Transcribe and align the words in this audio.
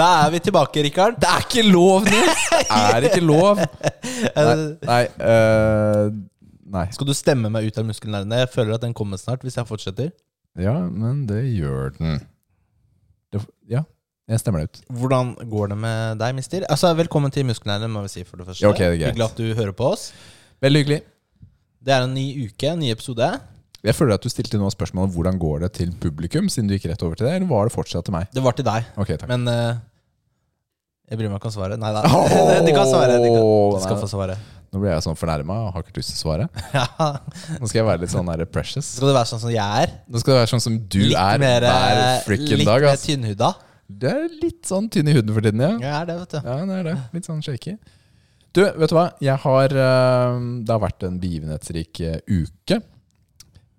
Da 0.00 0.08
er 0.24 0.30
vi 0.32 0.38
tilbake, 0.40 0.80
Rikard. 0.86 1.18
Det 1.20 1.28
er 1.28 1.42
ikke 1.44 1.64
lov, 1.68 2.06
Nils! 2.08 2.44
Det 2.70 2.80
er 2.96 3.06
ikke 3.10 3.20
lov. 3.20 3.58
Nei, 3.60 4.54
nei, 4.88 5.02
uh, 5.20 6.06
nei. 6.72 6.84
Skal 6.94 7.08
du 7.10 7.12
stemme 7.16 7.50
meg 7.52 7.68
ut 7.68 7.80
av 7.82 7.84
muskelnervene? 7.88 8.38
Jeg 8.40 8.48
føler 8.54 8.78
at 8.78 8.84
den 8.86 8.94
kommer 8.96 9.20
snart, 9.20 9.44
hvis 9.44 9.58
jeg 9.60 9.68
fortsetter. 9.68 10.08
Ja, 10.58 10.72
men 10.88 11.26
det 11.28 11.42
gjør 11.52 11.92
den. 11.98 12.16
Det, 13.34 13.42
ja, 13.68 13.84
jeg 14.30 14.40
stemmer 14.40 14.64
det 14.64 14.70
ut. 14.70 14.80
Hvordan 15.02 15.34
går 15.52 15.74
det 15.74 15.78
med 15.84 16.22
deg, 16.22 16.34
mister? 16.38 16.64
Altså, 16.72 16.94
Velkommen 16.96 17.34
til 17.34 17.44
Muskelnervene, 17.50 17.92
må 17.92 18.06
vi 18.06 18.14
si 18.14 18.24
for 18.24 18.40
det 18.40 18.48
første. 18.48 18.64
Ja, 18.64 18.72
ok, 18.72 18.80
det. 18.80 19.10
Hyggelig 19.10 19.28
at 19.28 19.36
du 19.42 19.52
hører 19.60 19.76
på 19.76 19.92
oss. 19.92 20.10
Veldig 20.64 20.84
hyggelig. 20.84 21.00
Det 21.84 21.96
er 21.96 22.08
en 22.08 22.16
ny 22.16 22.26
uke, 22.46 22.72
en 22.72 22.80
ny 22.80 22.88
episode. 22.94 23.28
Jeg 23.84 23.96
føler 23.96 24.16
at 24.16 24.24
du 24.24 24.32
stilte 24.32 24.58
noen 24.60 24.72
spørsmål 24.72 25.08
om 25.08 25.12
hvordan 25.14 25.38
går 25.40 25.62
det 25.64 25.70
til 25.78 25.92
publikum, 26.00 26.48
siden 26.52 26.68
du 26.68 26.74
gikk 26.76 26.88
rett 26.90 27.04
over 27.04 27.16
til 27.16 27.28
det, 27.28 27.36
eller 27.38 27.48
var 27.48 27.68
det 27.68 27.72
fortsatt 27.76 28.04
til 28.08 28.16
meg? 28.16 28.28
Det 28.32 28.42
var 28.44 28.56
til 28.56 28.66
deg, 28.66 28.90
Ok, 29.00 29.14
takk. 29.14 29.28
men 29.30 29.48
eh, 29.48 29.78
jeg 31.10 31.18
bryr 31.18 31.26
meg 31.30 31.40
ikke 31.40 31.50
om 31.50 31.54
svaret. 31.56 31.80
Nei 31.82 31.90
da. 31.96 32.02
De 32.66 32.72
kan 32.74 32.86
svare. 32.86 33.16
De, 33.18 33.30
kan, 33.34 33.46
de 33.74 33.80
skal 33.82 33.98
få 33.98 34.08
svare. 34.10 34.36
Nå 34.70 34.78
ble 34.78 34.92
jeg 34.92 35.02
sånn 35.02 35.16
fornærma 35.18 35.56
og 35.66 35.72
har 35.74 35.82
ikke 35.82 35.96
lyst 35.98 36.12
til 36.14 36.20
å 36.20 36.22
svare. 36.22 36.44
Ja. 36.76 36.84
Nå 37.58 37.66
skal 37.66 37.80
jeg 37.80 37.86
være 37.88 38.04
litt 38.04 38.12
sånn 38.12 38.30
der 38.30 38.44
precious. 38.46 38.92
Skal 39.00 39.10
det 39.10 39.16
være 39.16 39.30
sånn 39.32 39.42
som 39.42 39.50
jeg 39.50 39.82
er? 39.86 39.96
Nå 40.06 40.22
skal 40.22 40.36
det 40.36 40.38
være 40.44 40.52
sånn 40.52 40.62
som 40.68 40.76
du 40.78 41.00
litt 41.02 41.18
er 41.18 41.42
mer, 41.42 41.66
hver 41.66 41.98
frikken 41.98 42.28
frikken 42.28 42.62
litt 42.62 42.70
dag. 42.70 42.86
mer 42.86 42.94
ass. 42.94 43.06
tynnhuda? 43.08 43.50
Du 43.90 44.06
er 44.06 44.28
litt 44.38 44.70
sånn 44.70 44.86
tynn 44.94 45.10
i 45.10 45.16
huden 45.16 45.34
for 45.34 45.42
tiden, 45.42 45.64
ja. 45.66 45.72
Jeg 45.82 45.94
er 45.98 46.06
det, 46.12 46.16
vet 46.20 46.36
du. 46.36 46.38
Ja, 46.46 46.58
det 46.70 46.76
er 46.78 46.86
det. 46.86 46.94
Litt 47.16 47.26
sånn 47.26 47.42
shaky. 47.42 47.74
Du, 48.54 48.62
vet 48.62 48.90
du 48.90 48.96
hva? 48.96 49.08
Jeg 49.22 49.38
har 49.44 49.74
øh, 49.78 50.38
Det 50.66 50.74
har 50.74 50.80
vært 50.82 51.04
en 51.06 51.18
begivenhetsrik 51.22 52.00
øh, 52.06 52.16
uke. 52.30 52.80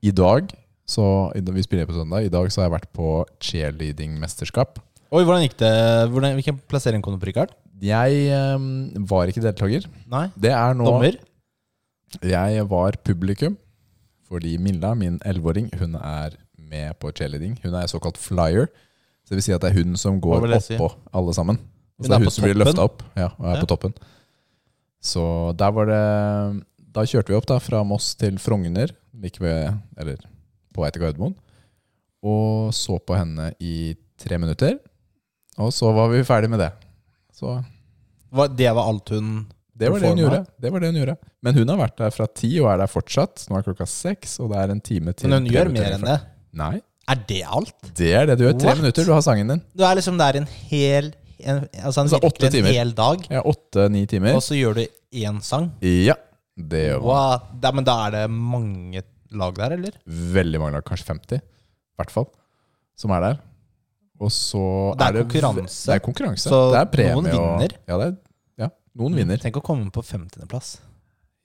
I 0.03 0.11
dag 0.16 0.51
så 0.91 1.05
Vi 1.31 1.63
spiller 1.63 1.88
på 1.88 1.95
søndag. 1.95 2.27
I 2.27 2.31
dag 2.33 2.51
så 2.51 2.61
har 2.61 2.67
jeg 2.67 2.75
vært 2.75 2.91
på 2.91 3.09
cheerleading-mesterskap. 3.39 4.81
Oi, 5.11 5.23
hvordan 5.27 5.43
gikk 5.43 5.57
det? 5.59 5.71
Hvordan, 6.13 6.37
hvilken 6.37 6.59
plassering 6.71 7.01
kom 7.03 7.15
du 7.17 7.19
på, 7.19 7.27
Rikard? 7.27 7.51
Jeg 7.83 8.29
øh, 8.31 9.01
var 9.09 9.27
ikke 9.31 9.43
deltaker. 9.43 9.87
Nei? 10.11 10.27
Det 10.39 10.51
er 10.55 10.77
nå 10.77 10.85
Dommer? 10.87 11.17
Jeg 12.27 12.63
var 12.71 12.95
publikum. 13.07 13.57
Fordi 14.31 14.53
Milla, 14.63 14.93
min 14.95 15.17
elleveåring, 15.27 15.67
hun 15.81 15.97
er 15.99 16.37
med 16.71 16.95
på 17.01 17.11
cheerleading. 17.11 17.57
Hun 17.65 17.75
er 17.75 17.89
såkalt 17.91 18.19
flyer. 18.21 18.69
Så 19.25 19.33
det 19.33 19.41
vil 19.41 19.45
si 19.49 19.55
at 19.55 19.63
det 19.65 19.73
er 19.73 19.81
hun 19.81 19.97
som 19.99 20.15
Hva 20.21 20.37
går 20.37 20.45
vil 20.45 20.55
det 20.55 20.61
si? 20.63 20.77
oppå 20.79 20.93
alle 21.19 21.35
sammen. 21.35 21.59
Hun 21.59 22.05
Så 22.05 22.07
det 22.07 22.15
er 22.15 22.15
er 22.15 22.23
på 22.23 22.29
hun 22.29 22.35
som 22.37 22.45
blir 22.47 22.53
toppen? 22.55 22.63
løfta 22.63 22.85
opp. 22.87 23.03
Ja, 23.19 23.27
og 23.35 23.45
er 23.51 23.55
Ja. 23.57 23.61
på 23.65 23.69
toppen. 23.73 23.93
Så 25.01 25.23
der 25.57 25.71
var 25.75 25.85
det 25.91 26.63
Da 26.91 27.03
kjørte 27.07 27.31
vi 27.31 27.35
opp 27.37 27.45
da 27.47 27.57
fra 27.63 27.83
Moss 27.87 28.15
til 28.19 28.35
Frogner, 28.37 28.89
like 29.15 29.39
ved, 29.39 29.77
eller 29.97 30.17
på 30.75 30.81
vei 30.83 30.89
til 30.91 31.01
Gardermoen. 31.01 31.35
Og 32.23 32.73
så 32.75 32.97
på 32.99 33.15
henne 33.15 33.53
i 33.63 33.95
tre 34.19 34.37
minutter. 34.37 34.75
Og 35.59 35.71
så 35.75 35.91
var 35.94 36.07
vi 36.13 36.21
ferdig 36.23 36.49
med 36.49 36.59
det. 36.59 36.71
Så 37.35 37.63
Hva- 38.31 38.47
Det 38.55 38.69
var 38.73 38.88
alt 38.88 39.09
hun 39.09 39.47
det 39.75 39.89
var 39.89 39.99
det 39.99 40.09
hun 40.09 40.17
gjorde. 40.21 40.45
Det 40.61 40.71
var 40.71 40.80
det 40.80 40.88
hun 40.94 40.99
gjorde. 41.02 41.17
Men 41.41 41.55
hun 41.55 41.67
har 41.69 41.77
vært 41.77 41.95
der 41.97 42.12
fra 42.12 42.28
ti 42.28 42.59
og 42.62 42.67
er 42.72 42.78
der 42.84 42.88
fortsatt. 42.88 43.47
Nå 43.50 43.57
er 43.57 43.63
klokka 43.66 43.88
seks, 43.88 44.39
og 44.39 44.51
det 44.51 44.59
er 44.62 44.69
en 44.75 44.81
time 44.81 45.13
til. 45.13 45.29
Men 45.29 45.41
hun 45.44 45.51
gjør 45.51 45.72
mer 45.73 45.95
enn 45.95 46.06
det. 46.06 46.19
Nei, 46.53 46.81
Er 47.09 47.16
det 47.28 47.41
alt? 47.50 47.73
det 47.97 48.12
er 48.13 48.25
det 48.28 48.38
du 48.38 48.44
gjør. 48.45 48.59
Tre 48.59 48.67
What? 48.69 48.78
minutter, 48.78 49.03
du 49.06 49.12
har 49.12 49.22
sangen 49.25 49.47
din. 49.47 49.62
Du 49.75 49.84
er 49.84 49.95
liksom 49.97 50.17
der 50.19 50.38
en 50.38 50.45
hel 50.45 51.13
en, 51.44 51.68
Altså, 51.81 52.01
en, 52.03 52.06
Altså, 52.06 52.19
åtte 52.22 52.44
virkelig 52.45 52.51
timer. 52.51 52.69
en 52.69 52.75
hel 52.75 52.91
dag, 52.94 53.28
Ja, 53.31 53.41
Åtte-ni 53.41 54.06
timer. 54.06 54.35
og 54.35 54.41
så 54.45 54.53
gjør 54.53 54.75
du 54.75 54.85
én 55.18 55.41
sang? 55.41 55.72
Ja, 55.81 56.13
det 56.56 56.83
gjør 56.91 57.01
man. 57.01 57.07
Wow. 57.09 57.39
Da, 57.59 57.72
men 57.72 57.83
da 57.83 57.95
er 58.06 58.12
det 58.12 58.29
mange 58.29 59.01
lag 59.31 59.56
der, 59.56 59.72
eller? 59.72 59.91
Veldig 60.06 60.59
mange 60.59 60.73
lag, 60.73 60.83
kanskje 60.85 61.07
50 61.07 61.38
i 61.41 61.41
hvert 61.97 62.12
fall, 62.12 62.28
som 62.95 63.09
er 63.12 63.19
der. 63.22 63.39
Og 64.21 64.29
så 64.29 64.61
Det 64.99 65.07
er 65.07 65.15
det 65.17 65.23
konkurranse. 65.25 65.81
Det 65.89 65.95
er 65.97 66.03
konkurranse. 66.05 66.49
Så 66.51 66.59
det 66.75 66.79
er 66.83 66.89
premie. 66.93 67.15
noen 67.17 67.25
vinner? 67.31 67.73
Og, 67.73 67.89
ja, 67.89 67.97
det 67.97 68.07
er, 68.11 68.15
ja, 68.61 68.67
noen 69.01 69.15
vinner. 69.17 69.41
Tenk 69.41 69.57
å 69.57 69.63
komme 69.65 69.89
på 69.93 70.03
50.-plass. 70.05 70.75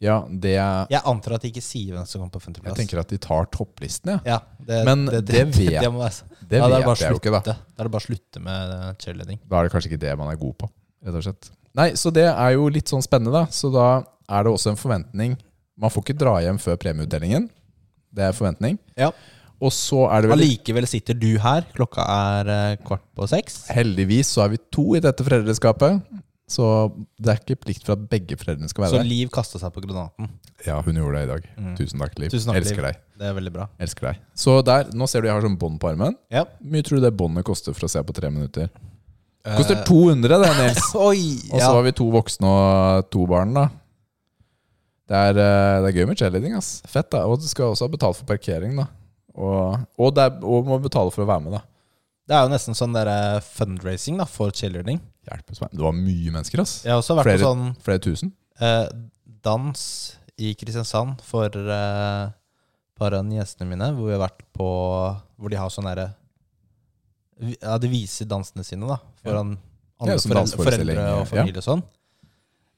Ja, 0.05 0.19
det 0.29 0.59
er 0.61 0.91
Jeg 0.93 1.01
antar 1.09 1.39
at 1.39 1.45
de 1.47 1.49
ikke 1.49 1.63
sier 1.65 1.95
hvem 1.97 2.05
som 2.05 2.21
kommer 2.21 2.35
på 2.37 2.43
Jeg 2.43 2.51
50.-plass. 2.53 2.77
tenker 2.83 3.01
at 3.01 3.09
de 3.15 3.19
tar 3.25 3.47
topplisten, 3.49 4.11
ja. 4.13 4.19
Ja, 4.29 4.39
det, 4.61 4.83
Men 4.85 5.07
det 5.09 5.23
vet- 5.57 5.57
det 5.57 5.89
må 5.89 6.03
være, 6.03 6.27
Det 6.45 6.59
ja, 6.61 6.67
da 6.69 6.77
er 6.77 6.83
det 6.83 6.89
vet 6.91 7.01
jeg 7.07 7.15
jo 7.15 7.21
ikke, 7.23 7.33
da. 7.33 7.41
Da 7.57 7.81
er 7.81 7.89
det 7.89 7.93
bare 7.95 8.05
å 8.05 8.07
slutte 8.11 8.43
med 8.45 8.75
eh, 8.77 8.91
cheerleading. 9.01 9.41
Da 9.49 9.57
er 9.63 9.65
det 9.65 9.73
kanskje 9.73 9.91
ikke 9.95 10.03
det 10.05 10.13
man 10.21 10.29
er 10.35 10.37
god 10.37 10.59
på, 10.61 10.69
rett 11.09 11.17
og 11.17 11.25
slett. 11.25 11.49
Nei, 11.81 11.89
så 11.97 12.13
det 12.13 12.27
er 12.29 12.51
jo 12.59 12.69
litt 12.73 12.93
sånn 12.93 13.05
spennende, 13.05 13.33
da. 13.33 13.47
Så 13.53 13.73
da 13.73 13.87
er 14.29 14.45
det 14.45 14.53
også 14.53 14.75
en 14.75 14.77
forventning. 14.81 15.39
Man 15.81 15.93
får 15.93 16.05
ikke 16.05 16.19
dra 16.21 16.37
hjem 16.45 16.61
før 16.61 16.77
premieutdelingen. 16.85 17.49
Det 18.17 18.25
er 18.29 18.37
forventning. 18.37 18.77
Ja. 19.01 19.11
Og 19.65 19.73
så 19.73 20.03
er 20.13 20.23
det 20.23 20.31
vel 20.31 20.43
Allikevel 20.43 20.87
sitter 20.91 21.17
du 21.17 21.31
her. 21.41 21.65
Klokka 21.77 22.05
er 22.05 22.51
eh, 22.53 22.77
kvart 22.85 23.05
på 23.17 23.27
seks. 23.31 23.63
Heldigvis 23.73 24.29
så 24.37 24.45
er 24.45 24.53
vi 24.53 24.59
to 24.75 24.91
i 24.99 25.01
dette 25.01 25.25
foreldreskapet. 25.25 26.03
Så 26.47 26.63
det 27.19 27.31
er 27.33 27.41
ikke 27.41 27.57
plikt 27.65 27.83
for 27.89 27.97
at 27.97 28.05
begge 28.11 28.37
foreldrene 28.39 28.69
skal 28.71 28.85
være 28.85 28.93
Så 28.93 28.99
der. 29.01 29.09
Liv 29.09 29.31
kasta 29.35 29.59
seg 29.59 29.73
på 29.75 29.81
granaten. 29.83 30.29
Ja, 30.67 30.77
hun 30.85 30.95
gjorde 31.01 31.19
det 31.19 31.25
i 31.25 31.31
dag. 31.33 31.47
Mm. 31.59 31.73
Tusen 31.81 31.99
takk, 32.05 32.19
Liv. 32.23 32.31
Tusen 32.31 32.53
takk, 32.53 32.61
Elsker 32.61 32.85
Liv. 32.85 32.93
deg. 32.93 33.01
Det 33.19 33.27
er 33.27 33.35
veldig 33.41 33.53
bra. 33.57 33.67
Elsker 33.83 34.11
deg. 34.13 34.21
Så 34.39 34.55
der, 34.69 34.93
nå 34.95 35.09
ser 35.11 35.25
du 35.25 35.31
jeg 35.31 35.35
har 35.35 35.43
sånn 35.49 35.57
bånd 35.59 35.81
på 35.83 35.89
armen. 35.91 36.15
Ja. 36.31 36.45
Hvor 36.61 36.77
mye 36.77 36.87
tror 36.87 37.01
du 37.01 37.07
det 37.09 37.15
båndet 37.19 37.49
koster 37.49 37.75
for 37.75 37.89
å 37.89 37.91
se 37.91 38.03
på 38.07 38.15
tre 38.15 38.31
minutter? 38.31 38.69
Koster 39.57 39.81
Eh, 39.81 39.83
200, 39.89 40.39
det, 40.45 40.53
Nils. 40.61 40.87
Oi! 41.09 41.25
Og 41.51 41.57
så 41.59 41.65
Ja. 41.65 41.73
har 41.73 41.83
vi 41.89 41.93
to 41.99 42.07
voksne 42.15 42.47
og 42.53 43.11
to 43.15 43.27
barn, 43.31 43.53
da. 43.57 43.67
Det 45.07 45.15
er, 45.19 45.39
eh, 45.39 45.81
det 45.83 45.91
er 45.91 45.99
gøy 46.01 46.07
med 46.13 46.19
cheerleading, 46.19 46.55
ass. 46.59 46.71
Fett, 46.87 47.11
da. 47.15 47.25
Og 47.27 47.39
du 47.43 47.47
skal 47.51 47.73
også 47.75 47.87
ha 47.87 47.93
betalt 47.93 48.19
for 48.21 48.27
parkering, 48.31 48.75
da. 48.79 48.87
Og, 49.37 49.83
og, 50.01 50.13
det 50.17 50.25
er, 50.25 50.37
og 50.49 50.69
må 50.69 50.79
betale 50.81 51.13
for 51.13 51.25
å 51.27 51.29
være 51.29 51.45
med, 51.45 51.57
da. 51.59 51.63
Det 52.27 52.35
er 52.35 52.47
jo 52.47 52.51
nesten 52.51 52.75
sånn 52.75 52.95
der 52.97 53.07
eh, 53.13 53.41
fundraising 53.45 54.17
da, 54.19 54.25
for 54.27 54.51
cheerleading. 54.57 54.99
Hjelpes 55.29 55.61
meg. 55.63 55.75
Det 55.77 55.85
var 55.85 55.95
mye 55.95 56.33
mennesker, 56.35 56.63
ass. 56.65 56.79
Jeg 56.87 56.95
har 56.95 57.03
også 57.03 57.15
vært 57.19 57.29
Flere- 57.29 57.43
på 57.45 57.51
sånn 57.51 57.69
Flere 57.87 58.03
tusen. 58.03 58.33
eh, 58.61 58.89
dans 59.47 59.83
i 60.43 60.55
Kristiansand 60.59 61.21
for 61.25 61.47
eh, 61.55 62.25
par 62.97 63.15
av 63.15 63.29
gjestene 63.31 63.69
mine, 63.71 63.93
hvor 63.95 64.09
vi 64.11 64.17
har 64.17 64.23
vært 64.25 64.43
på 64.57 64.67
Hvor 65.37 65.53
de 65.53 65.59
har 65.61 65.69
sånn 65.73 65.85
derre 65.89 66.09
Ja, 67.61 67.77
de 67.79 67.89
viser 67.93 68.29
dansene 68.29 68.65
sine, 68.65 68.89
da, 68.89 68.97
foran 69.23 69.55
Andre 70.01 70.17
Ja, 70.17 70.21
som 70.21 70.33
foreldre, 70.33 70.65
foreldre 70.65 71.05
og 71.13 71.21
ja. 71.23 71.29
familie 71.31 71.61
og 71.63 71.65
sånn. 71.65 71.83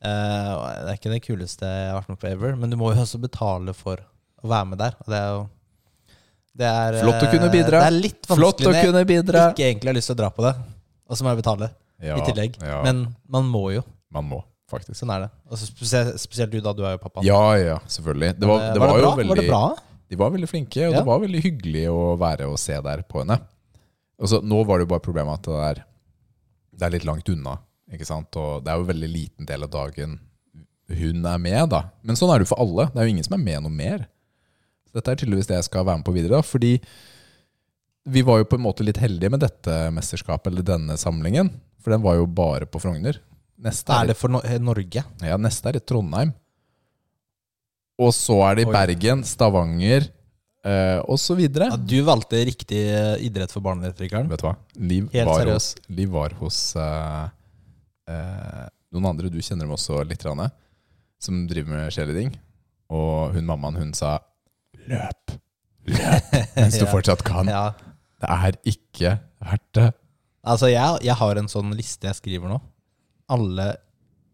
Eh, 0.06 0.50
det 0.84 0.90
er 0.92 0.98
ikke 0.98 1.10
det 1.10 1.22
kuleste 1.24 1.66
jeg 1.66 1.88
har 1.90 1.96
vært 1.98 2.12
med 2.12 2.20
på 2.22 2.28
ever, 2.30 2.52
men 2.58 2.70
du 2.70 2.76
må 2.78 2.92
jo 2.94 3.00
også 3.02 3.18
betale 3.22 3.74
for 3.74 3.98
å 4.44 4.50
være 4.52 4.68
med 4.70 4.78
der. 4.78 4.94
Og 5.02 5.08
det 5.10 5.18
er 5.18 5.32
jo 5.32 5.40
det 6.58 6.66
er, 6.68 6.96
Flott 7.04 7.22
å 7.22 7.30
kunne 7.30 7.46
eh, 7.48 7.54
bidra. 7.54 7.80
Det 7.84 7.88
er 7.88 7.96
litt 7.96 8.26
Flott 8.26 8.38
vanskelig 8.58 8.66
å 8.66 8.70
når 8.72 8.78
jeg 8.78 8.88
kunne 8.90 9.02
bidra. 9.08 9.42
ikke 9.54 9.66
egentlig 9.68 9.92
har 9.92 9.96
lyst 10.00 10.10
til 10.10 10.16
å 10.16 10.20
dra 10.22 10.30
på 10.34 10.44
det, 10.46 10.54
og 11.08 11.18
så 11.18 11.24
må 11.26 11.32
jeg 11.34 11.40
betale 11.42 11.68
Ja, 12.02 12.16
i 12.18 12.24
tillegg. 12.26 12.56
Ja, 12.62 12.80
Men 12.86 13.04
man 13.30 13.46
må 13.50 13.68
jo. 13.74 13.82
man 14.14 14.26
må, 14.30 14.40
faktisk. 14.70 14.98
Sånn 15.00 15.12
er 15.14 15.26
det. 15.26 15.30
Og 15.50 15.58
så 15.60 15.68
spesielt, 15.70 16.18
spesielt 16.22 16.50
du, 16.54 16.58
da. 16.64 16.72
Du 16.74 16.82
er 16.86 16.96
jo 16.96 17.02
pappa. 17.02 17.22
Ja, 17.26 17.42
ja, 17.58 17.78
selvfølgelig. 17.90 18.34
Det 18.38 18.48
var, 18.50 18.64
eh, 18.66 18.72
det 18.74 18.82
var, 18.82 18.88
det 18.92 18.98
jo 18.98 19.06
bra? 19.06 19.14
veldig 19.22 19.28
Var 19.34 19.42
det 19.42 19.48
bra? 19.52 19.62
De 20.08 20.16
var 20.16 20.30
veldig 20.32 20.48
flinke, 20.48 20.82
og 20.88 20.92
Ja. 20.94 20.98
det 20.98 21.06
var 21.06 21.18
veldig 21.20 21.40
hyggelig 21.44 21.86
å 21.92 22.02
være 22.18 22.46
og 22.48 22.58
se 22.58 22.78
der 22.80 23.02
på 23.04 23.20
henne. 23.22 23.38
Og 24.18 24.28
så, 24.32 24.40
nå 24.42 24.64
var 24.66 24.78
det 24.78 24.86
jo 24.88 24.92
bare 24.94 25.04
problemet 25.04 25.38
at 25.38 25.46
det 25.50 25.58
er, 25.70 25.84
det 26.78 26.86
er 26.86 26.94
litt 26.96 27.04
langt 27.06 27.28
unna. 27.28 27.58
Ikke 27.92 28.06
sant? 28.08 28.34
Og 28.40 28.64
det 28.64 28.72
er 28.72 28.80
jo 28.80 28.86
en 28.86 28.92
veldig 28.92 29.10
liten 29.12 29.46
del 29.46 29.62
av 29.66 29.70
dagen 29.70 30.18
hun 30.88 31.26
er 31.28 31.38
med, 31.38 31.68
da. 31.68 31.82
Men 32.02 32.16
sånn 32.16 32.30
er 32.32 32.40
det 32.40 32.46
jo 32.48 32.54
for 32.54 32.62
alle. 32.64 32.88
Det 32.94 32.98
er 33.02 33.08
jo 33.08 33.12
ingen 33.14 33.26
som 33.26 33.36
er 33.36 33.44
med 33.44 33.62
noe 33.66 33.72
mer. 33.74 34.06
Dette 34.98 35.14
er 35.14 35.22
tydeligvis 35.22 35.48
det 35.50 35.60
jeg 35.60 35.68
skal 35.70 35.86
være 35.88 36.00
med 36.02 36.08
på 36.08 36.16
videre. 36.16 36.40
da, 36.40 36.42
Fordi 36.44 36.74
vi 38.08 38.24
var 38.24 38.40
jo 38.42 38.48
på 38.48 38.58
en 38.58 38.64
måte 38.64 38.84
litt 38.86 39.00
heldige 39.00 39.30
med 39.32 39.42
dette 39.44 39.78
mesterskapet, 39.94 40.50
eller 40.52 40.66
denne 40.66 40.96
samlingen. 41.00 41.50
For 41.82 41.94
den 41.94 42.04
var 42.04 42.18
jo 42.18 42.26
bare 42.26 42.66
på 42.68 42.80
Frogner. 42.82 43.20
Neste 43.58 43.92
Er 43.92 44.04
er, 44.04 44.12
det 44.12 44.18
for 44.18 44.30
no 44.30 44.40
eh, 44.46 44.58
Norge? 44.62 45.02
ja, 45.24 45.36
neste 45.40 45.70
er 45.70 45.80
i 45.80 45.82
Trondheim. 45.82 46.30
Og 47.98 48.12
så 48.14 48.36
er 48.46 48.58
det 48.58 48.68
i 48.68 48.70
Bergen, 48.70 49.24
Stavanger 49.26 50.06
eh, 50.62 51.34
videre. 51.36 51.70
Ja, 51.72 51.76
du 51.76 51.98
valgte 52.06 52.44
riktig 52.46 52.84
eh, 52.86 53.16
idrett 53.26 53.50
for 53.50 53.64
barneelektrikeren. 53.64 54.28
Vet 54.30 54.44
du 54.44 54.46
hva? 54.46 54.54
Liv 54.78 55.08
Helt 55.12 55.26
var 55.26 55.50
hos, 55.52 55.72
Liv 55.88 56.12
var 56.14 56.36
hos 56.38 56.60
eh, 56.78 57.24
eh, 58.14 58.66
noen 58.94 59.10
andre, 59.10 59.30
du 59.32 59.40
kjenner 59.42 59.66
dem 59.66 59.74
også 59.74 60.04
litt, 60.06 60.22
Rane, 60.24 60.50
som 61.18 61.42
driver 61.50 61.74
med 61.74 61.92
cheerleading. 61.94 62.30
Og 62.94 63.34
hun 63.34 63.48
mammaen, 63.48 63.76
hun 63.82 63.92
sa 63.96 64.18
'løp', 64.88 65.36
løp, 65.88 66.32
mens 66.56 66.78
du 66.78 66.84
Ja. 66.86 66.90
fortsatt 66.90 67.22
kan. 67.26 67.48
Ja. 67.50 67.64
Det 68.18 68.30
er 68.34 68.56
ikke 68.66 69.18
verdt 69.44 69.68
det. 69.78 69.88
Altså, 70.48 70.70
jeg, 70.72 71.02
jeg 71.04 71.14
har 71.20 71.38
en 71.38 71.50
sånn 71.50 71.70
liste 71.76 72.08
jeg 72.08 72.18
skriver 72.18 72.50
nå. 72.50 72.58
Alle 73.30 73.74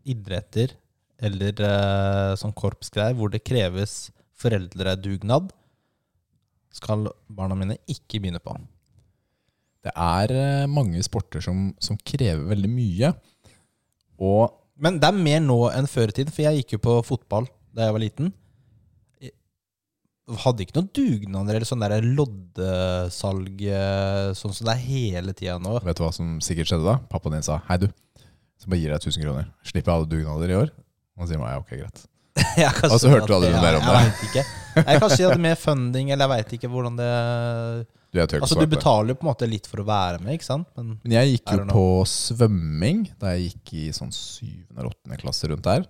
idretter 0.07 0.77
eller 1.25 1.61
uh, 1.65 2.35
sånn 2.39 2.53
korpsgreier 2.57 3.17
hvor 3.17 3.31
det 3.33 3.45
kreves 3.47 4.11
foreldredugnad, 4.39 5.53
skal 6.75 7.07
barna 7.31 7.55
mine 7.57 7.77
ikke 7.87 8.19
begynne 8.19 8.41
på. 8.43 8.57
Det 9.85 9.93
er 9.95 10.33
eh, 10.35 10.67
mange 10.67 10.99
sporter 11.07 11.45
som, 11.45 11.69
som 11.79 11.97
krever 12.03 12.43
veldig 12.51 12.71
mye. 12.73 13.13
Og 14.19 14.51
Men 14.83 14.97
det 14.99 15.07
er 15.07 15.21
mer 15.27 15.39
nå 15.45 15.59
enn 15.71 15.87
før 15.87 16.11
i 16.11 16.17
tiden, 16.17 16.33
for 16.35 16.43
jeg 16.43 16.63
gikk 16.65 16.75
jo 16.75 16.81
på 16.83 16.95
fotball 17.07 17.47
da 17.71 17.87
jeg 17.87 17.95
var 17.95 18.03
liten. 18.03 18.33
Jeg 20.25 20.41
hadde 20.41 20.65
ikke 20.65 20.77
noen 20.79 20.89
dugnader 20.97 21.59
eller 21.59 21.69
sånn 21.69 21.83
der 21.85 22.01
loddesalg 22.07 23.61
eh, 23.69 24.31
sånn 24.39 24.55
som 24.57 24.69
det 24.71 24.73
er 24.79 24.85
hele 24.87 25.35
tida 25.37 25.59
nå. 25.61 25.75
vet 25.85 25.99
du 25.99 26.05
hva 26.07 26.13
som 26.17 26.39
sikkert 26.45 26.71
skjedde 26.71 26.87
da? 26.87 26.95
Pappaen 27.13 27.37
din 27.37 27.45
sa 27.45 27.59
hei, 27.69 27.77
du. 27.83 27.89
Så 28.57 28.71
bare 28.71 28.81
gir 28.81 28.95
deg 28.95 29.03
1000 29.05 29.25
kroner. 29.27 29.51
Slipper 29.69 29.93
alle 29.93 30.09
dugnader 30.09 30.49
i 30.55 30.57
år. 30.63 30.71
Og 31.19 31.27
så 31.27 31.33
sier 31.35 31.43
man 31.43 31.53
ja, 31.53 31.59
ok, 31.61 31.75
greit. 31.77 32.05
Og 32.89 32.97
så 33.03 33.11
hørte 33.13 33.29
du 33.29 33.35
aldri 33.37 33.51
noe 33.53 33.61
jeg- 33.61 33.67
mer 33.67 33.77
om 33.79 33.85
jeg 33.85 33.93
det. 33.93 34.07
vet 34.07 34.23
ikke. 34.31 34.45
Jeg 34.89 35.03
Kanskje 35.05 35.19
de 35.21 35.27
hadde 35.29 35.43
mer 35.45 35.59
funding, 35.61 36.09
eller 36.11 36.25
jeg 36.25 36.33
veit 36.33 36.55
ikke 36.57 36.71
hvordan 36.73 36.97
det 36.99 37.11
Du, 38.15 38.19
jeg 38.19 38.41
Altså, 38.41 38.57
du 38.59 38.67
betaler 38.73 39.13
jo 39.13 39.19
på 39.21 39.27
en 39.27 39.31
måte 39.33 39.47
litt 39.51 39.69
for 39.71 39.83
å 39.83 39.87
være 39.87 40.23
med, 40.25 40.35
ikke 40.39 40.47
sant? 40.49 40.67
Men 40.79 40.97
Men 41.05 41.15
jeg 41.19 41.35
gikk 41.37 41.53
jo 41.59 41.67
på 41.75 41.85
svømming 42.11 43.05
da 43.21 43.35
jeg 43.37 43.53
gikk 43.53 43.75
i 43.83 43.85
sånn 43.95 44.11
7. 44.15 44.49
eller 44.73 44.89
8. 44.91 45.21
klasse 45.21 45.51
rundt 45.53 45.67
der. 45.69 45.85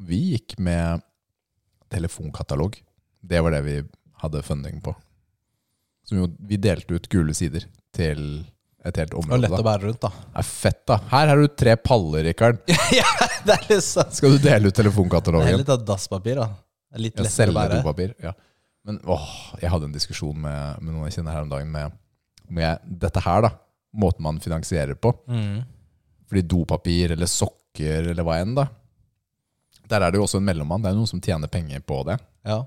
Vi 0.00 0.22
gikk 0.32 0.56
med 0.62 1.02
telefonkatalog. 1.92 2.80
Det 3.26 3.40
var 3.42 3.54
det 3.56 3.62
vi 3.66 3.76
hadde 4.22 4.42
funding 4.46 4.80
på. 4.84 4.94
Som 6.06 6.20
jo, 6.22 6.28
vi 6.46 6.58
delte 6.62 6.94
ut 6.94 7.08
gule 7.10 7.34
sider 7.34 7.64
til 7.96 8.20
et 8.86 9.00
helt 9.00 9.10
det 9.16 9.26
var 9.26 9.40
lett 9.42 9.50
Da. 9.50 9.58
å 9.58 9.66
bære 9.66 9.82
rundt, 9.88 10.00
da. 10.04 10.10
Det 10.14 10.38
er 10.44 10.46
fett, 10.46 10.82
da. 10.86 10.96
Her 11.10 11.30
har 11.32 11.40
du 11.42 11.48
tre 11.58 11.72
paller, 11.82 12.22
Rikard. 12.28 12.60
det 12.68 13.54
er 13.56 13.64
litt 13.72 13.82
sant. 13.82 14.14
Skal 14.14 14.36
du 14.36 14.44
dele 14.44 14.70
ut 14.70 14.76
telefonkatalogen? 14.78 15.48
Det 15.48 15.56
er 15.56 15.62
litt 15.64 15.72
av 15.74 15.82
dasspapir, 15.88 16.38
da. 16.38 16.46
Det 16.86 17.00
er 17.00 17.02
litt 17.08 17.18
Ja, 17.18 17.24
lettere 17.26 17.50
å 17.50 17.56
bære. 17.56 17.80
dopapir. 17.80 18.12
Ja. 18.22 18.32
Men 18.86 19.00
åh, 19.10 19.26
jeg 19.58 19.72
hadde 19.72 19.88
en 19.90 19.96
diskusjon 19.96 20.38
med, 20.38 20.78
med 20.78 20.94
noen 20.94 21.08
jeg 21.08 21.16
kjenner 21.18 21.34
her 21.34 21.42
om 21.48 21.50
dagen 21.50 21.72
med, 21.74 21.96
med 22.46 22.86
dette 23.02 23.24
her, 23.26 23.42
da. 23.48 23.50
Måten 24.06 24.22
man 24.28 24.38
finansierer 24.44 24.94
på. 24.94 25.10
Mm. 25.26 25.64
Fordi 26.30 26.44
dopapir 26.46 27.16
eller 27.16 27.26
sokker 27.30 28.12
eller 28.12 28.22
hva 28.26 28.38
enn, 28.44 28.54
da. 28.54 28.68
Der 29.90 30.02
er 30.06 30.14
det 30.14 30.20
jo 30.20 30.28
også 30.28 30.38
en 30.38 30.46
mellommann. 30.46 30.86
Det 30.86 30.92
er 30.92 30.98
noen 31.00 31.10
som 31.10 31.18
tjener 31.22 31.50
penger 31.50 31.82
på 31.86 32.04
det. 32.06 32.20
Ja. 32.46 32.60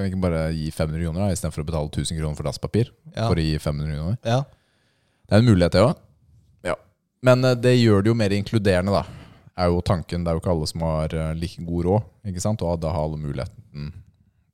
Kan 0.00 0.06
vi 0.08 0.14
ikke 0.14 0.22
bare 0.24 0.42
gi 0.56 0.70
500 0.72 1.02
kroner 1.04 1.32
istedenfor 1.34 1.60
å 1.60 1.66
betale 1.68 1.90
1000 1.92 2.16
kroner 2.16 2.36
for 2.38 2.48
dasspapir? 2.48 2.88
Ja. 3.12 3.26
For 3.28 3.36
å 3.36 3.44
gi 3.44 3.58
500 3.60 3.98
kroner. 3.98 4.16
ja. 4.24 4.40
Det 5.28 5.36
er 5.36 5.42
en 5.44 5.46
mulighet, 5.46 5.74
det 5.76 5.82
òg. 5.84 5.98
Ja. 6.66 6.72
Men 7.22 7.44
eh, 7.46 7.52
det 7.54 7.74
gjør 7.76 8.00
det 8.02 8.10
jo 8.10 8.14
mer 8.18 8.32
inkluderende, 8.34 8.90
da. 8.96 9.04
Er 9.60 9.68
jo 9.70 9.82
tanken. 9.86 10.24
Det 10.24 10.32
er 10.32 10.38
jo 10.38 10.40
ikke 10.42 10.50
alle 10.56 10.66
som 10.66 10.82
har 10.82 11.12
eh, 11.14 11.34
like 11.38 11.62
god 11.68 11.84
råd. 11.86 12.08
Ikke 12.32 12.42
sant? 12.42 12.64
Og 12.66 12.80
da 12.82 12.90
har 12.96 13.04
alle 13.06 13.20
muligheten 13.20 13.92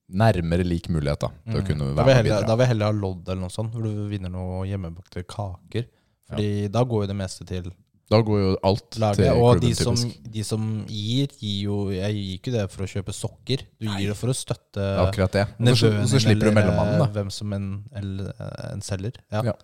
Nærmere 0.06 0.62
lik 0.66 0.90
mulighet 0.92 1.24
da 1.24 1.30
til 1.48 1.62
å 1.62 1.64
kunne 1.66 1.86
være 1.88 1.96
Da 1.96 2.04
vil, 2.06 2.14
heller, 2.14 2.26
videre. 2.28 2.46
da 2.46 2.54
vil 2.58 2.62
jeg 2.66 2.70
heller 2.74 2.90
ha 2.92 2.94
lodd 2.98 3.30
eller 3.30 3.40
noe 3.46 3.54
sånt, 3.54 3.72
hvor 3.74 3.82
du 3.88 4.04
vinner 4.10 4.30
noe 4.30 4.60
hjemmebakte 4.68 5.24
kaker. 5.26 5.88
Fordi 6.28 6.50
da 6.76 6.82
går 6.86 7.06
jo 7.06 7.08
det 7.10 7.16
meste 7.18 7.46
til 7.48 7.72
Da 8.06 8.20
går 8.22 8.38
jo 8.38 8.50
alt 8.62 8.84
til 8.94 9.02
laget. 9.02 9.30
Og 9.34 9.60
de 9.60 9.72
klubben, 9.72 9.78
som, 9.82 9.96
typisk. 9.98 10.26
de 10.36 10.42
som 10.46 10.66
gir, 10.86 11.32
gir 11.42 11.56
jo 11.66 11.78
Jeg 11.90 12.14
gir 12.14 12.34
ikke 12.36 12.52
det 12.54 12.66
for 12.70 12.84
å 12.86 12.90
kjøpe 12.90 13.14
sokker. 13.16 13.64
Du 13.82 13.88
gir 13.88 14.12
det 14.12 14.18
for 14.18 14.30
å 14.30 14.36
støtte 14.36 14.84
akkurat 15.02 15.34
det. 15.34 15.46
Og 15.58 15.80
så, 15.80 15.90
slipper 16.22 16.46
du 16.46 16.50
eller, 16.52 16.58
mellommannen, 16.60 17.00
da. 17.02 17.08
eh, 17.08 17.16
Hvem 17.16 17.32
som 17.34 17.56
en, 17.56 17.66
eller, 17.98 18.30
eh, 18.38 18.68
en 18.76 18.84
selger. 18.86 19.18
Ja. 19.34 19.42
Ja. 19.50 19.56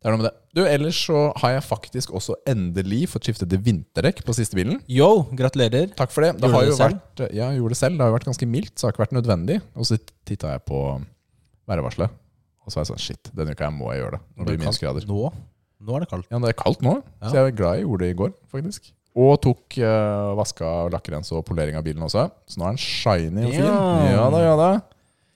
Det 0.00 0.08
er 0.08 0.14
noe 0.14 0.22
med 0.22 0.28
det. 0.30 0.36
Du, 0.56 0.62
Ellers 0.64 0.96
så 1.10 1.18
har 1.42 1.50
jeg 1.58 1.64
faktisk 1.66 2.14
også 2.16 2.38
endelig 2.48 3.02
fått 3.12 3.26
skiftet 3.28 3.50
til 3.52 3.60
vinterdekk 3.66 4.22
på 4.24 4.32
siste 4.32 4.56
bilen. 4.56 4.78
Yo, 4.88 5.10
gratulerer. 5.36 5.90
Takk 5.98 6.14
for 6.14 6.24
det. 6.24 6.30
Det 6.38 6.46
Gjorde 6.48 6.54
har 6.54 6.62
du 6.62 6.70
jo 6.70 6.72
det 6.72 6.78
selv? 6.78 7.02
vært 7.02 7.20
Ja, 7.36 7.50
jeg 7.50 7.58
gjorde 7.60 7.74
det 7.74 7.80
selv. 7.82 7.98
Det 7.98 8.06
har 8.06 8.08
jo 8.14 8.16
vært 8.16 8.30
ganske 8.30 8.48
mildt, 8.54 8.72
så 8.76 8.80
det 8.80 8.88
har 8.88 8.94
ikke 8.96 9.04
vært 9.04 9.18
nødvendig. 9.18 9.58
Og 9.76 9.90
så 9.90 9.98
titta 10.24 10.54
jeg 10.54 10.64
på 10.70 10.80
værvarselet, 11.68 12.14
og 12.64 12.72
så 12.72 12.78
var 12.80 12.86
jeg 12.86 12.92
sånn 12.94 13.02
Shit, 13.10 13.30
denne 13.36 13.52
uka 13.52 13.66
jeg 13.68 13.76
må 13.76 13.90
jeg 13.92 14.00
gjøre 14.04 14.16
det. 14.16 14.22
Når 14.38 14.46
det 14.46 14.54
blir 14.54 14.62
minusgrader. 14.64 15.10
Nå? 15.10 15.32
Nå 15.80 15.96
er 15.96 16.04
det 16.04 16.10
kaldt. 16.10 16.26
Ja, 16.30 16.38
det 16.42 16.50
er 16.52 16.56
kaldt 16.60 16.82
nå, 16.84 16.94
Ja. 17.22 17.28
så 17.28 17.34
jeg 17.38 17.52
er 17.52 17.56
glad 17.56 17.78
jeg 17.78 17.86
gjorde 17.86 18.04
det 18.04 18.10
i 18.12 18.18
går, 18.18 18.32
faktisk. 18.52 18.90
Og 19.20 19.32
tok 19.42 19.76
uh, 19.82 20.36
vaska 20.38 20.68
lakkrens 20.92 21.32
og 21.34 21.42
polering 21.48 21.74
av 21.78 21.82
bilen 21.86 22.04
også. 22.06 22.26
Så 22.46 22.60
nå 22.60 22.66
er 22.68 22.74
den 22.76 22.82
shiny 22.84 23.44
og 23.48 23.54
fin. 23.56 23.64
Ja. 23.64 24.10
Ja 24.14 24.26
da, 24.30 24.42
ja 24.44 24.56
da. 24.60 24.68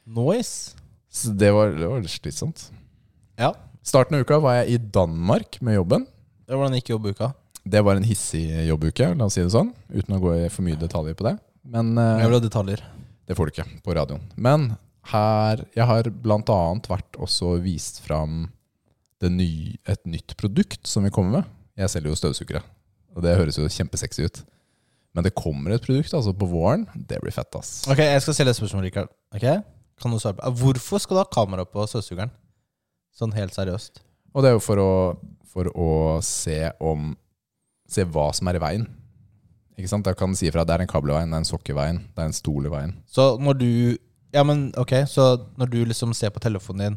Noise. 0.07 0.77
Så 1.15 1.33
det 1.35 1.51
var, 1.55 1.73
det 1.75 1.89
var 1.89 2.03
slitsomt. 2.11 2.69
Ja. 3.41 3.53
Starten 3.85 4.17
av 4.19 4.25
uka 4.25 4.39
var 4.43 4.61
jeg 4.61 4.77
i 4.77 4.79
Danmark 4.95 5.59
med 5.65 5.79
jobben. 5.79 6.07
Det 6.45 6.55
Hvordan 6.59 6.77
gikk 6.79 6.93
jobbuka? 6.95 7.33
Det 7.65 7.81
var 7.85 7.97
en 7.97 8.05
hissig 8.05 8.45
jobbuke, 8.69 9.07
la 9.17 9.25
oss 9.27 9.39
si 9.39 9.43
det 9.45 9.53
sånn. 9.55 9.71
Uten 9.89 10.17
å 10.19 10.21
gå 10.21 10.35
i 10.43 10.49
for 10.53 10.67
mye 10.67 10.77
detaljer 10.77 11.17
på 11.17 11.25
det. 11.31 11.39
Men 11.65 11.95
uh, 11.97 12.19
Jeg 12.21 12.29
vil 12.29 12.37
ha 12.37 12.43
detaljer. 12.45 12.83
det 13.27 13.37
får 13.39 13.49
du 13.49 13.53
ikke 13.55 13.69
på 13.87 13.95
radioen. 13.97 14.21
Men 14.37 14.75
her 15.09 15.65
Jeg 15.77 15.85
har 15.89 16.09
blant 16.25 16.49
annet 16.53 16.87
vært 16.89 17.17
også 17.21 17.55
vist 17.65 18.03
fram 18.05 18.51
ny, 19.33 19.77
et 19.89 20.03
nytt 20.09 20.37
produkt 20.41 20.87
som 20.89 21.05
vi 21.07 21.13
kommer 21.15 21.41
med. 21.41 21.53
Jeg 21.79 21.93
selger 21.93 22.13
jo 22.13 22.19
støvsugere, 22.19 22.63
og 23.15 23.25
det 23.25 23.37
høres 23.39 23.59
jo 23.59 23.69
kjempesexy 23.71 24.27
ut. 24.27 24.43
Men 25.15 25.27
det 25.27 25.35
kommer 25.39 25.75
et 25.75 25.85
produkt 25.85 26.15
altså 26.17 26.35
på 26.35 26.49
våren. 26.51 26.89
Det 26.95 27.21
blir 27.23 27.35
fett, 27.35 27.55
ass. 27.55 27.85
Ok, 27.91 28.03
Jeg 28.03 28.23
skal 28.23 28.35
stille 28.35 28.51
et 28.51 28.59
spørsmål, 28.59 28.89
Rikard. 28.89 29.13
Okay? 29.35 29.61
Kan 30.03 30.11
du 30.11 30.19
svare 30.19 30.35
på? 30.39 30.51
Hvorfor 30.59 31.03
skal 31.03 31.17
du 31.17 31.23
ha 31.23 31.29
kamera 31.31 31.65
på 31.69 31.87
støvsugeren? 31.87 32.33
Sånn 33.15 33.35
helt 33.37 33.55
seriøst. 33.55 34.03
Og 34.35 34.43
det 34.43 34.51
er 34.51 34.57
jo 34.57 34.65
for 34.65 34.83
å, 34.83 34.91
for 35.47 35.71
å 35.71 35.91
se 36.25 36.59
om 36.83 37.13
Se 37.95 38.01
hva 38.09 38.31
som 38.33 38.49
er 38.49 38.57
i 38.57 38.61
veien. 38.63 38.87
Ikke 39.77 39.91
sant? 39.91 40.07
Da 40.07 40.15
kan 40.17 40.33
si 40.35 40.47
ifra 40.49 40.63
det 40.65 40.73
er 40.73 40.83
en 40.87 40.91
kabel 40.91 41.13
i 41.13 41.17
veien, 41.19 41.31
det 41.31 41.37
er 41.37 41.43
en 41.43 41.47
sokk 41.47 41.69
i 41.69 41.75
veien, 41.77 41.99
det 42.17 42.23
er 42.23 42.31
en 42.31 42.35
stol 42.35 42.65
i 42.65 42.73
veien. 42.73 42.95
Så 43.07 43.35
når 43.39 43.59
du 43.61 43.71
Ja, 44.35 44.43
men 44.43 44.73
ok, 44.81 45.05
så 45.07 45.37
når 45.61 45.69
du 45.71 45.77
liksom 45.85 46.15
ser 46.17 46.33
på 46.35 46.41
telefonen 46.43 46.81
din 46.81 46.97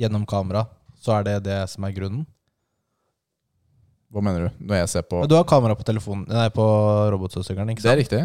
gjennom 0.00 0.22
kamera, 0.24 0.62
så 1.00 1.18
er 1.18 1.22
det 1.28 1.36
det 1.46 1.58
som 1.70 1.84
er 1.88 1.92
grunnen? 1.96 2.26
Hva 4.12 4.22
mener 4.24 4.46
du? 4.48 4.64
Når 4.70 4.78
jeg 4.82 4.88
ser 4.94 5.04
på 5.08 5.22
Du 5.28 5.34
har 5.36 5.44
kamera 5.48 5.76
på 5.76 5.84
telefonen 5.84 6.24
Nei, 6.30 6.46
på 6.54 6.64
robotstøvsugeren, 7.12 7.74
ikke 7.74 7.84
Det 7.84 7.90
er 7.92 8.00
riktig. 8.00 8.22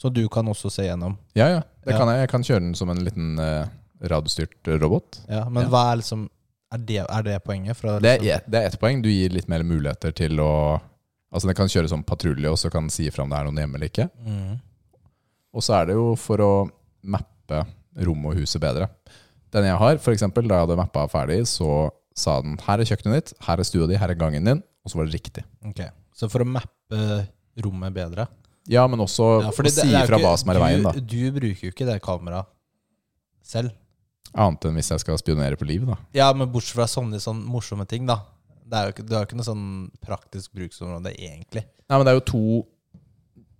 Så 0.00 0.10
du 0.12 0.24
kan 0.32 0.48
også 0.48 0.70
se 0.72 0.86
gjennom. 0.88 1.16
Ja, 1.36 1.46
ja. 1.48 1.60
Det 1.84 1.92
Ja. 1.94 1.98
kan 1.98 2.08
jeg. 2.08 2.18
Jeg 2.24 2.28
kan 2.32 2.42
kjøre 2.42 2.60
den 2.64 2.74
som 2.74 2.90
en 2.90 3.04
liten 3.04 3.38
eh, 3.38 3.66
radiostyrt 4.10 4.66
eh, 4.68 4.78
robot. 4.80 5.20
Ja, 5.28 5.44
Men 5.48 5.64
Ja. 5.64 5.68
hva 5.70 5.92
er 5.92 5.96
liksom 6.00 6.28
Er 6.72 6.78
det, 6.78 6.98
er 7.08 7.22
det 7.22 7.42
poenget? 7.44 7.76
Fra, 7.76 7.98
Det 7.98 8.08
er, 8.10 8.18
liksom, 8.22 8.50
det 8.50 8.58
er 8.62 8.66
ett 8.66 8.78
poeng. 8.80 9.02
Du 9.02 9.08
gir 9.08 9.28
litt 9.30 9.48
mer 9.48 9.62
muligheter 9.62 10.12
til 10.14 10.36
å 10.40 10.80
Altså 11.32 11.46
Den 11.46 11.54
kan 11.54 11.68
kjøre 11.68 11.88
som 11.88 12.02
patrulje, 12.02 12.50
og 12.50 12.56
så 12.58 12.70
kan 12.72 12.82
den 12.84 12.90
si 12.90 13.06
ifra 13.06 13.22
om 13.22 13.30
det 13.30 13.38
er 13.38 13.44
noen 13.44 13.56
hjemme 13.56 13.74
eller 13.76 13.86
ikke. 13.88 14.10
mm. 14.26 14.60
Og 15.54 15.62
så 15.62 15.80
er 15.80 15.86
det 15.86 15.94
jo 15.94 16.16
for 16.16 16.38
å 16.38 16.70
mappe 17.04 17.66
rommet 17.96 18.32
og 18.32 18.36
huset 18.38 18.60
bedre. 18.60 18.88
Den 19.52 19.64
jeg 19.64 19.76
har, 19.78 19.96
for 19.98 20.12
eksempel, 20.12 20.46
da 20.48 20.54
jeg 20.58 20.66
hadde 20.68 20.76
mappa 20.76 21.06
ferdig, 21.08 21.42
så 21.46 21.90
sa 22.20 22.36
den 22.44 22.58
her 22.66 22.82
er 22.82 22.88
kjøkkenet 22.88 23.16
ditt, 23.18 23.32
her 23.46 23.60
er 23.62 23.66
stua 23.68 23.88
di, 23.90 23.98
her 24.00 24.12
er 24.12 24.18
gangen 24.20 24.46
din. 24.46 24.62
Og 24.84 24.92
så 24.92 25.00
var 25.00 25.08
det 25.08 25.18
riktig. 25.18 25.44
Ok, 25.68 25.82
Så 26.16 26.28
for 26.32 26.44
å 26.44 26.48
mappe 26.48 27.00
rommet 27.60 27.92
bedre 27.92 28.26
Ja, 28.70 28.86
men 28.88 29.02
også 29.02 29.26
Ja, 29.42 29.50
å 29.52 29.72
si 29.72 29.90
ifra 29.92 30.20
hva 30.20 30.32
som 30.40 30.52
er 30.52 30.60
i 30.60 30.62
veien, 30.62 30.84
da. 30.86 30.94
Du, 30.96 31.02
du 31.04 31.32
bruker 31.36 31.68
jo 31.68 31.72
ikke 31.74 31.88
det 31.88 31.98
kameraet 32.04 32.48
selv. 33.44 33.74
Annet 34.30 34.68
enn 34.68 34.76
hvis 34.78 34.92
jeg 34.92 35.02
skal 35.02 35.18
spionere 35.18 35.58
på 35.58 35.66
livet, 35.66 35.90
da. 35.90 35.96
Ja, 36.14 36.28
men 36.36 36.48
bortsett 36.52 36.76
fra 36.78 36.86
sånne 36.88 37.18
sånne 37.22 37.44
morsomme 37.50 37.86
ting, 37.90 38.06
da. 38.08 38.20
Det 38.70 38.78
er 38.78 38.86
jo 38.86 38.94
ikke, 38.94 39.06
det 39.08 39.16
er 39.18 39.26
ikke 39.26 39.38
noe 39.40 39.48
sånn 39.48 39.64
praktisk 40.04 40.52
bruksområde, 40.54 41.12
egentlig. 41.18 41.64
Nei, 41.90 41.96
men 41.98 42.06
det 42.06 42.12
er 42.12 42.20
jo 42.20 42.26
to 42.30 42.42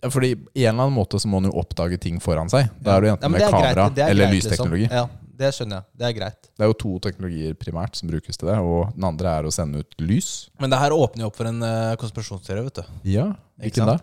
ja, 0.01 0.09
Fordi 0.09 0.31
i 0.31 0.63
en 0.65 0.77
eller 0.77 0.87
annen 0.87 0.95
måte 0.97 1.19
så 1.21 1.29
må 1.29 1.41
man 1.43 1.51
jo 1.51 1.59
oppdage 1.61 1.99
ting 2.01 2.21
foran 2.23 2.49
seg. 2.53 2.71
Da 2.81 2.95
er 2.97 3.09
Ja, 3.11 3.17
enten 3.17 3.27
men 3.35 3.41
med 3.41 3.49
er 3.49 3.51
greit, 3.51 3.75
kamera 3.75 3.89
er 3.91 4.13
eller 4.15 4.31
greit, 4.31 4.37
lysteknologi. 4.39 4.87
Liksom. 4.87 4.97
Ja, 4.97 5.20
det 5.41 5.51
skjønner 5.57 5.81
jeg. 5.81 5.87
Det 6.01 6.07
er 6.09 6.15
greit. 6.19 6.51
Det 6.53 6.65
er 6.67 6.71
jo 6.71 6.77
to 6.83 6.93
teknologier 7.07 7.57
primært 7.59 7.97
som 7.99 8.11
brukes 8.13 8.39
til 8.41 8.51
det, 8.51 8.59
og 8.61 8.93
den 8.97 9.07
andre 9.09 9.33
er 9.41 9.49
å 9.49 9.53
sende 9.55 9.83
ut 9.83 9.97
lys. 10.05 10.31
Men 10.61 10.73
det 10.73 10.81
her 10.83 10.95
åpner 10.97 11.25
jo 11.25 11.31
opp 11.33 11.39
for 11.41 11.49
en 11.51 11.65
uh, 11.65 11.97
konspirasjonsteori, 12.01 12.67
vet 12.69 12.83
du. 12.83 12.95
Ja, 13.15 13.31
Hvilken 13.61 13.91
da? 13.91 13.97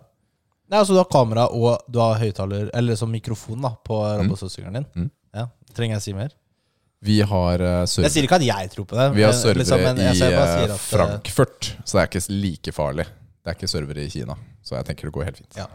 Nei, 0.67 0.81
altså 0.81 0.97
Du 0.97 0.99
har 0.99 1.07
kamera 1.11 1.45
og 1.55 1.85
du 1.87 2.01
har 2.03 2.19
høyttaler, 2.19 2.67
eller 2.75 2.97
sånn 2.99 3.13
mikrofon, 3.13 3.61
da 3.63 3.71
på 3.87 4.01
robotstøvsugeren 4.19 4.81
din. 4.81 4.89
Mm. 4.97 5.07
Ja, 5.37 5.47
Trenger 5.77 5.99
jeg 5.99 6.05
si 6.07 6.15
mer? 6.17 6.33
Vi 7.07 7.19
har 7.29 7.61
uh, 7.61 7.83
Jeg 7.85 8.09
sier 8.09 8.25
ikke 8.25 8.39
at 8.39 8.45
jeg 8.47 8.71
tror 8.73 8.87
på 8.89 8.97
det. 8.97 9.11
vi 9.13 9.23
har 9.23 9.33
men 9.35 9.37
servere 9.39 9.61
liksom, 9.61 9.83
i 10.01 10.31
eh, 10.33 10.37
at, 10.41 10.63
eh, 10.65 10.79
Frankfurt, 10.81 11.69
så 11.85 11.99
det 11.99 12.01
er 12.03 12.09
ikke 12.09 12.23
like 12.33 12.73
farlig. 12.73 13.05
Det 13.45 13.53
er 13.53 13.59
ikke 13.59 13.69
servere 13.69 14.03
i 14.03 14.09
Kina, 14.11 14.35
så 14.65 14.79
jeg 14.79 14.87
tenker 14.89 15.07
det 15.07 15.13
går 15.15 15.27
helt 15.29 15.43
fint. 15.43 15.59
Ja. 15.59 15.67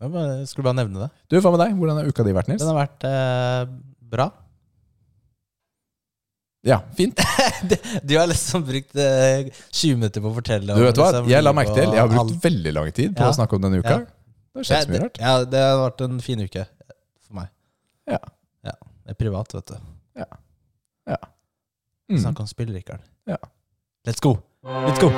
Jeg 0.00 0.12
bare- 0.12 0.46
skulle 0.48 0.64
bare 0.68 0.78
nevne 0.78 1.00
det. 1.06 1.10
Du, 1.28 1.40
hva 1.40 1.50
med 1.52 1.60
deg? 1.64 1.74
Hvordan 1.80 1.98
har 2.00 2.08
uka 2.08 2.24
di 2.24 2.32
vært, 2.36 2.48
Nils? 2.48 2.62
Den 2.62 2.70
har 2.70 2.78
vært 2.78 3.08
uh, 3.08 3.72
bra. 4.12 4.28
Ja, 6.66 6.82
fint. 6.96 7.20
Du 8.04 8.18
har 8.18 8.26
liksom 8.28 8.64
brukt 8.68 8.96
eh, 8.96 9.46
20 9.72 9.94
minutter 9.96 10.20
på 10.20 10.28
å 10.28 10.34
fortelle. 10.36 10.74
Du 10.76 10.82
vet 10.84 10.98
hva, 11.00 11.06
liksom 11.14 11.30
jeg 11.32 11.44
la 11.46 11.52
merke 11.56 11.72
til 11.78 11.86
Jeg 11.88 12.02
har 12.02 12.10
brukt 12.12 12.44
veldig 12.44 12.72
lang 12.76 12.90
tid 12.92 13.14
på 13.16 13.24
Ja. 13.24 13.30
å 13.32 13.36
snakke 13.38 13.56
om 13.56 13.64
denne 13.64 13.80
uka. 13.80 13.94
Ja. 13.96 14.04
Det 14.50 14.60
har 14.60 14.68
skjedd 14.68 14.84
så 14.88 14.92
mye 14.92 15.02
rart. 15.06 15.20
ja, 15.22 15.32
det 15.54 15.62
har 15.64 15.78
vært 15.86 16.04
en 16.08 16.20
fin 16.26 16.42
uke 16.44 16.66
for 17.24 17.38
meg. 17.40 17.48
Ja. 18.10 18.18
ja. 18.68 18.76
Det 19.06 19.14
er 19.16 19.20
privat, 19.24 19.56
vet 19.56 19.72
du. 19.74 19.80
Ja 20.20 20.28
Mm. 22.10 22.18
Snakk 22.18 22.40
om 22.42 22.46
spill, 22.50 22.72
Rikard. 22.74 23.04
Ja. 23.30 23.36
Let's 24.04 24.18
go. 24.18 24.32
Let's 24.66 24.98
go. 24.98 25.12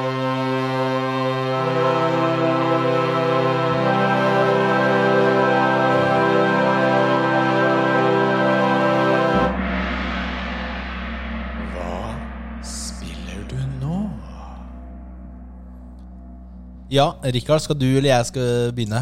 Ja, 16.93 17.15
Rikard, 17.25 17.63
skal 17.65 17.79
du 17.81 17.87
eller 17.87 18.11
jeg 18.11 18.25
skal 18.29 18.73
begynne? 18.77 18.99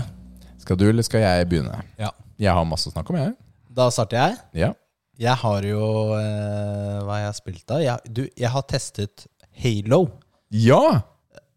Skal 0.62 0.76
du, 0.78 0.84
eller 0.86 1.02
skal 1.02 1.24
jeg 1.24 1.46
begynne? 1.50 1.80
Ja. 1.98 2.12
Jeg 2.38 2.54
har 2.54 2.62
masse 2.68 2.86
å 2.86 2.92
snakke 2.92 3.10
om, 3.10 3.16
jeg. 3.18 3.32
Da 3.66 3.88
starter 3.90 4.20
jeg. 4.20 4.36
Ja. 4.60 4.68
Jeg 5.18 5.34
har 5.40 5.66
jo 5.66 5.80
eh, 6.14 7.00
Hva 7.02 7.16
har 7.16 7.24
jeg 7.24 7.38
spilt 7.40 7.64
da? 7.66 7.80
Jeg, 7.82 8.12
du, 8.14 8.20
jeg 8.38 8.52
har 8.54 8.62
testet 8.70 9.26
Halo. 9.64 10.04
Ja! 10.54 11.00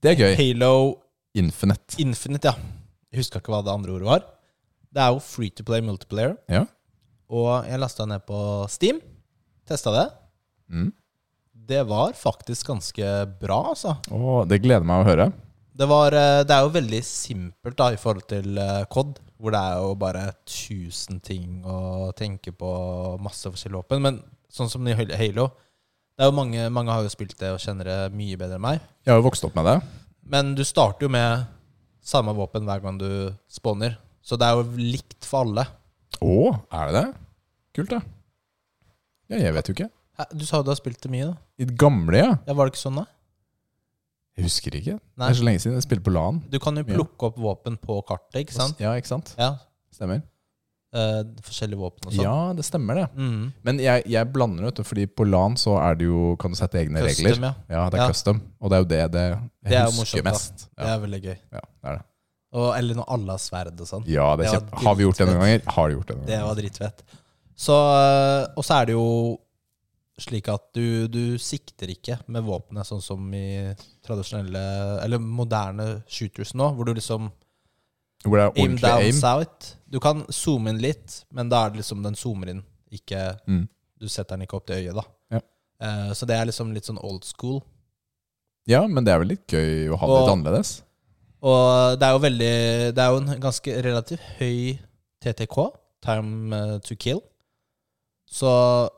Det 0.02 0.16
er 0.16 0.18
gøy. 0.24 0.34
Halo 0.40 0.74
Infinite. 1.38 2.00
Infinite, 2.02 2.50
ja. 2.50 2.58
Jeg 3.14 3.22
huska 3.22 3.38
ikke 3.38 3.54
hva 3.54 3.62
det 3.70 3.76
andre 3.78 3.94
ordet 3.94 4.10
var. 4.10 4.26
Det 4.90 5.06
er 5.06 5.14
jo 5.14 5.22
free 5.22 5.54
to 5.54 5.70
play 5.70 5.86
multiplayer. 5.86 6.34
Ja. 6.50 6.66
Og 7.30 7.70
jeg 7.70 7.86
lasta 7.86 8.10
ned 8.10 8.26
på 8.26 8.42
Steam. 8.74 9.06
Testa 9.70 9.94
det. 9.94 10.10
Mm. 10.74 10.90
Det 11.70 11.86
var 11.94 12.18
faktisk 12.18 12.74
ganske 12.74 13.16
bra, 13.38 13.64
altså. 13.78 14.00
Åh, 14.10 14.44
det 14.50 14.64
gleder 14.66 14.90
meg 14.90 15.06
å 15.06 15.12
høre. 15.14 15.32
Det, 15.74 15.88
var, 15.90 16.14
eh, 16.14 16.44
det 16.46 16.54
er 16.54 16.66
jo 16.68 16.74
veldig 16.76 17.02
simpelt 17.08 17.78
da 17.80 17.90
i 17.94 18.00
forhold 18.00 18.28
til 18.30 18.58
eh, 18.62 18.84
COD, 18.94 19.18
hvor 19.42 19.56
det 19.56 19.62
er 19.62 19.82
jo 19.82 19.96
bare 20.00 20.24
tusen 20.46 21.20
ting 21.26 21.64
å 21.66 22.12
tenke 22.18 22.54
på, 22.56 22.70
masse 23.24 23.50
forskjellige 23.50 23.82
våpen. 23.82 24.04
Men 24.06 24.20
sånn 24.54 24.70
som 24.72 24.86
i 24.88 24.94
Halo 24.96 25.50
det 26.14 26.22
er 26.22 26.30
jo 26.30 26.38
mange, 26.38 26.68
mange 26.70 26.94
har 26.94 27.02
jo 27.02 27.10
spilt 27.10 27.34
det 27.40 27.50
og 27.56 27.62
kjenner 27.62 27.88
det 27.90 28.00
mye 28.14 28.38
bedre 28.38 28.60
enn 28.60 28.66
meg. 28.68 28.84
Jeg 29.02 29.16
har 29.16 29.18
jo 29.18 29.26
vokst 29.26 29.46
opp 29.48 29.56
med 29.58 29.66
det. 29.66 29.78
Men 30.30 30.52
du 30.54 30.62
starter 30.62 31.08
jo 31.08 31.10
med 31.12 31.48
samme 32.06 32.36
våpen 32.38 32.68
hver 32.70 32.84
gang 32.84 33.00
du 33.02 33.08
spawner. 33.50 33.96
Så 34.22 34.38
det 34.38 34.46
er 34.46 34.60
jo 34.60 34.78
likt 34.78 35.26
for 35.26 35.42
alle. 35.48 35.66
Å, 36.22 36.36
er 36.70 36.92
det 36.92 37.00
det? 37.00 37.08
Kult, 37.74 37.96
da. 37.96 38.00
Ja, 39.34 39.40
jeg 39.42 39.56
vet 39.58 39.72
jo 39.72 39.76
ikke. 39.76 39.90
Hæ, 40.20 40.28
Du 40.38 40.46
sa 40.46 40.62
jo 40.62 40.68
du 40.68 40.70
har 40.70 40.78
spilt 40.78 41.02
det 41.02 41.10
mye, 41.12 41.32
da. 41.32 41.36
I 41.58 41.66
det 41.72 41.76
gamle, 41.82 42.22
ja. 42.22 42.32
Ja, 42.46 42.54
Var 42.54 42.70
det 42.70 42.76
ikke 42.76 42.84
sånn, 42.84 43.02
da? 43.02 43.08
Jeg 44.38 44.46
husker 44.48 44.76
ikke. 44.80 44.94
Nei. 45.18 45.28
Det 45.28 45.32
er 45.36 45.40
så 45.40 45.46
lenge 45.46 45.60
siden 45.62 45.76
jeg 45.78 45.84
spilte 45.86 46.04
på 46.08 46.14
LAN. 46.14 46.40
Du 46.50 46.58
kan 46.60 46.76
jo 46.80 46.84
plukke 46.88 47.28
opp 47.30 47.36
våpen 47.38 47.76
på 47.78 48.00
kartet, 48.08 48.40
ikke 48.48 48.56
sant? 48.56 48.80
Ja, 48.82 48.94
ikke 48.98 49.12
sant? 49.12 49.36
Ja. 49.38 49.52
Stemmer. 49.94 50.24
eh, 50.94 51.22
forskjellige 51.42 51.78
våpen 51.82 52.06
og 52.08 52.14
sånn. 52.14 52.24
Ja, 52.24 52.54
det 52.54 52.64
stemmer 52.66 52.94
det. 53.00 53.06
Mm. 53.18 53.52
Men 53.66 53.80
jeg, 53.82 54.04
jeg 54.14 54.28
blander, 54.34 54.70
det, 54.78 54.84
fordi 54.86 55.06
på 55.10 55.26
LAN 55.26 55.56
så 55.58 55.76
er 55.82 55.96
det 55.98 56.06
jo, 56.06 56.36
kan 56.42 56.54
du 56.54 56.58
sette 56.58 56.78
egne 56.82 57.02
regler. 57.02 57.38
Ja. 57.42 57.54
Ja, 57.70 57.84
det 57.90 57.98
er 58.00 58.04
Ja. 58.04 58.10
custom. 58.12 58.42
Og 58.62 58.70
det 58.70 58.78
er 58.78 58.84
jo 58.84 58.90
det, 58.92 59.00
det 59.16 59.24
jeg 59.30 59.40
Det 59.64 59.74
er 59.74 59.86
jo 59.86 59.92
husker 59.92 60.02
morsomt, 60.02 60.24
da. 60.24 60.32
mest. 60.32 60.68
Det 60.78 60.86
Ja, 60.86 60.94
er 60.96 61.00
veldig 61.06 61.22
gøy. 61.24 61.38
ja, 61.54 61.60
det 61.64 61.90
er 61.90 61.96
det. 61.98 62.04
Og, 62.54 62.68
eller 62.78 62.94
når 62.96 63.06
alle 63.10 63.32
har 63.34 63.42
sverd 63.42 63.82
og 63.82 63.88
sånn. 63.90 64.04
Ja, 64.06 64.36
det 64.38 64.46
er 64.46 64.52
Det 64.52 64.54
var 64.54 64.60
kjempe. 64.70 64.84
Har 64.86 64.96
vi 64.96 65.04
gjort 65.08 65.18
det 65.18 65.28
noen 65.28 65.40
ganger? 65.42 65.62
Har 65.74 65.90
du 65.90 65.96
gjort 65.96 66.08
det 66.08 66.16
noen 66.18 66.26
Det 66.28 66.34
ganger? 66.38 66.46
var 66.48 66.56
dritfett. 66.62 67.04
Så, 67.58 67.74
eh, 67.74 68.48
og 68.58 68.64
så 68.64 68.82
er 68.82 68.86
det 68.86 68.94
jo 68.94 69.40
slik 70.22 70.48
at 70.54 70.68
du, 70.78 71.08
du 71.10 71.38
sikter 71.42 71.90
ikke 71.90 72.20
med 72.28 72.44
våpenet 72.46 72.86
sånn 72.86 73.02
som 73.02 73.32
i 73.34 73.74
tradisjonelle, 74.06 74.62
eller 75.04 75.18
moderne 75.20 76.04
shooters 76.08 76.54
nå, 76.54 76.68
hvor 76.76 76.86
du 76.86 76.94
liksom 76.94 77.32
Hvor 78.24 78.38
det 78.38 78.44
er 78.46 78.52
aim 78.54 78.62
ordentlig 78.64 78.82
down 78.88 79.02
aim. 79.08 79.18
south. 79.20 79.72
Du 79.90 80.00
kan 80.00 80.24
zoome 80.32 80.70
inn 80.70 80.82
litt, 80.84 81.24
men 81.34 81.50
da 81.50 81.66
er 81.66 81.74
det 81.74 81.82
liksom 81.82 82.04
den 82.06 82.16
zoomer 82.16 82.50
inn, 82.54 82.64
ikke 82.92 83.38
Mm. 83.48 83.68
Du 84.00 84.08
setter 84.10 84.36
den 84.36 84.46
ikke 84.46 84.58
opp 84.58 84.66
til 84.68 84.76
øyet, 84.84 84.96
da. 84.96 85.04
Ja. 85.32 85.40
Uh, 85.80 86.14
så 86.14 86.26
det 86.28 86.36
er 86.36 86.46
liksom 86.46 86.74
litt 86.74 86.84
sånn 86.86 87.00
old 87.02 87.24
school. 87.24 87.62
Ja, 88.68 88.86
men 88.88 89.04
det 89.06 89.14
er 89.14 89.20
vel 89.20 89.28
litt 89.34 89.48
gøy 89.48 89.90
å 89.92 89.98
ha 89.98 90.08
det 90.08 90.14
Og- 90.14 90.22
litt 90.28 90.34
annerledes. 90.38 90.82
Og 91.44 92.00
det 92.00 92.04
er 92.08 92.12
jo 92.14 92.20
veldig 92.24 92.96
Det 92.96 92.98
er 93.04 93.10
jo 93.12 93.18
en 93.18 93.40
ganske 93.42 93.82
relativt 93.84 94.20
høy 94.40 94.80
TTK, 95.24 95.58
time 96.02 96.54
eh, 96.56 96.78
to 96.80 96.96
kill. 96.96 97.22
Så 98.28 98.90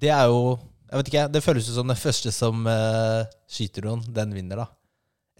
det 0.00 0.10
er 0.14 0.28
jo 0.30 0.58
Jeg 0.92 0.98
vet 1.00 1.08
ikke, 1.08 1.24
det 1.32 1.40
føles 1.44 1.68
jo 1.68 1.74
som 1.74 1.88
den 1.88 1.96
første 1.96 2.32
som 2.36 2.66
uh, 2.68 3.24
skyter 3.48 3.86
noen, 3.88 4.02
den 4.12 4.34
vinner, 4.36 4.60
da. 4.60 4.66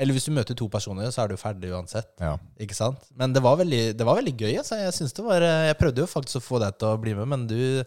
Eller 0.00 0.16
hvis 0.16 0.24
du 0.24 0.32
møter 0.32 0.56
to 0.56 0.64
personer, 0.72 1.10
så 1.12 1.22
er 1.22 1.28
du 1.28 1.36
ferdig 1.36 1.68
uansett. 1.76 2.08
Ja. 2.18 2.38
Ikke 2.64 2.74
sant? 2.74 3.02
Men 3.14 3.34
det 3.36 3.42
var 3.44 3.58
veldig, 3.60 3.82
det 3.98 4.06
var 4.08 4.16
veldig 4.16 4.32
gøy. 4.32 4.54
Altså. 4.62 4.78
Jeg, 4.80 5.10
var, 5.26 5.44
eh, 5.44 5.66
jeg 5.68 5.76
prøvde 5.78 6.00
jo 6.00 6.08
faktisk 6.08 6.40
å 6.40 6.42
få 6.46 6.60
deg 6.62 6.78
til 6.80 6.88
å 6.88 7.00
bli 7.02 7.12
med, 7.18 7.28
men 7.28 7.44
du 7.50 7.84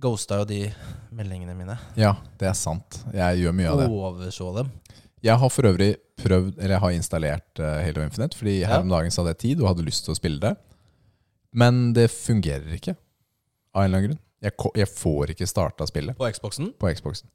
ghosta 0.00 0.40
jo 0.40 0.48
de 0.50 0.60
meldingene 1.14 1.54
mine. 1.54 1.76
ja, 1.98 2.14
det 2.40 2.48
er 2.50 2.56
sant. 2.58 2.98
Jeg 3.14 3.44
gjør 3.44 3.54
mye 3.56 3.70
av 3.70 3.80
det. 3.84 3.88
Overså 3.90 4.50
dem. 4.58 4.72
Jeg 5.22 5.36
har 5.36 5.52
for 5.52 5.68
øvrig 5.68 5.92
prøvd, 6.20 6.56
eller 6.58 6.74
jeg 6.74 6.82
har 6.86 6.96
installert 6.96 7.60
eh, 7.62 7.78
Halo 7.86 8.02
Infinite, 8.04 8.36
fordi 8.36 8.58
Ja. 8.62 8.72
her 8.74 8.82
om 8.84 8.90
dagen 8.90 9.12
så 9.14 9.22
hadde 9.22 9.36
jeg 9.36 9.42
tid 9.46 9.62
og 9.62 9.70
hadde 9.70 9.86
lyst 9.86 10.04
til 10.08 10.14
å 10.14 10.18
spille 10.18 10.40
det. 10.42 10.54
Men 11.52 11.92
det 11.96 12.08
fungerer 12.10 12.74
ikke, 12.76 12.96
av 13.74 13.84
en 13.84 13.88
eller 13.88 13.98
annen 13.98 14.08
grunn. 14.10 14.20
Jeg, 14.40 14.54
jeg 14.80 14.88
får 14.88 15.34
ikke 15.34 15.46
starta 15.48 15.86
spillet 15.86 16.16
På 16.16 16.28
Xboxen. 16.32 16.72
på 16.80 16.88
Xboxen. 16.96 17.28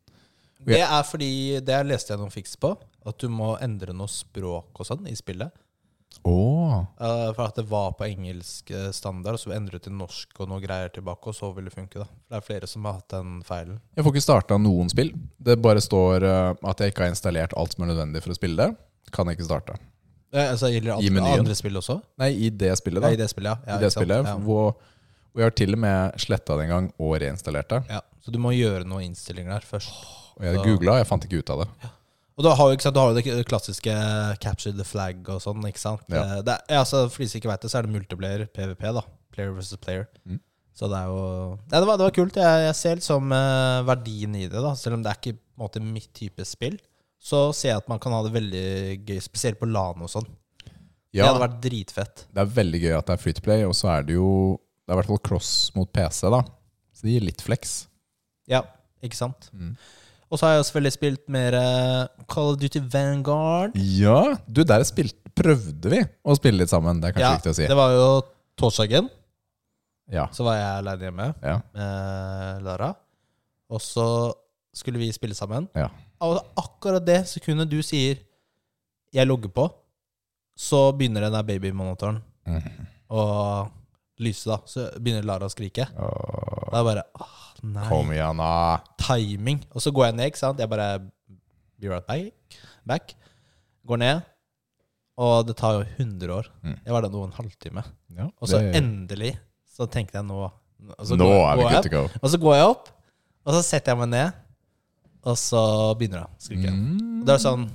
Det 0.66 0.80
er 0.82 1.04
fordi 1.06 1.60
Det 1.62 1.78
leste 1.86 2.14
jeg 2.14 2.20
noen 2.22 2.34
fiks 2.34 2.56
på. 2.58 2.72
At 3.06 3.20
du 3.22 3.28
må 3.30 3.52
endre 3.62 3.94
noe 3.94 4.10
språk 4.10 4.80
og 4.82 4.88
sånn 4.88 5.06
i 5.08 5.16
spillet. 5.16 5.52
Åh, 6.26 6.86
Uh, 7.00 7.30
for 7.36 7.44
at 7.46 7.56
det 7.60 7.66
var 7.70 7.92
på 8.00 8.06
engelsk 8.08 8.72
eh, 8.72 8.88
standard, 8.96 9.36
og 9.36 9.40
så 9.40 9.52
endret 9.56 9.84
til 9.86 9.94
norsk 9.94 10.40
og 10.40 10.48
noe 10.50 10.62
greier 10.64 10.90
tilbake, 10.90 11.28
og 11.30 11.36
så 11.36 11.50
vil 11.54 11.68
det 11.68 11.74
funke. 11.76 12.00
da 12.00 12.06
For 12.08 12.32
Det 12.32 12.38
er 12.40 12.46
flere 12.48 12.68
som 12.72 12.86
har 12.88 12.98
hatt 12.98 13.10
den 13.14 13.34
feilen. 13.46 13.78
Jeg 13.96 14.06
får 14.06 14.16
ikke 14.16 14.24
starta 14.26 14.58
noen 14.58 14.90
spill. 14.92 15.12
Det 15.38 15.58
bare 15.62 15.84
står 15.84 16.26
uh, 16.26 16.70
at 16.72 16.82
jeg 16.82 16.94
ikke 16.94 17.06
har 17.06 17.14
installert 17.14 17.54
alt 17.60 17.76
som 17.76 17.86
er 17.86 17.92
nødvendig 17.94 18.24
for 18.26 18.34
å 18.34 18.38
spille 18.40 18.58
det. 18.58 18.78
Kan 19.14 19.28
jeg 19.30 19.38
ikke 19.38 19.48
starte. 19.52 19.78
Eh, 20.34 20.50
altså 20.52 20.72
Gjelder 20.74 20.96
det 20.98 21.12
andre, 21.12 21.38
andre 21.40 21.56
spill 21.56 21.78
også? 21.80 22.00
Nei, 22.24 22.32
i 22.48 22.50
det 22.50 22.74
spillet, 22.80 23.04
Ja, 23.04 23.08
da. 23.08 23.14
I 23.14 23.22
det 23.22 23.30
spillet, 23.32 23.52
ja. 23.52 23.74
ja 23.74 23.78
I 23.78 23.84
det 23.86 23.92
sant? 23.94 24.02
spillet, 24.02 24.32
Ja. 24.32 24.36
hvor, 24.48 24.76
hvor 25.36 25.44
jeg 25.44 25.50
har 25.52 25.56
til 25.60 25.76
og 25.76 25.82
med 25.84 26.16
sletta 26.24 26.56
det 26.56 26.64
en 26.66 26.72
gang 26.72 26.86
og 27.04 27.18
reinstallert 27.20 27.68
det. 27.74 27.82
Ja. 27.92 28.00
Så 28.24 28.32
du 28.32 28.40
må 28.40 28.54
gjøre 28.56 28.88
noen 28.88 29.10
innstillinger 29.10 29.52
der 29.58 29.68
først. 29.68 29.92
Og 30.40 30.46
jeg 30.48 30.62
googla, 30.64 30.98
jeg 31.02 31.08
fant 31.10 31.28
ikke 31.28 31.42
ut 31.44 31.52
av 31.54 31.66
det. 31.66 31.92
Og 32.36 32.44
da 32.44 32.54
har, 32.56 32.74
sant, 32.84 32.96
du 32.96 33.00
har 33.00 33.12
jo 33.12 33.20
det 33.20 33.44
klassiske 33.48 33.94
capture 34.44 34.74
the 34.76 34.84
flag 34.88 35.28
og 35.32 35.38
sånn. 35.44 35.62
ikke 35.68 35.80
sant? 35.84 36.02
Ja. 36.12 36.24
Eh, 36.38 36.42
Det 36.48 36.56
er, 36.56 36.80
altså, 36.82 37.06
for 37.12 37.24
de 37.24 37.28
som 37.32 37.40
ikke 37.40 37.52
vet 37.52 37.62
det, 37.68 37.72
så 37.72 37.80
er 37.80 37.88
det 37.88 37.94
multiplayer 37.94 38.46
PVP. 38.56 38.88
da 38.98 39.04
Player 39.36 39.52
versus 39.56 39.78
player. 39.80 40.08
Mm. 40.26 40.40
Så 40.76 40.88
det 40.92 40.98
er 41.00 41.08
jo 41.12 41.22
Nei, 41.72 41.80
det 41.80 41.88
var, 41.88 41.98
det 42.00 42.08
var 42.10 42.16
kult. 42.16 42.36
Jeg, 42.40 42.66
jeg 42.66 42.76
ser 42.76 42.96
liksom 43.00 43.32
uh, 43.32 43.84
verdien 43.88 44.36
i 44.36 44.48
det. 44.48 44.60
da 44.64 44.74
Selv 44.80 44.98
om 44.98 45.04
det 45.04 45.12
er 45.14 45.20
ikke 45.22 45.38
på 45.38 45.60
en 45.60 45.64
måte 45.68 45.84
mitt 45.84 46.10
type 46.16 46.44
spill, 46.48 46.80
så 47.20 47.46
ser 47.56 47.72
jeg 47.74 47.80
at 47.84 47.88
man 47.92 48.00
kan 48.04 48.12
ha 48.16 48.20
det 48.26 48.34
veldig 48.36 48.66
gøy, 49.08 49.20
spesielt 49.24 49.60
på 49.60 49.68
LAN 49.72 50.04
og 50.04 50.12
sånn. 50.12 50.28
Ja, 51.16 51.24
Det 51.24 51.30
hadde 51.32 51.44
vært 51.46 51.62
dritfett. 51.64 52.26
det 52.36 52.42
er 52.44 52.52
veldig 52.58 52.80
gøy 52.84 52.94
at 52.98 53.08
det 53.08 53.14
er 53.16 53.22
free 53.24 53.34
to 53.38 53.42
play, 53.46 53.64
og 53.64 53.72
så 53.80 53.88
er 53.96 54.04
det 54.04 54.18
jo 54.18 54.28
Det 54.86 54.94
er 54.94 54.98
i 54.98 55.00
hvert 55.02 55.10
fall 55.10 55.22
cross 55.26 55.52
mot 55.76 55.90
PC, 55.92 56.30
da. 56.30 56.44
Så 56.94 57.02
det 57.08 57.16
gir 57.16 57.26
litt 57.26 57.42
flex. 57.42 57.88
Ja, 58.48 58.62
ikke 59.04 59.18
sant? 59.18 59.50
Mm. 59.54 59.76
Og 60.30 60.40
så 60.40 60.46
har 60.48 60.56
jeg 60.56 60.66
selvfølgelig 60.68 60.94
spilt 60.96 61.28
mer 61.34 61.54
eh, 61.58 62.24
Call 62.30 62.52
of 62.54 62.58
Duty 62.62 62.80
Vanguard. 62.94 63.76
Ja, 63.78 64.36
du, 64.48 64.64
der 64.64 64.84
spilt, 64.86 65.16
prøvde 65.36 65.90
vi 65.92 66.00
å 66.26 66.36
spille 66.38 66.62
litt 66.62 66.70
sammen. 66.72 67.02
Det 67.02 67.10
er 67.10 67.16
kanskje 67.18 67.26
Ja, 67.28 67.36
viktig 67.40 67.52
å 67.54 67.58
si. 67.58 67.68
det 67.68 67.78
var 67.78 67.92
jo 67.96 68.08
torsdagen. 68.62 69.10
Ja. 70.14 70.28
Så 70.32 70.46
var 70.46 70.56
jeg 70.60 70.70
aleine 70.84 71.08
hjemme. 71.10 71.28
ja. 71.44 71.58
med 71.74 72.64
Lara. 72.68 72.92
Og 73.74 73.82
så 73.82 74.06
skulle 74.76 75.00
vi 75.02 75.10
spille 75.16 75.34
sammen. 75.38 75.66
Ja. 75.76 75.90
Og 76.22 76.38
akkurat 76.62 77.04
det 77.06 77.24
sekundet 77.28 77.70
du 77.70 77.82
sier 77.84 78.18
'jeg 79.14 79.28
logger 79.28 79.50
på', 79.50 79.70
så 80.58 80.92
begynner 80.96 81.22
den 81.22 81.34
der 81.34 81.44
babymonitoren 81.44 82.22
Mm. 82.48 82.62
å 83.10 83.70
lyse, 84.20 84.46
da. 84.48 84.58
Så 84.66 84.86
begynner 85.00 85.26
Lara 85.28 85.48
å 85.48 85.52
skrike. 85.54 85.88
Åh, 85.98 86.70
er 86.72 86.78
jeg 86.80 86.86
bare 86.90 87.04
åh, 87.20 87.42
Nei. 87.66 87.88
Kom 87.90 88.12
igjen, 88.14 88.38
da. 88.38 88.78
Timing. 89.02 89.60
Og 89.74 89.82
så 89.82 89.92
går 89.96 90.06
jeg 90.10 90.16
ned, 90.20 90.28
ikke 90.32 90.38
sant. 90.44 90.60
Jeg 90.60 90.70
bare 90.70 91.00
Be 91.80 91.90
right 91.90 92.06
back. 92.08 92.34
back. 92.86 93.16
Går 93.88 93.98
ned. 93.98 94.22
Og 95.18 95.46
det 95.48 95.56
tar 95.58 95.78
jo 95.80 95.86
100 95.98 96.30
år. 96.36 96.48
Mm. 96.64 96.76
Jeg 96.86 96.94
var 96.94 97.02
der 97.02 97.10
nå 97.10 97.24
en 97.26 97.32
halvtime. 97.32 97.84
Ja, 98.16 98.28
Og 98.42 98.48
så 98.48 98.60
det- 98.60 98.76
endelig 98.76 99.38
så 99.76 99.88
tenkte 99.90 100.16
jeg 100.20 100.26
nå 100.26 100.44
og 101.00 101.06
så 101.08 101.16
Nå 101.18 101.26
går- 101.26 101.52
er 101.52 101.56
vi 101.56 101.62
går 101.64 101.72
jeg 101.72 101.82
good 101.82 101.84
to 101.84 101.90
go. 101.90 102.20
Og 102.22 102.30
så 102.30 102.38
går 102.40 102.56
jeg 102.56 102.66
opp, 102.68 102.90
og 103.46 103.54
så 103.54 103.62
setter 103.64 103.92
jeg 103.92 103.98
meg 103.98 104.10
ned, 104.10 104.34
og 105.24 105.36
så 105.38 105.96
begynner 105.98 106.20
jeg 106.20 106.28
å 106.28 106.40
skrike. 106.40 106.72
Mm. 106.72 107.26
Det 107.26 107.34
er 107.34 107.38
sånn 107.50 107.70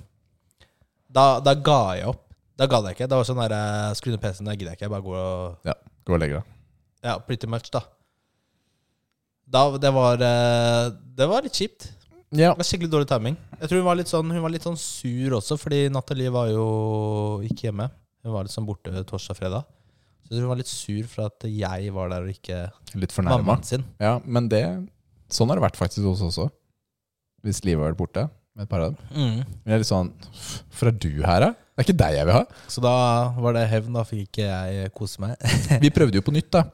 da, 1.11 1.41
da 1.41 1.55
ga 1.55 1.95
jeg 1.97 2.07
opp. 2.07 2.21
Da 2.57 2.67
ga 2.67 2.81
jeg 2.83 2.95
ikke. 2.97 3.09
Det 3.09 3.17
var 3.19 3.25
sånn 3.25 3.41
der, 3.49 3.53
eh, 3.57 3.95
Skru 3.95 4.11
ned 4.13 4.21
PC-en, 4.21 4.45
da 4.47 4.53
gidder 4.55 4.71
jeg 4.71 4.79
ikke. 4.79 4.87
Jeg 4.87 4.91
bare 4.91 5.03
går 5.03 5.17
og 5.17 5.59
Ja, 5.65 5.75
gå 6.07 6.15
og 6.17 6.21
legg 6.23 6.35
deg. 6.39 6.45
Ja, 7.05 7.19
pretty 7.25 7.47
much, 7.49 7.71
da. 7.73 7.81
da 9.51 9.65
det, 9.81 9.91
var, 9.95 10.21
eh, 10.23 10.91
det 11.17 11.27
var 11.31 11.43
litt 11.47 11.57
kjipt. 11.59 11.89
Ja. 12.31 12.53
Det 12.53 12.61
var 12.61 12.67
Skikkelig 12.69 12.91
dårlig 12.93 13.09
timing. 13.11 13.37
Jeg 13.59 13.69
tror 13.71 13.81
Hun 13.81 13.87
var 13.89 13.97
litt 13.99 14.07
sånn 14.11 14.29
Hun 14.31 14.43
var 14.45 14.53
litt 14.55 14.63
sånn 14.63 14.77
sur 14.79 15.33
også, 15.41 15.57
fordi 15.59 15.81
Nathalie 15.91 16.31
var 16.31 16.47
jo 16.53 16.67
ikke 17.43 17.67
hjemme. 17.71 17.89
Hun 18.23 18.35
var 18.37 18.47
litt 18.47 18.55
sånn 18.55 18.69
borte 18.69 18.93
torsdag-fredag. 19.09 19.65
Så 20.23 20.31
jeg 20.31 20.37
tror 20.37 20.45
hun 20.47 20.53
var 20.53 20.61
litt 20.61 20.71
sur 20.71 21.09
for 21.11 21.27
at 21.27 21.47
jeg 21.51 21.91
var 21.97 22.13
der 22.13 22.29
og 22.29 22.31
ikke 22.31 22.61
Litt 23.03 23.11
fornærma. 23.17 23.41
mammaen 23.43 23.65
sin. 23.67 23.83
Ja, 23.99 24.21
men 24.25 24.47
det 24.53 24.63
Sånn 25.31 25.51
har 25.51 25.59
det 25.59 25.63
vært 25.67 25.79
faktisk 25.79 26.03
hos 26.07 26.21
oss 26.23 26.37
også. 26.39 26.51
hvis 27.43 27.65
livet 27.65 27.81
var 27.83 27.95
borte. 27.99 28.29
Med 28.57 28.67
et 28.67 28.71
par 28.71 28.83
av 28.83 28.91
dem. 28.91 28.97
Mm. 29.15 29.37
Men 29.47 29.71
jeg 29.71 29.77
er 29.77 29.83
litt 29.85 29.89
sånn 29.91 30.09
Hvorfor 30.27 30.89
er 30.91 30.97
du 30.99 31.11
her, 31.23 31.41
da? 31.47 31.51
Det 31.55 31.85
er 31.85 31.87
ikke 31.87 31.99
deg 32.03 32.17
jeg 32.19 32.27
vil 32.29 32.35
ha. 32.37 32.43
Så 32.69 32.83
da 32.85 32.95
var 33.41 33.55
det 33.57 33.63
hevn. 33.71 33.95
Da 33.97 34.03
fikk 34.05 34.27
ikke 34.27 34.49
jeg 34.51 34.91
kose 34.97 35.23
meg. 35.23 35.37
Vi 35.85 35.91
prøvde 35.95 36.19
jo 36.19 36.25
på 36.27 36.35
nytt, 36.35 36.51
da. 36.53 36.65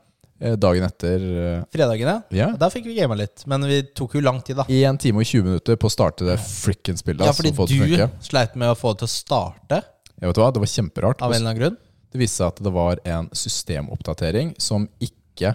eh, 0.40 0.56
Dagen 0.58 0.82
etter. 0.88 1.20
Fredagen, 1.20 1.66
Fredagene, 1.76 2.14
Ja. 2.34 2.48
da 2.58 2.68
fikk 2.72 2.88
vi 2.90 2.96
gama 2.98 3.14
litt. 3.20 3.44
Men 3.46 3.62
vi 3.68 3.82
tok 3.94 4.16
jo 4.18 4.24
lang 4.24 4.40
tid, 4.42 4.56
da. 4.58 4.64
1 4.66 4.98
time 5.04 5.20
og 5.22 5.28
20 5.28 5.44
minutter 5.46 5.76
på 5.78 5.86
å 5.86 5.92
starte 5.94 6.26
det 6.26 6.38
frikken 6.42 6.98
spillet. 6.98 7.22
Ja, 7.22 7.30
altså, 7.30 7.52
fordi 7.54 7.92
du 7.92 8.18
sleit 8.24 8.56
med 8.58 8.72
å 8.72 8.74
få 8.78 8.94
det 8.96 9.04
til 9.04 9.10
å 9.10 9.14
starte, 9.14 9.82
Ja, 10.16 10.26
vet 10.30 10.34
du 10.34 10.40
hva? 10.42 10.50
Det 10.56 10.62
var 10.64 10.72
kjemperart. 10.72 11.20
av 11.22 11.30
en 11.30 11.36
eller 11.42 11.50
annen 11.52 11.60
grunn. 11.60 11.76
Det 12.10 12.18
viste 12.22 12.40
seg 12.40 12.46
at 12.54 12.62
det 12.64 12.72
var 12.72 12.98
en 13.04 13.28
systemoppdatering 13.36 14.54
som 14.58 14.88
ikke, 14.98 15.54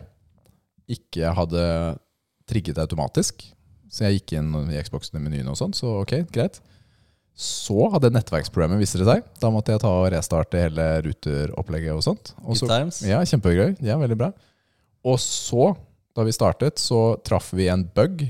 ikke 0.88 1.34
hadde 1.36 1.98
trigget 2.48 2.78
automatisk. 2.78 3.42
Så 3.92 4.06
jeg 4.08 4.22
gikk 4.22 4.38
inn 4.40 4.54
i 4.56 5.20
menyen 5.20 5.50
og 5.52 5.58
sånn, 5.60 5.74
så 5.76 6.00
ok, 6.02 6.22
greit. 6.32 6.62
Så 7.36 7.88
hadde 7.92 8.12
nettverksproblemet, 8.14 8.80
vist 8.80 8.96
det 9.00 9.08
seg. 9.08 9.24
Da 9.42 9.50
måtte 9.52 9.74
jeg 9.74 9.82
ta 9.84 9.92
og 10.02 10.10
restarte 10.14 10.60
hele 10.62 10.88
ruteropplegget 11.08 11.96
og 11.96 12.04
sånt. 12.06 12.34
Og 12.44 12.60
så, 12.60 12.68
ja, 13.08 13.22
kjempegøy. 13.28 13.80
Ja, 13.84 13.98
veldig 14.00 14.18
bra. 14.20 14.32
Og 15.08 15.18
så, 15.24 15.72
da 16.16 16.26
vi 16.28 16.36
startet, 16.36 16.80
så 16.80 17.18
traff 17.26 17.50
vi 17.58 17.68
en 17.72 17.88
bug 17.96 18.26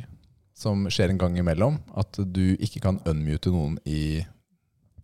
som 0.61 0.85
skjer 0.93 1.11
en 1.11 1.19
gang 1.21 1.37
imellom. 1.41 1.79
At 1.97 2.21
du 2.21 2.53
ikke 2.61 2.83
kan 2.85 3.01
unmute 3.09 3.53
noen 3.53 3.77
i, 3.89 4.21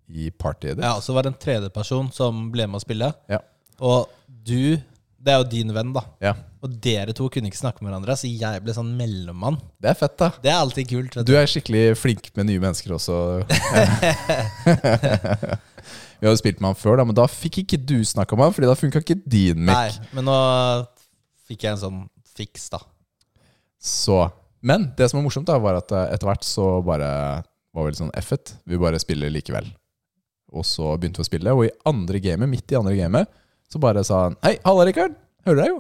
i 0.08 0.30
partyet 0.32 0.78
ditt. 0.78 0.86
Ja, 0.86 0.98
så 1.04 1.18
var 1.18 1.26
det 1.26 1.34
en 1.34 1.42
tredjeperson 1.42 2.14
som 2.16 2.48
ble 2.54 2.70
med 2.70 2.80
å 2.80 2.86
spille. 2.86 3.12
Ja. 3.32 3.42
Og 3.84 4.08
du, 4.28 4.78
det 5.28 5.34
er 5.34 5.42
jo 5.42 5.48
din 5.52 5.74
venn, 5.76 5.90
da. 5.96 6.04
Ja. 6.24 6.34
Og 6.64 6.72
dere 6.84 7.14
to 7.16 7.28
kunne 7.32 7.50
ikke 7.52 7.60
snakke 7.60 7.84
med 7.84 7.92
hverandre, 7.92 8.16
så 8.16 8.30
jeg 8.30 8.62
ble 8.64 8.74
sånn 8.76 8.94
mellommann. 8.98 9.60
Det 9.84 9.92
er 9.92 9.98
fett, 10.00 10.16
da. 10.20 10.30
Det 10.44 10.52
er 10.52 10.60
alltid 10.62 10.90
kult. 10.90 11.18
Du 11.28 11.34
er 11.36 11.50
skikkelig 11.52 11.84
flink 12.00 12.30
med 12.38 12.48
nye 12.50 12.62
mennesker 12.64 12.96
også. 12.96 13.18
Vi 16.18 16.26
hadde 16.26 16.40
spilt 16.40 16.62
med 16.64 16.72
han 16.72 16.80
før, 16.80 16.98
da, 16.98 17.06
men 17.06 17.18
da 17.18 17.28
fikk 17.30 17.60
ikke 17.62 17.78
du 17.78 18.00
snakka 18.08 18.38
med 18.38 18.48
han, 18.48 18.54
Fordi 18.56 18.70
da 18.72 18.78
funka 18.80 19.02
ikke 19.04 19.20
din 19.22 19.60
mic. 19.68 19.76
Nei, 19.76 20.14
men 20.18 20.26
nå 20.26 20.38
fikk 21.48 21.68
jeg 21.68 21.76
en 21.76 21.84
sånn 21.84 22.00
fiks, 22.38 22.70
da. 22.74 22.82
Så 23.78 24.24
Men 24.66 24.90
det 24.98 25.06
som 25.10 25.20
var 25.20 25.28
morsomt, 25.28 25.48
da 25.48 25.60
var 25.62 25.78
at 25.78 25.92
eh, 25.94 26.08
etter 26.16 26.28
hvert 26.32 26.46
så 26.48 26.80
bare 26.86 27.10
var 27.76 27.86
vi 27.86 27.92
litt 27.92 28.00
sånn 28.00 28.16
F-et. 28.18 28.56
Vi 28.66 28.80
bare 28.82 28.98
spiller 29.00 29.30
likevel. 29.30 29.68
Og 30.58 30.66
så 30.66 30.96
begynte 30.98 31.22
vi 31.22 31.28
å 31.28 31.30
spille, 31.30 31.54
og 31.54 31.68
i 31.68 31.76
andre 31.88 32.20
gamet, 32.24 32.50
midt 32.50 32.74
i 32.74 32.80
andre 32.80 32.96
gamet, 32.98 33.30
så 33.72 33.82
bare 33.84 34.04
sa 34.08 34.28
han 34.28 34.38
Hei, 34.46 34.58
halla, 34.66 34.88
Rikard. 34.88 35.16
Hører 35.48 35.64
deg 35.64 35.74
jo. 35.74 35.80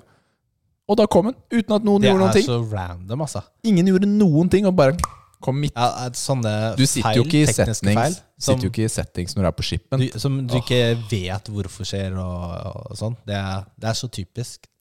Og 0.87 0.95
da 0.99 1.05
kom 1.11 1.27
han, 1.29 1.35
uten 1.51 1.75
at 1.75 1.85
noen 1.87 2.03
Det 2.03 2.11
gjorde 2.11 2.23
noen 2.23 2.35
ting. 2.35 2.47
Det 2.47 2.55
er 2.55 2.63
så 2.63 2.75
random, 2.75 3.23
altså. 3.25 3.43
Ingen 3.67 3.89
gjorde 3.91 4.07
noen 4.07 4.51
ting, 4.51 4.67
og 4.69 4.75
bare 4.77 4.95
kom 5.43 5.59
midt. 5.61 5.75
Ja, 5.75 6.07
sånne 6.17 6.53
Du 6.77 6.85
sitter 6.87 7.09
feil, 7.09 7.19
jo 7.19 7.25
ikke 7.27 7.41
i 7.43 7.51
settings, 7.51 7.83
feil, 7.99 8.15
som, 8.15 8.55
sitter 8.55 8.69
jo 8.69 8.71
ikke 8.71 8.87
i 8.87 8.93
settings 8.93 9.35
når 9.35 9.43
du 9.43 9.49
er 9.49 9.57
på 9.57 9.67
skipen. 9.67 10.01
du, 10.01 10.07
som 10.23 10.39
du 10.47 10.55
ikke 10.61 10.79
vet 11.11 11.51
hvorfor 11.51 11.87
skjer, 11.87 12.15
og, 12.21 12.87
og 12.87 12.97
sånn. 12.99 13.19
Det 13.27 13.35
er, 13.37 13.67
det 13.77 13.91
er 13.91 13.99
så 13.99 14.09
typisk. 14.09 14.71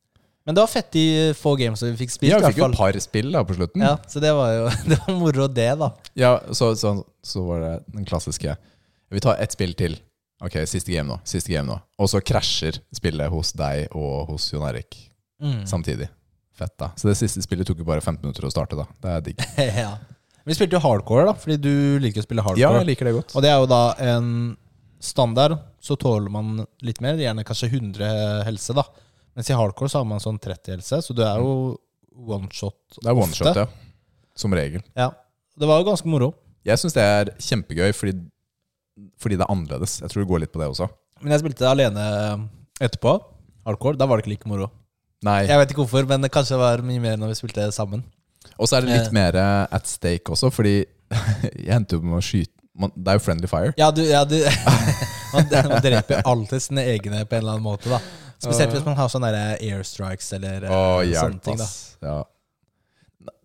Men 0.46 0.54
det 0.54 0.62
var 0.62 0.70
fett 0.70 0.92
de 0.94 1.06
få 1.34 1.56
games 1.58 1.82
vi 1.82 1.92
fikk 1.98 2.12
spilt. 2.14 2.30
Ja, 2.30 2.38
i 2.38 2.44
vi 2.44 2.54
fikk 2.54 2.62
jo 2.62 2.70
et 2.70 2.78
par 2.78 2.98
spill 3.02 3.32
da 3.34 3.42
på 3.46 3.56
slutten. 3.58 3.82
Ja, 3.82 3.96
så 4.06 4.22
det 4.22 4.30
var 4.36 4.52
jo 4.54 4.68
det 4.92 5.00
var 5.02 5.16
moro, 5.18 5.48
det, 5.50 5.70
da. 5.82 5.90
Ja, 6.14 6.36
så, 6.54 6.70
så, 6.78 7.00
så 7.26 7.42
var 7.48 7.64
det 7.64 7.72
den 7.96 8.06
klassiske 8.06 8.54
Vi 9.10 9.22
tar 9.22 9.42
ett 9.42 9.58
spill 9.58 9.74
til. 9.78 9.98
Ok, 10.44 10.58
siste 10.68 10.92
game 10.92 11.08
nå. 11.08 11.16
Siste 11.24 11.48
game 11.54 11.64
nå 11.70 11.78
Og 12.02 12.10
så 12.12 12.20
krasjer 12.20 12.76
spillet 12.94 13.30
hos 13.32 13.52
deg 13.56 13.86
og 13.96 14.28
hos 14.34 14.50
Jon 14.52 14.66
Erik 14.68 14.96
Mm. 15.40 15.66
samtidig. 15.68 16.06
Fett, 16.56 16.72
da. 16.80 16.90
Så 16.96 17.08
det 17.10 17.16
siste 17.18 17.42
spillet 17.44 17.66
tok 17.68 17.78
jo 17.82 17.84
bare 17.84 18.00
15 18.00 18.22
minutter 18.24 18.46
å 18.48 18.50
starte, 18.50 18.72
da. 18.78 18.86
Det 19.04 19.10
er 19.12 19.20
digg. 19.26 19.42
ja. 19.82 19.90
Vi 20.48 20.54
spilte 20.56 20.78
jo 20.78 20.80
hardcore, 20.80 21.26
da, 21.28 21.34
fordi 21.36 21.56
du 21.60 21.98
liker 22.00 22.22
å 22.22 22.24
spille 22.24 22.40
hardcore. 22.40 22.62
Ja, 22.62 22.70
jeg 22.80 22.86
liker 22.88 23.04
det 23.10 23.12
godt. 23.18 23.34
Og 23.36 23.42
det 23.44 23.50
er 23.50 23.58
jo 23.60 23.66
da 23.68 23.80
en 24.00 24.30
standard, 25.04 25.58
så 25.84 25.96
tåler 26.00 26.32
man 26.32 26.62
litt 26.80 27.02
mer. 27.04 27.20
Gjerne 27.20 27.44
kanskje 27.44 27.68
100 27.68 28.08
helse, 28.48 28.72
da. 28.78 28.86
Mens 29.36 29.50
i 29.52 29.58
hardcore 29.60 29.92
så 29.92 30.00
har 30.00 30.08
man 30.08 30.24
sånn 30.24 30.40
30 30.40 30.72
helse, 30.78 31.02
så 31.04 31.12
du 31.18 31.20
er 31.26 31.36
jo 31.44 31.76
one 32.16 32.48
shot 32.56 32.78
Det 33.02 33.10
er 33.10 33.12
one 33.12 33.28
ofte. 33.28 33.42
shot, 33.44 33.60
ja. 33.60 33.66
Som 34.40 34.56
regel. 34.56 34.80
Ja. 34.96 35.10
Det 35.60 35.68
var 35.68 35.82
jo 35.82 35.90
ganske 35.90 36.08
moro. 36.08 36.30
Jeg 36.64 36.80
syns 36.80 36.96
det 36.96 37.04
er 37.04 37.34
kjempegøy 37.36 37.92
fordi, 37.92 38.16
fordi 39.20 39.36
det 39.38 39.44
er 39.46 39.52
annerledes. 39.52 39.98
Jeg 40.02 40.10
tror 40.12 40.22
det 40.24 40.30
går 40.30 40.42
litt 40.44 40.52
på 40.54 40.60
det 40.62 40.68
også. 40.72 40.88
Men 41.22 41.32
jeg 41.34 41.42
spilte 41.44 41.68
alene 41.68 42.04
etterpå. 42.80 43.14
Hardcore. 43.66 43.96
Da 43.98 44.06
var 44.08 44.18
det 44.20 44.26
ikke 44.26 44.34
like 44.34 44.48
moro. 44.50 44.68
Nei. 45.26 45.40
Jeg 45.48 45.58
vet 45.58 45.72
ikke 45.72 45.82
hvorfor, 45.84 46.06
men 46.08 46.22
det 46.22 46.30
kanskje 46.34 46.58
var 46.60 46.82
mye 46.86 47.00
mer 47.02 47.16
når 47.20 47.32
vi 47.32 47.38
spilte 47.40 47.64
sammen. 47.74 48.04
Og 48.60 48.68
så 48.68 48.76
er 48.78 48.84
det 48.86 48.92
litt 48.92 49.08
Eh. 49.10 49.16
mer 49.16 49.36
at 49.72 49.88
stake 49.90 50.30
også, 50.32 50.50
fordi 50.54 50.84
jeg 51.66 51.72
endte 51.74 51.96
jo 51.96 52.02
med 52.04 52.18
å 52.20 52.24
skyte 52.24 52.52
man, 52.76 52.90
Det 52.94 53.08
er 53.08 53.16
jo 53.16 53.22
friendly 53.24 53.48
fire. 53.48 53.72
Ja, 53.80 53.90
du, 53.90 54.02
ja, 54.04 54.20
du 54.28 54.36
man, 55.32 55.46
man 55.48 55.80
dreper 55.82 56.20
alltid 56.28 56.60
sine 56.62 56.84
egne 56.92 57.24
på 57.24 57.38
en 57.38 57.40
eller 57.42 57.56
annen 57.56 57.64
måte, 57.64 57.88
da. 57.88 58.00
Spesielt 58.36 58.74
hvis 58.76 58.84
man 58.84 58.98
har 58.98 59.08
sånne 59.08 59.30
airstrikes 59.56 60.28
eller 60.36 60.66
oh, 60.68 61.00
sånne 61.16 61.40
ting. 61.40 61.56
da. 61.56 61.68
Ja. 62.04 62.18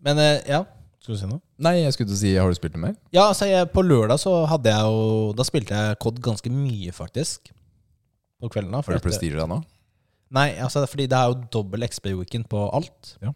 Men 0.04 0.20
eh, 0.20 0.42
ja, 0.52 0.66
skal 1.12 1.20
du 1.20 1.22
si 1.22 1.30
noe? 1.30 1.42
Nei, 1.62 1.76
jeg 1.82 1.96
skulle 1.96 2.12
til 2.12 2.18
å 2.18 2.22
si 2.22 2.32
Har 2.38 2.52
du 2.52 2.58
spilt 2.58 2.78
noe 2.78 2.86
mer? 2.88 2.96
Ja, 3.14 3.28
altså 3.28 3.48
jeg, 3.50 3.68
på 3.74 3.84
lørdag 3.86 4.22
så 4.22 4.34
hadde 4.50 4.72
jeg 4.72 4.94
jo 4.94 5.32
Da 5.38 5.46
spilte 5.48 5.78
jeg 5.78 6.00
COD 6.04 6.22
ganske 6.24 6.52
mye, 6.54 6.94
faktisk. 6.96 7.52
På 8.42 8.50
kvelden. 8.52 8.74
da 8.74 8.82
Har 8.82 8.98
du 8.98 9.04
prestige 9.04 9.40
da 9.40 9.48
nå? 9.50 9.62
Nei, 10.32 10.50
altså 10.64 10.86
fordi 10.88 11.10
det 11.12 11.18
er 11.18 11.32
jo 11.32 11.42
dobbel 11.52 11.84
XP-weekend 11.84 12.48
på 12.52 12.64
alt. 12.72 13.16
Ja. 13.20 13.34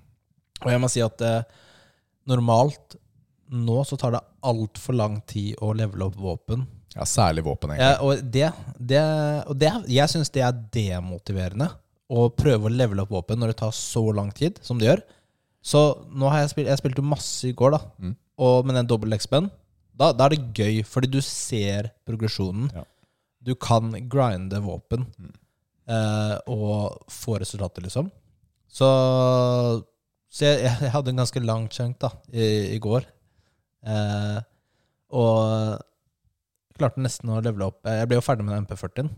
Og 0.63 0.69
jeg 0.71 0.79
må 0.79 0.87
si 0.87 1.01
at 1.03 1.19
eh, 1.27 1.41
normalt 2.31 2.95
nå 3.51 3.81
så 3.85 3.97
tar 3.99 4.15
det 4.15 4.23
altfor 4.47 4.95
lang 4.95 5.19
tid 5.27 5.59
å 5.61 5.73
levele 5.75 6.07
opp 6.07 6.15
våpen. 6.17 6.63
Ja, 6.95 7.03
særlig 7.03 7.43
våpen, 7.43 7.73
egentlig. 7.73 7.89
Ja, 7.89 7.99
og 7.99 8.31
det, 8.31 8.47
det, 8.79 9.01
og 9.51 9.59
det 9.59 9.73
Jeg 9.91 10.13
syns 10.13 10.31
det 10.31 10.45
er 10.47 10.55
demotiverende 10.73 11.67
å 12.07 12.29
prøve 12.31 12.69
å 12.69 12.73
levele 12.73 13.03
opp 13.03 13.11
våpen 13.11 13.41
når 13.41 13.51
det 13.51 13.59
tar 13.59 13.75
så 13.75 14.05
lang 14.15 14.31
tid 14.35 14.61
som 14.63 14.79
det 14.79 14.87
gjør. 14.87 15.03
Så 15.65 15.79
nå 16.13 16.29
har 16.29 16.43
jeg 16.43 16.51
spilt 16.51 16.69
Jeg 16.69 16.77
spilte 16.81 17.01
jo 17.01 17.07
masse 17.09 17.47
i 17.49 17.55
går, 17.57 17.73
da. 17.73 17.79
Mm. 17.97 18.11
Og 18.45 18.67
med 18.67 18.77
den 18.77 18.89
dobbel 18.89 19.15
XP-en, 19.17 19.47
da, 19.95 20.11
da 20.13 20.27
er 20.27 20.35
det 20.35 20.51
gøy, 20.57 20.81
fordi 20.85 21.07
du 21.13 21.21
ser 21.23 21.89
progresjonen. 22.05 22.67
Ja. 22.75 22.83
Du 23.45 23.53
kan 23.55 23.93
grinde 24.11 24.59
våpen 24.65 25.05
Mm. 25.17 25.31
eh, 25.87 26.37
og 26.51 27.05
få 27.13 27.37
resultater, 27.39 27.81
liksom. 27.85 28.07
Så, 28.67 28.87
så 30.33 30.45
jeg, 30.45 30.63
jeg 30.81 30.91
hadde 30.91 31.13
en 31.13 31.21
ganske 31.21 31.41
lang 31.45 31.67
chunk 31.71 31.99
da 32.01 32.09
i, 32.33 32.75
i 32.75 32.79
går. 32.81 33.05
Eh, 33.85 34.39
og 35.15 35.79
klarte 36.75 36.99
nesten 36.99 37.29
å 37.31 37.37
levele 37.39 37.69
opp 37.69 37.85
Jeg 37.87 38.07
ble 38.09 38.17
jo 38.17 38.23
ferdig 38.25 38.43
med 38.43 38.55
den 38.57 38.65
MP40-en. 38.65 39.11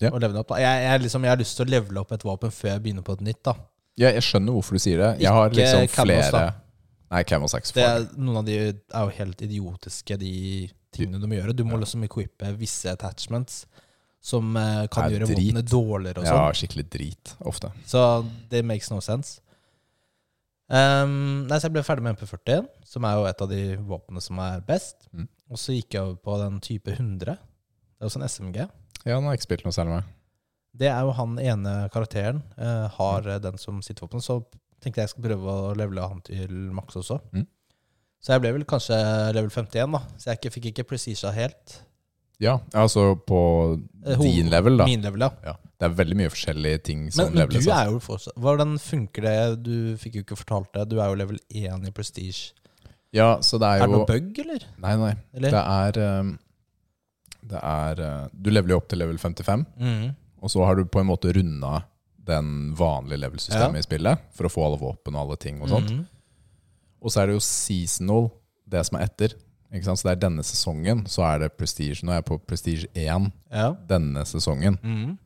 Ja. 0.00 0.12
Og 0.14 0.22
opp, 0.24 0.52
da. 0.52 0.60
Jeg, 0.62 0.84
jeg, 0.86 1.02
liksom, 1.06 1.24
jeg 1.26 1.32
har 1.34 1.40
lyst 1.40 1.56
til 1.58 1.66
å 1.66 1.72
levele 1.74 2.00
opp 2.04 2.12
et 2.14 2.24
våpen 2.24 2.52
før 2.54 2.74
jeg 2.74 2.82
begynner 2.84 3.04
på 3.04 3.16
et 3.18 3.24
nytt. 3.26 3.42
da 3.44 3.56
Ja, 4.00 4.10
jeg 4.16 4.24
skjønner 4.24 4.56
hvorfor 4.56 4.76
du 4.78 4.82
sier 4.82 5.00
det. 5.02 5.10
Jeg 5.20 5.32
har 5.36 5.50
Ikke 5.50 5.60
liksom 5.60 5.86
Camels, 5.92 6.30
flere 6.30 6.42
da. 6.48 6.56
Nei, 7.10 7.22
Camel 7.26 7.50
6. 7.52 7.72
Det 7.76 7.84
er, 7.84 8.04
Noen 8.16 8.38
av 8.40 8.44
de 8.46 8.56
er 8.70 9.04
jo 9.04 9.14
helt 9.18 9.42
idiotiske, 9.44 10.16
de 10.22 10.32
tingene 10.94 11.20
du 11.20 11.26
må 11.30 11.36
gjøre. 11.36 11.54
Du 11.58 11.64
må 11.68 11.78
liksom 11.82 12.04
equippe 12.06 12.52
visse 12.58 12.90
attachments 12.92 13.64
som 14.22 14.54
eh, 14.56 14.86
kan 14.92 15.06
Det 15.08 15.10
er 15.10 15.14
gjøre 15.18 15.28
drit. 15.30 15.38
våpenet 15.40 15.70
dårligere 15.72 16.22
og 16.22 16.26
Ja, 16.28 16.34
sånn. 16.38 16.58
skikkelig 16.60 16.86
drit, 16.92 17.34
ofte. 17.50 17.70
Så 17.88 18.02
det 18.52 18.64
makes 18.68 18.90
no 18.92 19.00
sense. 19.04 19.40
Um, 20.70 21.46
nei, 21.50 21.56
så 21.58 21.66
jeg 21.66 21.74
ble 21.74 21.82
ferdig 21.82 22.04
med 22.06 22.14
MP40, 22.20 22.66
som 22.86 23.06
er 23.08 23.16
jo 23.18 23.24
et 23.26 23.40
av 23.42 23.48
de 23.50 23.62
våpnene 23.90 24.22
som 24.22 24.38
er 24.44 24.60
best. 24.68 25.08
Mm. 25.10 25.26
Og 25.50 25.58
så 25.58 25.74
gikk 25.74 25.96
jeg 25.96 26.04
over 26.04 26.18
på 26.22 26.36
den 26.44 26.60
type 26.62 26.92
100. 26.94 27.34
Det 27.34 28.04
er 28.04 28.06
også 28.06 28.20
en 28.22 28.28
SMG. 28.30 28.60
Ja, 29.02 29.16
den 29.16 29.24
har 29.26 29.34
jeg 29.34 29.40
ikke 29.40 29.48
spilt 29.48 29.64
noe 29.66 29.74
særlig 29.74 29.96
med. 29.96 30.12
Det 30.76 30.88
er 30.88 31.00
jo 31.02 31.12
han 31.18 31.38
ene 31.42 31.72
karakteren 31.92 32.42
eh, 32.56 32.86
har 32.96 33.26
eh, 33.26 33.40
den 33.42 33.58
som 33.58 33.80
sitter 33.82 34.06
våpen. 34.06 34.22
Så 34.22 34.40
tenkte 34.80 35.00
jeg 35.02 35.08
jeg 35.08 35.14
skal 35.16 35.26
prøve 35.26 35.56
å 35.70 35.72
levele 35.76 36.06
han 36.08 36.20
til 36.24 36.52
maks 36.76 36.96
også. 37.02 37.18
Mm. 37.34 37.46
Så 38.20 38.34
jeg 38.34 38.42
ble 38.44 38.52
vel 38.58 38.66
kanskje 38.68 38.96
level 39.34 39.50
51, 39.50 39.94
da. 39.96 40.02
Så 40.20 40.30
jeg 40.30 40.40
ikke, 40.40 40.52
fikk 40.56 40.68
ikke 40.70 40.86
presisa 40.92 41.32
helt. 41.34 41.80
Ja, 42.40 42.58
altså 42.72 43.14
på 43.28 43.38
Eh, 44.06 44.16
din 44.16 44.48
level, 44.48 44.78
da. 44.80 44.86
Min 44.88 45.02
level, 45.04 45.20
ja. 45.26 45.30
Ja. 45.44 45.56
Det 45.80 45.88
er 45.88 45.96
veldig 45.98 46.16
mye 46.16 46.30
forskjellige 46.32 46.78
ting 46.84 47.02
som 47.12 47.28
Men, 47.34 47.48
men 47.48 47.64
du 47.64 47.68
er 47.72 47.88
jo 47.88 47.98
fortsatt 48.04 48.36
Hvordan 48.40 48.78
funker 48.80 49.24
det? 49.24 49.34
Du 49.64 49.74
fikk 50.00 50.16
jo 50.16 50.22
ikke 50.24 50.38
fortalt 50.40 50.70
det. 50.76 50.86
Du 50.92 50.98
er 51.00 51.08
jo 51.12 51.18
level 51.20 51.38
1 51.52 51.84
i 51.88 51.92
prestige. 51.92 52.54
Ja, 53.12 53.40
så 53.44 53.58
det 53.60 53.68
er 53.68 53.80
jo 53.80 53.84
Er 53.84 53.90
det 53.90 53.96
noe 53.98 54.08
bug, 54.08 54.40
eller? 54.44 54.64
Nei, 54.80 54.94
nei. 55.00 55.12
eller? 55.36 55.52
Det 55.56 55.62
er 56.00 56.20
um, 56.20 56.32
Det 57.52 57.60
er 57.60 58.02
Du 58.32 58.50
leveler 58.52 58.76
jo 58.76 58.80
opp 58.80 58.88
til 58.92 59.02
level 59.02 59.18
55, 59.20 59.66
Mm. 59.80 60.10
Og 60.40 60.50
så 60.52 60.64
har 60.64 60.76
du 60.76 60.84
på 60.88 61.00
en 61.02 61.08
måte 61.10 61.32
runda 61.36 61.82
den 62.30 62.74
vanlige 62.78 63.18
level-systemet 63.24 63.80
i 63.80 63.86
spillet 63.86 64.18
for 64.36 64.46
å 64.46 64.52
få 64.52 64.64
alle 64.66 64.78
våpen 64.80 65.16
og 65.16 65.22
alle 65.24 65.36
ting 65.40 65.60
og 65.62 65.68
sånt. 65.72 65.90
Mhm. 65.90 66.06
Og 67.00 67.10
så 67.12 67.22
er 67.22 67.30
det 67.30 67.38
jo 67.38 67.44
seasonal, 67.44 68.28
det 68.68 68.82
som 68.86 68.98
er 68.98 69.06
etter. 69.08 69.34
Ikke 69.72 69.86
sant? 69.86 69.98
Så 70.00 70.08
det 70.08 70.12
er 70.16 70.22
denne 70.28 70.42
sesongen, 70.44 71.04
så 71.08 71.24
er 71.24 71.38
det 71.44 71.52
prestige. 71.56 72.02
Nå 72.04 72.12
er 72.12 72.20
jeg 72.20 72.26
på 72.28 72.38
prestige 72.46 72.86
1 72.94 73.30
Ja. 73.50 73.72
denne 73.88 74.24
sesongen. 74.26 74.78
Mhm. 74.82 75.18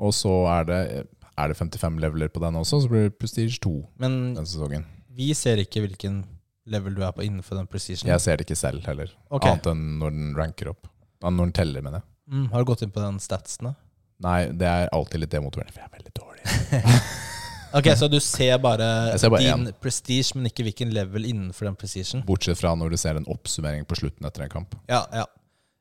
Og 0.00 0.12
så 0.12 0.32
er 0.50 0.64
det, 0.64 1.06
er 1.38 1.48
det 1.48 1.56
55 1.56 1.98
leveler 2.00 2.28
på 2.28 2.40
den 2.40 2.54
også, 2.54 2.82
så 2.82 2.88
blir 2.88 3.08
det 3.10 3.18
prestige 3.18 3.58
2 3.60 3.86
Men 3.98 4.34
denne 4.34 4.46
sesongen. 4.46 4.84
vi 5.10 5.32
ser 5.34 5.56
ikke 5.56 5.86
hvilken 5.86 6.24
level 6.66 6.94
du 6.94 7.02
er 7.02 7.12
på 7.12 7.22
innenfor 7.22 7.56
den 7.56 7.66
precision? 7.66 8.08
Jeg 8.08 8.20
ser 8.20 8.36
det 8.36 8.46
ikke 8.48 8.56
selv 8.56 8.84
heller, 8.86 9.10
okay. 9.30 9.50
annet 9.52 9.66
enn 9.66 9.98
når 10.00 10.10
den 10.10 10.34
ranker 10.34 10.70
opp. 10.70 10.88
Når 11.22 11.36
den 11.36 11.52
teller, 11.52 11.82
mener 11.82 12.00
jeg. 12.00 12.04
Mm, 12.34 12.50
har 12.50 12.64
du 12.64 12.64
gått 12.64 12.82
inn 12.82 12.90
på 12.90 13.00
den 13.04 13.18
statsen? 13.20 13.74
Nei, 14.22 14.46
det 14.54 14.66
er 14.70 14.88
alltid 14.94 15.20
litt 15.24 15.30
demotiverende, 15.34 15.72
for 15.74 15.82
jeg 15.82 15.90
er 15.90 15.96
veldig 15.98 16.14
dårlig. 16.20 16.92
Ok, 17.74 17.88
Så 17.98 18.06
du 18.06 18.20
ser 18.22 18.58
bare, 18.62 19.18
ser 19.18 19.32
bare 19.34 19.42
din 19.42 19.64
prestige, 19.82 20.36
men 20.36 20.46
ikke 20.46 20.62
hvilken 20.62 20.92
level 20.94 21.24
innenfor 21.26 21.66
den 21.66 21.74
precision? 21.74 22.20
Bortsett 22.22 22.60
fra 22.60 22.70
når 22.78 22.92
du 22.94 22.96
ser 23.02 23.18
en 23.18 23.26
oppsummering 23.26 23.82
på 23.90 23.96
slutten 23.98 24.28
etter 24.28 24.44
en 24.44 24.52
kamp. 24.52 24.76
Ja, 24.86 25.00
ja. 25.10 25.24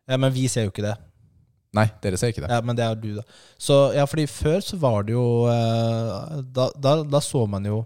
ja, 0.09 0.17
Men 0.17 0.33
vi 0.33 0.47
ser 0.49 0.65
jo 0.65 0.71
ikke 0.73 0.87
det. 0.87 0.95
Nei, 1.77 1.85
dere 2.01 2.17
ser 2.17 2.33
ikke 2.33 2.41
det. 2.47 2.49
Ja, 2.49 2.61
Men 2.65 2.77
det 2.79 2.87
er 2.87 2.97
du, 2.97 3.11
da. 3.19 3.23
Så 3.61 3.77
ja, 3.93 4.07
fordi 4.09 4.25
før 4.25 4.57
så 4.65 4.79
var 4.81 5.05
det 5.05 5.13
jo 5.13 5.25
eh, 5.53 6.41
da, 6.57 6.71
da, 6.81 6.95
da 7.05 7.21
så 7.21 7.45
man 7.49 7.69
jo 7.69 7.83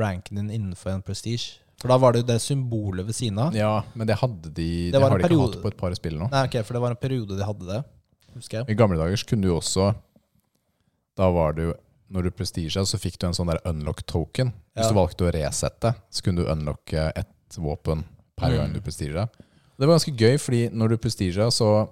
ranken 0.00 0.40
din 0.40 0.48
innenfor 0.48 0.94
en 0.96 1.04
prestige. 1.04 1.58
For 1.82 1.92
da 1.92 1.98
var 2.00 2.14
det 2.16 2.22
jo 2.22 2.30
det 2.32 2.40
symbolet 2.40 3.04
ved 3.04 3.16
siden 3.20 3.40
av. 3.42 3.52
Ja, 3.56 3.82
men 3.92 4.08
det 4.08 4.16
hadde 4.22 4.48
de 4.48 4.68
Det 4.88 4.96
Det 4.96 5.00
har 5.02 5.10
de 5.12 5.20
ikke 5.20 5.28
periode- 5.28 5.52
hatt 5.58 5.62
på 5.66 5.72
et 5.74 5.80
par 5.84 5.92
spill 6.00 6.16
nå. 6.20 6.32
Nei, 6.32 6.46
ok, 6.48 6.62
For 6.64 6.72
det 6.78 6.82
var 6.88 6.96
en 6.96 7.04
periode 7.04 7.36
de 7.36 7.44
hadde 7.52 7.68
det. 7.68 7.82
Husker 8.34 8.58
jeg. 8.62 8.70
I 8.70 8.74
gamle 8.78 8.96
dager 8.98 9.16
så 9.16 9.26
kunne 9.28 9.42
du 9.42 9.52
også 9.56 9.94
Da 11.16 11.30
var 11.30 11.52
det 11.52 11.62
jo 11.68 11.74
Når 12.12 12.22
du 12.24 12.30
prestisja, 12.30 12.82
så 12.84 12.98
fikk 13.00 13.16
du 13.18 13.26
en 13.26 13.32
sånn 13.32 13.48
der 13.48 13.60
unlock 13.64 14.02
token. 14.06 14.52
Hvis 14.76 14.84
Ja. 14.84 14.88
du 14.90 14.94
valgte 14.98 15.24
å 15.24 15.32
resette, 15.32 15.94
så 16.10 16.22
kunne 16.22 16.42
du 16.44 16.50
unlocke 16.50 17.10
ett 17.16 17.56
våpen 17.56 18.04
per 18.36 18.50
Mm. 18.50 18.56
gang 18.58 18.72
du 18.74 18.80
prestisja. 18.82 19.28
Det 19.78 19.86
var 19.88 19.96
ganske 19.96 20.14
gøy, 20.16 20.36
fordi 20.38 20.68
når 20.70 20.88
du 20.90 20.96
prestisja, 20.98 21.46
så 21.50 21.88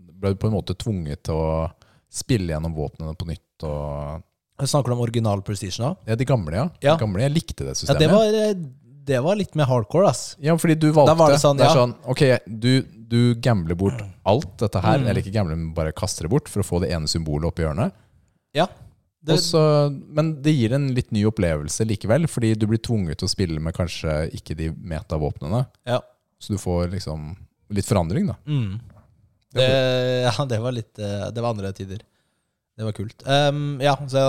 ble 0.00 0.30
du 0.30 0.36
på 0.36 0.46
en 0.46 0.52
måte 0.54 0.76
tvunget 0.78 1.24
til 1.24 1.34
å 1.34 1.72
spille 2.08 2.52
gjennom 2.54 2.72
våpnene 2.72 3.16
på 3.16 3.26
nytt. 3.26 3.64
Og 3.64 4.22
Snakker 4.62 4.86
du 4.86 4.92
om 4.92 5.00
original 5.00 5.42
prestige 5.42 5.80
nå? 5.80 5.96
ja, 6.06 6.14
de 6.14 6.24
gamle, 6.24 6.52
ja. 6.54 6.68
Ja. 6.80 6.96
De 6.96 7.04
gamle, 7.04 7.18
Jeg 7.22 7.32
likte 7.34 7.56
det 7.64 7.66
Ja, 7.66 7.74
systemet. 7.74 7.98
det 7.98 8.10
var, 8.10 8.26
eh, 8.26 8.54
det 9.04 9.22
var 9.24 9.34
litt 9.34 9.56
mer 9.56 9.64
hardcore, 9.66 10.06
ass. 10.08 10.36
Ja, 10.40 10.54
fordi 10.54 10.78
du 10.78 10.92
valgte 10.92 11.06
Da 11.06 11.14
var 11.14 11.30
det 11.32 11.40
sånn, 11.40 11.58
ja. 11.58 11.74
sånn 11.74 11.94
Ok, 12.06 12.38
du, 12.46 12.82
du 13.12 13.34
gambler 13.44 13.76
bort 13.78 14.00
alt 14.28 14.54
dette 14.62 14.80
her, 14.80 14.98
Mm. 15.02 15.06
eller 15.10 15.20
ikke 15.20 15.34
gambler, 15.34 15.58
men 15.60 15.74
bare 15.76 15.92
kaster 15.92 16.24
det 16.26 16.30
bort 16.32 16.48
for 16.48 16.62
å 16.64 16.66
få 16.66 16.80
det 16.80 16.90
ene 16.96 17.10
symbolet 17.10 17.50
opp 17.50 17.60
i 17.60 17.66
hjørnet. 17.66 17.92
Ja. 18.56 18.66
Det, 19.22 19.36
Også, 19.36 19.60
men 20.10 20.32
det 20.42 20.50
gir 20.56 20.72
en 20.74 20.88
litt 20.96 21.12
ny 21.14 21.20
opplevelse 21.28 21.84
likevel, 21.86 22.24
fordi 22.26 22.54
du 22.58 22.64
blir 22.66 22.80
tvunget 22.82 23.20
til 23.20 23.28
å 23.28 23.30
spille 23.30 23.60
med 23.62 23.76
kanskje 23.76 24.16
ikke 24.34 24.56
de 24.58 24.70
metavåpnene. 24.74 25.66
ja. 25.86 26.00
Så 26.42 26.56
du 26.56 26.58
får 26.58 26.88
liksom 26.90 27.36
litt 27.70 27.86
forandring, 27.86 28.26
da. 28.26 28.34
Mm. 28.50 28.80
Det, 29.54 29.68
ja, 30.26 30.44
det 30.48 30.58
var 30.64 30.72
litt 30.74 30.98
eh, 30.98 31.28
Det 31.30 31.40
var 31.44 31.52
andre 31.54 31.70
tider. 31.76 32.00
Det 32.74 32.82
var 32.88 32.92
kult. 32.96 33.22
Um, 33.28 33.78
ja, 33.84 33.92
så 34.10 34.22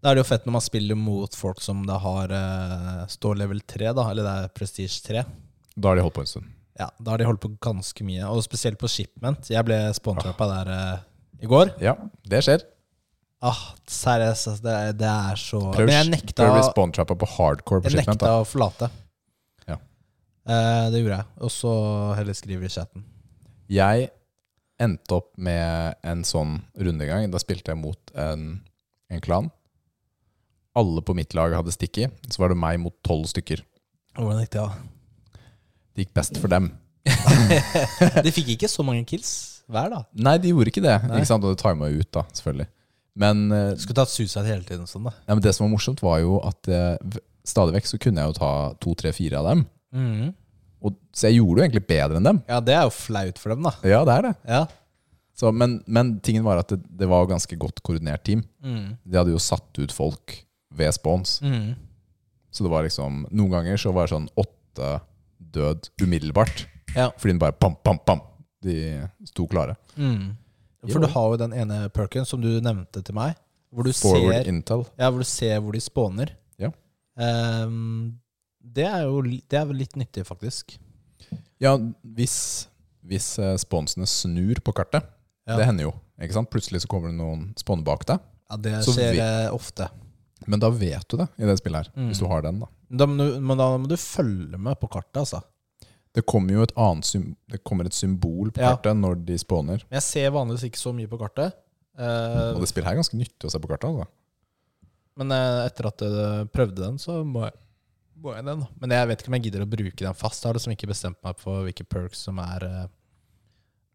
da 0.00 0.08
er 0.08 0.14
det 0.16 0.22
jo 0.22 0.28
fett 0.30 0.46
når 0.46 0.56
man 0.56 0.64
spiller 0.64 0.96
mot 0.96 1.36
folk 1.36 1.60
som 1.60 1.82
da 1.86 1.98
har 2.00 2.32
uh, 2.32 3.02
står 3.12 3.36
level 3.42 3.60
3, 3.60 3.92
da, 3.98 4.06
eller 4.10 4.24
det 4.24 4.32
er 4.46 4.52
prestige 4.56 5.02
3. 5.04 5.26
Da 5.76 5.88
har 5.92 6.00
de 6.00 6.06
holdt 6.06 6.16
på 6.16 6.24
en 6.24 6.30
stund. 6.32 6.48
Ja, 6.80 6.88
da 6.98 7.12
har 7.12 7.20
de 7.20 7.26
holdt 7.28 7.42
på 7.44 7.50
ganske 7.62 8.04
mye, 8.06 8.24
og 8.32 8.40
spesielt 8.46 8.78
på 8.80 8.88
shipment. 8.88 9.50
Jeg 9.52 9.64
ble 9.68 9.76
sponsorappa 9.96 10.46
der 10.48 10.70
eh, 10.72 11.02
i 11.44 11.50
går. 11.50 11.74
Ja, 11.84 11.96
det 12.28 12.40
skjer. 12.46 12.64
Ah, 13.42 13.58
seriøst, 13.90 14.46
altså, 14.52 14.62
det, 14.62 14.74
det 15.02 15.08
er 15.10 15.38
så 15.40 15.60
Prøv, 15.74 15.88
Men 15.90 15.96
jeg 15.96 16.32
prøv 16.38 16.52
nekta, 16.86 17.04
bli 17.10 17.16
på 17.24 17.28
hardcore 17.34 17.82
på 17.82 17.90
jeg 17.90 17.96
shipment. 17.98 18.20
nekta 18.22 18.30
Da. 18.30 18.40
å 18.40 18.46
forlate. 18.46 18.88
Ja. 19.68 19.76
Eh, 20.46 20.84
det 20.94 21.02
gjorde 21.02 21.18
jeg. 21.18 21.26
Og 21.42 21.50
så 21.54 21.72
heller 22.20 22.38
skriver 22.38 22.68
i 22.68 22.72
chatten. 22.72 23.04
Jeg 23.72 24.08
endte 24.82 25.18
opp 25.18 25.32
med 25.38 25.98
en 26.06 26.22
sånn 26.26 26.60
rundegang. 26.78 27.28
Da 27.34 27.40
spilte 27.42 27.74
jeg 27.74 27.82
mot 27.82 28.14
en, 28.18 28.46
en 29.12 29.22
klan. 29.24 29.50
Alle 30.78 31.02
på 31.04 31.14
mitt 31.18 31.34
lag 31.36 31.52
hadde 31.58 31.74
stikk 31.74 31.98
i. 32.06 32.08
Så 32.30 32.40
var 32.42 32.54
det 32.54 32.58
meg 32.62 32.78
mot 32.80 32.94
tolv 33.04 33.26
stykker. 33.30 33.60
Hvordan 34.16 34.40
gikk 34.44 34.54
det, 34.54 34.62
da? 34.64 35.01
Det 35.92 36.06
gikk 36.06 36.14
best 36.16 36.38
for 36.40 36.52
dem. 36.52 36.70
De 38.24 38.32
fikk 38.34 38.54
ikke 38.54 38.70
så 38.70 38.84
mange 38.86 39.04
kills 39.08 39.32
hver, 39.72 39.90
da. 39.92 40.02
Nei, 40.26 40.36
de 40.42 40.52
gjorde 40.52 40.72
ikke 40.72 40.84
det. 40.84 40.94
Nei. 41.08 41.20
Ikke 41.20 41.30
sant? 41.30 41.44
Og 41.46 41.54
det 41.54 41.62
tima 41.62 41.88
jo 41.90 42.02
ut, 42.02 42.10
da, 42.14 42.24
selvfølgelig. 42.36 42.68
Men, 43.22 43.42
eh, 43.52 43.70
Du 43.76 43.82
skulle 43.82 43.98
tatt 44.00 44.12
suicide 44.12 44.48
hele 44.48 44.64
tiden. 44.64 44.86
sånn 44.88 45.04
da 45.04 45.12
ja, 45.12 45.34
men 45.34 45.42
det 45.44 45.52
som 45.54 45.66
var 45.66 45.72
morsomt, 45.74 46.00
var 46.04 46.20
jo 46.22 46.38
at 46.48 46.68
eh, 46.72 47.18
stadig 47.44 47.76
vekk 47.76 47.90
så 47.90 48.00
kunne 48.00 48.22
jeg 48.22 48.32
jo 48.32 48.38
ta 48.38 48.52
to, 48.80 48.94
tre, 48.98 49.12
fire 49.16 49.40
av 49.40 49.50
dem. 49.50 49.66
Og, 50.82 50.96
så 51.14 51.28
jeg 51.28 51.38
gjorde 51.38 51.60
jo 51.60 51.66
egentlig 51.66 51.84
bedre 51.86 52.18
enn 52.18 52.26
dem. 52.30 52.40
Ja, 52.48 52.60
det 52.64 52.74
er 52.74 52.86
jo 52.88 52.94
flaut 52.96 53.38
for 53.38 53.54
dem, 53.54 53.68
da. 53.68 53.74
Ja, 53.86 54.00
det 54.08 54.16
er 54.16 54.28
det. 54.28 54.32
Ja. 54.48 54.62
Så, 55.38 55.52
men, 55.54 55.78
men 55.86 56.16
tingen 56.24 56.44
var 56.46 56.60
at 56.60 56.72
det, 56.72 56.80
det 56.98 57.08
var 57.10 57.28
ganske 57.30 57.56
godt 57.60 57.80
koordinert 57.86 58.24
team. 58.26 58.42
Mm. 58.64 58.96
De 59.04 59.18
hadde 59.18 59.34
jo 59.34 59.40
satt 59.42 59.78
ut 59.78 59.94
folk 59.94 60.36
ved 60.74 60.92
spons. 60.96 61.38
Mm. 61.44 61.74
Så 62.52 62.64
det 62.66 62.72
var 62.72 62.84
liksom 62.84 63.22
Noen 63.30 63.54
ganger 63.54 63.80
så 63.80 63.94
var 63.96 64.06
det 64.08 64.14
sånn 64.16 64.28
åtte 64.40 64.90
død 65.54 65.90
umiddelbart. 66.02 66.66
Ja. 66.96 67.10
Fordi 67.16 67.32
den 67.34 67.40
bare 67.42 67.56
pam, 67.56 67.76
pam, 67.84 67.98
pam. 68.06 68.20
De 68.62 68.74
sto 69.26 69.46
klare. 69.50 69.76
Mm. 69.96 70.36
For 70.90 71.02
du 71.02 71.06
har 71.10 71.28
jo 71.32 71.38
den 71.40 71.52
ene 71.54 71.84
perken 71.94 72.26
som 72.26 72.42
du 72.42 72.48
nevnte 72.62 73.02
til 73.06 73.14
meg, 73.16 73.36
hvor 73.72 73.86
du, 73.86 73.92
Forward 73.96 74.34
ser, 74.42 74.48
intel. 74.50 74.82
ja, 74.98 75.08
hvor 75.10 75.22
du 75.22 75.28
ser 75.28 75.60
hvor 75.62 75.72
de 75.76 75.80
spåner. 75.82 76.34
Ja. 76.60 76.68
Um, 77.16 78.18
det 78.62 78.84
er 78.88 79.04
jo 79.06 79.22
det 79.24 79.58
er 79.58 79.72
litt 79.74 79.96
nyttig, 79.98 80.24
faktisk. 80.28 80.76
Ja, 81.62 81.76
hvis, 82.02 82.36
hvis 83.06 83.32
sponsene 83.62 84.06
snur 84.10 84.60
på 84.64 84.74
kartet, 84.76 85.06
Ja. 85.46 85.56
det 85.58 85.66
hender 85.66 85.88
jo. 85.88 85.92
Ikke 86.22 86.36
sant? 86.36 86.50
Plutselig 86.52 86.82
så 86.84 86.90
kommer 86.90 87.10
det 87.10 87.18
noen 87.18 87.48
spåner 87.58 87.82
bak 87.86 88.04
deg. 88.06 88.20
Ja, 88.50 88.56
Det 88.62 88.74
skjer 88.86 89.16
eh, 89.18 89.48
ofte. 89.54 89.88
Men 90.46 90.60
da 90.62 90.68
vet 90.70 91.06
du 91.10 91.16
det 91.18 91.26
i 91.38 91.46
det 91.48 91.56
spillet 91.58 91.86
her. 91.86 91.92
Mm. 91.96 92.10
Hvis 92.10 92.20
du 92.22 92.26
har 92.30 92.42
den, 92.44 92.60
da. 92.62 92.68
Da 92.92 93.06
må 93.08 93.16
du, 93.16 93.40
men 93.40 93.56
da 93.58 93.70
må 93.80 93.88
du 93.88 93.96
følge 93.96 94.58
med 94.60 94.76
på 94.80 94.88
kartet, 94.92 95.22
altså. 95.22 95.40
Det 96.12 96.26
kommer 96.28 96.52
jo 96.52 96.62
et 96.66 96.74
annet 96.76 97.08
Det 97.48 97.62
kommer 97.64 97.86
et 97.88 97.94
symbol 97.96 98.50
på 98.52 98.60
Ja. 98.60 98.74
kartet 98.74 98.98
når 99.00 99.22
de 99.24 99.38
spawner. 99.40 99.80
Men 99.88 99.96
jeg 99.96 100.02
ser 100.04 100.30
vanligvis 100.34 100.66
ikke 100.68 100.80
så 100.82 100.92
mye 100.92 101.08
på 101.08 101.18
kartet. 101.22 101.54
Uh, 101.96 102.52
Og 102.56 102.60
det 102.60 102.68
spillet 102.68 102.86
her 102.90 102.92
er 102.96 103.00
ganske 103.00 103.16
nyttig 103.16 103.48
å 103.48 103.52
se 103.52 103.58
på 103.62 103.68
kartet. 103.70 103.88
Altså. 103.88 104.06
Men 105.16 105.32
uh, 105.32 105.64
etter 105.66 105.88
at 105.88 106.04
jeg 106.04 106.50
prøvde 106.52 106.82
den, 106.84 106.98
så 107.00 107.22
må 107.24 107.46
jeg, 107.46 107.56
må 108.22 108.34
jeg 108.36 108.44
den. 108.44 108.66
Men 108.80 108.90
jeg 108.96 109.08
vet 109.08 109.22
ikke 109.24 109.32
om 109.32 109.36
jeg 109.38 109.44
gidder 109.48 109.64
å 109.64 109.70
bruke 109.72 110.04
den 110.04 110.14
fast. 110.20 110.42
Jeg 110.44 110.50
har 110.52 110.58
liksom 110.60 110.76
ikke 110.76 110.90
bestemt 110.92 111.20
meg 111.24 111.40
for 111.40 111.64
hvilke 111.64 111.84
perks 111.88 112.26
som 112.28 112.38
er 112.44 112.68
uh, 112.68 112.86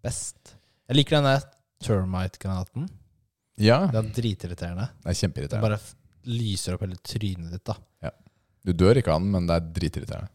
best. 0.05 0.55
Jeg 0.89 0.97
liker 0.97 1.19
denne 1.19 1.37
termite-granaten. 1.85 2.89
Ja, 3.61 3.87
Det 3.93 3.97
er 4.01 4.09
dritirriterende. 4.13 4.89
det 5.01 5.05
er 5.05 5.13
Det 5.13 5.21
kjempeirriterende. 5.21 5.61
bare 5.69 5.79
lyser 6.33 6.73
opp 6.75 6.81
hele 6.85 6.97
trynet 7.05 7.51
ditt. 7.53 7.63
da. 7.65 7.77
Du 8.67 8.73
dør 8.75 8.99
ikke 8.99 9.13
av 9.15 9.21
den, 9.23 9.31
men 9.31 9.45
det 9.47 9.55
er 9.55 9.67
dritirriterende. 9.77 10.27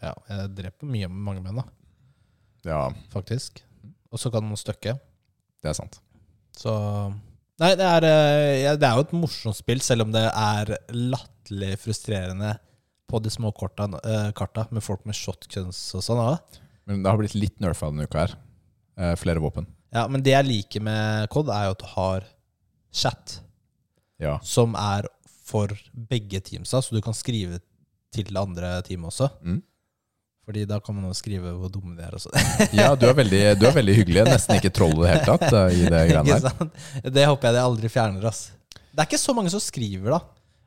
Ja, 0.00 0.14
jeg 0.30 0.52
dreper 0.56 0.88
mye 0.88 1.08
med 1.12 1.24
mange 1.26 1.42
menn, 1.44 1.58
da, 1.60 1.66
Ja, 2.64 2.78
faktisk. 3.12 3.60
Og 4.10 4.18
så 4.20 4.30
kan 4.32 4.46
man 4.48 4.56
støkke. 4.56 4.94
det 5.60 5.68
er 5.68 5.76
sant. 5.76 5.98
Så 6.56 6.72
Nei, 7.60 7.74
det 7.76 7.84
er, 7.84 8.04
eh, 8.08 8.62
ja, 8.64 8.70
det 8.80 8.86
er 8.88 8.96
jo 8.96 9.02
et 9.04 9.12
morsomt 9.12 9.56
spill, 9.58 9.80
selv 9.84 10.06
om 10.06 10.12
det 10.14 10.22
er 10.32 10.70
latterlig 10.96 11.74
frustrerende 11.82 12.54
på 13.10 13.20
de 13.20 13.28
små 13.28 13.50
korta, 13.52 13.84
eh, 14.00 14.30
karta 14.32 14.64
med 14.72 14.82
folk 14.82 15.04
med 15.04 15.14
shotguns 15.18 15.94
og 15.94 16.00
sånn. 16.06 16.16
også. 16.24 16.62
Men 16.86 17.02
det 17.02 17.10
har 17.10 17.18
blitt 17.20 17.34
litt 17.36 17.60
nerfa 17.60 17.90
denne 17.92 18.06
uka 18.08 18.22
her. 18.24 18.34
Eh, 18.96 19.14
flere 19.16 19.40
våpen. 19.44 19.66
ja, 19.92 20.06
Men 20.08 20.22
det 20.22 20.32
jeg 20.32 20.46
liker 20.46 20.80
med 20.80 21.28
COD, 21.28 21.48
er 21.50 21.64
jo 21.66 21.70
at 21.72 21.78
du 21.78 21.86
har 21.86 22.24
chat 22.92 23.40
Ja. 24.18 24.38
som 24.42 24.74
er 24.74 25.04
for 25.50 25.74
begge 25.92 26.40
teamsa, 26.46 26.80
så 26.82 26.94
du 26.94 27.02
kan 27.04 27.16
skrive 27.16 27.60
til 28.14 28.30
det 28.30 28.40
andre 28.40 28.78
teamet 28.86 29.10
også. 29.12 29.28
Mm. 29.42 29.60
Fordi 30.50 30.64
da 30.66 30.80
kan 30.82 30.96
man 30.96 31.06
jo 31.06 31.14
skrive 31.14 31.52
hvor 31.54 31.70
dumme 31.70 31.94
de 31.94 32.02
er. 32.02 32.16
og 32.16 32.24
sånn. 32.24 32.34
ja, 32.80 32.88
du 32.98 33.06
er 33.06 33.14
veldig, 33.14 33.42
du 33.60 33.68
er 33.68 33.76
veldig 33.76 33.94
hyggelig. 34.00 34.24
Nesten 34.26 34.58
ikke 34.58 34.72
troll 34.74 34.96
i 34.96 35.04
det 35.04 35.12
hele 35.12 35.28
tatt 35.28 35.46
eh, 35.46 35.76
i 35.76 35.84
det 35.86 36.02
greiene 36.10 36.40
her. 36.40 36.48
der. 36.48 37.14
Det 37.20 37.26
håper 37.30 37.50
jeg 37.50 37.58
de 37.58 37.62
aldri 37.62 37.92
fjerner. 37.92 38.26
ass. 38.32 38.48
Det 38.90 38.98
er 39.04 39.06
ikke 39.06 39.20
så 39.22 39.36
mange 39.36 39.52
som 39.52 39.62
skriver, 39.62 40.10
da. 40.16 40.20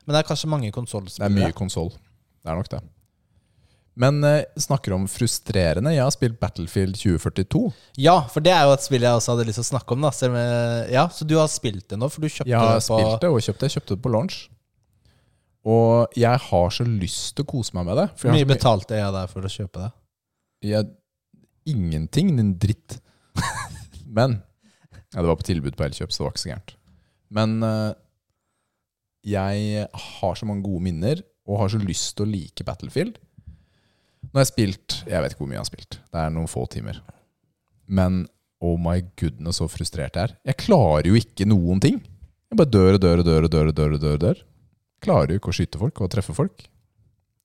Men 0.04 0.16
det 0.16 0.22
er 0.22 0.28
kanskje 0.30 0.48
mange 0.52 0.70
Det 0.72 1.20
er 1.26 1.32
mye 1.32 1.52
konsoll. 1.56 1.92
Det 1.92 2.52
er 2.52 2.56
nok 2.60 2.70
det. 2.72 2.80
Men 3.94 4.24
eh, 4.24 4.40
snakker 4.58 4.96
om 4.96 5.04
frustrerende. 5.10 5.92
Jeg 5.94 6.02
har 6.02 6.16
spilt 6.16 6.40
Battlefield 6.40 6.96
2042. 6.98 7.66
Ja, 8.00 8.16
for 8.32 8.42
det 8.42 8.56
er 8.56 8.64
jo 8.66 8.72
et 8.74 8.88
spill 8.88 9.04
jeg 9.04 9.20
også 9.20 9.34
hadde 9.34 9.46
lyst 9.50 9.60
til 9.60 9.66
å 9.66 9.70
snakke 9.74 9.94
om. 9.94 10.08
da 10.08 10.10
om 10.30 10.40
Ja, 10.96 11.06
Så 11.12 11.28
du 11.28 11.36
har 11.38 11.52
spilt 11.52 11.86
det 11.92 12.00
nå? 12.00 12.08
For 12.08 12.24
du 12.24 12.30
kjøpte 12.30 12.50
Jeg 12.50 12.58
har 12.58 12.72
det 12.72 12.82
på 12.88 12.88
spilt 12.88 13.20
det 13.20 13.30
og 13.30 13.44
kjøpt 13.44 13.60
det. 13.60 13.70
Jeg 13.70 13.76
kjøpte 13.78 13.98
det 13.98 14.02
på 14.08 14.14
launch. 14.16 14.40
Og 15.64 16.16
jeg 16.18 16.40
har 16.48 16.72
så 16.76 16.84
lyst 16.84 17.34
til 17.36 17.46
å 17.46 17.50
kose 17.54 17.72
meg 17.76 17.86
med 17.88 17.96
det. 18.02 18.08
Hvor 18.20 18.34
mye 18.34 18.48
betalte 18.48 18.98
jeg 18.98 19.14
deg 19.16 19.30
for 19.32 19.46
å 19.46 19.52
kjøpe 19.52 19.80
det? 19.86 19.92
jeg, 20.64 20.90
Ingenting, 21.68 22.34
din 22.36 22.54
dritt. 22.60 22.98
Men 24.18 24.40
Ja, 25.14 25.22
det 25.22 25.28
var 25.30 25.38
på 25.38 25.46
tilbud 25.46 25.76
på 25.78 25.84
Elkjøp, 25.86 26.12
så 26.12 26.20
det 26.20 26.26
var 26.26 26.34
ikke 26.34 26.42
så 26.42 26.50
gærent. 26.50 26.74
Men 27.34 27.52
uh, 27.64 27.92
jeg 29.24 29.86
har 30.04 30.36
så 30.36 30.48
mange 30.48 30.66
gode 30.66 30.84
minner, 30.84 31.22
og 31.48 31.60
har 31.62 31.72
så 31.72 31.80
lyst 31.80 32.16
til 32.16 32.26
å 32.26 32.30
like 32.32 32.66
Battlefield. 32.66 33.16
Nå 34.24 34.40
har 34.40 34.46
jeg 34.46 34.50
spilt 34.54 34.94
Jeg 35.06 35.20
vet 35.20 35.34
ikke 35.34 35.44
hvor 35.44 35.50
mye 35.50 35.58
jeg 35.58 35.64
har 35.64 35.70
spilt. 35.70 35.98
Det 36.10 36.20
er 36.20 36.32
noen 36.34 36.50
få 36.50 36.64
timer. 36.72 36.98
Men 37.86 38.24
oh 38.64 38.76
my 38.80 38.98
goodness, 39.20 39.60
så 39.60 39.68
frustrert 39.70 40.16
jeg 40.16 40.30
er. 40.30 40.34
Jeg 40.50 40.60
klarer 40.64 41.08
jo 41.10 41.16
ikke 41.20 41.46
noen 41.48 41.82
ting. 41.84 42.00
Jeg 42.50 42.60
bare 42.60 42.72
dør 42.72 42.98
og 42.98 43.04
dør 43.04 43.22
og 43.22 43.28
dør 43.28 43.46
og 43.46 43.52
dør. 43.52 43.68
og 43.70 43.76
dør, 43.78 43.96
og 43.96 44.02
dør, 44.04 44.18
og 44.18 44.24
dør. 44.24 44.42
Klarer 45.04 45.34
jo 45.34 45.40
ikke 45.40 45.52
å 45.52 45.56
skyte 45.58 45.80
folk 45.80 46.00
og 46.04 46.10
treffe 46.14 46.34
folk. 46.36 46.64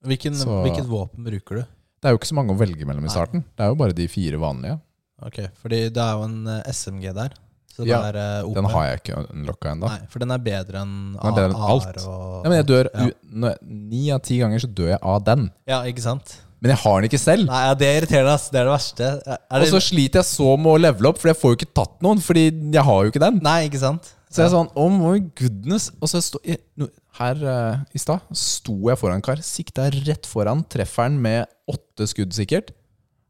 Hvilken, 0.06 0.34
Så- 0.36 0.62
Hvilket 0.64 0.88
våpen 0.88 1.26
bruker 1.26 1.56
du? 1.60 1.62
Det 2.00 2.08
er 2.08 2.12
jo 2.16 2.18
ikke 2.18 2.32
så 2.32 2.36
mange 2.38 2.54
å 2.56 2.58
velge 2.58 2.86
mellom 2.88 3.04
i 3.04 3.08
Nei. 3.08 3.12
starten. 3.14 3.44
Det 3.58 3.64
er 3.66 3.68
jo 3.74 3.76
bare 3.76 3.94
de 3.94 4.08
fire 4.08 4.38
vanlige. 4.40 4.80
Ok, 5.22 5.40
Fordi 5.62 5.90
det 5.92 5.98
er 5.98 6.14
jo 6.16 6.24
en 6.24 6.48
eh, 6.48 6.64
SMG 6.72 7.14
der. 7.14 7.30
Så 7.76 7.84
det 7.84 7.88
Ja, 7.92 8.00
er 8.08 8.16
eh, 8.16 8.44
OP. 8.48 8.56
Den 8.56 8.66
har 8.66 8.86
jeg 8.88 9.02
ikke 9.04 9.30
unlocka 9.34 9.72
ennå. 9.74 9.90
For 10.10 10.20
den 10.20 10.32
er 10.32 10.38
bedre 10.38 10.82
enn 10.82 11.18
AR 11.20 11.40
enn 11.50 11.56
alt. 11.56 11.98
og 12.08 12.44
Ja, 12.46 12.50
men 12.50 12.58
jeg 12.66 12.68
dør 12.68 12.90
Ja. 12.94 13.56
Ni 13.62 14.10
av 14.12 14.22
ti 14.22 14.40
ganger 14.40 14.60
så 14.60 14.74
dør 14.74 14.88
jeg 14.94 15.00
av 15.02 15.24
den. 15.26 15.52
Ja, 15.68 15.84
ikke 15.84 16.00
sant? 16.02 16.38
Men 16.62 16.72
jeg 16.72 16.80
har 16.80 17.02
den 17.02 17.10
ikke 17.10 17.20
selv. 17.20 17.46
Nei, 17.48 17.74
Det 17.76 17.88
er 17.88 18.02
irriterende, 18.02 18.34
ass. 18.34 18.50
Det 18.50 18.60
er 18.60 18.66
det 18.66 18.74
verste. 18.74 19.22
Er 19.28 19.62
Og 19.62 19.68
så 19.68 19.80
sliter 19.80 20.20
jeg 20.20 20.28
så 20.28 20.58
med 20.60 20.72
å 20.74 20.80
levele 20.80 21.08
opp, 21.08 21.18
for 21.18 21.30
jeg 21.30 21.38
får 21.38 21.52
jo 21.52 21.56
ikke 21.56 21.74
tatt 21.74 22.02
noen. 22.02 22.20
Fordi 22.20 22.72
jeg 22.74 22.84
har 22.84 23.04
jo 23.06 23.12
ikke 23.12 23.20
den. 23.20 23.40
Nei, 23.44 23.70
ikke 23.70 23.80
sant? 23.80 24.14
Så 24.30 24.44
jeg 24.44 24.46
er 24.52 24.56
sånn, 24.56 24.70
oh 24.76 24.90
my 24.90 25.18
goodness 25.36 25.90
Og 26.02 26.08
så 26.08 26.20
står 26.22 26.40
jeg, 26.46 26.60
her 27.20 27.40
uh, 27.44 27.80
i 27.96 28.00
stad 28.02 28.24
sto 28.38 28.76
jeg 28.90 29.00
foran 29.00 29.24
kar 29.26 29.42
Sikta 29.46 29.90
rett 29.94 30.28
foran, 30.30 30.64
treffer 30.72 31.08
han 31.10 31.18
med 31.22 31.48
åtte 31.70 32.08
skudd 32.10 32.34
sikkert 32.36 32.72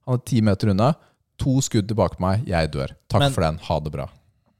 Han 0.07 0.19
er 0.19 0.25
ti 0.29 0.41
meter 0.45 0.71
unna 0.73 0.93
To 1.41 1.57
skudd 1.63 1.87
tilbake 1.89 2.17
på 2.19 2.25
meg, 2.25 2.45
jeg 2.49 2.71
dør 2.73 2.93
Takk 3.09 3.23
Men- 3.25 3.35
for 3.35 3.45
den, 3.47 3.59
ha 3.69 3.79
det 3.85 3.93
bra 3.95 4.07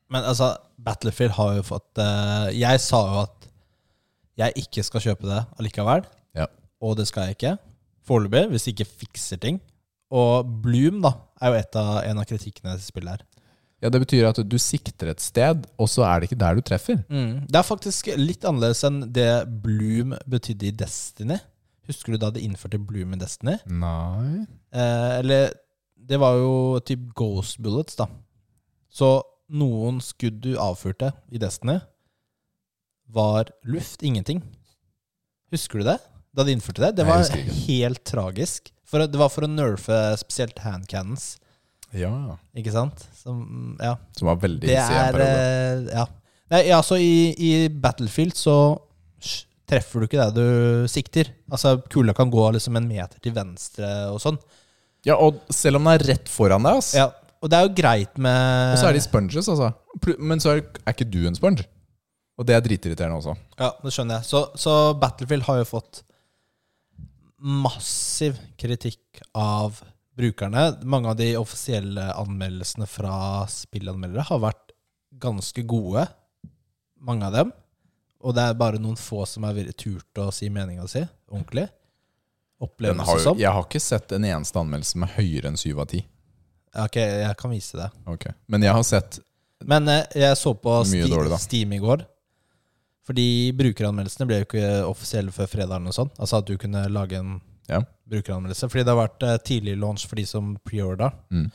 Men 0.10 0.26
altså, 0.26 0.54
Battlefield 0.80 1.36
har 1.38 1.58
jo 1.60 1.66
fått 1.68 2.02
uh, 2.02 2.50
Jeg 2.56 2.82
sa 2.84 3.02
jo 3.10 3.24
at 3.28 3.36
jeg 4.40 4.56
ikke 4.62 4.84
skal 4.88 5.02
kjøpe 5.04 5.28
det 5.28 5.40
allikevel. 5.60 6.06
Ja. 6.38 6.46
Og 6.80 6.94
det 6.96 7.10
skal 7.10 7.26
jeg 7.28 7.36
ikke. 7.36 7.50
Foreløpig, 8.08 8.46
hvis 8.54 8.64
de 8.70 8.72
ikke 8.72 8.86
fikser 9.02 9.40
ting. 9.44 9.58
Og 10.16 10.48
Bloom 10.64 11.02
da, 11.04 11.12
er 11.44 11.52
jo 11.52 11.58
et 11.60 11.76
av, 11.76 11.90
en 12.08 12.22
av 12.22 12.28
kritikkene 12.30 12.78
til 12.78 12.86
spillet 12.88 13.18
her. 13.18 13.26
Ja, 13.80 13.90
det 13.90 14.02
betyr 14.04 14.26
at 14.28 14.40
du 14.44 14.58
sikter 14.60 15.08
et 15.14 15.22
sted 15.24 15.64
Og 15.80 15.88
så 15.88 16.04
er 16.04 16.20
det 16.20 16.28
ikke 16.30 16.40
der 16.42 16.58
du 16.58 16.62
treffer 16.68 16.98
Det 17.08 17.56
er 17.56 17.64
faktisk 17.64 18.10
litt 18.20 18.44
annerledes 18.44 18.84
enn 18.88 19.02
det 19.16 19.30
Bloom 19.64 20.18
betydde 20.28 20.68
i 20.68 20.74
Destiny. 20.76 21.38
Husker 21.88 22.14
du 22.14 22.20
da 22.22 22.30
de 22.36 22.44
innførte 22.44 22.78
Bloom 22.78 23.16
i 23.16 23.22
Destiny? 23.22 23.56
Nei 23.72 24.46
Eh, 24.70 25.14
eller 25.22 25.54
Det 26.10 26.20
var 26.22 26.36
jo 26.38 26.80
typ 26.86 27.08
ghost 27.18 27.58
bullets, 27.64 27.96
da. 27.98 28.06
Så 28.90 29.22
noen 29.50 29.98
skudd 30.02 30.42
du 30.44 30.52
avfyrte 30.62 31.12
i 31.34 31.40
Destiny, 31.42 31.80
var 33.10 33.50
luft, 33.66 34.04
ingenting. 34.06 34.44
Husker 35.54 35.82
du 35.82 35.88
det? 35.90 35.98
Da 36.36 36.46
de 36.46 36.54
innførte 36.54 36.84
det? 36.84 36.92
Det 37.00 37.06
var 37.08 37.26
helt 37.66 38.04
tragisk. 38.06 38.70
For, 38.86 39.02
det 39.06 39.18
var 39.22 39.30
for 39.34 39.46
å 39.46 39.50
nerfe 39.50 39.98
spesielt 40.22 40.58
handcannons, 40.62 41.36
Ja, 41.98 42.38
ikke 42.58 42.74
sant? 42.74 43.02
Som, 43.18 43.78
ja. 43.82 43.96
som 44.18 44.30
var 44.30 44.40
veldig 44.44 44.70
hissig 44.70 44.98
en 45.00 45.14
periode 45.16 45.44
eh, 45.44 45.92
Ja. 45.98 46.06
Nei, 46.50 46.64
altså 46.74 46.98
i, 46.98 47.30
i 47.46 47.50
Battlefield 47.70 48.34
så 48.38 48.56
treffer 49.70 50.02
du 50.02 50.08
ikke 50.08 50.24
det 50.24 50.42
du 50.42 50.88
sikter. 50.90 51.30
Altså 51.52 51.76
Kula 51.94 52.16
kan 52.18 52.32
gå 52.34 52.48
liksom 52.56 52.80
en 52.80 52.88
meter 52.90 53.22
til 53.22 53.36
venstre 53.36 53.90
og 54.10 54.18
sånn. 54.24 54.40
Ja, 55.06 55.16
og 55.22 55.44
selv 55.54 55.78
om 55.80 55.86
den 55.86 55.94
er 55.94 56.06
rett 56.10 56.32
foran 56.32 56.66
deg 56.66 56.80
ass, 56.82 56.92
Ja, 56.98 57.06
og 57.40 57.52
det 57.52 57.56
er 57.56 57.68
jo 57.68 57.76
greit 57.78 58.18
med 58.20 58.74
Og 58.74 58.82
så 58.82 58.90
er 58.90 58.98
de 58.98 59.04
sponges 59.04 59.48
altså 59.48 59.70
Men 60.20 60.42
så 60.44 60.58
er, 60.58 60.66
er 60.84 60.92
ikke 60.92 61.08
du 61.08 61.22
en 61.30 61.38
sponge 61.38 61.64
Og 62.36 62.44
det 62.50 62.58
er 62.58 62.66
dritirriterende 62.66 63.16
også 63.22 63.38
Ja, 63.56 63.70
det 63.80 63.94
skjønner 63.96 64.20
jeg. 64.20 64.28
Så, 64.28 64.42
så 64.60 64.74
Battlefield 65.00 65.48
har 65.48 65.62
jo 65.62 65.70
fått 65.70 66.02
massiv 67.40 68.36
kritikk 68.60 69.22
av 69.32 69.78
brukerne. 70.20 70.66
Mange 70.84 71.14
av 71.14 71.16
de 71.20 71.32
offisielle 71.40 72.10
anmeldelsene 72.20 72.88
fra 72.90 73.46
spillanmeldere 73.52 74.28
har 74.28 74.44
vært 74.44 74.76
ganske 75.20 75.64
gode. 75.68 76.06
Mange 77.00 77.28
av 77.30 77.36
dem. 77.38 77.52
Og 78.20 78.36
det 78.36 78.44
er 78.50 78.58
bare 78.60 78.82
noen 78.84 79.00
få 79.00 79.24
som 79.30 79.48
har 79.48 79.58
turt 79.80 80.20
å 80.20 80.28
si 80.36 80.50
meninga 80.52 80.88
si 80.92 81.06
ordentlig. 81.32 81.70
Opplevelse 82.60 83.20
som. 83.24 83.40
Jeg 83.40 83.56
har 83.56 83.64
ikke 83.64 83.80
sett 83.80 84.12
en 84.12 84.26
eneste 84.28 84.60
anmeldelse 84.60 84.98
som 84.98 85.06
er 85.08 85.14
høyere 85.16 85.52
enn 85.54 85.60
7 85.60 85.70
av 85.80 85.86
10 85.88 86.02
Ja, 86.04 86.86
Ok, 86.86 86.98
jeg 87.00 87.36
kan 87.40 87.54
vise 87.54 87.80
det. 87.80 87.88
Okay. 88.06 88.36
Men 88.52 88.66
jeg 88.68 88.76
har 88.76 88.84
sett 88.84 89.22
Men 89.66 89.88
eh, 89.88 90.04
jeg 90.20 90.36
så 90.38 90.54
på 90.56 90.82
dårlig. 90.84 91.40
Steam 91.40 91.72
i 91.74 91.80
går. 91.80 92.04
Fordi 93.08 93.28
brukeranmeldelsene 93.58 94.28
ble 94.30 94.42
jo 94.42 94.48
ikke 94.50 94.68
offisielle 94.86 95.32
før 95.34 95.48
fredagen 95.50 95.88
og 95.90 95.96
sånn. 95.96 96.12
Altså 96.20 96.44
at 96.44 96.52
du 96.52 96.60
kunne 96.62 96.84
lage 96.92 97.18
en 97.18 97.40
Ja. 97.70 97.84
brukeranmeldelse. 98.10 98.70
Fordi 98.70 98.84
det 98.84 98.94
har 98.96 99.00
vært 99.08 99.24
eh, 99.28 99.38
tidlig 99.46 99.78
launch 99.78 100.08
for 100.10 100.16
de 100.20 100.26
som 100.26 100.56
preorda. 100.66 101.12
Mm. 101.30 101.48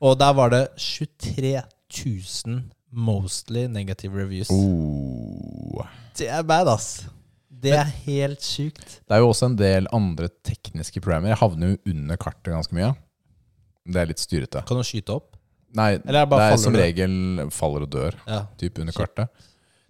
Og 0.00 0.18
der 0.20 0.32
var 0.38 0.50
det 0.54 0.62
23 0.78 1.54
000 2.46 2.62
mostly 2.90 3.66
negative 3.68 4.16
reviews. 4.16 4.48
oh. 4.50 5.84
Det 6.18 6.26
er 6.32 6.42
bad, 6.42 6.68
ass. 6.72 7.06
Det 7.58 7.72
er 7.74 7.88
helt 8.06 8.42
sjukt. 8.42 9.00
Det 9.06 9.14
er 9.16 9.20
jo 9.22 9.28
også 9.32 9.48
en 9.50 9.56
del 9.58 9.86
andre 9.94 10.28
tekniske 10.46 11.00
programmer. 11.02 11.32
Jeg 11.32 11.40
havner 11.40 11.72
jo 11.74 11.78
under 11.92 12.16
kartet 12.20 12.52
ganske 12.54 12.74
mye. 12.76 12.92
Det 13.88 14.00
er 14.02 14.10
litt 14.10 14.22
styrete. 14.22 14.62
Kan 14.68 14.78
du 14.80 14.86
skyte 14.86 15.14
opp? 15.16 15.34
Nei, 15.76 15.98
Eller 16.00 16.22
er 16.22 16.28
det 16.30 16.38
det 16.38 16.46
er 16.52 16.60
som 16.62 16.76
regel 16.78 17.14
faller 17.52 17.84
og 17.84 17.90
dør, 17.92 18.14
Ja. 18.26 18.46
typ 18.60 18.78
under 18.80 18.92
kartet. 18.96 19.28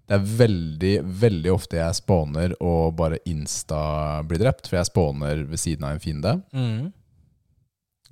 Det 0.08 0.16
er 0.16 0.28
veldig, 0.38 0.92
veldig 1.20 1.50
ofte 1.52 1.76
jeg 1.76 1.96
spawner 1.98 2.54
og 2.64 2.94
bare 2.96 3.20
insta 3.28 3.78
blir 4.24 4.40
drept, 4.40 4.68
for 4.70 4.78
jeg 4.78 4.88
spawner 4.88 5.42
ved 5.50 5.60
siden 5.60 5.84
av 5.84 5.96
en 5.96 6.00
fiende. 6.00 6.32
Mm. 6.56 6.86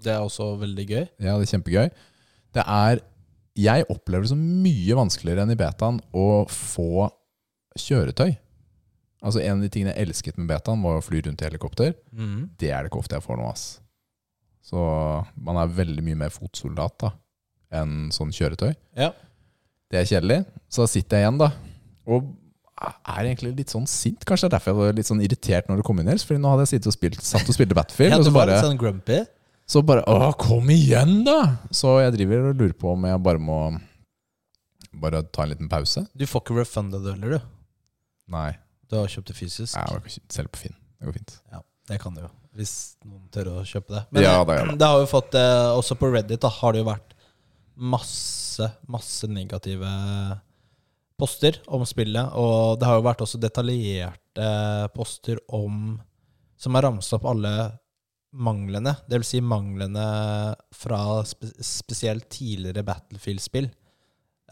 Det 0.04 0.12
er 0.12 0.20
også 0.20 0.50
veldig 0.61 0.85
gøy. 0.90 1.04
Ja, 1.24 1.38
det 1.38 1.46
er 1.46 1.52
kjempegøy. 1.54 1.87
Det 2.56 2.64
er 2.64 3.04
Jeg 3.56 3.87
opplever 3.88 4.26
det 4.26 4.28
som 4.35 4.40
mye 4.61 4.96
vanskeligere 4.98 5.46
enn 5.46 5.54
i 5.54 5.56
betaen 5.56 5.96
å 6.12 6.44
få 6.52 7.06
kjøretøy. 7.80 8.35
Altså 9.24 9.40
En 9.40 9.56
av 9.56 9.64
de 9.64 9.70
tingene 9.72 9.94
jeg 9.94 10.11
elsket 10.11 10.37
med 10.37 10.50
betaen, 10.50 10.82
var 10.85 10.98
å 10.98 11.04
fly 11.04 11.22
rundt 11.24 11.40
i 11.40 11.46
helikopter. 11.48 11.94
Mm. 12.12 12.50
Det 12.61 12.68
er 12.68 12.85
det 12.85 12.90
ikke 12.90 13.00
ofte 13.00 13.16
jeg 13.16 13.24
får 13.24 13.40
nå, 13.40 13.48
ass. 13.48 13.64
Så 14.61 14.76
man 15.40 15.56
er 15.62 15.72
veldig 15.72 16.04
mye 16.04 16.20
mer 16.26 16.35
fotsoldat 16.35 16.98
da 17.06 17.14
enn 17.80 18.12
sånn 18.14 18.35
kjøretøy. 18.37 18.74
Ja. 18.98 19.14
Det 19.90 20.02
er 20.02 20.11
kjedelig. 20.11 20.42
Så 20.68 20.85
da 20.85 20.90
sitter 20.90 21.16
jeg 21.16 21.24
igjen, 21.26 21.40
da. 21.40 21.48
Og 22.07 22.29
er 22.77 23.25
egentlig 23.31 23.55
litt 23.57 23.73
sånn 23.73 23.87
sint. 23.88 24.25
Kanskje 24.29 24.47
det 24.47 24.53
er 24.53 24.57
derfor 24.59 24.73
jeg 24.75 24.79
var 24.83 24.99
litt 24.99 25.09
sånn 25.09 25.23
irritert 25.25 25.71
når 25.71 25.81
du 25.81 25.87
kom 25.87 26.01
inn, 26.03 26.09
Nils. 26.11 26.27
Fordi 26.29 26.42
nå 26.42 26.53
hadde 26.53 26.66
jeg 26.66 26.75
sittet 26.77 26.90
og 26.92 26.97
spilt, 26.97 27.23
satt 27.25 27.49
og 27.49 27.57
spilte 27.57 27.77
Battlefield, 27.79 28.12
ja, 28.14 28.19
og 28.21 28.27
du 28.27 28.29
så 28.29 28.35
var 28.35 28.42
bare 28.45 28.57
litt 28.59 28.66
sånn 28.69 28.81
grumpy. 28.81 29.19
så 29.66 29.83
bare 29.87 30.05
Å, 30.12 30.31
kom 30.40 30.71
igjen, 30.75 31.19
da! 31.27 31.38
Så 31.75 31.97
jeg 32.05 32.16
driver 32.19 32.51
og 32.53 32.61
lurer 32.61 32.77
på 32.77 32.92
om 32.92 33.09
jeg 33.09 33.23
bare 33.27 33.42
må 33.42 33.61
Bare 34.97 35.21
ta 35.29 35.45
en 35.45 35.51
liten 35.53 35.69
pause. 35.69 36.07
Du 36.16 36.25
får 36.25 36.40
ikke 36.40 36.55
refunda 36.57 36.97
det 37.05 37.16
heller, 37.19 37.37
du. 37.37 37.49
Nei. 38.33 38.55
Du 38.88 38.97
har 38.97 39.11
kjøpt 39.12 39.29
det 39.29 39.37
fysisk. 39.37 39.75
Jeg 39.77 40.31
kan 40.33 40.49
på 40.49 40.61
Finn. 40.62 40.77
Det 40.97 41.09
går 41.09 41.16
fint. 41.19 41.35
Det 41.87 41.99
kan 42.03 42.14
du 42.16 42.23
jo, 42.23 42.31
hvis 42.57 42.73
noen 43.05 43.27
tør 43.35 43.51
å 43.53 43.64
kjøpe 43.66 43.92
det. 43.92 44.01
Men 44.11 44.25
Ja, 44.25 44.38
det 44.42 44.57
det. 44.57 44.79
det 44.81 44.88
har 44.88 45.03
jo 45.03 45.07
fått 45.11 45.37
eh, 45.38 45.69
Også 45.77 45.95
på 46.01 46.09
Reddit 46.11 46.40
da, 46.42 46.49
har 46.51 46.73
det 46.75 46.81
jo 46.81 46.88
vært 46.88 47.12
masse, 47.77 48.71
masse 48.90 49.29
negative 49.29 49.90
poster 51.18 51.59
om 51.72 51.85
spillet. 51.88 52.35
Og 52.37 52.79
det 52.81 52.88
har 52.88 52.98
jo 52.98 53.07
vært 53.07 53.24
også 53.24 53.40
detaljerte 53.42 54.50
poster 54.94 55.40
om 55.48 55.96
Som 56.57 56.72
har 56.72 56.87
ramset 56.87 57.18
opp 57.18 57.26
alle 57.29 57.50
manglene. 58.33 58.94
Det 59.05 59.18
vil 59.18 59.26
si 59.29 59.40
manglene 59.44 60.05
fra 60.72 61.00
spe 61.29 61.50
spesielt 61.61 62.31
tidligere 62.33 62.85
Battlefield-spill. 62.87 63.68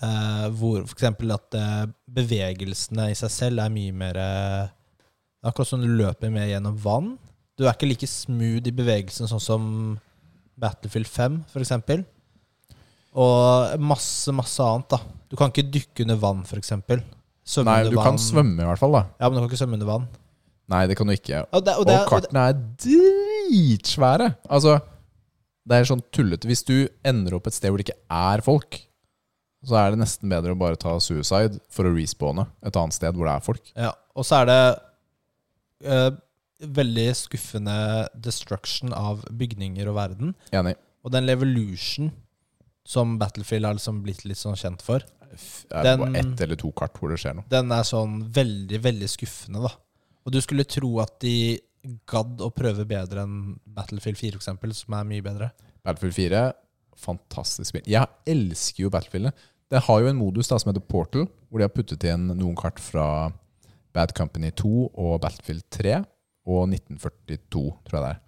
Uh, 0.03 0.50
hvor 0.59 0.83
f.eks. 0.85 1.07
at 1.07 1.57
eh, 1.57 1.85
bevegelsene 2.11 3.07
i 3.12 3.16
seg 3.16 3.31
selv 3.31 3.62
er 3.62 3.70
mye 3.72 3.92
mer 3.94 4.18
eh, 4.18 4.64
er 5.44 5.53
akkurat 5.53 5.70
som 5.70 5.85
du 5.85 5.87
løper 5.87 6.33
mer 6.35 6.48
gjennom 6.50 6.77
vann. 6.83 7.12
Du 7.55 7.64
er 7.64 7.77
ikke 7.77 7.88
like 7.88 8.09
smooth 8.11 8.66
i 8.66 8.74
bevegelsen 8.74 9.31
sånn 9.31 9.42
som 9.42 9.64
Battlefield 10.61 11.09
5, 11.09 11.38
f.eks. 11.53 12.05
Og 13.14 13.79
masse, 13.83 14.33
masse 14.35 14.62
annet. 14.64 14.88
da 14.90 14.98
Du 15.31 15.37
kan 15.38 15.53
ikke 15.53 15.66
dykke 15.70 16.07
under 16.07 16.18
vann, 16.22 16.42
f.eks. 16.46 16.72
Svømme 17.44 17.68
Nei, 17.68 17.81
under 17.85 17.92
du 17.92 18.00
kan 18.00 18.18
svømme 18.18 18.62
i 18.64 18.66
hvert 18.66 18.81
fall, 18.81 18.94
da. 18.96 19.05
Ja, 19.20 19.29
men 19.29 19.37
du 19.37 19.42
kan 19.44 19.50
ikke 19.50 19.61
svømme 19.61 19.77
under 19.79 19.90
vann. 19.90 20.09
Nei, 20.72 20.87
det 20.88 20.96
kan 20.96 21.11
du 21.11 21.12
ikke. 21.12 21.42
Og, 21.53 21.61
det, 21.66 21.74
Og 21.77 21.87
det, 21.87 21.98
og 22.00 22.09
kartene 22.09 22.46
er 22.48 22.57
dritsvære. 22.87 24.31
Altså, 24.48 24.79
det 25.68 25.77
er 25.77 25.88
sånn 25.88 26.03
tullete. 26.14 26.48
Hvis 26.48 26.64
du 26.66 26.74
ender 27.07 27.37
opp 27.37 27.48
et 27.50 27.57
sted 27.57 27.70
hvor 27.72 27.81
det 27.81 27.87
ikke 27.90 28.00
er 28.16 28.42
folk, 28.44 28.81
så 29.64 29.79
er 29.81 29.92
det 29.94 30.00
nesten 30.03 30.33
bedre 30.33 30.53
å 30.53 30.61
bare 30.61 30.81
ta 30.81 30.96
suicide 31.00 31.61
for 31.72 31.88
å 31.88 31.92
respawne 31.94 32.46
et 32.64 32.77
annet 32.77 32.96
sted 32.96 33.16
hvor 33.16 33.29
det 33.29 33.37
er 33.38 33.44
folk. 33.44 33.70
ja, 33.77 33.92
og 34.14 34.27
så 34.29 34.42
er 34.42 34.50
det 34.50 34.59
eh, 35.88 36.11
veldig 36.81 37.07
skuffende 37.18 37.77
destruction 38.27 38.92
av 38.96 39.24
bygninger 39.33 39.88
og 39.90 39.96
verden. 39.96 40.35
Enig. 40.55 40.77
Og 41.05 41.12
den 41.12 41.27
levolution 41.29 42.12
som 42.85 43.18
Battlefield 43.18 43.64
har 43.66 43.75
liksom 43.79 44.03
blitt 44.05 44.25
litt 44.29 44.37
sånn 44.40 44.57
kjent 44.61 44.83
for, 44.83 45.01
Er 45.70 45.83
det 45.83 45.83
Den- 45.83 45.99
bare 45.99 46.16
ett 46.20 46.40
eller 46.42 46.55
to 46.57 46.70
kart 46.73 46.92
hvor 46.94 47.09
det 47.11 47.18
skjer 47.18 47.35
noe? 47.35 47.44
den 47.51 47.73
er 47.73 47.83
sånn 47.83 48.31
veldig, 48.31 48.79
veldig 48.81 49.09
skuffende, 49.09 49.62
da. 49.66 49.73
Og 50.27 50.33
du 50.33 50.40
skulle 50.40 50.64
tro 50.64 51.01
at 51.01 51.18
de 51.20 51.59
gadd 52.07 52.38
å 52.38 52.53
prøve 52.55 52.87
bedre 52.87 53.23
enn 53.25 53.59
Battlefield 53.66 54.16
4, 54.16 54.33
for 54.33 54.38
eksempel, 54.38 54.73
som 54.75 54.94
er 54.94 55.05
mye 55.05 55.23
bedre. 55.23 55.51
Battlefield 55.85 56.14
4, 56.14 56.53
fantastisk 56.97 57.66
spill. 57.73 57.83
Jeg 57.87 58.07
elsker 58.27 58.85
jo 58.85 58.90
Battlefield. 58.90 59.33
Det 59.70 59.83
har 59.83 60.01
jo 60.01 60.07
en 60.09 60.16
modus 60.20 60.49
da 60.49 60.59
som 60.59 60.73
heter 60.73 60.87
Portal, 60.87 61.27
hvor 61.51 61.59
de 61.59 61.64
har 61.66 61.75
puttet 61.75 62.05
inn 62.05 62.29
noen 62.38 62.55
kart 62.57 62.79
fra 62.79 63.33
Bad 63.92 64.14
Company 64.14 64.51
2 64.53 64.90
og 64.94 65.20
Battlefield 65.20 65.64
3. 65.70 66.05
og 66.47 66.68
1942, 66.68 67.70
tror 67.87 67.92
jeg 67.97 68.03
det 68.05 68.11
er. 68.11 68.20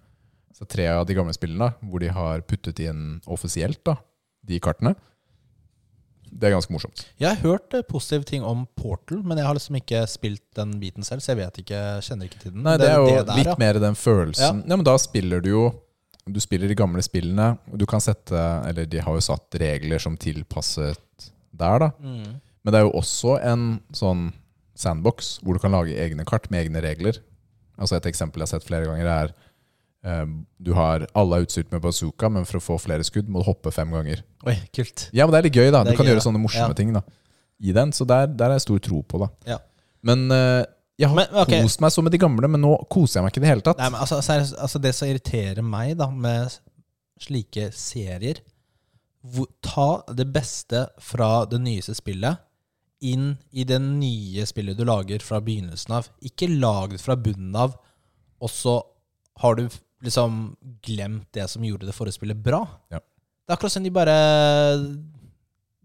Så 0.57 0.65
tre 0.67 0.87
av 0.87 1.05
de 1.05 1.13
gamle 1.13 1.33
spillene 1.37 1.75
hvor 1.85 1.99
de 2.01 2.07
har 2.09 2.41
puttet 2.41 2.79
inn 2.79 3.21
offisielt 3.27 3.83
da, 3.85 3.93
de 4.47 4.59
kartene. 4.63 4.95
Det 6.27 6.49
er 6.49 6.53
ganske 6.53 6.73
morsomt. 6.73 7.05
Jeg 7.21 7.29
har 7.29 7.39
hørt 7.41 7.73
eh, 7.73 7.85
positive 7.87 8.27
ting 8.27 8.45
om 8.45 8.65
Portal, 8.77 9.21
men 9.25 9.39
jeg 9.39 9.47
har 9.47 9.57
liksom 9.57 9.77
ikke 9.79 10.03
spilt 10.11 10.43
den 10.57 10.75
biten 10.81 11.05
selv, 11.07 11.23
så 11.23 11.33
jeg 11.33 11.41
vet 11.41 11.59
ikke, 11.63 11.81
kjenner 12.05 12.29
ikke 12.29 12.41
til 12.41 12.53
den. 12.53 12.63
Nei, 12.65 12.75
det 12.81 12.89
er 12.91 12.99
jo 12.99 13.11
der, 13.15 13.31
litt 13.39 13.51
ja. 13.53 13.57
mer 13.61 13.79
den 13.81 13.97
følelsen. 13.97 14.63
Ja. 14.67 14.75
men 14.75 14.85
da 14.87 14.97
spiller 15.01 15.43
du 15.43 15.53
jo 15.53 15.67
Du 16.27 16.41
spiller 16.43 16.67
de 16.67 16.75
gamle 16.75 16.99
spillene, 16.99 17.53
du 17.71 17.85
kan 17.87 18.01
sette 18.03 18.35
Eller 18.67 18.83
de 18.83 18.99
har 18.99 19.13
jo 19.15 19.21
satt 19.23 19.55
regler 19.61 20.01
som 20.03 20.17
tilpasset 20.19 21.29
der, 21.55 21.79
da. 21.79 21.87
Mm. 22.03 22.41
Men 22.61 22.73
det 22.73 22.79
er 22.81 22.83
jo 22.83 22.97
også 22.99 23.37
en 23.47 23.61
sånn 23.95 24.27
sandbox 24.77 25.37
hvor 25.41 25.55
du 25.55 25.63
kan 25.63 25.71
lage 25.71 25.95
egne 25.95 26.25
kart 26.27 26.49
med 26.51 26.65
egne 26.65 26.83
regler. 26.83 27.21
Altså 27.79 27.95
Et 27.95 28.09
eksempel 28.11 28.43
jeg 28.43 28.49
har 28.49 28.57
sett 28.57 28.67
flere 28.67 28.89
ganger, 28.89 29.07
er 29.07 29.31
du 30.03 30.71
har 30.77 31.03
alle 31.17 31.39
er 31.39 31.45
utstyrt 31.47 31.71
med 31.73 31.81
bazooka, 31.83 32.29
men 32.31 32.45
for 32.47 32.59
å 32.59 32.63
få 32.63 32.77
flere 32.79 33.03
skudd 33.03 33.27
må 33.27 33.41
du 33.41 33.47
hoppe 33.49 33.73
fem 33.75 33.91
ganger. 33.91 34.21
Oi, 34.47 34.55
kult. 34.75 35.09
Ja, 35.11 35.25
men 35.25 35.33
det 35.33 35.39
er 35.39 35.47
litt 35.49 35.57
gøy, 35.57 35.71
da. 35.73 35.81
Du 35.83 35.91
kan 35.97 36.05
gøy, 36.05 36.13
gjøre 36.13 36.23
sånne 36.23 36.39
morsomme 36.39 36.71
Ja. 36.71 36.77
ting 36.77 36.93
da 36.95 37.01
i 37.59 37.73
den. 37.73 37.91
Så 37.91 38.05
der, 38.05 38.27
der 38.27 38.51
er 38.51 38.57
jeg 38.57 38.67
stor 38.67 38.79
tro 38.79 39.01
på, 39.03 39.21
da. 39.23 39.29
Ja. 39.49 39.57
Men 40.05 40.29
uh, 40.31 40.63
jeg 40.97 41.09
har 41.09 41.15
Men, 41.15 41.33
okay. 41.33 41.61
kost 41.61 41.81
meg 41.83 41.93
så 41.93 42.03
med 42.05 42.13
de 42.13 42.21
gamle, 42.21 42.49
men 42.49 42.63
nå 42.63 42.73
koser 42.89 43.19
jeg 43.19 43.25
meg 43.25 43.33
ikke 43.33 43.41
i 43.41 43.45
det 43.45 43.51
hele 43.51 43.65
tatt. 43.65 43.81
Nei, 43.81 43.89
men 43.93 44.01
altså, 44.01 44.21
seriøst, 44.25 44.57
altså 44.65 44.81
Det 44.81 44.93
som 44.97 45.09
irriterer 45.09 45.65
meg 45.65 45.95
da 45.99 46.09
med 46.13 46.57
slike 47.21 47.71
serier 47.73 48.43
Ta 49.65 49.87
det 50.15 50.27
beste 50.31 50.85
fra 51.03 51.41
det 51.49 51.57
nyeste 51.59 51.97
spillet 51.97 52.43
inn 53.03 53.33
i 53.51 53.65
det 53.67 53.77
nye 53.83 54.45
spillet 54.47 54.77
du 54.77 54.85
lager 54.87 55.21
fra 55.21 55.41
begynnelsen 55.43 55.97
av. 55.99 56.07
Ikke 56.25 56.47
lag 56.49 56.95
det 56.95 57.01
fra 57.01 57.17
bunnen 57.19 57.53
av, 57.59 57.75
og 58.41 58.49
så 58.49 58.77
har 59.41 59.57
du 59.59 59.67
liksom 60.03 60.55
glemt 60.85 61.27
det 61.33 61.47
som 61.49 61.63
gjorde 61.65 61.87
det 61.87 61.95
forrige 61.95 62.17
spillet 62.19 62.37
bra. 62.43 62.61
Ja. 62.93 62.99
Det 62.99 63.53
er 63.53 63.57
akkurat 63.57 63.71
som 63.77 63.83
de 63.85 63.93
bare 63.95 64.15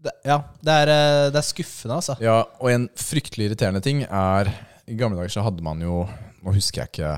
det, 0.03 0.11
Ja, 0.27 0.41
det 0.61 0.73
er, 0.83 0.91
eh, 0.91 1.29
det 1.31 1.39
er 1.39 1.47
skuffende, 1.47 1.95
altså. 2.01 2.17
Ja, 2.21 2.41
og 2.59 2.71
en 2.71 2.89
fryktelig 2.99 3.49
irriterende 3.49 3.81
ting 3.83 4.03
er 4.03 4.51
I 4.87 4.97
gamle 4.99 5.15
dager 5.21 5.31
så 5.31 5.43
hadde 5.45 5.63
man 5.63 5.79
jo 5.79 6.03
Nå 6.43 6.51
husker 6.57 6.83
jeg 6.83 6.91
ikke 6.91 7.13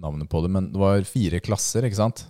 navnet 0.00 0.28
på 0.32 0.42
det, 0.44 0.50
men 0.52 0.66
det 0.72 0.80
var 0.80 1.00
fire 1.08 1.40
klasser, 1.44 1.84
ikke 1.84 1.96
sant? 1.96 2.26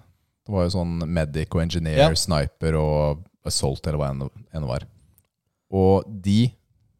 Det 0.46 0.52
var 0.54 0.64
jo 0.66 0.72
sånn 0.74 0.96
medic 1.06 1.52
og 1.54 1.62
engineer, 1.62 1.98
Ja. 2.10 2.14
sniper 2.14 2.74
og 2.78 3.24
assault, 3.46 3.84
eller 3.86 3.98
hva 3.98 4.08
enn 4.10 4.22
det 4.26 4.68
var. 4.68 4.86
Og 5.70 6.04
de 6.22 6.52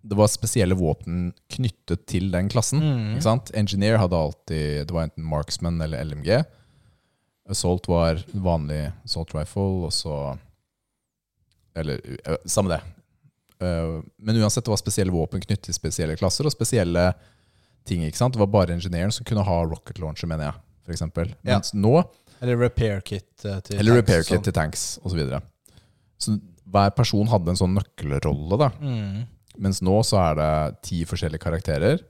Det 0.02 0.16
var 0.16 0.28
spesielle 0.32 0.74
våpen 0.74 1.34
knyttet 1.52 2.06
til 2.06 2.30
den 2.32 2.48
klassen. 2.48 2.80
Mm. 2.80 3.50
Engineer 3.54 3.98
hadde 3.98 4.16
alltid 4.16 4.86
Det 4.86 4.90
var 4.90 5.02
enten 5.04 5.24
marksman 5.28 5.80
eller 5.82 6.02
LMG. 6.02 6.44
Assault 7.50 7.88
var 7.90 8.20
vanlig 8.32 8.84
assault 9.04 9.34
rifle, 9.34 9.86
og 9.88 9.92
så 9.94 10.36
Eller 11.76 12.00
eh, 12.24 12.36
samme 12.50 12.72
det. 12.72 12.80
Eh, 13.62 14.00
men 14.18 14.40
uansett, 14.40 14.64
det 14.64 14.72
var 14.72 14.80
spesielle 14.80 15.14
våpen 15.14 15.42
knyttet 15.42 15.68
til 15.68 15.76
spesielle 15.76 16.16
klasser 16.18 16.48
og 16.48 16.54
spesielle 16.54 17.12
ting. 17.86 18.04
ikke 18.04 18.18
sant? 18.18 18.34
Det 18.34 18.42
var 18.42 18.50
bare 18.50 18.74
ingeniøren 18.74 19.14
som 19.14 19.26
kunne 19.28 19.44
ha 19.46 19.60
rocket 19.64 20.00
launcher, 20.02 20.28
mener 20.30 20.50
jeg. 20.50 20.62
For 20.86 20.96
eksempel. 20.96 21.34
Ja. 21.44 21.58
Mens 21.58 21.74
nå 21.74 21.94
Eller 22.40 22.56
repair 22.56 23.02
kit 23.04 23.44
eh, 23.44 23.60
til 23.60 23.78
Eller 23.78 24.00
tanks 24.00 24.00
repair 24.00 24.24
kit 24.26 24.44
til 24.48 24.56
tanks 24.56 24.84
osv. 25.02 25.10
Så, 25.12 25.18
videre. 25.18 25.42
så 26.18 26.38
hver 26.70 26.94
person 26.96 27.28
hadde 27.30 27.52
en 27.52 27.60
sånn 27.60 27.76
nøkkelrolle. 27.76 28.58
da. 28.60 28.70
Mm. 28.80 29.26
Mens 29.60 29.82
nå 29.84 29.98
så 30.06 30.20
er 30.22 30.38
det 30.38 30.52
ti 30.86 31.02
forskjellige 31.08 31.42
karakterer. 31.42 32.00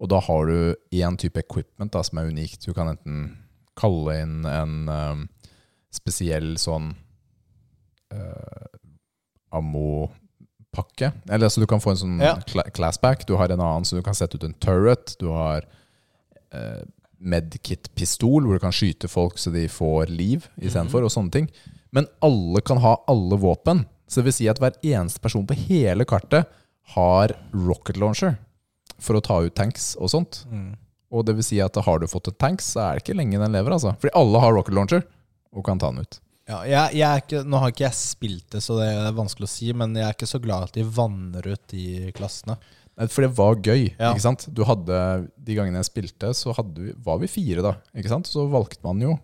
Og 0.00 0.08
da 0.10 0.20
har 0.24 0.48
du 0.48 0.74
én 0.96 1.16
type 1.20 1.40
equipment 1.40 1.92
da, 1.92 2.02
som 2.04 2.18
er 2.20 2.30
unikt. 2.32 2.64
Du 2.64 2.72
kan 2.76 2.88
enten 2.92 3.36
kalle 3.80 4.18
inn 4.22 4.38
en 4.48 4.74
um, 4.92 5.24
spesiell 5.94 6.52
sånn 6.60 6.92
uh, 8.14 8.68
ammo-pakke. 9.56 11.12
Eller 11.28 11.48
altså 11.48 11.62
du 11.64 11.68
kan 11.70 11.82
få 11.82 11.94
en 11.94 12.00
sånn 12.04 12.20
Ja. 12.22 12.36
classback. 12.76 13.26
Du 13.26 13.36
har 13.40 13.50
en 13.50 13.60
annen 13.60 13.84
så 13.88 13.96
du 13.98 14.02
kan 14.06 14.14
sette 14.14 14.36
ut 14.38 14.44
en 14.46 14.54
turret. 14.62 15.16
Du 15.18 15.28
har 15.32 15.64
uh, 16.54 16.82
medkit-pistol, 17.20 18.44
hvor 18.46 18.56
du 18.56 18.62
kan 18.62 18.72
skyte 18.74 19.08
folk 19.10 19.38
så 19.38 19.52
de 19.52 19.66
får 19.68 20.08
liv 20.12 20.46
istedenfor, 20.60 21.04
og 21.04 21.12
sånne 21.12 21.34
ting. 21.34 21.50
Men 21.92 22.06
alle 22.24 22.62
kan 22.64 22.78
ha 22.80 22.96
alle 23.10 23.36
våpen. 23.40 23.84
Så 24.08 24.20
det 24.20 24.30
vil 24.30 24.36
si 24.38 24.48
at 24.50 24.58
hver 24.62 24.76
eneste 24.82 25.20
person 25.22 25.46
på 25.46 25.54
hele 25.68 26.06
kartet 26.08 26.48
har 26.96 27.34
rocket 27.52 27.96
launcher 28.00 28.38
for 29.00 29.16
å 29.16 29.22
ta 29.22 29.40
ut 29.44 29.54
tanks 29.54 29.92
og 30.00 30.10
sånt. 30.10 30.44
Mm. 30.50 30.74
Og 31.10 31.24
det 31.26 31.34
vil 31.38 31.46
si 31.46 31.58
at 31.62 31.74
har 31.82 32.00
du 32.00 32.06
fått 32.10 32.30
en 32.30 32.38
tanks, 32.38 32.72
så 32.74 32.84
er 32.84 32.98
det 32.98 33.04
ikke 33.04 33.18
lenge 33.18 33.40
den 33.42 33.54
lever. 33.54 33.74
altså. 33.74 33.94
Fordi 33.98 34.14
alle 34.18 34.42
har 34.42 34.54
rocket 34.54 34.76
launcher 34.76 35.06
og 35.50 35.64
kan 35.66 35.80
ta 35.82 35.90
den 35.90 36.04
ut. 36.06 36.20
Ja, 36.50 36.60
jeg, 36.66 36.98
jeg 36.98 37.22
ikke, 37.24 37.40
nå 37.46 37.60
har 37.62 37.70
ikke 37.70 37.84
jeg 37.86 37.98
spilt 37.98 38.46
det, 38.54 38.60
så 38.64 38.76
det 38.80 38.88
er 38.90 39.14
vanskelig 39.14 39.46
å 39.46 39.50
si, 39.52 39.70
men 39.76 39.94
jeg 39.94 40.06
er 40.06 40.16
ikke 40.16 40.30
så 40.30 40.40
glad 40.42 40.66
at 40.66 40.74
de 40.78 40.86
vanner 40.86 41.46
ut 41.46 41.62
de 41.70 42.10
klassene. 42.16 42.56
For 43.08 43.24
det 43.24 43.30
var 43.38 43.58
gøy. 43.62 43.84
Ja. 43.94 44.10
ikke 44.10 44.24
sant? 44.24 44.48
Du 44.52 44.64
hadde, 44.68 44.96
De 45.40 45.56
gangene 45.56 45.80
jeg 45.80 45.88
spilte, 45.88 46.32
så 46.36 46.52
vi, 46.74 46.90
var 47.00 47.20
vi 47.22 47.30
fire. 47.30 47.62
da, 47.64 47.74
ikke 47.96 48.12
sant? 48.12 48.28
Så 48.28 48.44
valgte 48.50 48.82
man 48.84 49.00
jo 49.02 49.14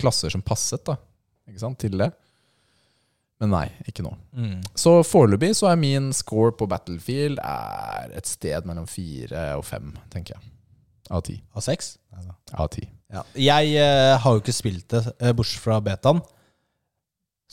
klasser 0.00 0.32
som 0.32 0.42
passet 0.46 0.84
da, 0.86 0.96
ikke 1.50 1.60
sant, 1.60 1.78
til 1.82 1.98
det. 2.00 2.10
Men 3.42 3.50
nei, 3.50 3.66
ikke 3.90 4.04
nå. 4.06 4.14
Mm. 4.32 4.60
Så 4.78 5.00
foreløpig 5.04 5.50
så 5.58 5.68
er 5.72 5.80
min 5.80 6.12
score 6.16 6.54
på 6.56 6.68
Battlefield 6.70 7.42
er 7.42 8.14
et 8.16 8.30
sted 8.30 8.64
mellom 8.68 8.86
fire 8.88 9.50
og 9.58 9.66
fem, 9.66 9.90
tenker 10.14 10.38
jeg. 10.38 10.53
Av 11.10 11.20
ti. 11.26 11.42
Av 11.54 11.60
seks? 11.62 11.98
Av 12.54 12.68
ti. 12.72 12.86
Ja. 13.12 13.22
Jeg 13.36 13.74
eh, 13.76 14.16
har 14.18 14.32
jo 14.36 14.40
ikke 14.40 14.54
spilt 14.56 14.88
det, 14.88 15.02
eh, 15.20 15.32
bortsett 15.36 15.60
fra 15.62 15.80
betaen. 15.84 16.22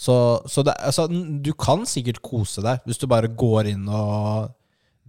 Så, 0.02 0.16
så 0.50 0.64
det, 0.66 0.74
altså, 0.80 1.06
n- 1.12 1.42
du 1.44 1.52
kan 1.54 1.84
sikkert 1.90 2.22
kose 2.26 2.64
deg 2.66 2.80
hvis 2.88 2.98
du 3.02 3.06
bare 3.12 3.28
går 3.28 3.68
inn 3.74 3.84
og 3.92 4.54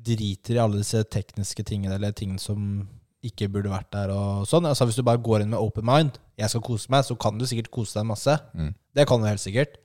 driter 0.03 0.57
i 0.59 0.61
alle 0.61 0.81
disse 0.83 0.99
tekniske 1.07 1.63
tingene, 1.65 1.95
eller 1.95 2.11
ting 2.19 2.35
som 2.43 2.89
ikke 3.23 3.47
burde 3.55 3.71
vært 3.71 3.87
der. 3.95 4.11
og 4.11 4.43
sånn. 4.51 4.67
Altså, 4.67 4.89
hvis 4.89 4.99
du 4.99 5.05
bare 5.07 5.23
går 5.23 5.45
inn 5.45 5.53
med 5.55 5.63
open 5.63 5.87
mind, 5.87 6.19
jeg 6.37 6.51
skal 6.51 6.65
kose 6.67 6.91
meg, 6.91 7.05
så 7.07 7.15
kan 7.23 7.39
du 7.39 7.47
sikkert 7.47 7.71
kose 7.71 7.95
deg 8.01 8.09
masse. 8.11 8.35
Mm. 8.59 8.73
Det 8.99 9.07
kan 9.09 9.23
du 9.23 9.29
helt 9.31 9.41
sikkert. 9.45 9.79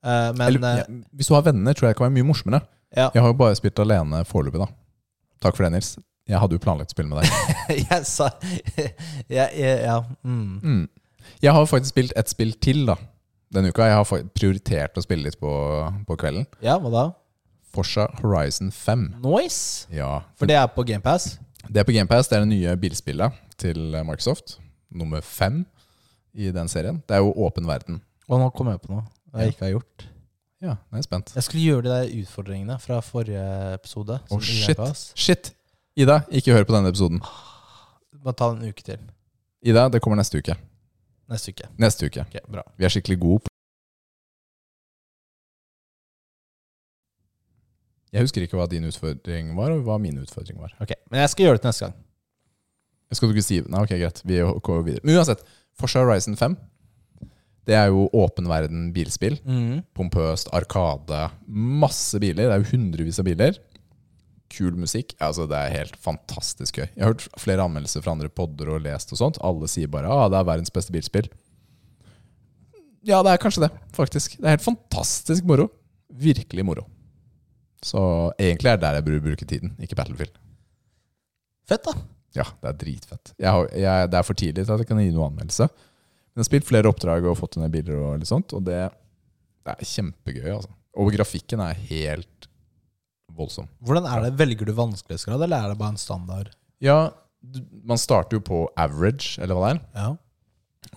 Eh, 0.00 0.30
men 0.32 0.46
Eller, 0.46 0.64
eh, 0.70 0.78
ja, 0.80 0.84
hvis 1.12 1.28
du 1.28 1.34
har 1.36 1.44
venner, 1.44 1.76
tror 1.76 1.90
jeg 1.90 1.94
det 1.94 1.98
kan 2.00 2.08
være 2.08 2.16
mye 2.16 2.28
morsommere. 2.32 2.62
ja. 2.96 3.10
Jeg 3.12 3.20
har 3.22 3.28
jo 3.28 3.36
bare 3.36 3.54
spilt 3.60 3.78
alene 3.84 4.24
foreløpig, 4.24 4.64
da. 4.64 4.70
Takk 5.44 5.56
for 5.56 5.64
det, 5.68 5.72
Nils. 5.76 5.98
Jeg 6.30 6.38
hadde 6.38 6.56
jo 6.56 6.62
planlagt 6.62 6.92
å 6.92 6.94
spille 6.94 7.10
med 7.10 7.24
deg. 7.24 7.54
jeg 7.90 8.06
sa 8.06 8.28
Ja. 9.38 9.48
Ja. 9.50 9.96
Mm. 10.22 10.60
Mm. 10.62 10.84
Jeg 11.42 11.54
har 11.56 11.66
faktisk 11.68 11.92
spilt 11.94 12.14
et 12.18 12.30
spill 12.32 12.52
til 12.62 12.84
da 12.88 12.96
denne 13.50 13.72
uka. 13.74 13.88
Jeg 13.88 13.98
har 13.98 14.26
prioritert 14.36 14.98
å 14.98 15.02
spille 15.04 15.26
litt 15.26 15.40
på, 15.40 15.50
på 16.06 16.16
kvelden. 16.20 16.46
ja, 16.64 16.78
hva 16.78 16.92
da? 16.94 17.04
Forsa 17.70 18.08
Horizon 18.18 18.72
5. 18.74 19.04
Noise? 19.22 19.86
Ja, 19.94 20.24
For 20.38 20.50
det 20.50 20.56
er 20.58 20.66
på 20.74 20.82
GamePass? 20.86 21.36
Det 21.68 21.82
er 21.82 21.86
på 21.86 21.94
GamePass. 21.94 22.26
Det 22.30 22.38
er 22.38 22.42
det 22.42 22.50
nye 22.50 22.72
bilspillet 22.82 23.36
til 23.62 23.92
Microsoft. 24.06 24.56
Nummer 24.90 25.22
fem 25.22 25.60
i 26.34 26.50
den 26.54 26.70
serien. 26.70 26.98
Det 27.06 27.14
er 27.14 27.22
jo 27.22 27.30
åpen 27.46 27.68
verden. 27.70 28.00
Og 28.26 28.42
nå 28.42 28.48
kom 28.54 28.72
jeg 28.72 28.82
på 28.82 28.94
noe 28.94 29.04
jeg 29.38 29.52
ikke 29.52 29.66
har 29.68 29.72
gjort. 29.76 30.06
Ja, 30.60 30.74
jeg 30.90 30.98
er 30.98 31.04
spent. 31.06 31.30
Jeg 31.36 31.46
skulle 31.46 31.62
gjøre 31.62 31.84
de 31.86 31.92
der 31.92 32.10
utfordringene 32.24 32.76
fra 32.82 32.98
forrige 33.04 33.44
episode. 33.76 34.18
Ingen 34.34 34.42
shit. 34.42 35.04
Shit! 35.14 35.52
Ida, 36.00 36.20
ikke 36.32 36.54
hør 36.54 36.64
på 36.68 36.74
denne 36.76 36.90
episoden. 36.92 37.20
Bare 38.24 38.36
ta 38.38 38.50
en 38.54 38.62
uke 38.68 38.84
til. 38.86 39.00
Ida, 39.66 39.88
det 39.92 40.00
kommer 40.04 40.20
neste 40.20 40.40
uke. 40.40 40.54
Neste 41.30 41.52
uke. 41.52 41.68
Neste 41.80 42.08
uke. 42.08 42.24
Ok, 42.26 42.38
bra. 42.50 42.64
Vi 42.80 42.86
er 42.88 42.92
skikkelig 42.94 43.18
gode 43.22 43.42
på 43.44 43.48
Jeg 48.10 48.24
husker 48.26 48.42
ikke 48.42 48.58
hva 48.58 48.64
din 48.66 48.88
utfordring 48.88 49.52
var, 49.54 49.70
og 49.70 49.84
hva 49.86 49.94
min 50.02 50.16
utfordring 50.18 50.58
var. 50.58 50.72
Ok, 50.82 50.96
Men 51.12 51.20
jeg 51.22 51.30
skal 51.30 51.46
gjøre 51.46 51.58
det 51.58 51.62
til 51.62 51.70
neste 51.70 51.84
gang. 51.86 51.98
Skal 53.14 53.28
du 53.30 53.34
ikke 53.36 53.46
si 53.46 53.58
Nei, 53.66 53.82
ok, 53.84 53.92
greit. 54.00 54.20
Vi 54.26 54.40
går 54.66 54.82
videre. 54.86 55.04
Men 55.06 55.18
uansett, 55.20 55.44
Forsa 55.78 56.02
Horizon 56.02 56.36
5 56.38 56.56
Det 57.66 57.76
er 57.78 57.86
jo 57.92 58.08
åpen 58.18 58.48
verden 58.50 58.88
bilspill. 58.94 59.36
Pompøst, 59.94 60.50
arkade, 60.56 61.28
masse 61.46 62.18
biler. 62.22 62.48
Det 62.48 62.56
er 62.56 62.64
jo 62.64 62.70
hundrevis 62.72 63.20
av 63.22 63.28
biler. 63.30 63.58
Kul 64.50 64.74
musikk. 64.78 65.14
Altså, 65.22 65.46
det 65.50 65.58
er 65.58 65.76
helt 65.76 65.96
fantastisk 66.02 66.80
gøy. 66.80 66.88
Jeg 66.88 67.04
har 67.04 67.12
hørt 67.12 67.26
flere 67.40 67.64
anmeldelser 67.64 68.02
fra 68.04 68.14
andre 68.16 68.30
podder 68.32 68.72
og 68.74 68.82
lest 68.84 69.12
og 69.14 69.20
sånt. 69.20 69.40
Alle 69.46 69.68
sier 69.70 69.90
bare 69.90 70.10
ah, 70.10 70.26
det 70.32 70.40
er 70.40 70.48
verdens 70.48 70.74
beste 70.74 70.94
bilspill. 70.94 71.30
Ja, 73.06 73.22
det 73.24 73.32
er 73.32 73.40
kanskje 73.40 73.64
det, 73.64 73.70
faktisk. 73.96 74.36
Det 74.36 74.44
er 74.44 74.58
helt 74.58 74.66
fantastisk 74.66 75.46
moro. 75.48 75.70
Virkelig 76.20 76.64
moro. 76.66 76.84
Så 77.84 78.00
egentlig 78.36 78.68
er 78.68 78.76
det 78.76 78.84
der 78.84 78.98
jeg 78.98 79.06
burde 79.06 79.24
bruke 79.24 79.46
tiden, 79.48 79.72
ikke 79.80 79.96
Battlefield. 79.96 80.34
Fett, 81.70 81.86
da. 81.86 81.94
Ja, 82.36 82.44
det 82.60 82.68
er 82.68 82.76
dritfett. 82.82 83.32
Jeg 83.40 83.54
har, 83.54 83.70
jeg, 83.74 84.10
det 84.10 84.18
er 84.18 84.26
for 84.26 84.38
tidlig 84.38 84.66
til 84.66 84.74
at 84.74 84.82
jeg 84.82 84.90
kan 84.90 85.00
gi 85.00 85.08
noen 85.14 85.30
anmeldelse. 85.32 85.70
Men 85.70 86.38
jeg 86.38 86.44
har 86.44 86.50
spilt 86.50 86.68
flere 86.68 86.90
oppdrag 86.90 87.24
og 87.26 87.38
fått 87.40 87.56
ned 87.58 87.72
biler 87.74 87.96
og 87.98 88.20
litt 88.20 88.30
sånt, 88.30 88.52
og 88.54 88.66
det, 88.68 88.82
det 89.66 89.72
er 89.72 89.90
kjempegøy. 89.94 90.50
altså. 90.58 90.74
Og 91.00 91.10
grafikken 91.14 91.62
er 91.64 91.80
helt 91.88 92.49
voldsom. 93.40 93.68
Hvordan 93.84 94.06
er 94.10 94.24
det? 94.26 94.34
Velger 94.38 94.68
du 94.68 94.74
vanskelighetsgrad, 94.76 95.44
eller 95.46 95.64
er 95.64 95.72
det 95.72 95.80
bare 95.80 95.94
en 95.96 96.00
standard? 96.00 96.52
Ja, 96.82 96.98
du, 97.40 97.62
Man 97.84 98.00
starter 98.00 98.38
jo 98.38 98.44
på 98.44 98.64
average, 98.76 99.40
eller 99.40 99.56
hva 99.56 99.68
det 99.68 99.74
er. 99.74 99.82
Ja. 99.96 100.10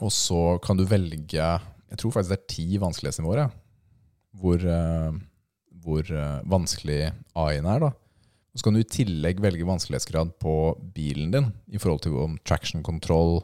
Og 0.04 0.12
så 0.16 0.58
kan 0.64 0.80
du 0.80 0.86
velge 0.90 1.38
Jeg 1.38 2.00
tror 2.00 2.14
faktisk 2.16 2.34
det 2.34 2.40
er 2.40 2.54
ti 2.56 2.80
vanskelighetsnivåer. 2.82 3.44
Ja. 3.44 3.50
Hvor, 4.42 4.64
uh, 4.66 5.20
hvor 5.84 6.08
uh, 6.10 6.42
vanskelig 6.50 7.12
AI-en 7.38 7.70
er. 7.70 7.84
da. 7.86 7.92
Og 8.54 8.60
Så 8.60 8.68
kan 8.68 8.76
du 8.76 8.84
i 8.84 8.90
tillegg 8.90 9.42
velge 9.42 9.66
vanskelighetsgrad 9.66 10.36
på 10.42 10.56
bilen 10.94 11.32
din 11.34 11.50
i 11.74 11.82
forhold 11.82 12.04
til 12.06 12.18
om 12.22 12.36
traction 12.46 12.84
control, 12.86 13.42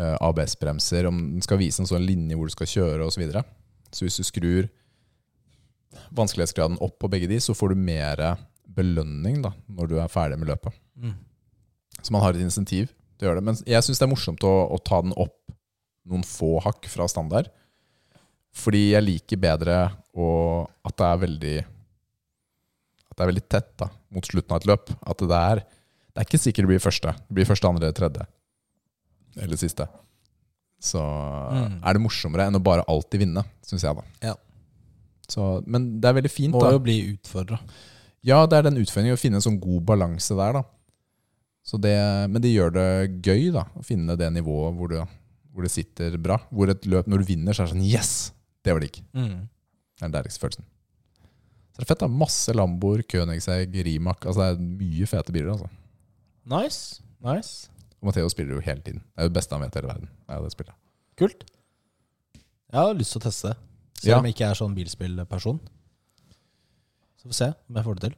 eh, 0.00 0.16
ABS-bremser, 0.16 1.06
om 1.06 1.18
den 1.34 1.44
skal 1.44 1.60
vise 1.60 1.82
en 1.82 1.90
sånn 1.90 2.06
linje 2.06 2.38
hvor 2.38 2.48
du 2.48 2.54
skal 2.54 2.70
kjøre 2.72 3.04
osv. 3.04 3.18
Så, 3.18 3.20
videre. 3.20 3.42
så 3.92 4.06
hvis 4.06 4.16
du 4.16 4.24
skrur 4.24 4.70
vanskelighetsgraden 6.14 6.78
opp 6.84 6.98
på 7.02 7.10
begge 7.12 7.28
de, 7.30 7.38
så 7.42 7.54
får 7.56 7.72
du 7.74 7.82
mer 7.82 8.22
belønning 8.72 9.42
da, 9.44 9.52
når 9.68 9.90
du 9.90 9.96
er 10.00 10.08
ferdig 10.12 10.38
med 10.40 10.48
løpet. 10.48 10.72
Mm. 10.96 11.14
Så 12.02 12.12
man 12.14 12.22
har 12.24 12.32
et 12.34 12.40
insentiv 12.44 12.88
til 13.18 13.26
å 13.26 13.30
gjøre 13.30 13.40
det. 13.42 13.46
Men 13.50 13.58
jeg 13.68 13.84
syns 13.84 14.00
det 14.00 14.06
er 14.06 14.12
morsomt 14.14 14.44
å, 14.48 14.52
å 14.72 14.78
ta 14.80 15.02
den 15.04 15.12
opp 15.20 15.36
noen 16.08 16.24
få 16.26 16.56
hakk 16.64 16.88
fra 16.90 17.06
standard. 17.10 17.50
Fordi 18.56 18.90
jeg 18.92 19.04
liker 19.06 19.38
bedre 19.40 19.76
å, 20.12 20.26
at 20.84 20.96
det 20.98 21.06
er 21.08 21.20
veldig 21.22 21.54
At 23.12 23.16
det 23.16 23.24
er 23.24 23.30
veldig 23.30 23.44
tett 23.52 23.70
da, 23.80 23.86
mot 24.12 24.24
slutten 24.28 24.52
av 24.56 24.60
et 24.62 24.66
løp. 24.72 24.90
At 25.08 25.20
det 25.20 25.38
er 25.38 25.62
Det 26.12 26.20
er 26.20 26.26
ikke 26.26 26.40
sikkert 26.42 26.66
det 26.66 26.70
blir 26.74 26.82
første. 26.84 27.12
Det 27.28 27.36
blir 27.38 27.48
første, 27.48 27.68
andre, 27.68 27.92
tredje. 27.96 28.26
Eller 29.40 29.56
siste. 29.60 29.86
Så 30.82 31.00
Mm. 31.00 31.78
er 31.84 31.92
det 31.94 32.02
morsommere 32.02 32.46
enn 32.48 32.56
å 32.58 32.62
bare 32.62 32.84
alltid 32.88 33.20
vinne, 33.20 33.44
syns 33.64 33.84
jeg, 33.84 33.94
da. 33.96 34.02
Ja. 34.20 34.34
Så, 35.32 35.48
men 35.70 35.88
det 36.02 36.10
er 36.10 36.16
veldig 36.18 36.32
fint, 36.32 36.52
Må 36.54 36.60
da. 36.64 36.74
jo 36.74 36.82
bli 36.84 36.98
utfordra. 37.14 37.58
Ja, 38.26 38.42
det 38.46 38.58
er 38.60 38.68
den 38.68 38.78
utfordringen 38.82 39.16
å 39.16 39.20
finne 39.20 39.40
en 39.40 39.44
sånn 39.44 39.58
god 39.62 39.86
balanse 39.88 40.36
der, 40.38 40.58
da. 40.60 40.62
Så 41.66 41.78
det, 41.78 41.94
men 42.30 42.42
det 42.42 42.50
gjør 42.52 42.72
det 42.74 42.86
gøy, 43.24 43.48
da. 43.54 43.64
Å 43.78 43.84
finne 43.86 44.16
det 44.18 44.28
nivået 44.34 44.76
hvor 44.78 44.92
det, 44.92 45.02
hvor 45.54 45.66
det 45.66 45.72
sitter 45.74 46.18
bra. 46.22 46.40
Hvor 46.50 46.70
et 46.72 46.86
løp, 46.90 47.08
når 47.10 47.22
du 47.22 47.30
vinner, 47.32 47.54
så 47.56 47.64
er 47.64 47.70
det 47.70 47.76
sånn 47.76 47.86
Yes! 47.88 48.12
Det 48.62 48.74
var 48.76 48.82
digg. 48.84 49.00
Mm. 49.16 49.48
Det 49.48 50.04
er 50.04 50.08
den 50.08 50.14
deiligste 50.18 50.42
følelsen. 50.42 50.66
Så 51.72 51.80
det 51.80 51.86
er 51.86 51.90
fett, 51.94 52.02
da. 52.04 52.10
Masse 52.22 52.54
Lamboer, 52.54 53.02
Königsegg, 53.08 53.74
Rimac. 53.86 54.26
Altså, 54.28 54.44
det 54.44 54.50
er 54.52 54.82
mye 54.82 55.08
fete 55.10 55.34
biler, 55.34 55.54
altså. 55.54 55.70
Nice. 56.52 57.02
Nice. 57.24 57.70
Og 58.02 58.10
Matheo 58.10 58.30
spiller 58.30 58.58
jo 58.58 58.62
hele 58.66 58.82
tiden. 58.82 59.00
Det 59.14 59.22
er 59.22 59.28
jo 59.28 59.32
det 59.32 59.38
beste 59.38 59.54
han 59.56 59.62
vet 59.64 59.74
i 59.76 59.80
hele 59.80 59.90
verden. 59.94 60.10
Det 60.26 60.34
er 60.34 60.40
jo 60.42 60.46
det 60.46 60.54
spillet. 60.56 60.76
Kult. 61.22 61.44
Jeg 62.72 62.78
har 62.80 62.98
lyst 62.98 63.14
til 63.14 63.22
å 63.22 63.24
teste 63.28 63.52
det. 63.52 63.58
Selv 64.02 64.18
om 64.18 64.26
jeg 64.28 64.34
ikke 64.36 64.48
er 64.50 64.58
sånn 64.58 64.74
bilspillperson. 64.76 65.60
Så 67.16 67.28
får 67.28 67.32
vi 67.32 67.38
se 67.38 67.48
om 67.54 67.78
jeg 67.78 67.86
får 67.86 67.98
det 68.00 68.08
til. 68.08 68.16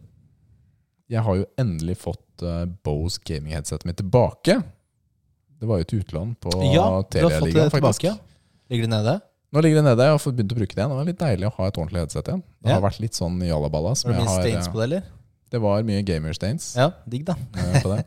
Jeg 1.12 1.22
har 1.26 1.37
jo 1.37 1.45
endelig 1.61 1.99
fått 2.01 2.43
uh, 2.47 2.64
Bose 2.87 3.20
gaming-headsetet 3.28 3.85
mitt 3.89 3.99
tilbake. 4.01 4.57
Det 5.61 5.68
var 5.68 5.82
jo 5.82 5.89
til 5.91 6.01
utlån 6.05 6.32
på 6.41 6.55
Ja, 6.72 6.87
Telialigaen, 7.12 7.70
faktisk. 7.72 8.07
tilbake. 8.07 8.14
Ligger 8.72 8.89
det 8.89 8.93
nede? 8.97 9.14
Nå 9.55 9.61
ligger 9.62 9.82
det 9.82 9.85
nede. 9.91 10.07
Jeg 10.09 10.16
har 10.16 10.22
fått 10.24 10.35
begynt 10.39 10.55
å 10.57 10.59
bruke 10.59 10.74
det 10.74 10.80
igjen. 10.80 10.91
Det 10.95 10.99
var 10.99 11.07
litt 11.11 11.20
deilig 11.20 11.47
å 11.47 11.53
ha 11.61 11.66
et 11.68 11.76
ordentlig 11.78 12.01
headset 12.03 12.30
igjen. 12.32 12.43
Det 12.64 12.70
Ja. 12.72 12.78
har 12.80 12.82
vært 12.89 13.01
litt 13.05 13.14
sånn 13.14 13.37
jallaballa. 13.45 13.93
Var 13.95 14.12
det 14.16 14.24
mye 14.24 14.35
stains 14.41 14.66
eh, 14.66 14.72
på 14.72 14.78
det, 14.80 14.85
eller? 14.89 15.03
Det 15.55 15.61
var 15.62 15.82
mye 15.87 16.03
gamer-stains 16.03 16.74
Ja, 16.80 16.89
digg, 17.07 17.24
da. 17.28 17.37
eh, 17.55 17.76
på 17.85 17.93
det. 17.95 18.05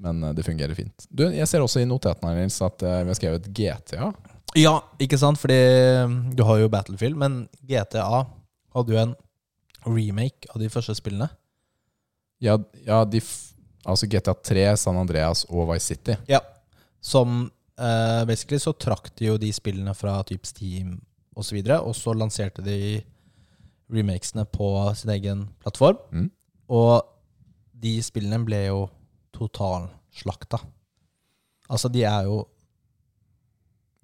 Men 0.00 0.24
eh, 0.24 0.32
det 0.34 0.42
fungerer 0.48 0.74
fint. 0.74 1.06
Du, 1.12 1.28
jeg 1.30 1.46
ser 1.46 1.60
også 1.62 1.84
i 1.84 1.86
notatene 1.86 2.48
at 2.48 2.82
eh, 2.82 3.02
vi 3.04 3.12
har 3.12 3.20
skrevet 3.20 3.46
GTA. 3.54 4.08
Ja, 4.54 4.76
ikke 5.02 5.18
sant? 5.18 5.40
Fordi 5.40 5.58
um, 6.04 6.18
du 6.36 6.44
har 6.46 6.60
jo 6.60 6.70
Battlefield, 6.70 7.18
men 7.18 7.44
GTA 7.66 8.24
hadde 8.74 8.94
jo 8.94 9.00
en 9.00 9.14
remake 9.84 10.48
av 10.52 10.60
de 10.62 10.70
første 10.72 10.94
spillene. 10.98 11.28
Ja, 12.42 12.58
ja 12.86 13.02
de 13.08 13.22
altså 13.84 14.08
GTA 14.10 14.34
3, 14.34 14.66
San 14.80 14.98
Andreas 15.00 15.44
og 15.50 15.68
Vice 15.72 15.94
City. 15.94 16.16
Ja. 16.30 16.40
Som 17.04 17.48
uh, 17.80 18.22
Basically 18.28 18.60
så 18.62 18.74
trakk 18.76 19.10
de 19.18 19.32
jo 19.32 19.40
de 19.40 19.50
spillene 19.54 19.94
fra 19.96 20.20
typ 20.28 20.46
Steam 20.48 20.96
osv., 21.34 21.58
og, 21.58 21.66
så 21.66 21.80
og 21.80 21.98
så 21.98 22.14
lanserte 22.16 22.64
de 22.64 22.78
remakesene 23.92 24.46
på 24.48 24.68
sin 24.96 25.12
egen 25.16 25.48
plattform. 25.60 25.98
Mm. 26.12 26.30
Og 26.72 27.02
de 27.84 27.98
spillene 28.04 28.40
ble 28.46 28.64
jo 28.68 28.86
totalslakta. 29.34 30.62
Altså, 31.68 31.90
de 31.92 32.04
er 32.06 32.28
jo 32.28 32.44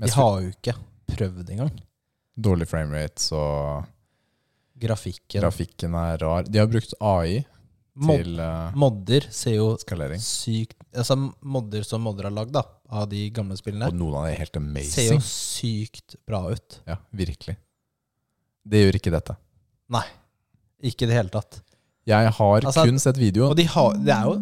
De 0.00 0.10
har 0.16 0.36
jo 0.40 0.50
ikke 0.52 0.74
prøvd 1.10 1.54
engang. 1.54 1.72
Dårlig 2.40 2.68
framerate, 2.70 3.26
og 3.36 3.88
Grafikken. 4.80 5.42
grafikken 5.42 5.94
er 5.94 6.20
rar. 6.22 6.46
De 6.48 6.58
har 6.58 6.68
brukt 6.70 6.94
AI 7.00 7.42
Mod 8.00 8.22
til 8.22 8.38
uh, 8.40 8.70
modder 8.78 9.26
ser 9.34 9.58
jo 9.58 9.72
skalering. 9.82 10.20
sykt 10.22 10.78
Altså 10.94 11.16
modder 11.18 11.84
som 11.84 12.00
modder 12.06 12.30
har 12.30 12.32
lagd, 12.32 12.56
av 12.56 13.08
de 13.10 13.26
gamle 13.34 13.58
spillene, 13.58 13.90
Og 13.90 13.98
noen 13.98 14.16
av 14.22 14.24
de 14.26 14.32
er 14.32 14.40
helt 14.40 14.56
ser 14.88 15.12
jo 15.12 15.18
sykt 15.22 16.16
bra 16.26 16.40
ut. 16.50 16.80
Ja, 16.88 16.96
virkelig. 17.12 17.58
Det 18.66 18.80
gjør 18.82 18.98
ikke 18.98 19.12
dette. 19.14 19.36
Nei, 19.90 20.06
ikke 20.82 21.04
i 21.04 21.10
det 21.10 21.18
hele 21.18 21.34
tatt. 21.34 21.60
Jeg 22.08 22.32
har 22.38 22.64
Altså, 22.64 22.86
kun 22.88 22.98
sett 22.98 23.20
videoen. 23.20 23.52
Og 23.52 23.58
de 23.58 23.66
har 23.68 23.98
Det 24.00 24.14
er 24.14 24.24
jo 24.30 24.38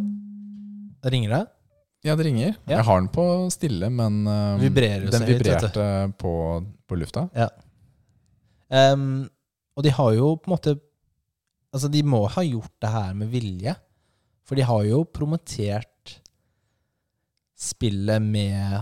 Ringer 1.09 1.31
det? 1.35 1.45
Ja, 2.07 2.15
det 2.15 2.25
ringer. 2.29 2.53
Ja. 2.69 2.77
Jeg 2.77 2.85
har 2.87 3.01
den 3.01 3.09
på 3.11 3.25
stille, 3.51 3.89
men 3.91 4.21
um, 4.27 4.61
Vibrerer 4.63 5.09
den 5.11 5.25
vibrerte 5.27 5.71
høyt, 5.75 6.15
på, 6.21 6.33
på 6.87 6.99
lufta. 7.01 7.25
Ehm, 8.71 9.25
og 9.77 9.83
de 9.87 9.91
har 9.97 10.13
jo 10.19 10.35
på 10.37 10.51
en 10.51 10.55
måte 10.57 10.77
Altså, 11.69 11.91
de 11.93 12.01
må 12.03 12.23
ha 12.33 12.41
gjort 12.47 12.73
det 12.81 12.89
her 12.89 13.11
med 13.13 13.29
vilje. 13.29 13.75
For 14.49 14.57
de 14.57 14.65
har 14.65 14.87
jo 14.89 15.03
promotert 15.05 16.15
spillet 17.61 18.23
med 18.25 18.79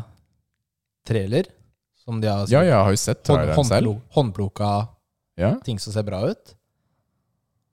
trailer, 1.09 1.49
som 1.99 2.21
de 2.23 2.31
har 2.31 2.47
Ja, 2.53 2.61
jeg 2.63 2.77
har 2.79 2.93
jo 2.95 3.01
sett 3.01 3.27
hånd, 3.27 3.41
traileren 3.43 3.67
selv. 3.73 3.97
håndplukka 4.15 4.71
Ja. 5.37 5.51
ting 5.67 5.81
som 5.83 5.93
ser 5.93 6.07
bra 6.07 6.21
ut. 6.31 6.55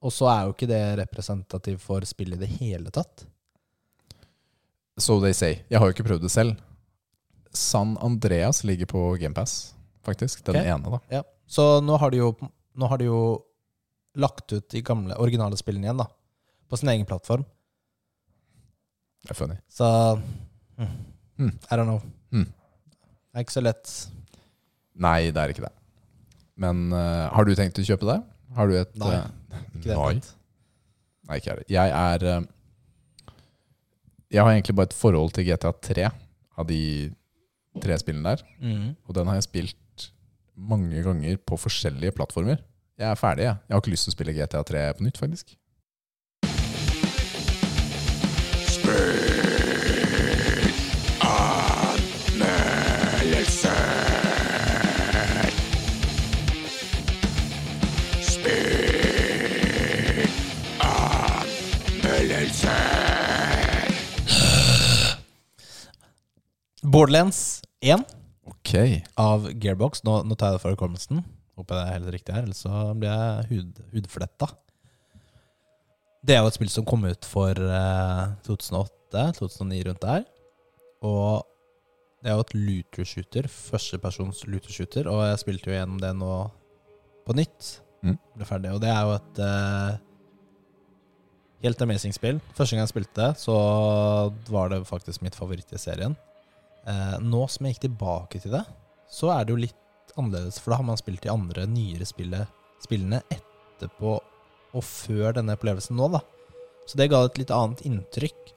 Og 0.02 0.10
så 0.12 0.26
er 0.28 0.42
jo 0.48 0.52
ikke 0.56 0.66
det 0.68 0.82
representativt 0.98 1.80
for 1.80 2.00
spillet 2.04 2.36
i 2.42 2.44
det 2.46 2.50
hele 2.58 2.90
tatt. 2.90 3.24
So 4.98 5.18
they 5.22 5.34
say. 5.34 5.62
Jeg 5.70 5.80
har 5.80 5.88
jo 5.88 5.94
ikke 5.96 6.06
prøvd 6.06 6.26
det 6.26 6.32
selv. 6.32 6.58
San 7.54 7.96
Andreas 8.02 8.62
ligger 8.64 8.86
på 8.90 9.06
GamePass, 9.20 9.74
faktisk. 10.06 10.44
Den 10.46 10.60
okay. 10.60 10.70
ene, 10.74 10.94
da. 10.96 11.00
Ja. 11.20 11.22
Så 11.46 11.80
nå 11.84 11.98
har 12.00 12.10
de 12.14 12.22
jo, 12.22 12.34
nå 12.74 12.90
har 12.90 12.98
de 13.02 13.08
jo 13.08 13.22
lagt 14.18 14.52
ut 14.54 14.68
de 14.70 14.82
gamle, 14.86 15.16
originale 15.18 15.58
spillene 15.58 15.88
igjen, 15.88 16.02
da. 16.02 16.08
På 16.70 16.78
sin 16.78 16.90
egen 16.94 17.06
plattform. 17.06 17.44
Det 19.24 19.34
er 19.34 19.38
funny. 19.38 19.58
Så 19.72 19.86
mm, 20.78 20.94
Mm. 21.38 21.58
I 21.70 21.76
don't 21.76 21.84
know. 21.84 22.00
Mm. 22.32 22.46
Det 22.46 23.40
er 23.40 23.44
ikke 23.46 23.56
så 23.56 23.62
lett. 23.64 23.92
Nei, 24.94 25.30
det 25.34 25.40
er 25.40 25.50
ikke 25.50 25.64
det. 25.66 25.72
Men 26.62 26.86
uh, 26.94 27.26
har 27.34 27.46
du 27.46 27.54
tenkt 27.58 27.80
å 27.82 27.86
kjøpe 27.86 28.06
det? 28.06 28.20
Har 28.54 28.70
du 28.70 28.76
et 28.78 28.92
Nei, 29.02 29.14
eh, 29.16 29.62
Ikke 29.74 29.88
det 29.88 29.96
Nei. 29.98 30.12
Nei, 31.24 31.38
ikke 31.40 31.56
jeg. 31.56 31.66
Jeg 31.74 31.94
er 31.98 32.26
eh, 32.30 32.44
Jeg 34.34 34.42
har 34.42 34.50
egentlig 34.50 34.74
bare 34.74 34.90
et 34.90 34.96
forhold 34.98 35.30
til 35.36 35.46
GTA 35.46 35.70
3 35.86 36.08
av 36.58 36.66
de 36.66 37.10
tre 37.82 37.98
spillene 38.02 38.32
der. 38.34 38.42
Mm. 38.58 38.88
Og 39.06 39.14
den 39.14 39.30
har 39.30 39.38
jeg 39.38 39.46
spilt 39.46 40.08
mange 40.58 41.02
ganger 41.06 41.38
på 41.38 41.58
forskjellige 41.58 42.16
plattformer. 42.18 42.58
Jeg 42.98 43.10
er 43.10 43.18
ferdig, 43.18 43.46
jeg. 43.46 43.56
Jeg 43.68 43.74
har 43.74 43.82
ikke 43.82 43.94
lyst 43.94 44.08
til 44.08 44.14
å 44.14 44.16
spille 44.16 44.34
GTA 44.34 44.64
3 44.66 44.82
på 44.98 45.06
nytt, 45.06 45.22
faktisk. 45.22 45.54
Borderlands 66.94 67.62
1 67.80 68.04
okay. 68.46 69.00
av 69.18 69.48
Gearbox. 69.50 70.04
Nå, 70.06 70.20
nå 70.22 70.36
tar 70.38 70.52
jeg 70.52 70.60
det 70.60 70.62
for 70.62 70.76
hukommelsen. 70.76 71.24
Håper 71.58 71.74
det 71.74 71.82
er 71.82 71.94
helt 71.96 72.10
riktig 72.14 72.34
her, 72.36 72.44
ellers 72.46 72.60
så 72.62 72.82
blir 72.94 73.10
jeg 73.10 73.46
hud, 73.48 73.80
hudfletta. 73.96 74.46
Det 76.22 76.36
er 76.36 76.44
jo 76.44 76.52
et 76.52 76.54
spill 76.54 76.70
som 76.70 76.84
kom 76.86 77.02
ut 77.02 77.26
for 77.26 77.58
eh, 77.58 78.20
2008-2009 78.46 79.80
rundt 79.88 80.04
der. 80.04 80.22
Og 81.02 81.42
det 82.22 82.30
er 82.30 82.36
jo 82.38 82.44
et 82.44 82.54
looter 82.60 83.08
shooter. 83.10 83.48
Førstepersons 83.50 84.44
looter 84.46 84.76
shooter. 84.76 85.10
Og 85.10 85.24
jeg 85.26 85.40
spilte 85.42 85.72
jo 85.72 85.74
gjennom 85.74 85.98
det 85.98 86.12
nå 86.14 86.36
på 87.26 87.34
nytt. 87.34 87.72
Mm. 88.06 88.20
Ble 88.36 88.46
ferdig. 88.46 88.70
Og 88.70 88.78
det 88.84 88.92
er 88.92 89.00
jo 89.02 89.16
et 89.16 89.40
eh, 89.48 89.98
helt 91.66 91.82
amazing 91.88 92.14
spill. 92.14 92.38
Første 92.54 92.78
gang 92.78 92.84
jeg 92.86 92.92
spilte 92.94 93.32
så 93.42 93.58
var 94.46 94.70
det 94.70 94.84
faktisk 94.86 95.26
mitt 95.26 95.34
favoritt 95.34 95.74
i 95.74 95.82
serien. 95.82 96.14
Eh, 96.86 97.16
nå 97.24 97.46
som 97.48 97.66
jeg 97.66 97.76
gikk 97.76 97.86
tilbake 97.86 98.42
til 98.42 98.54
det, 98.56 98.64
så 99.10 99.32
er 99.34 99.44
det 99.44 99.54
jo 99.54 99.62
litt 99.62 100.14
annerledes. 100.18 100.60
For 100.60 100.74
da 100.74 100.80
har 100.80 100.88
man 100.88 101.00
spilt 101.00 101.24
de 101.24 101.32
andre 101.32 101.66
nyere 101.70 102.06
spillet, 102.08 102.50
spillene 102.84 103.22
etterpå 103.32 104.18
og 104.74 104.82
før 104.84 105.36
denne 105.36 105.54
opplevelsen 105.56 105.96
nå, 105.98 106.10
da. 106.16 106.20
Så 106.84 106.98
det 107.00 107.08
ga 107.12 107.22
et 107.24 107.38
litt 107.40 107.52
annet 107.54 107.84
inntrykk. 107.88 108.54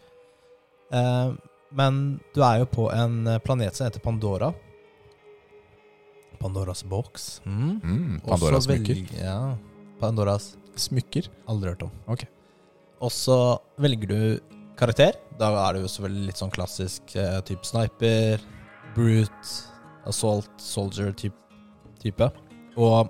Eh, 0.97 1.36
men 1.78 2.01
du 2.36 2.41
er 2.43 2.63
jo 2.63 2.71
på 2.71 2.88
en 2.95 3.21
planet 3.43 3.75
som 3.78 3.88
heter 3.88 4.03
Pandora. 4.03 4.53
Pandoras 6.38 6.84
box. 6.84 7.41
Mm. 7.45 7.80
Mm, 7.84 8.19
Pandoras 8.25 8.67
smykker. 8.67 9.03
Ja, 9.17 9.57
Pandoras. 9.99 10.55
Smykker? 10.78 11.25
Aldri 11.49 11.73
hørt 11.73 11.88
om. 11.88 11.93
Ok. 12.05 12.28
Og 13.01 13.11
så 13.13 13.38
velger 13.82 14.11
du 14.11 14.19
karakter. 14.80 15.17
Da 15.39 15.51
er 15.65 15.75
det 15.75 15.84
jo 15.84 15.91
selvfølgelig 15.91 16.30
litt 16.32 16.41
sånn 16.41 16.53
klassisk 16.53 17.15
uh, 17.17 17.39
type 17.47 17.67
sniper, 17.67 18.43
brute, 18.95 19.55
assault, 20.09 20.49
soldier 20.61 21.11
type, 21.17 21.38
type. 22.01 22.30
Og 22.78 23.09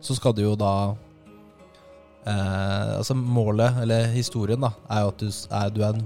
så 0.00 0.16
skal 0.16 0.34
du 0.36 0.42
jo 0.44 0.54
da 0.58 0.94
eh, 2.28 2.92
Altså 2.98 3.16
målet, 3.18 3.80
eller 3.82 4.10
historien, 4.14 4.60
da, 4.62 4.70
er 4.92 5.02
jo 5.02 5.12
at 5.12 5.22
du, 5.22 5.30
er, 5.30 5.72
du 5.74 5.80
er 5.82 5.96
en 5.96 6.04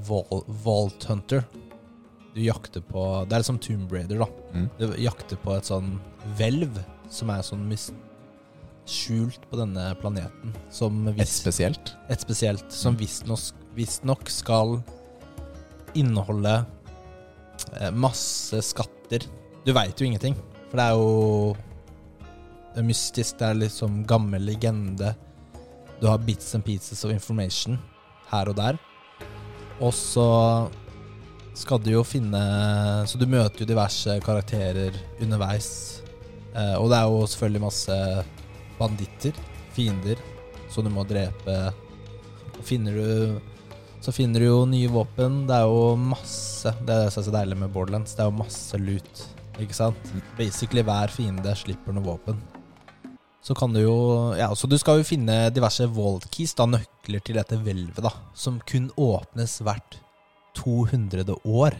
vault 0.64 1.04
hunter. 1.10 1.44
Du 2.34 2.40
jakter 2.44 2.82
på 2.86 3.02
Det 3.26 3.34
er 3.34 3.42
liksom 3.42 3.58
Tomb 3.62 3.92
Raider, 3.92 4.22
da. 4.22 4.28
Mm. 4.54 4.68
Du 4.78 4.94
jakter 5.02 5.40
på 5.42 5.56
et 5.56 5.68
sånn 5.68 5.98
hvelv 6.38 6.78
som 7.10 7.32
er 7.34 7.42
sånn 7.44 7.66
mis 7.68 7.90
skjult 8.90 9.42
på 9.50 9.58
denne 9.60 9.90
planeten. 10.00 10.54
Som 10.72 11.04
Et 11.12 11.28
spesielt? 11.28 11.92
et 12.10 12.22
spesielt 12.22 12.72
som 12.74 12.96
visstnok 12.98 13.59
visstnok 13.76 14.30
skal 14.30 14.78
inneholde 15.98 16.60
eh, 17.80 17.90
masse 17.92 18.62
skatter. 18.64 19.26
Du 19.66 19.72
veit 19.76 19.98
jo 20.00 20.08
ingenting, 20.08 20.36
for 20.70 20.80
det 20.80 20.86
er 20.86 20.98
jo 20.98 21.56
det 22.70 22.82
er 22.82 22.86
mystisk. 22.86 23.38
Det 23.38 23.48
er 23.48 23.58
liksom 23.64 24.04
gammel 24.08 24.44
legende. 24.46 25.14
Du 26.00 26.06
har 26.06 26.22
bits 26.22 26.54
and 26.54 26.64
pieces 26.64 27.04
of 27.04 27.10
information 27.10 27.78
her 28.30 28.48
og 28.48 28.56
der. 28.56 28.78
Og 29.80 29.92
så 29.96 30.68
skal 31.56 31.80
du 31.82 31.90
jo 31.90 32.02
finne 32.06 32.40
Så 33.08 33.18
du 33.18 33.26
møter 33.26 33.64
jo 33.64 33.68
diverse 33.68 34.18
karakterer 34.24 34.94
underveis. 35.20 36.02
Eh, 36.54 36.76
og 36.78 36.90
det 36.90 36.98
er 36.98 37.06
jo 37.10 37.26
selvfølgelig 37.26 37.62
masse 37.66 37.96
banditter, 38.78 39.36
fiender, 39.74 40.20
som 40.70 40.86
du 40.86 40.90
må 40.94 41.04
drepe. 41.04 41.56
Og 42.56 42.62
finner 42.66 42.96
du 42.96 43.40
så 44.00 44.12
finner 44.16 44.40
du 44.40 44.46
jo 44.46 44.60
nye 44.68 44.88
våpen. 44.88 45.42
Det 45.48 45.56
er 45.58 45.66
jo 45.68 45.92
masse 46.00 46.72
Det 46.80 46.94
er 46.94 47.04
det 47.04 47.12
som 47.12 47.20
er 47.20 47.26
så 47.26 47.34
deilig 47.34 47.58
med 47.60 47.72
Borderlands. 47.74 48.14
Det 48.16 48.24
er 48.24 48.30
jo 48.30 48.38
masse 48.38 48.80
loot, 48.80 49.24
ikke 49.60 49.76
sant? 49.76 50.14
Basically 50.38 50.84
hver 50.86 51.12
fiende 51.12 51.52
slipper 51.58 51.96
noe 51.96 52.06
våpen. 52.06 52.40
Så 53.44 53.56
kan 53.56 53.72
du 53.72 53.80
jo 53.82 53.96
Ja, 54.38 54.48
så 54.56 54.68
du 54.68 54.76
skal 54.80 55.00
jo 55.00 55.08
finne 55.08 55.50
diverse 55.52 55.84
vault 55.92 56.28
keys, 56.32 56.54
da 56.56 56.66
nøkler 56.68 57.24
til 57.24 57.36
dette 57.40 57.60
hvelvet, 57.60 58.00
da. 58.04 58.12
Som 58.34 58.60
kun 58.68 58.88
åpnes 58.96 59.60
hvert 59.64 60.00
200 60.56 61.36
år. 61.44 61.76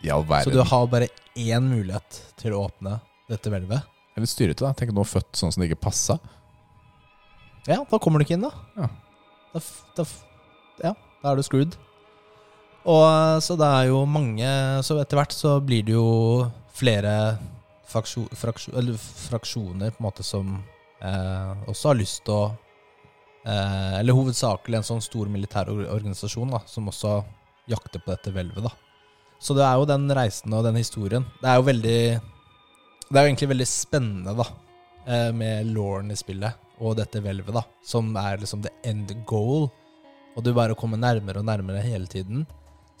All 0.00 0.24
Så 0.44 0.50
du 0.50 0.62
har 0.64 0.86
bare 0.88 1.10
én 1.36 1.68
mulighet 1.68 2.22
til 2.40 2.56
å 2.56 2.64
åpne 2.64 2.96
dette 3.28 3.52
hvelvet. 3.52 3.84
Jeg 3.84 4.16
er 4.16 4.24
litt 4.24 4.32
styrete, 4.32 4.64
da. 4.64 4.72
Tenk 4.72 4.94
nå 4.96 5.04
født 5.04 5.36
sånn 5.36 5.52
som 5.52 5.60
det 5.60 5.68
ikke 5.68 5.84
passa. 5.84 6.16
Ja, 7.68 7.84
da 7.84 7.98
kommer 8.00 8.18
du 8.18 8.24
ikke 8.24 8.38
inn, 8.38 8.48
da. 8.48 8.50
Ja. 8.80 8.88
Da, 9.52 9.60
da, 9.98 10.06
ja, 10.80 10.94
da 11.20 11.32
er 11.32 11.38
du 11.38 11.44
screwed. 11.44 11.76
Og 12.88 13.42
så 13.44 13.56
det 13.60 13.66
er 13.68 13.90
jo 13.90 13.98
mange 14.08 14.48
Så 14.80 14.94
etter 15.02 15.18
hvert 15.18 15.34
så 15.36 15.58
blir 15.60 15.84
det 15.84 15.92
jo 15.92 16.48
flere 16.72 17.36
fraksjon, 17.90 18.30
fraksjon, 18.32 18.94
fraksjoner 19.28 19.92
på 19.92 20.00
en 20.00 20.06
måte 20.06 20.24
som 20.24 20.54
eh, 21.04 21.50
også 21.68 21.90
har 21.90 21.98
lyst 21.98 22.22
til 22.24 22.36
å 22.38 22.44
eh, 23.44 23.98
Eller 23.98 24.16
hovedsakelig 24.16 24.80
en 24.80 24.88
sånn 24.92 25.04
stor 25.04 25.28
militær 25.28 25.68
organisasjon 25.68 26.54
da, 26.54 26.62
som 26.70 26.88
også 26.88 27.18
jakter 27.70 28.00
på 28.00 28.14
dette 28.14 28.32
hvelvet. 28.32 28.70
Så 29.40 29.56
det 29.56 29.64
er 29.66 29.76
jo 29.76 29.88
den 29.88 30.08
reisen 30.16 30.56
og 30.56 30.64
den 30.64 30.78
historien. 30.80 31.26
Det 31.42 31.50
er 31.50 31.60
jo 31.60 31.68
veldig 31.68 32.00
Det 33.10 33.16
er 33.18 33.26
jo 33.26 33.30
egentlig 33.32 33.52
veldig 33.52 33.68
spennende, 33.68 34.34
da, 34.38 34.48
eh, 35.04 35.30
med 35.36 35.68
lauren 35.74 36.12
i 36.14 36.18
spillet 36.18 36.66
og 36.80 36.96
dette 36.96 37.20
hvelvet, 37.20 37.60
som 37.84 38.08
er 38.16 38.40
liksom 38.40 38.62
the 38.64 38.72
end 38.88 39.12
goal. 39.28 39.68
Og 40.36 40.44
du 40.46 40.52
bare 40.54 40.76
kommer 40.78 41.00
nærmere 41.00 41.40
og 41.42 41.46
nærmere 41.48 41.82
hele 41.82 42.06
tiden, 42.06 42.46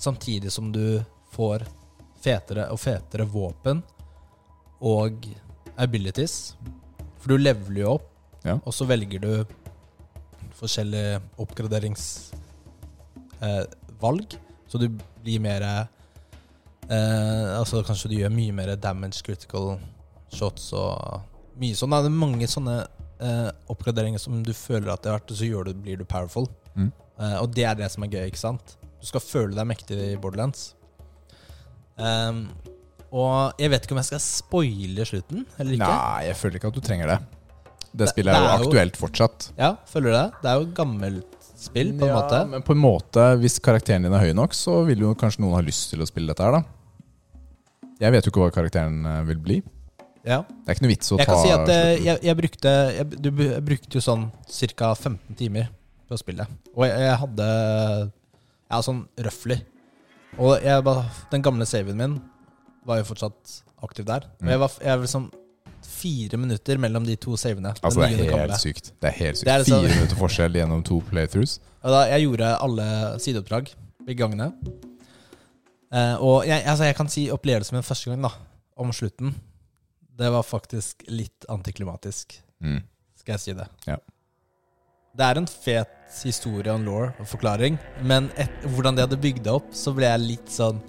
samtidig 0.00 0.50
som 0.52 0.72
du 0.72 1.00
får 1.32 1.64
fetere 2.20 2.68
og 2.72 2.80
fetere 2.82 3.26
våpen 3.28 3.82
og 4.80 5.26
abilities. 5.80 6.54
For 7.20 7.28
du 7.32 7.36
leveler 7.40 7.80
jo 7.84 7.92
opp, 7.98 8.06
Ja. 8.44 8.54
og 8.64 8.72
så 8.72 8.86
velger 8.88 9.20
du 9.20 9.44
forskjellige 10.56 11.20
oppgraderingsvalg, 11.38 12.32
eh, 13.40 14.38
så 14.68 14.78
du 14.78 14.88
blir 15.22 15.40
mer 15.40 15.62
eh, 15.62 15.86
Altså 17.58 17.82
kanskje 17.84 18.08
du 18.08 18.16
gjør 18.16 18.32
mye 18.32 18.52
mer 18.52 18.76
damage 18.76 19.22
critical 19.22 19.78
shots 20.32 20.72
og 20.72 21.20
mye 21.60 21.74
sånn. 21.76 21.90
Det 21.90 22.08
er 22.08 22.16
mange 22.16 22.48
sånne 22.48 22.86
eh, 23.20 23.50
oppgraderinger 23.68 24.18
som 24.18 24.42
du 24.42 24.52
føler 24.56 24.90
at 24.92 25.02
det 25.02 25.10
er 25.10 25.18
verdt, 25.18 25.30
og 25.30 25.36
så 25.36 25.64
du, 25.64 25.74
blir 25.74 26.00
du 26.00 26.04
powerful. 26.04 26.48
Mm. 26.74 26.90
Eh, 27.20 27.36
og 27.42 27.50
det 27.54 27.64
er 27.68 27.74
det 27.78 27.90
som 27.92 28.04
er 28.06 28.12
gøy, 28.14 28.26
ikke 28.30 28.40
sant? 28.40 28.76
Du 29.00 29.06
skal 29.08 29.20
føle 29.24 29.54
deg 29.56 29.66
mektig 29.68 29.96
i 30.12 30.16
Borderlands. 30.20 30.74
Um, 32.00 32.46
og 33.12 33.58
jeg 33.60 33.68
vet 33.72 33.84
ikke 33.84 33.92
om 33.96 34.00
jeg 34.00 34.08
skal 34.08 34.22
spoile 34.24 35.04
slutten 35.08 35.42
eller 35.58 35.74
ikke. 35.76 35.88
Nei, 35.90 36.22
jeg 36.30 36.36
føler 36.40 36.56
ikke 36.60 36.70
at 36.70 36.78
du 36.78 36.80
trenger 36.84 37.10
det. 37.12 37.18
Det 37.90 37.98
Det- 38.06 38.08
spillet 38.12 38.34
jo 38.36 38.40
det 38.40 38.50
er 38.50 38.58
jo- 38.62 38.68
aktuelt 38.70 38.96
fortsatt. 38.96 39.50
Ja, 39.58 39.70
føler 39.84 40.10
du 40.10 40.16
det? 40.16 40.32
Det 40.42 40.48
er 40.50 40.60
jo 40.60 40.66
gammelt 40.72 41.36
spill, 41.60 41.92
på 41.98 42.02
en 42.06 42.08
Ja, 42.08 42.20
måte. 42.22 42.48
Men 42.48 42.62
på 42.62 42.70
en 42.72 42.78
måte, 42.80 43.24
hvis 43.40 43.58
karakteren 43.60 44.02
din 44.02 44.12
er 44.14 44.20
høy 44.20 44.32
nok, 44.32 44.52
så 44.52 44.86
vil 44.86 44.98
jo 45.00 45.14
kanskje 45.14 45.40
noen 45.40 45.54
ha 45.54 45.60
lyst 45.60 45.90
til 45.90 45.98
å 46.00 46.06
spille 46.06 46.28
dette 46.28 46.40
her, 46.42 46.52
da. 46.52 46.62
Jeg 48.00 48.12
vet 48.12 48.24
jo 48.24 48.30
ikke 48.30 48.40
hva 48.46 48.52
karakteren 48.54 49.04
eh, 49.04 49.22
vil 49.24 49.36
bli. 49.36 49.62
Ja. 50.24 50.42
Det 50.42 50.68
er 50.68 50.74
ikke 50.74 50.82
noe 50.82 50.94
vits 50.94 51.10
å 51.12 51.18
Jeg 51.18 51.26
ta 51.26 51.34
kan 51.34 51.42
si 51.44 51.50
at 51.50 51.68
eh, 51.68 51.96
jeg, 52.04 52.20
jeg 52.22 52.36
brukte 52.36 52.94
jeg, 52.96 53.10
du, 53.20 53.30
jeg 53.30 53.64
brukte 53.64 53.92
jo 53.92 54.00
sånn 54.00 54.30
ca. 54.76 54.94
15 54.94 55.34
timer 55.36 55.68
på 56.10 56.16
å 56.18 56.20
spille. 56.20 56.46
Og 56.74 56.84
jeg, 56.88 56.98
jeg 57.06 57.18
hadde 57.24 57.46
Ja, 58.70 58.78
sånn 58.86 59.00
røfflig. 59.18 59.56
Og 60.38 60.52
jeg, 60.62 60.84
bare- 60.86 61.08
den 61.32 61.42
gamle 61.42 61.66
saven 61.66 61.96
min 61.98 62.20
var 62.86 63.00
jo 63.00 63.06
fortsatt 63.08 63.56
aktiv 63.82 64.04
der. 64.06 64.26
Og 64.38 64.42
Mm. 64.44 64.48
jeg 64.52 64.58
var, 64.60 64.70
jeg 64.80 64.96
var 64.98 65.02
liksom 65.06 65.30
fire 65.82 66.36
minutter 66.38 66.78
mellom 66.78 67.04
de 67.06 67.16
to 67.16 67.34
savene. 67.36 67.72
Altså, 67.82 68.00
det 68.06 68.20
er 68.28 68.36
helt 68.46 68.60
sykt. 68.60 68.92
Det 69.00 69.08
er 69.10 69.16
helt 69.18 69.36
sykt. 69.38 69.44
Det 69.48 69.52
er 69.54 69.58
liksom- 69.64 69.82
Fire 69.82 69.94
minutter 69.96 70.16
forskjell 70.16 70.52
gjennom 70.54 70.84
to 70.84 71.00
playthroughs. 71.10 71.58
Og 71.82 71.90
da, 71.90 72.04
jeg 72.06 72.28
gjorde 72.28 72.60
alle 72.60 73.18
sideoppdrag 73.18 73.74
begge 74.06 74.18
gangene. 74.22 74.52
Eh, 75.92 76.14
og 76.22 76.46
jeg, 76.46 76.62
altså 76.64 76.84
jeg 76.86 76.96
kan 76.96 77.08
si 77.08 77.28
opplevelsen 77.30 77.72
min 77.72 77.82
første 77.82 78.10
gang, 78.12 78.22
da, 78.22 78.30
om 78.76 78.92
slutten, 78.92 79.34
det 80.16 80.30
var 80.30 80.42
faktisk 80.46 81.02
litt 81.08 81.46
antiklimatisk. 81.48 82.38
Mm. 82.62 82.82
Skal 83.18 83.32
jeg 83.32 83.40
si 83.40 83.52
det. 83.58 83.66
Ja. 83.88 83.96
Det 85.20 85.26
er 85.28 85.36
en 85.42 85.46
fet 85.50 85.96
historie 86.24 86.72
og 86.72 86.80
law 86.86 87.02
og 87.20 87.26
forklaring, 87.28 87.76
men 88.08 88.30
et, 88.40 88.50
hvordan 88.72 88.96
de 88.96 89.04
hadde 89.04 89.18
bygd 89.20 89.42
det 89.44 89.52
opp, 89.52 89.66
så 89.76 89.92
ble 89.94 90.08
jeg 90.08 90.22
litt 90.24 90.48
sånn 90.50 90.80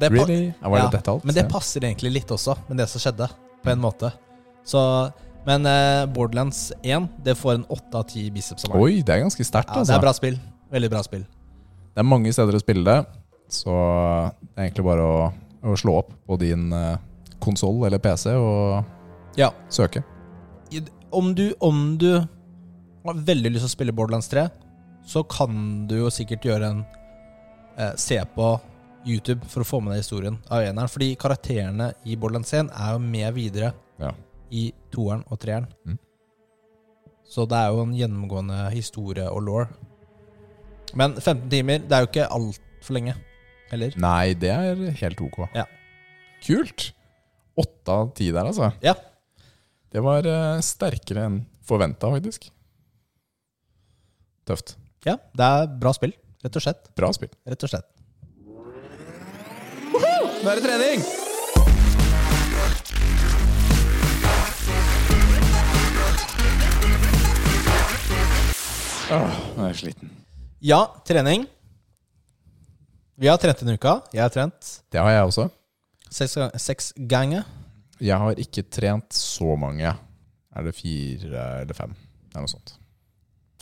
det 0.00 0.08
Really? 0.12 0.50
Var 0.60 0.72
det 0.76 0.80
Ja, 0.82 0.88
dette 0.92 1.12
alt? 1.12 1.24
Men 1.28 1.36
det 1.36 1.44
passer 1.52 1.84
egentlig 1.84 2.10
litt 2.18 2.32
også, 2.32 2.56
med 2.68 2.80
det 2.80 2.86
som 2.90 3.00
skjedde, 3.00 3.28
på 3.64 3.70
en 3.72 3.80
måte. 3.80 4.10
Så, 4.66 4.80
men 5.46 5.64
eh, 5.70 6.02
Borderlands 6.12 6.72
1 6.82 7.06
det 7.24 7.36
får 7.38 7.54
en 7.60 7.64
8 7.72 8.00
av 8.00 8.04
10 8.10 8.30
biceps. 8.34 8.66
Oi, 8.72 9.02
det 9.06 9.14
er 9.14 9.22
ganske 9.24 9.44
sterkt, 9.46 9.70
Ja, 9.70 9.78
det 9.78 9.84
altså. 9.86 9.94
er 9.96 10.04
bra 10.04 10.12
spill. 10.16 10.36
Veldig 10.72 10.90
bra 10.92 11.02
spill. 11.06 11.22
Det 11.94 12.02
er 12.02 12.08
mange 12.10 12.32
steder 12.34 12.58
å 12.58 12.60
spille 12.60 12.84
det, 12.84 13.22
så 13.52 13.72
det 14.40 14.56
er 14.58 14.66
egentlig 14.66 14.84
bare 14.88 15.04
å, 15.06 15.32
å 15.64 15.76
slå 15.80 15.98
opp 16.02 16.12
på 16.28 16.36
din 16.42 16.66
eh, 16.76 16.96
konsoll 17.40 17.84
eller 17.88 18.00
PC 18.02 18.32
og 18.36 18.84
Ja. 19.40 19.52
søke. 19.70 20.02
Om 21.12 21.34
du, 21.38 21.54
om 21.60 21.96
du 21.96 22.10
har 23.10 23.24
veldig 23.28 23.52
lyst 23.54 23.64
til 23.66 23.70
å 23.70 23.74
spille 23.76 23.94
Borderlands 23.96 24.28
3, 24.32 24.46
så 25.06 25.22
kan 25.30 25.86
du 25.90 25.96
jo 26.00 26.10
sikkert 26.10 26.46
gjøre 26.48 26.70
en 26.72 26.80
eh, 27.78 27.92
Se 28.00 28.18
på 28.34 28.48
YouTube 29.06 29.46
for 29.46 29.62
å 29.62 29.68
få 29.68 29.80
med 29.84 29.94
deg 29.94 30.02
historien 30.02 30.38
av 30.50 30.64
eneren. 30.66 30.90
Fordi 30.90 31.12
karakterene 31.20 31.92
i 32.04 32.16
Borderlands 32.18 32.50
1 32.58 32.72
er 32.74 32.96
jo 32.96 33.02
med 33.04 33.34
videre 33.36 33.72
Ja. 34.02 34.10
i 34.50 34.72
toeren 34.92 35.22
og 35.30 35.38
treeren. 35.40 35.68
Mm. 35.86 35.98
Så 37.26 37.46
det 37.50 37.58
er 37.58 37.70
jo 37.74 37.82
en 37.84 37.94
gjennomgående 37.96 38.58
historie 38.74 39.26
og 39.30 39.42
law. 39.46 39.64
Men 40.94 41.14
15 41.18 41.48
timer, 41.50 41.78
det 41.82 41.92
er 41.96 42.04
jo 42.04 42.10
ikke 42.10 42.28
altfor 42.30 42.94
lenge 42.98 43.14
heller. 43.70 43.94
Nei, 43.98 44.34
det 44.38 44.50
er 44.54 44.84
helt 45.02 45.22
ok. 45.22 45.40
Ja. 45.54 45.64
Kult. 46.46 46.90
Åtte 47.58 47.94
av 47.94 48.12
ti 48.14 48.28
der, 48.30 48.46
altså. 48.46 48.72
Ja. 48.84 48.94
Det 49.92 50.02
var 50.04 50.26
eh, 50.28 50.60
sterkere 50.66 51.24
enn 51.30 51.40
forventa, 51.66 52.10
faktisk. 52.12 52.50
Tøft. 54.46 54.76
Ja, 55.06 55.16
det 55.36 55.46
er 55.46 55.68
bra 55.80 55.92
spill. 55.96 56.14
Rett 56.44 56.58
og 56.58 56.62
slett. 56.62 56.88
Bra 56.98 57.10
spill. 57.16 57.32
Rett 57.50 57.66
og 57.66 57.72
slett. 57.72 57.88
Nå 59.96 60.52
er 60.52 60.60
det 60.60 60.66
trening! 60.66 61.06
Åh, 69.06 69.34
nå 69.56 69.62
er 69.66 69.70
jeg 69.70 69.78
sliten. 69.84 70.10
Ja, 70.66 70.80
trening. 71.06 71.44
Vi 73.16 73.28
har 73.30 73.38
trent 73.40 73.62
denne 73.62 73.76
uka. 73.78 74.00
Jeg 74.12 74.24
har 74.24 74.32
trent 74.34 74.72
Det 74.92 75.00
har 75.00 75.10
jeg 75.14 75.28
også. 75.30 75.46
seks, 76.10 76.34
seks 76.60 76.92
ganger. 77.08 77.44
Jeg 78.00 78.18
har 78.18 78.34
ikke 78.42 78.62
trent 78.68 79.14
så 79.16 79.56
mange. 79.56 79.94
Er 80.56 80.62
det 80.66 80.74
fire 80.74 81.46
eller 81.62 81.74
fem? 81.74 81.94
Det 82.28 82.36
er 82.36 82.44
noe 82.44 82.50
sånt. 82.50 82.74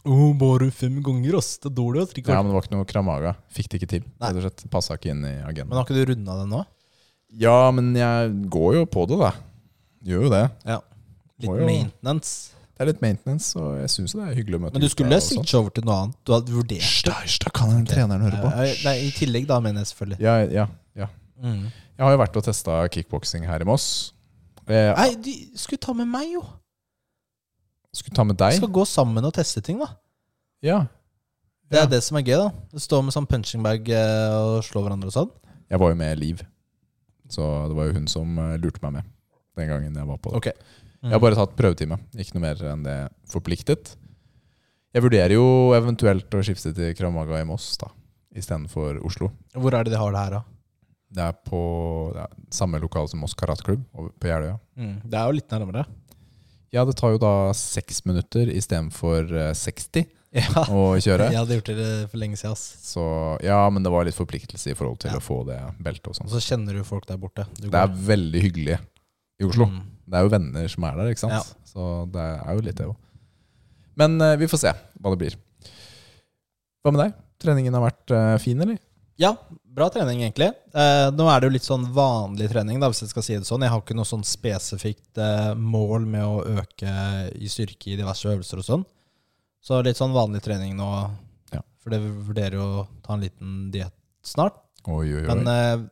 Oh, 0.05 0.35
bare 0.37 0.69
fem 0.75 0.99
ganger, 1.03 1.39
ass. 1.39 1.55
Det 1.63 1.71
er 1.71 1.77
dårlig, 1.79 2.03
ass, 2.05 2.13
Ja, 2.21 2.43
men 2.43 2.51
det 2.51 2.57
var 2.59 2.67
ikke 2.67 2.77
noe 2.77 2.89
kramaga. 2.89 3.35
Fikk 3.55 3.69
det 3.73 3.81
ikke 3.81 3.89
til. 3.95 4.03
Rett 4.21 4.37
og 4.37 4.45
slett. 4.45 4.65
Passa 4.71 4.99
ikke 4.99 5.11
inn 5.15 5.25
i 5.25 5.33
Men 5.41 5.79
har 5.79 5.85
ikke 5.87 5.97
du 5.97 6.05
runda 6.13 6.37
det 6.43 6.49
nå? 6.51 6.65
Ja, 7.41 7.71
men 7.75 7.95
jeg 7.97 8.35
går 8.53 8.75
jo 8.81 8.85
på 8.87 9.07
det, 9.11 9.19
da. 9.19 9.33
Gjør 10.05 10.27
jo 10.27 10.33
det. 10.35 10.43
Ja. 10.69 10.81
Litt 11.41 11.49
jo- 11.51 11.67
maintenance. 11.67 12.51
Det 12.75 12.83
er 12.83 12.89
litt 12.91 13.03
maintenance, 13.03 13.53
og 13.57 13.77
jeg 13.79 13.91
syns 13.93 14.13
det 14.19 14.23
er 14.25 14.35
hyggelig 14.35 14.59
å 14.59 14.63
møte 14.65 14.75
Men 14.75 14.83
du 14.83 14.89
skulle 14.91 15.15
og 15.15 15.23
sånn. 15.23 15.39
switche 15.45 15.59
over 15.61 15.71
til 15.71 15.85
noe 15.87 15.95
annet. 16.03 16.17
Du 16.27 16.33
hadde 16.35 16.51
vurdert 16.51 17.05
det. 17.07 17.39
Da, 17.45 17.51
kan 17.55 17.71
den 17.71 17.87
treneren 17.87 18.21
høre 18.27 18.41
på? 18.43 18.51
Eh, 18.51 18.75
Nei, 18.85 18.95
I 19.07 19.11
tillegg, 19.15 19.47
da, 19.47 19.61
mener 19.63 19.85
jeg 19.85 19.93
selvfølgelig. 19.95 20.19
Ja, 20.21 20.35
ja, 20.51 20.67
ja. 20.99 21.07
Mm. 21.41 21.71
Jeg 21.71 22.03
har 22.03 22.11
jo 22.11 22.19
vært 22.19 22.37
og 22.37 22.45
testa 22.45 22.89
kickboksing 22.91 23.47
her 23.47 23.63
i 23.63 23.65
Moss. 23.69 24.13
Jeg 24.67 24.97
Nei, 24.97 25.15
du 25.23 25.31
skulle 25.61 25.79
ta 25.79 25.95
med 25.95 26.09
meg, 26.11 26.33
jo. 26.35 26.43
Skulle 27.97 28.17
ta 28.17 28.25
med 28.27 28.37
Vi 28.39 28.45
deg. 28.45 28.59
skal 28.61 28.73
gå 28.75 28.85
sammen 28.89 29.25
og 29.25 29.33
teste 29.37 29.63
ting, 29.65 29.79
da. 29.83 29.89
Ja. 30.65 30.87
Det 31.71 31.79
er 31.79 31.85
Ja. 31.85 31.91
det 31.91 32.03
som 32.05 32.17
er 32.19 32.23
gøy, 32.27 32.37
da. 32.37 32.79
Stå 32.79 33.03
med 33.03 33.13
sånn 33.15 33.27
punching 33.29 33.63
bag 33.63 33.89
eh, 33.89 34.35
og 34.35 34.63
slå 34.67 34.83
hverandre 34.85 35.09
og 35.11 35.17
sånn. 35.17 35.31
Jeg 35.71 35.79
var 35.81 35.91
jo 35.91 35.97
med 35.97 36.19
Liv, 36.19 36.43
så 37.29 37.69
det 37.69 37.77
var 37.77 37.87
jo 37.89 37.93
hun 37.97 38.07
som 38.07 38.39
eh, 38.39 38.57
lurte 38.59 38.83
meg 38.83 38.93
med 38.99 39.05
den 39.57 39.69
gangen 39.69 39.95
jeg 39.95 40.07
var 40.07 40.19
på 40.19 40.31
det. 40.31 40.37
Ok. 40.37 40.51
Jeg 41.05 41.13
har 41.13 41.21
bare 41.21 41.37
tatt 41.37 41.57
prøvetime, 41.57 41.99
ikke 42.17 42.35
noe 42.39 42.41
mer 42.47 42.63
enn 42.73 42.83
det 42.83 42.99
forpliktet. 43.29 43.95
Jeg 44.95 45.03
vurderer 45.05 45.35
jo 45.37 45.45
eventuelt 45.77 46.33
å 46.33 46.41
skifte 46.47 46.73
til 46.75 46.95
Kramaga 46.97 47.41
i 47.43 47.45
Moss 47.45 47.77
da, 47.81 47.89
istedenfor 48.35 49.01
Oslo. 49.05 49.29
Hvor 49.53 49.75
er 49.77 49.85
det 49.85 49.93
de 49.93 49.99
har 50.01 50.13
det 50.15 50.21
her, 50.23 50.31
da? 50.39 50.43
Det 51.15 51.23
er 51.29 51.35
på 51.47 51.61
ja, 52.17 52.25
samme 52.51 52.81
lokal 52.83 53.07
som 53.11 53.21
Moss 53.21 53.35
karateklubb 53.39 53.85
på 53.93 54.27
Jeløya. 54.31 54.57
Mm. 54.81 54.95
Det 55.05 55.19
er 55.21 55.27
jo 55.29 55.37
litt 55.37 55.53
nærmere. 55.53 55.85
Ja, 56.75 56.83
det 56.89 56.97
tar 56.99 57.15
jo 57.15 57.21
da 57.23 57.33
seks 57.55 58.03
minutter 58.09 58.51
istedenfor 58.51 59.31
eh, 59.31 59.53
60 59.55 60.07
Ja. 60.35 60.65
å 60.67 60.97
kjøre. 60.99 61.29
Jeg 61.33 61.39
hadde 61.39 61.59
gjort 61.61 61.69
det 61.71 61.89
for 62.11 62.19
lenge 62.19 62.35
siden. 62.41 62.57
ass. 62.57 62.65
Så 62.83 63.05
ja, 63.47 63.61
men 63.71 63.85
det 63.87 63.93
var 63.95 64.05
litt 64.09 64.19
forpliktelse 64.19 64.73
i 64.73 64.75
forhold 64.79 64.99
til 65.05 65.13
Ja. 65.15 65.21
å 65.21 65.23
få 65.23 65.45
det 65.47 65.61
beltet 65.79 66.09
og 66.11 66.17
Og 66.17 66.19
sånn. 66.19 66.33
så 66.35 66.43
kjenner 66.43 66.75
du 66.75 66.83
folk 66.89 67.07
der 67.07 67.21
borte. 67.23 67.47
Det 67.61 67.71
er 67.71 67.87
veldig 68.11 68.43
hyggelig 68.49 68.79
i 69.41 69.47
Oslo. 69.47 69.69
Mm. 69.71 69.81
Det 70.11 70.19
er 70.19 70.27
jo 70.27 70.33
venner 70.35 70.69
som 70.69 70.85
er 70.91 70.97
der, 70.99 71.13
ikke 71.15 71.23
sant? 71.23 71.39
Ja. 71.39 71.71
Så 71.71 71.87
det 72.13 72.25
er 72.43 72.55
jo 72.59 72.67
litt 72.67 72.77
det 72.83 72.89
òg. 72.91 72.97
Men 73.97 74.19
uh, 74.21 74.35
vi 74.37 74.49
får 74.51 74.59
se 74.65 74.73
hva 74.75 75.15
det 75.15 75.21
blir. 75.23 75.37
Hva 76.83 76.91
med 76.93 77.01
deg? 77.05 77.15
Treningen 77.45 77.75
har 77.79 77.87
vært 77.87 78.13
uh, 78.15 78.35
fin, 78.43 78.61
eller? 78.61 78.77
Ja, 79.23 79.37
bra 79.75 79.89
trening, 79.91 80.23
egentlig. 80.23 80.51
Eh, 80.75 81.09
nå 81.15 81.27
er 81.31 81.41
det 81.41 81.49
jo 81.49 81.55
litt 81.57 81.67
sånn 81.67 81.87
vanlig 81.95 82.49
trening, 82.53 82.79
da, 82.83 82.91
hvis 82.91 83.05
jeg 83.05 83.13
skal 83.13 83.27
si 83.27 83.37
det 83.37 83.49
sånn. 83.49 83.65
Jeg 83.67 83.75
har 83.75 83.83
ikke 83.83 83.97
noe 83.99 84.09
sånn 84.09 84.25
spesifikt 84.27 85.21
eh, 85.21 85.53
mål 85.59 86.07
med 86.11 86.25
å 86.25 86.45
øke 86.63 86.95
i 87.35 87.51
styrke 87.51 87.93
i 87.93 87.99
diverse 87.99 88.31
øvelser 88.31 88.63
og 88.63 88.69
sånn. 88.69 88.85
Så 89.65 89.81
litt 89.85 89.99
sånn 89.99 90.15
vanlig 90.15 90.45
trening 90.45 90.77
nå. 90.79 90.91
Ja. 91.55 91.63
For 91.83 91.95
det 91.95 92.03
vurderer 92.05 92.59
jo 92.61 92.69
å 92.83 92.87
ta 93.05 93.17
en 93.17 93.25
liten 93.25 93.59
diett 93.75 93.97
snart. 94.25 94.61
Oi, 94.85 95.09
oi, 95.09 95.23
oi. 95.23 95.29
Men 95.31 95.49
eh, 95.51 95.87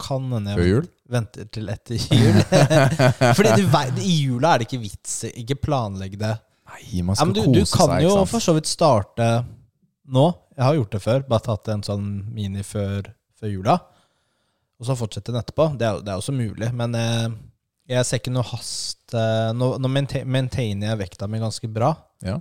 kan 0.00 0.26
hende 0.32 0.54
jeg 0.56 0.84
venter 1.10 1.48
til 1.52 1.68
etter 1.72 1.98
jul. 1.98 2.40
Fordi 3.36 3.66
vet, 3.70 4.00
i 4.00 4.16
jula 4.24 4.54
er 4.54 4.62
det 4.62 4.68
ikke 4.68 4.82
vits 4.82 5.18
i 5.28 5.34
Ikke 5.44 5.58
planlegge 5.66 6.18
det. 6.20 6.32
Nei, 6.74 7.02
man 7.04 7.14
Ja, 7.14 7.20
skal 7.20 7.30
men 7.30 7.36
du, 7.36 7.42
kose 7.44 7.52
du 7.52 7.76
kan 7.76 7.92
seg, 7.92 8.06
jo 8.06 8.14
for 8.30 8.42
så 8.42 8.54
vidt 8.56 8.70
starte 8.70 9.28
nå. 10.04 10.28
Jeg 10.56 10.64
har 10.64 10.78
gjort 10.78 10.94
det 10.94 11.02
før. 11.04 11.26
Bare 11.28 11.46
tatt 11.46 11.70
en 11.72 11.84
sånn 11.86 12.06
mini 12.34 12.64
før, 12.66 13.10
før 13.40 13.52
jula. 13.52 13.76
Og 14.80 14.88
så 14.88 14.96
fortsette 14.98 15.32
den 15.32 15.40
etterpå. 15.40 15.70
Det 15.78 15.86
er, 15.88 16.00
det 16.04 16.12
er 16.12 16.20
også 16.20 16.34
mulig. 16.36 16.70
Men 16.76 16.96
eh, 16.98 17.28
jeg 17.94 18.08
ser 18.08 18.20
ikke 18.22 18.34
noe 18.34 18.46
hast 18.48 19.14
eh, 19.16 19.50
Nå, 19.56 19.74
nå 19.80 19.90
maintainer 19.92 20.90
jeg 20.90 21.00
vekta 21.04 21.28
mi 21.30 21.42
ganske 21.42 21.70
bra. 21.72 21.92
Ja. 22.24 22.38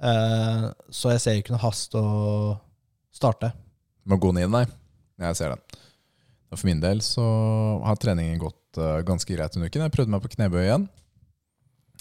Eh, 0.00 0.66
så 0.94 1.14
jeg 1.14 1.22
ser 1.24 1.40
ikke 1.40 1.54
noe 1.54 1.64
hast 1.64 1.96
å 1.98 2.04
starte. 3.14 3.52
Du 4.04 4.14
Må 4.14 4.20
gå 4.22 4.32
ned, 4.36 4.50
nei. 4.52 4.64
Jeg 5.20 5.36
ser 5.36 5.54
den. 5.54 5.80
For 6.50 6.66
min 6.66 6.80
del 6.82 7.02
så 7.04 7.24
har 7.84 7.98
treningen 8.00 8.40
gått 8.42 8.80
eh, 8.80 9.02
ganske 9.06 9.34
greit 9.36 9.54
denne 9.54 9.68
uken. 9.70 9.84
Jeg 9.86 9.94
prøvde 9.94 10.14
meg 10.14 10.24
på 10.24 10.32
knebøy 10.34 10.64
igjen. 10.64 10.88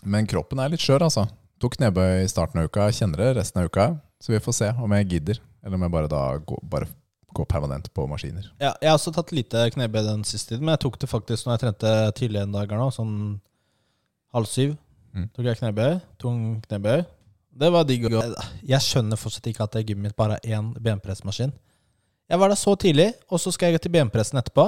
Men 0.09 0.29
kroppen 0.31 0.61
er 0.63 0.71
litt 0.71 0.83
skjør, 0.83 1.09
altså. 1.09 1.25
Tok 1.59 1.75
knebøy 1.75 2.23
i 2.23 2.29
starten 2.31 2.61
av 2.61 2.69
uka, 2.69 2.87
kjenner 2.95 3.19
det 3.19 3.33
resten 3.41 3.59
av 3.61 3.67
uka. 3.67 3.89
Så 4.19 4.33
vi 4.33 4.39
får 4.43 4.55
se 4.57 4.71
om 4.83 4.95
jeg 4.97 5.07
gidder, 5.13 5.39
eller 5.63 5.79
om 5.79 5.85
jeg 5.85 5.93
bare 5.93 6.09
da 6.11 6.23
går, 6.43 6.63
bare 6.71 6.89
går 7.35 7.45
permanent 7.45 7.87
på 7.93 8.07
maskiner. 8.09 8.49
Ja, 8.59 8.73
jeg 8.81 8.89
har 8.89 8.97
også 8.97 9.13
tatt 9.15 9.31
lite 9.35 9.61
knebøy 9.75 10.01
den 10.07 10.25
siste 10.27 10.53
tiden, 10.55 10.65
men 10.65 10.75
jeg 10.75 10.83
tok 10.85 10.99
det 10.99 11.09
faktisk 11.11 11.45
når 11.45 11.55
jeg 11.55 11.63
trente 11.63 11.93
tidligere 12.17 12.49
en 12.49 12.57
dag 12.57 12.73
nå, 12.75 12.89
sånn 12.95 13.15
halv 14.35 14.49
syv. 14.49 14.75
Mm. 15.15 15.29
Tok 15.35 15.47
jeg 15.49 15.59
knebøy, 15.61 15.95
tung 16.21 16.41
knebøy. 16.67 17.05
Det 17.59 17.69
var 17.73 17.87
digg. 17.87 18.05
Jeg 18.63 18.85
skjønner 18.85 19.19
fortsatt 19.19 19.47
ikke 19.51 19.65
at 19.65 19.75
det 19.75 19.85
gymmet 19.87 20.09
mitt 20.09 20.17
bare 20.19 20.37
er 20.39 20.59
én 20.59 20.73
benpressmaskin. 20.83 21.53
Jeg 22.29 22.39
var 22.39 22.51
der 22.51 22.59
så 22.61 22.75
tidlig, 22.77 23.07
og 23.29 23.41
så 23.41 23.51
skal 23.51 23.69
jeg 23.69 23.79
gå 23.79 23.85
til 23.87 23.95
benpressen 23.95 24.39
etterpå. 24.39 24.67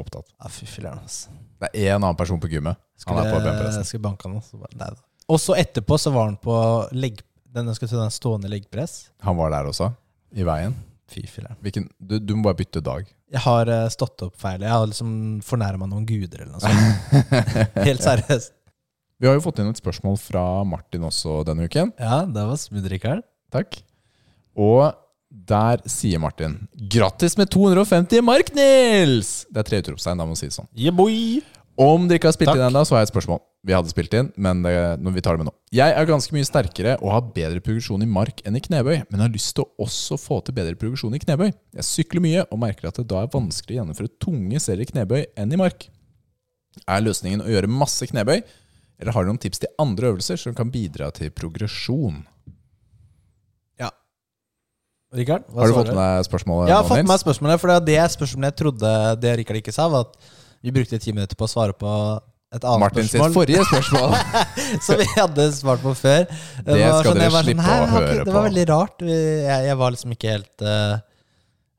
Opptatt. 0.00 0.30
Ja, 0.38 0.48
fy 0.52 0.68
filler'n, 0.70 1.02
altså. 1.02 1.34
Det 1.60 1.68
er 1.74 1.90
én 1.90 1.98
annen 1.98 2.16
person 2.16 2.40
på 2.40 2.48
gymmet. 2.48 2.78
Han 3.06 3.20
er 3.20 3.32
på 3.34 3.42
benpressen. 3.44 3.84
skulle 3.84 4.06
banke 4.06 4.28
han, 4.28 4.40
så 4.44 4.60
nei 4.62 4.88
da. 4.94 4.96
Og 5.30 5.38
så 5.38 5.54
etterpå 5.60 5.98
så 6.00 6.12
var 6.14 6.30
han 6.30 6.38
på 6.40 6.54
legg... 6.96 7.20
Den 7.50 7.72
skal 7.74 7.90
den 7.90 8.14
stående 8.14 8.50
leggpress. 8.50 9.10
Han 9.26 9.38
var 9.38 9.50
der 9.54 9.70
også, 9.70 9.90
i 10.36 10.46
veien. 10.46 10.76
Fy. 11.10 11.24
Hvilken, 11.58 11.88
du, 11.98 12.20
du 12.22 12.36
må 12.38 12.46
bare 12.46 12.60
bytte 12.60 12.82
dag. 12.86 13.08
Jeg 13.30 13.42
har 13.42 13.66
uh, 13.66 13.88
stått 13.90 14.22
opp 14.22 14.36
feil. 14.38 14.62
Jeg 14.62 14.70
har 14.70 14.86
liksom 14.86 15.12
fornærma 15.42 15.88
noen 15.90 16.06
guder 16.06 16.44
eller 16.44 16.54
noe 16.54 16.62
sånt. 16.62 17.34
Helt 17.88 18.04
seriøst. 18.04 18.54
Vi 19.20 19.28
har 19.28 19.34
jo 19.36 19.42
fått 19.44 19.58
inn 19.60 19.68
et 19.68 19.80
spørsmål 19.80 20.16
fra 20.22 20.44
Martin 20.64 21.02
også 21.04 21.42
denne 21.48 21.66
uken. 21.66 21.90
Ja, 22.00 22.22
det 22.24 22.46
var 22.46 22.60
smooth, 22.62 23.18
Takk. 23.50 23.80
Og 24.54 24.94
der 25.30 25.82
sier 25.90 26.22
Martin 26.22 26.56
Grattis 26.90 27.36
med 27.38 27.50
250 27.52 28.22
mark, 28.24 28.54
Nils! 28.56 29.44
Det 29.50 29.62
er 29.62 29.68
tre 29.68 29.82
utropstegn, 29.82 30.18
da 30.18 30.26
må 30.26 30.32
man 30.32 30.40
si 30.40 30.48
det 30.48 30.56
sånn. 30.56 30.70
Yeah, 30.74 30.94
boy! 30.94 31.42
Om 31.80 32.08
dere 32.08 32.20
ikke 32.20 32.28
har 32.28 32.34
spilt 32.36 32.50
Takk. 32.50 32.58
inn 32.60 32.66
ennå, 32.66 32.82
så 32.84 32.94
har 32.94 33.00
jeg 33.00 33.08
et 33.08 33.12
spørsmål. 33.14 33.38
Vi 33.64 33.72
hadde 33.72 33.92
spilt 33.92 34.14
inn, 34.16 34.26
men 34.36 34.60
det, 34.64 34.72
vi 35.14 35.22
tar 35.24 35.36
det 35.36 35.42
med 35.42 35.48
nå. 35.48 35.54
Jeg 35.72 35.94
er 35.96 36.08
ganske 36.08 36.34
mye 36.36 36.48
sterkere 36.48 36.96
og 37.00 37.12
har 37.14 37.30
bedre 37.36 37.62
progresjon 37.64 38.04
i 38.04 38.08
mark 38.08 38.42
enn 38.44 38.58
i 38.58 38.62
knebøy, 38.64 39.06
men 39.08 39.22
har 39.24 39.32
lyst 39.32 39.54
til 39.56 39.64
å 39.64 39.86
også 39.86 40.18
få 40.20 40.42
til 40.44 40.56
bedre 40.58 40.76
progresjon 40.80 41.16
i 41.16 41.20
knebøy. 41.22 41.48
Jeg 41.78 41.88
sykler 41.88 42.24
mye 42.24 42.44
og 42.46 42.60
merker 42.60 42.90
at 42.90 43.00
det 43.00 43.06
da 43.08 43.22
er 43.24 43.32
vanskelig 43.32 43.78
å 43.78 43.80
gjennomføre 43.80 44.12
tunge 44.20 44.60
serier 44.60 44.84
i 44.84 44.90
knebøy 44.92 45.22
enn 45.40 45.56
i 45.56 45.60
mark. 45.60 45.88
Er 46.84 47.04
løsningen 47.04 47.46
å 47.46 47.48
gjøre 47.48 47.70
masse 47.72 48.08
knebøy, 48.12 48.42
eller 49.00 49.16
har 49.16 49.24
du 49.24 49.32
noen 49.32 49.40
tips 49.40 49.62
til 49.64 49.72
andre 49.80 50.12
øvelser 50.12 50.40
som 50.40 50.56
kan 50.56 50.68
bidra 50.72 51.08
til 51.16 51.32
progresjon? 51.32 52.20
Hva 55.10 55.64
Har 55.64 55.66
du 55.66 55.74
fått 55.74 55.88
med 55.90 55.98
deg 55.98 56.26
spørsmålet? 56.28 56.68
Jeg 56.70 56.76
har 56.76 56.84
fått 56.86 57.08
med 57.08 57.18
spørsmålet, 57.18 57.58
for 57.58 57.82
det 57.82 57.96
er 57.98 58.12
spørsmålet 58.12 58.52
jeg 58.52 58.58
trodde 58.60 58.92
det 59.18 59.32
Rikard 59.40 59.58
ikke 59.58 59.74
sa, 59.74 59.88
var 59.90 60.06
at 60.06 60.28
vi 60.60 60.72
brukte 60.74 60.98
ti 61.00 61.12
minutter 61.14 61.38
på 61.38 61.46
å 61.46 61.50
svare 61.50 61.74
på 61.76 61.90
et 62.50 62.64
annet 62.66 62.82
Martin 62.82 63.06
spørsmål 63.06 63.34
forrige 63.36 63.64
spørsmål. 63.70 64.14
som 64.82 64.98
vi 64.98 65.06
hadde 65.14 65.46
svart 65.54 65.82
på 65.84 65.92
før. 65.94 66.24
Det 66.26 66.66
det 66.66 66.88
skal 66.88 67.06
sånn- 67.12 67.20
dere 67.22 67.42
slippe 67.44 67.66
sånn, 67.66 67.84
å 67.84 67.90
høre 67.92 68.08
høre 68.08 68.24
Det 68.26 68.34
var 68.34 68.46
veldig 68.48 68.66
rart. 68.72 69.04
Jeg, 69.06 69.66
jeg 69.68 69.78
var 69.82 69.94
liksom 69.94 70.14
ikke 70.16 70.34
helt 70.34 70.64
uh, 70.66 70.98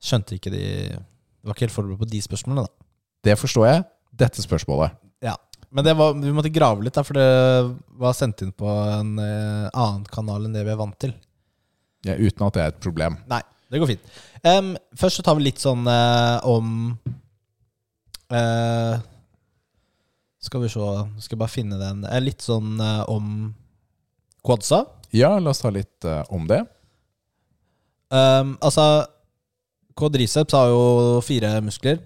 Skjønte 0.02 0.34
ikke 0.38 0.50
de 0.50 0.64
Var 1.46 1.54
ikke 1.54 1.66
helt 1.68 1.74
forberedt 1.76 2.00
på 2.00 2.08
de 2.10 2.22
spørsmålene, 2.24 2.64
da. 2.66 2.86
Det 3.28 3.36
forstår 3.38 3.66
jeg. 3.68 3.84
Dette 4.24 4.42
spørsmålet. 4.42 4.96
Ja. 5.22 5.36
Men 5.72 5.86
det 5.86 5.94
var, 5.96 6.16
vi 6.18 6.32
måtte 6.34 6.50
grave 6.52 6.84
litt, 6.84 6.96
da, 6.96 7.04
for 7.06 7.16
det 7.16 7.28
var 8.02 8.16
sendt 8.18 8.42
inn 8.44 8.50
på 8.56 8.66
en 8.66 9.12
uh, 9.20 9.68
annen 9.70 10.02
kanal 10.10 10.48
enn 10.48 10.56
det 10.56 10.64
vi 10.66 10.72
er 10.74 10.80
vant 10.80 10.96
til. 11.00 11.14
Ja, 12.06 12.16
uten 12.18 12.46
at 12.48 12.56
det 12.56 12.62
er 12.64 12.72
et 12.74 12.80
problem. 12.82 13.16
Nei, 13.30 13.38
det 13.70 13.80
går 13.80 13.92
fint. 13.94 14.10
Um, 14.42 14.72
først 14.98 15.20
så 15.20 15.24
tar 15.26 15.38
vi 15.38 15.46
litt 15.46 15.62
sånn 15.62 15.86
uh, 15.86 16.42
om 16.50 16.96
eh, 18.34 19.00
Skal 20.42 20.62
vi 20.64 20.68
se 20.72 20.86
Skal 21.26 21.38
bare 21.38 21.52
finne 21.52 21.78
den. 21.80 22.02
Litt 22.24 22.42
sånn 22.42 22.80
eh, 22.80 23.02
om 23.12 23.54
quadsa. 24.44 24.84
Ja, 25.14 25.34
la 25.38 25.52
oss 25.52 25.60
ta 25.62 25.70
litt 25.70 26.04
eh, 26.08 26.22
om 26.34 26.46
det. 26.50 26.62
Um, 28.12 28.56
altså 28.60 29.06
Quadriceps 29.96 30.52
har 30.56 30.68
jo 30.72 31.20
fire 31.24 31.54
muskler 31.64 32.00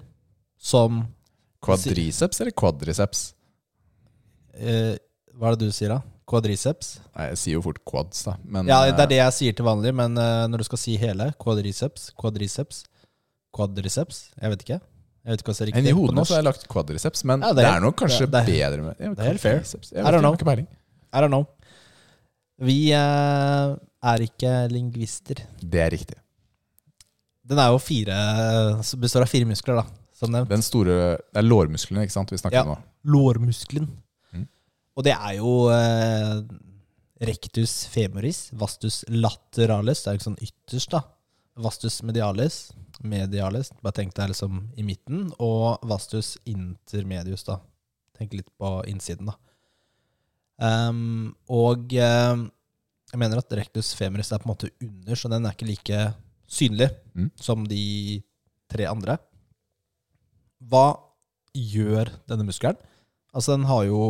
som 0.58 1.04
Quadriceps 1.62 2.40
eller 2.42 2.54
quadriceps? 2.54 3.22
eh, 4.54 4.94
Hva 5.34 5.48
er 5.50 5.56
det 5.56 5.66
du 5.66 5.74
sier, 5.74 5.90
da? 5.94 6.00
Quadriceps? 6.26 6.96
Nei, 7.14 7.28
jeg 7.32 7.38
sier 7.40 7.56
jo 7.56 7.62
fort 7.64 7.78
quads, 7.86 8.22
da. 8.26 8.36
Men 8.44 8.66
Ja, 8.70 8.80
det 8.90 9.02
er 9.06 9.10
det 9.14 9.18
jeg 9.20 9.34
sier 9.38 9.56
til 9.58 9.66
vanlig, 9.66 9.92
men 9.94 10.14
når 10.18 10.62
du 10.62 10.66
skal 10.66 10.80
si 10.82 10.96
hele 10.98 11.28
Quadriceps, 11.42 12.08
quadriceps, 12.18 12.84
quadriceps 13.54 14.22
Jeg 14.40 14.52
vet 14.52 14.64
ikke. 14.66 14.80
Jeg 15.26 15.34
vet 15.34 15.42
ikke 15.42 15.50
hva 15.50 15.56
som 15.58 15.66
er 15.66 15.72
enn. 15.80 15.86
I 15.90 15.94
hodet 15.96 16.14
nå 16.14 16.22
så 16.22 16.36
har 16.36 16.38
jeg 16.44 16.46
lagt 16.46 16.68
quadriceps, 16.70 17.24
men 17.26 17.42
Ja, 17.42 17.48
det, 17.50 17.64
det 17.64 17.66
er 17.66 17.80
er 17.80 17.82
nok 17.82 17.96
kanskje 17.98 18.28
det 18.30 18.42
det, 18.46 18.52
bedre 18.54 18.84
med 18.84 19.00
ja, 19.02 19.08
det 19.10 19.24
er 19.24 19.30
helt 19.32 19.42
fair. 19.42 19.64
I 19.98 20.12
don't 20.14 20.22
know. 20.22 20.36
I 21.10 21.22
don't 21.24 21.32
know. 21.34 21.46
Vi 22.62 22.76
uh, 22.94 23.74
er 24.06 24.22
ikke 24.28 24.52
lingvister. 24.70 25.42
Det 25.58 25.82
er 25.82 25.90
riktig. 25.92 26.16
Den 27.46 27.58
er 27.62 27.74
jo 27.74 27.80
fire 27.82 28.14
består 29.02 29.26
av 29.26 29.30
fire 29.30 29.48
muskler, 29.50 29.82
da. 29.82 29.86
Som 30.16 30.32
nevnt. 30.32 30.48
Den 30.48 30.62
store 30.64 30.94
Det 31.18 31.42
er 31.42 31.44
lårmusklene, 31.44 32.06
ikke 32.06 32.14
sant, 32.14 32.30
vi 32.32 32.38
snakker 32.40 32.56
Ja. 32.56 32.62
om 32.64 32.72
nå. 32.76 32.78
Lårmuskelen. 33.12 33.90
Mm. 34.32 34.46
Og 34.96 35.04
det 35.04 35.12
er 35.12 35.34
jo 35.36 35.52
eh, 35.74 36.40
rectus 37.28 37.86
femoris, 37.92 38.46
vastus 38.56 39.02
lateralis, 39.10 40.02
det 40.02 40.08
er 40.10 40.16
jo 40.16 40.20
ikke 40.22 40.30
sånn 40.30 40.42
ytterst, 40.48 40.94
da. 40.94 41.02
Vastus 41.66 42.00
medialis, 42.04 42.72
medialis, 43.04 43.72
bare 43.82 43.98
tenk 44.00 44.14
deg 44.16 44.30
liksom 44.32 44.60
i 44.78 44.84
midten, 44.86 45.26
og 45.42 45.82
vastus 45.88 46.36
intermedius, 46.48 47.44
da. 47.48 47.58
Tenk 48.16 48.32
litt 48.38 48.48
på 48.58 48.70
innsiden, 48.88 49.28
da. 49.28 49.36
Um, 50.56 51.34
og 51.52 51.92
ehm, 51.92 52.46
jeg 53.12 53.20
mener 53.20 53.42
at 53.42 53.52
rectus 53.58 53.90
femoris 53.98 54.30
er 54.32 54.40
på 54.40 54.48
en 54.48 54.54
måte 54.54 54.70
under, 54.80 55.18
så 55.20 55.28
den 55.28 55.44
er 55.44 55.52
ikke 55.56 55.68
like 55.68 56.04
synlig 56.48 56.90
Mm. 57.16 57.30
som 57.40 57.64
de 57.68 58.22
tre 58.70 58.84
andre. 58.88 59.18
Hva 60.68 60.96
gjør 61.56 62.10
denne 62.28 62.44
muskelen? 62.48 62.76
Altså, 63.32 63.56
den 63.56 63.64
har 63.68 63.84
jo 63.88 64.00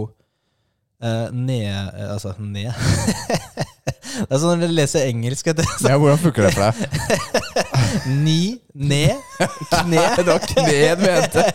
eh, 1.03 1.31
ned 1.35 1.67
eh, 1.71 2.11
Altså, 2.13 2.33
ned 2.39 2.71
Det 4.17 4.31
er 4.33 4.39
sånn 4.41 4.59
når 4.61 4.71
du 4.71 4.75
leser 4.75 5.07
engelsk. 5.11 5.51
Det, 5.55 5.67
så. 5.77 5.91
Ja, 5.93 5.99
hvordan 6.01 6.19
funker 6.23 6.47
det 6.47 6.55
for 6.57 6.71
deg? 6.71 7.43
Ni, 8.27 8.61
ned, 8.75 9.17
kne. 9.71 10.03
Det 10.17 10.27
var 10.27 10.39
kne 10.39 10.95
du 10.97 11.03
mente! 11.07 11.45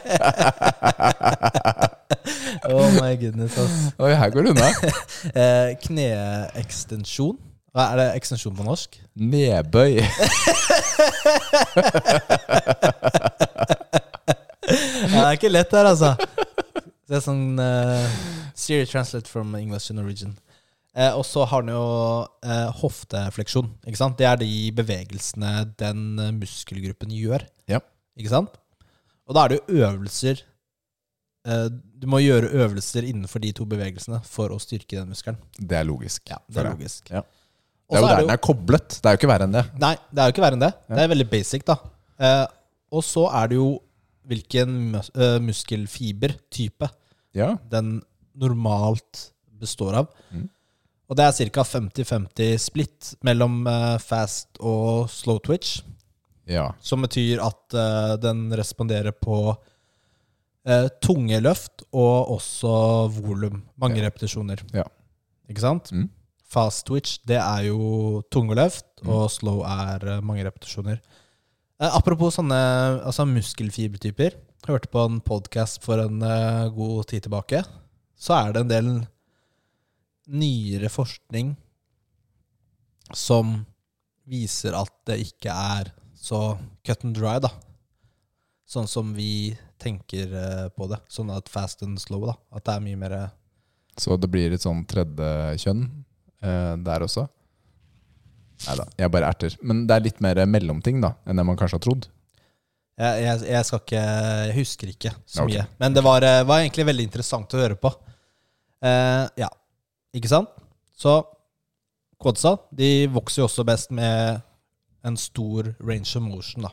Oh 2.64 2.91
my 3.02 3.16
goodness, 3.18 3.58
ass. 3.58 3.93
Oi, 3.99 4.12
her 4.14 4.30
går 4.30 4.41
det 4.41 4.49
unna. 4.54 4.70
Eh, 5.41 5.72
Kneekstensjon. 5.82 7.38
Hva 7.74 7.86
er 7.93 7.99
det 8.02 8.08
ekstensjon 8.20 8.56
på 8.56 8.64
norsk? 8.68 8.97
Nedbøy. 9.16 10.02
Ja, 15.12 15.18
det 15.18 15.26
er 15.26 15.32
ikke 15.39 15.52
lett 15.52 15.72
her, 15.76 15.89
altså. 15.89 16.14
Det 17.08 17.18
er 17.18 17.24
sånn 17.26 17.60
uh, 17.60 18.06
Siri 18.56 18.86
translate 18.88 19.28
from 19.32 19.56
English 19.58 19.89
to 19.89 19.95
Norwegian. 19.97 20.36
Eh, 20.92 21.14
og 21.16 21.24
så 21.24 21.46
har 21.48 21.64
den 21.64 21.72
jo 21.74 21.84
eh, 22.44 22.70
hoftefleksjon. 22.82 23.70
Ikke 23.88 24.00
sant? 24.00 24.18
Det 24.20 24.28
er 24.28 24.39
de 24.42 24.50
bevegelsene 24.76 25.52
den 25.80 26.02
eh, 26.20 26.32
muskelgruppen 26.36 27.14
gjør. 27.16 27.46
Ja. 27.72 27.80
Ikke 28.20 28.34
sant? 28.34 28.58
Og 29.30 29.38
da 29.38 29.46
er 29.46 29.54
det 29.54 29.60
jo 29.62 29.78
øvelser 29.86 30.42
eh, 31.48 31.68
Du 32.02 32.08
må 32.12 32.20
gjøre 32.20 32.50
øvelser 32.66 33.06
innenfor 33.08 33.39
de 33.44 33.54
to 33.56 33.64
bevegelsene 33.72 34.20
for 34.28 34.52
å 34.52 34.60
styrke 34.60 34.98
den 35.00 35.14
muskelen. 35.14 35.39
Det 35.56 35.80
er 35.80 35.88
logisk. 35.88 36.26
Ja, 36.34 36.42
det 36.52 36.64
er 36.66 36.72
logisk. 36.74 37.08
Ja. 37.14 37.24
Det 37.92 38.00
er 38.00 38.04
jo 38.04 38.08
er 38.08 38.16
der 38.18 38.26
den 38.26 38.34
er 38.36 38.44
koblet. 38.44 38.98
Det 39.00 39.08
er 39.08 39.16
jo 39.16 39.20
ikke 39.22 39.32
verre 39.32 39.48
enn 39.48 39.56
det. 39.56 39.64
Nei, 39.80 39.94
det 40.12 40.22
er 40.24 40.28
jo 40.30 40.36
ikke 40.36 40.44
verre 40.44 40.58
enn 40.60 40.64
det. 40.66 40.74
Det 40.92 41.02
er 41.06 41.10
veldig 41.12 41.30
basic, 41.32 41.66
da. 41.68 41.76
Eh, 42.24 42.46
og 42.92 43.04
så 43.08 43.26
er 43.39 43.52
det 43.52 43.58
jo 43.62 43.70
hvilken 44.32 44.76
mus 44.94 45.10
eh, 45.16 45.38
muskelfibertype 45.44 46.88
Ja. 47.36 47.54
den 47.72 48.02
normalt 48.36 49.30
består 49.60 49.96
av. 50.04 50.12
Mm. 50.32 50.50
Og 51.12 51.18
det 51.20 51.26
er 51.28 51.49
ca. 51.51 51.64
50-50 51.68 52.53
splitt 52.64 53.09
mellom 53.28 53.66
eh, 53.68 53.97
fast 53.99 54.55
og 54.64 55.09
slow 55.12 55.41
twitch. 55.43 55.82
ja. 56.47 56.70
Som 56.82 57.03
betyr 57.03 57.41
at 57.43 57.76
uh, 57.76 58.16
den 58.20 58.47
responderer 58.55 59.12
på 59.12 59.51
uh, 59.51 60.88
tunge 61.03 61.38
løft 61.43 61.84
og 61.91 62.32
også 62.38 62.72
volum. 63.22 63.62
Mange 63.78 63.99
Ja. 63.99 64.07
repetisjoner. 64.07 64.64
Ja. 64.74 64.84
Ikke 65.49 65.59
sant? 65.64 65.91
Mm. 65.91 66.07
Fast 66.47 66.86
twitch, 66.88 67.20
det 67.28 67.38
er 67.39 67.68
jo 67.68 68.22
tunge 68.32 68.55
løft, 68.55 68.86
Mm. 69.03 69.09
og 69.09 69.30
slow 69.32 69.62
er 69.64 69.99
uh, 70.18 70.22
mange 70.24 70.43
repetisjoner. 70.47 70.99
Apropos 71.82 72.36
sånne 72.38 73.01
altså 73.03 73.26
muskelfibertyper. 73.26 74.36
Hørte 74.68 74.88
på 74.93 75.03
en 75.09 75.20
podkast 75.20 75.82
for 75.84 75.97
en 75.97 76.20
god 76.76 77.07
tid 77.09 77.22
tilbake. 77.26 77.64
Så 78.16 78.36
er 78.38 78.53
det 78.53 78.62
en 78.62 78.70
del 78.70 79.07
nyere 80.32 80.89
forskning 80.91 81.53
som 83.15 83.59
viser 84.29 84.75
at 84.77 84.93
det 85.09 85.19
ikke 85.25 85.51
er 85.51 85.91
så 86.15 86.55
cut 86.86 87.03
and 87.05 87.17
dry, 87.17 87.39
da. 87.43 87.49
Sånn 88.69 88.88
som 88.88 89.11
vi 89.15 89.51
tenker 89.82 90.32
eh, 90.32 90.67
på 90.71 90.88
det. 90.88 91.01
Sånn 91.11 91.32
at 91.34 91.49
fast 91.51 91.82
and 91.84 91.99
slow, 91.99 92.23
da. 92.29 92.38
At 92.55 92.67
det 92.67 92.77
er 92.77 92.86
mye 92.86 92.99
mer 93.01 93.17
eh, 93.17 93.34
Så 93.99 94.15
det 94.21 94.29
blir 94.32 94.53
et 94.53 94.63
sånn 94.63 94.86
tredje 94.88 95.32
kjønn 95.65 95.84
eh, 96.45 96.75
der 96.86 97.07
også? 97.07 97.25
Nei 98.67 98.77
da, 98.77 98.86
jeg 99.01 99.11
bare 99.11 99.32
erter. 99.34 99.57
Men 99.65 99.86
det 99.89 99.97
er 99.97 100.05
litt 100.05 100.21
mer 100.23 100.43
mellomting 100.45 101.01
da, 101.03 101.15
enn 101.25 101.41
det 101.41 101.47
man 101.47 101.57
kanskje 101.59 101.79
har 101.79 101.86
trodd. 101.88 102.07
Jeg, 103.01 103.23
jeg, 103.23 103.38
jeg 103.49 103.65
skal 103.65 103.79
ikke 103.82 104.01
Jeg 104.03 104.55
husker 104.59 104.89
ikke 104.91 105.11
så 105.25 105.45
okay. 105.45 105.55
mye. 105.55 105.65
Men 105.82 105.97
det 105.97 106.05
var, 106.05 106.27
eh, 106.27 106.43
var 106.47 106.61
egentlig 106.61 106.88
veldig 106.91 107.07
interessant 107.09 107.57
å 107.57 107.61
høre 107.63 107.79
på. 107.82 107.91
Eh, 108.86 109.25
ja, 109.41 109.49
ikke 110.14 110.30
sant? 110.32 110.49
Så 110.97 111.16
quadsa 112.22 112.55
de 112.76 113.07
vokser 113.09 113.41
jo 113.41 113.47
også 113.49 113.66
best 113.66 113.91
med 113.95 114.41
en 115.07 115.18
stor 115.18 115.72
range 115.82 116.14
of 116.20 116.22
motion. 116.24 116.64
da 116.68 116.70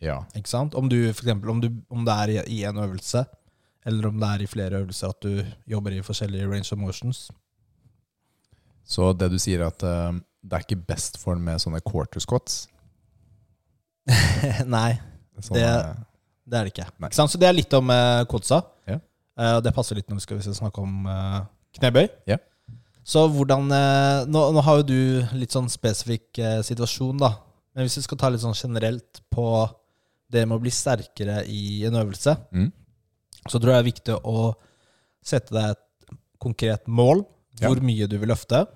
Ja. 0.00 0.20
Ikke 0.34 0.48
sant? 0.48 0.74
Om 0.74 0.88
du 0.88 0.96
for 1.12 1.22
eksempel, 1.26 1.50
om, 1.50 1.60
du, 1.60 1.68
om 1.90 2.04
det 2.04 2.14
er 2.14 2.44
i, 2.48 2.62
en 2.64 2.78
øvelse, 2.78 3.24
eller 3.86 4.08
om 4.08 4.18
det 4.20 4.28
er 4.28 4.42
i 4.42 4.46
flere 4.46 4.80
øvelser 4.80 5.08
at 5.08 5.20
du 5.22 5.44
jobber 5.68 5.90
i 5.92 6.02
forskjellige 6.02 6.48
range 6.50 6.72
of 6.72 6.78
motions. 6.78 7.30
Så 8.84 9.12
det 9.12 9.30
du 9.30 9.38
sier 9.38 9.62
at 9.66 9.82
uh, 9.82 10.12
det 10.42 10.52
er 10.56 10.64
ikke 10.64 10.80
best 10.88 11.18
for 11.22 11.34
den 11.34 11.44
med 11.44 11.60
sånne 11.62 11.80
quarter 11.86 12.20
squats? 12.20 12.64
Nei, 14.66 14.98
Sånne, 15.42 15.60
Det- 15.60 15.96
det 16.50 16.58
er 16.58 16.64
det 16.66 16.72
ikke. 16.72 16.86
Ikke? 17.06 17.28
Så 17.28 17.38
det 17.38 17.48
er 17.48 17.52
litt 17.56 17.72
om 17.78 17.88
uh, 17.90 18.24
quadsa. 18.28 18.58
Ja. 18.88 18.98
Uh, 19.38 19.60
det 19.64 19.72
passer 19.74 19.96
litt 19.96 20.08
når 20.10 20.18
vi 20.18 20.24
skal, 20.26 20.42
snakke 20.42 20.82
om 20.82 21.06
eh, 21.08 21.40
knebøy. 21.78 22.08
Ja. 22.30 22.38
Så 23.04 23.24
hvordan 23.34 23.66
eh, 23.74 24.24
nå, 24.30 24.42
nå 24.54 24.62
har 24.62 24.76
jo 24.80 24.84
du 24.86 24.98
litt 25.38 25.50
sånn 25.54 25.68
spesifikk 25.72 26.38
eh, 26.38 26.60
situasjon, 26.62 27.18
da. 27.18 27.32
Men 27.74 27.86
hvis 27.88 27.96
vi 27.98 28.04
skal 28.06 28.18
ta 28.20 28.28
litt 28.30 28.42
sånn 28.44 28.54
generelt 28.54 29.22
på 29.32 29.46
det 30.32 30.44
med 30.48 30.56
å 30.58 30.62
bli 30.62 30.70
sterkere 30.72 31.42
i 31.48 31.84
en 31.88 31.96
øvelse, 31.98 32.36
Mm. 32.52 32.70
så 33.48 33.58
tror 33.58 33.72
jeg 33.72 33.74
det 33.74 33.82
er 33.82 33.90
viktig 33.92 34.16
å 34.24 34.54
sette 35.24 35.50
deg 35.54 35.70
et 35.74 36.16
konkret 36.38 36.86
mål. 36.86 37.24
Ja. 37.60 37.68
Hvor 37.68 37.80
mye 37.84 38.06
du 38.08 38.16
vil 38.18 38.28
løfte. 38.30 38.66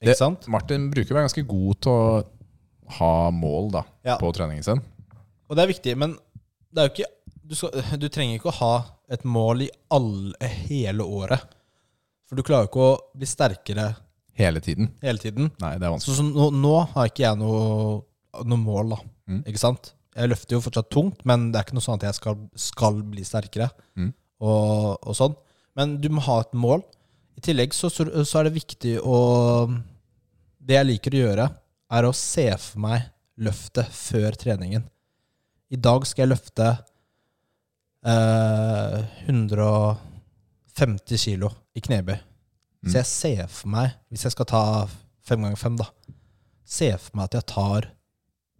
Det- 0.00 0.08
Ikke 0.12 0.16
sant? 0.16 0.46
Martin 0.48 0.90
bruker 0.90 1.10
å 1.12 1.18
være 1.18 1.26
ganske 1.28 1.46
god 1.46 1.80
til 1.82 1.92
å 1.92 2.24
ha 2.98 3.30
mål 3.30 3.70
da, 3.72 3.82
Ja. 4.04 4.16
på 4.18 4.32
treningen 4.32 4.62
sin. 4.64 4.80
Og 5.50 5.56
det 5.56 5.62
er 5.64 5.72
viktig, 5.72 5.96
men 5.96 6.12
det 6.72 6.78
er 6.78 6.88
jo 6.88 6.94
ikke 6.94 7.10
du, 7.48 7.54
skal, 7.56 7.72
du 8.00 8.08
trenger 8.12 8.38
ikke 8.38 8.50
å 8.52 8.58
ha 8.60 8.72
et 9.12 9.24
mål 9.24 9.64
i 9.66 9.70
alle, 9.94 10.50
hele 10.68 11.04
året. 11.04 11.44
For 12.28 12.36
du 12.36 12.44
klarer 12.44 12.68
ikke 12.68 12.84
å 12.84 12.96
bli 13.16 13.28
sterkere 13.28 13.86
Hele 14.38 14.60
tiden. 14.62 14.90
hele 15.02 15.18
tiden. 15.18 15.48
Nei, 15.62 15.72
det 15.80 15.86
er 15.88 15.94
vanskelig. 15.94 16.14
Så, 16.14 16.20
så 16.20 16.26
nå, 16.28 16.50
nå 16.54 16.74
har 16.92 17.08
ikke 17.08 17.24
jeg 17.24 17.38
noe, 17.40 18.02
noe 18.46 18.60
mål, 18.62 18.92
da. 18.94 18.98
Mm. 19.32 19.40
Ikke 19.50 19.62
sant? 19.62 19.92
Jeg 20.18 20.30
løfter 20.30 20.56
jo 20.56 20.62
fortsatt 20.62 20.90
tungt, 20.94 21.24
men 21.26 21.48
det 21.50 21.58
er 21.58 21.66
ikke 21.66 21.78
noe 21.78 21.84
sånn 21.84 21.98
at 21.98 22.06
jeg 22.08 22.18
skal, 22.18 22.36
skal 22.58 23.00
bli 23.06 23.24
sterkere. 23.26 23.70
Mm. 23.98 24.12
Og, 24.44 24.94
og 25.02 25.16
sånn. 25.18 25.34
Men 25.78 25.96
du 26.02 26.08
må 26.14 26.22
ha 26.28 26.40
et 26.44 26.54
mål. 26.58 26.84
I 27.38 27.42
tillegg 27.48 27.74
så, 27.74 27.90
så, 27.90 28.06
så 28.26 28.40
er 28.40 28.48
det 28.48 28.56
viktig 28.56 28.96
å 29.06 29.18
Det 30.68 30.74
jeg 30.74 30.88
liker 30.88 31.14
å 31.14 31.20
gjøre, 31.22 31.48
er 31.98 32.06
å 32.08 32.14
se 32.16 32.46
for 32.60 32.82
meg 32.84 33.06
løftet 33.40 33.88
før 33.94 34.34
treningen. 34.38 34.82
I 35.72 35.78
dag 35.80 36.04
skal 36.08 36.26
jeg 36.26 36.32
løfte 36.34 36.66
eh, 38.04 39.04
150 39.26 41.18
kilo 41.24 41.50
i 41.74 41.80
knebøy. 41.84 42.16
Mm. 42.84 42.90
Så 42.92 43.00
jeg 43.00 43.06
ser 43.10 43.46
for 43.50 43.68
meg, 43.74 43.94
hvis 44.12 44.22
jeg 44.28 44.32
skal 44.36 44.46
ta 44.48 44.62
fem 45.26 45.42
ganger 45.44 45.58
fem, 45.60 45.76
da 45.80 45.88
Ser 46.68 46.98
for 47.00 47.16
meg 47.16 47.24
at 47.30 47.34
jeg 47.38 47.46
tar 47.48 47.86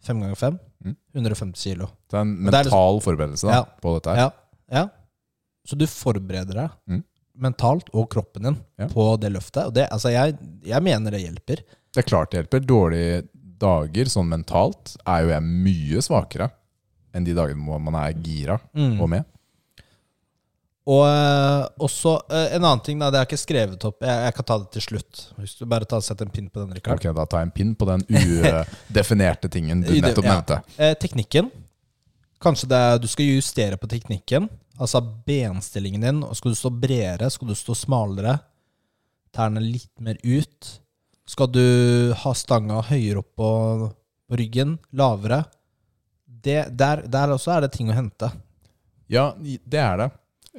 fem 0.01 0.21
ganger 0.23 0.39
fem, 0.41 0.59
Mm. 0.79 0.95
150 1.13 1.63
kilo. 1.75 1.87
Det 2.09 2.15
er 2.17 2.21
en 2.23 2.31
det 2.45 2.55
er 2.55 2.65
mental 2.65 3.01
forberedelse 3.05 3.43
da, 3.49 3.53
Ja. 3.53 3.65
på 3.83 3.95
dette 3.97 4.15
her. 4.15 4.17
Ja, 4.17 4.31
ja. 4.73 4.89
Så 5.67 5.77
du 5.77 5.85
forbereder 5.87 6.55
deg 6.55 6.71
Mm. 6.89 7.03
mentalt 7.37 7.91
og 7.93 8.09
kroppen 8.09 8.43
din 8.45 8.57
Ja. 8.79 8.87
på 8.87 9.19
det 9.21 9.33
løftet. 9.33 9.67
Og 9.67 9.75
det, 9.75 9.89
altså 9.91 10.09
jeg, 10.11 10.39
jeg 10.65 10.83
mener 10.83 11.11
det 11.11 11.21
hjelper. 11.21 11.57
Det 11.93 11.99
er 11.99 12.03
klart 12.09 12.31
det 12.31 12.39
hjelper. 12.49 12.61
Dårlige 12.65 13.29
dager 13.59 14.05
sånn 14.07 14.29
mentalt 14.29 14.97
er 15.07 15.23
jo 15.25 15.29
jeg 15.29 15.43
mye 15.43 16.01
svakere 16.01 16.51
enn 17.15 17.25
de 17.27 17.35
dagene 17.37 17.79
man 17.81 17.95
er 18.03 18.13
gira 18.23 18.59
Mm. 18.77 19.01
og 19.01 19.09
med. 19.11 19.25
Og 20.89 21.03
eh, 21.05 21.65
også 21.85 22.15
eh, 22.33 22.55
en 22.57 22.65
annen 22.65 22.81
ting, 22.85 22.97
da, 23.01 23.11
det 23.13 23.19
har 23.21 23.27
jeg 23.27 23.35
ikke 23.35 23.43
skrevet 23.43 23.83
opp. 23.85 23.99
Jeg, 24.01 24.23
jeg 24.25 24.35
kan 24.39 24.47
ta 24.49 24.57
det 24.63 24.71
til 24.73 24.85
slutt. 24.87 25.19
Hvis 25.37 25.57
du 25.59 25.67
bare 25.69 25.85
tar, 25.89 26.01
setter 26.05 26.25
en 26.25 26.33
pinn 26.33 26.47
på 26.49 26.63
den, 26.63 26.73
Rikard. 26.79 26.97
Ok, 27.03 27.11
Da 27.19 27.27
tar 27.29 27.43
jeg 27.43 27.51
en 27.51 27.57
pinn 27.59 27.75
på 27.77 27.89
den 27.91 28.05
udefinerte 28.09 29.51
tingen 29.53 29.83
du 29.85 29.93
nettopp 30.01 30.25
ja. 30.25 30.33
nevnte. 30.39 30.61
Eh, 30.81 30.95
teknikken. 31.03 31.51
Kanskje 32.41 32.71
det 32.71 32.79
er, 32.87 33.03
du 33.03 33.09
skal 33.11 33.29
justere 33.35 33.77
på 33.77 33.91
teknikken. 33.91 34.49
Altså 34.81 35.03
benstillingen 35.03 36.07
din. 36.07 36.23
Skal 36.39 36.55
du 36.55 36.57
stå 36.63 36.71
bredere? 36.73 37.29
Skal 37.35 37.51
du 37.53 37.57
stå 37.59 37.77
smalere? 37.77 38.39
Tærne 39.37 39.61
litt 39.61 39.93
mer 40.01 40.17
ut? 40.25 40.73
Skal 41.29 41.51
du 41.53 41.65
ha 42.17 42.33
stanga 42.39 42.81
høyere 42.89 43.21
opp 43.25 43.33
på 43.37 43.49
på 44.29 44.37
ryggen, 44.37 44.75
lavere. 44.93 45.39
Det, 46.45 46.59
der, 46.79 47.03
der 47.11 47.33
også 47.35 47.53
er 47.57 47.65
det 47.67 47.73
ting 47.75 47.91
å 47.91 47.97
hente. 47.97 48.29
Ja, 49.11 49.31
det 49.41 49.81
er 49.81 49.97
det. 50.03 50.09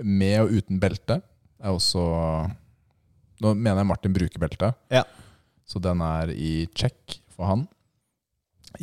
Med 0.03 0.41
og 0.45 0.53
uten 0.59 0.79
belte 0.81 1.19
er 1.59 1.75
også 1.75 2.01
Nå 3.39 3.53
mener 3.55 3.79
jeg 3.81 3.87
Martin 3.87 4.13
bruker 4.15 4.41
belte, 4.41 4.73
Ja. 4.91 5.05
så 5.67 5.79
den 5.79 6.01
er 6.03 6.31
i 6.35 6.67
check 6.75 7.19
for 7.31 7.47
han. 7.47 7.61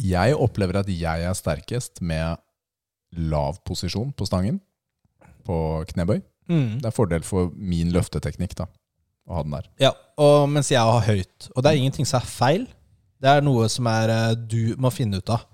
Jeg 0.00 0.32
opplever 0.34 0.78
at 0.80 0.88
jeg 0.88 1.26
er 1.28 1.34
sterkest 1.36 2.00
med 2.00 2.38
lav 3.12 3.58
posisjon 3.68 4.14
på 4.16 4.24
stangen 4.26 4.62
på 5.44 5.58
knebøy. 5.92 6.22
Mm. 6.48 6.78
Det 6.80 6.88
er 6.88 6.94
fordel 6.96 7.22
for 7.26 7.52
min 7.54 7.92
løfteteknikk 7.94 8.54
da, 8.58 8.66
å 9.28 9.36
ha 9.36 9.44
den 9.44 9.54
der. 9.58 9.68
Ja, 9.82 9.92
og 10.16 10.48
mens 10.48 10.70
jeg 10.72 10.80
har 10.80 11.04
høyt. 11.06 11.50
Og 11.54 11.60
det 11.62 11.70
er 11.74 11.82
ingenting 11.82 12.08
som 12.08 12.22
er 12.22 12.26
feil. 12.30 12.66
Det 13.20 13.30
er 13.36 13.44
noe 13.44 13.68
som 13.72 13.86
er 13.92 14.12
eh, 14.14 14.34
du 14.36 14.74
må 14.80 14.88
finne 14.94 15.20
ut 15.20 15.32
av. 15.36 15.44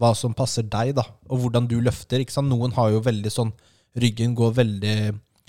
Hva 0.00 0.14
som 0.16 0.32
passer 0.36 0.64
deg, 0.64 0.94
da. 0.96 1.04
Og 1.28 1.42
hvordan 1.44 1.66
du 1.68 1.76
løfter. 1.84 2.22
Ikke 2.22 2.34
sant? 2.34 2.48
Noen 2.48 2.72
har 2.76 2.92
jo 2.94 3.02
veldig 3.04 3.32
sånn 3.32 3.52
Ryggen 4.00 4.36
går 4.38 4.52
veldig 4.54 4.94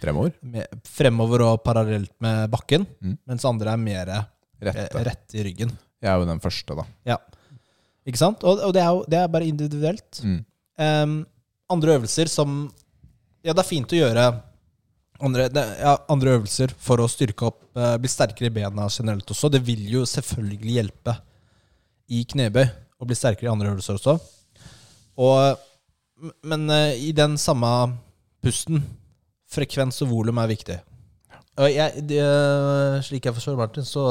Fremover. 0.02 0.32
med, 0.42 0.80
fremover 0.90 1.44
og 1.46 1.60
parallelt 1.62 2.12
med 2.26 2.50
bakken. 2.50 2.88
Mm. 3.06 3.18
Mens 3.30 3.46
andre 3.46 3.76
er 3.76 3.82
mer 3.82 4.10
eh, 4.10 4.24
Rette. 4.66 5.04
rett 5.06 5.36
i 5.38 5.46
ryggen. 5.46 5.74
Jeg 6.02 6.10
er 6.10 6.18
jo 6.18 6.26
den 6.26 6.42
første, 6.42 6.74
da. 6.80 7.18
Ikke 8.10 8.18
sant? 8.18 8.42
Og, 8.42 8.64
og 8.66 8.74
det, 8.74 8.82
er 8.82 8.96
jo, 8.96 9.04
det 9.06 9.20
er 9.20 9.30
bare 9.30 9.46
individuelt. 9.46 10.22
Mm. 10.26 10.40
Um, 10.82 11.18
andre 11.70 12.00
øvelser 12.00 12.32
som 12.32 12.64
Ja, 13.46 13.54
det 13.54 13.62
er 13.64 13.70
fint 13.70 13.94
å 13.94 13.98
gjøre 13.98 14.26
andre, 15.22 15.48
det, 15.54 15.62
ja, 15.82 15.96
andre 16.10 16.36
øvelser 16.40 16.74
for 16.82 17.02
å 17.02 17.08
styrke 17.10 17.48
opp, 17.48 17.62
uh, 17.78 17.94
bli 18.02 18.10
sterkere 18.10 18.50
i 18.50 18.54
bena 18.54 18.88
generelt 18.90 19.30
også. 19.30 19.50
Det 19.54 19.62
vil 19.66 19.86
jo 19.94 20.02
selvfølgelig 20.10 20.76
hjelpe 20.80 21.16
i 22.12 22.24
knebøy 22.26 22.66
å 23.02 23.08
bli 23.10 23.18
sterkere 23.18 23.50
i 23.50 23.54
andre 23.54 23.72
øvelser 23.74 23.98
også. 23.98 24.18
Og, 25.22 25.62
men 26.48 26.70
eh, 26.74 26.98
i 27.10 27.12
den 27.16 27.38
samme 27.42 27.70
pusten, 28.42 28.82
frekvens 29.52 30.02
og 30.06 30.12
volum 30.14 30.40
er 30.42 30.50
viktig. 30.52 30.78
Og 31.62 31.68
jeg, 31.70 32.06
det, 32.08 32.22
slik 33.06 33.28
jeg 33.28 33.36
forstår 33.36 33.60
Martin, 33.60 33.86
så 33.86 34.06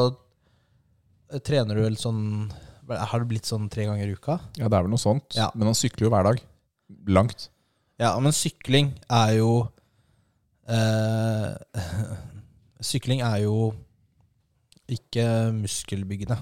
eh, 1.32 1.40
trener 1.42 1.78
du 1.78 1.82
vel 1.86 1.96
sånn 1.98 2.50
Har 2.90 3.22
det 3.22 3.30
blitt 3.30 3.48
sånn 3.48 3.70
tre 3.72 3.86
ganger 3.88 4.10
i 4.10 4.14
uka? 4.18 4.36
Ja, 4.58 4.68
det 4.68 4.76
er 4.76 4.84
vel 4.84 4.92
noe 4.92 5.02
sånt. 5.02 5.34
Ja. 5.38 5.48
Men 5.54 5.70
han 5.70 5.78
sykler 5.78 6.08
jo 6.08 6.12
hver 6.14 6.28
dag. 6.28 6.42
Langt. 7.10 7.48
Ja, 8.00 8.14
men 8.22 8.34
sykling 8.34 8.94
er 9.12 9.36
jo 9.38 9.52
eh, 10.70 11.52
Sykling 12.90 13.20
er 13.24 13.42
jo 13.44 13.70
ikke 14.90 15.24
muskelbyggende. 15.54 16.38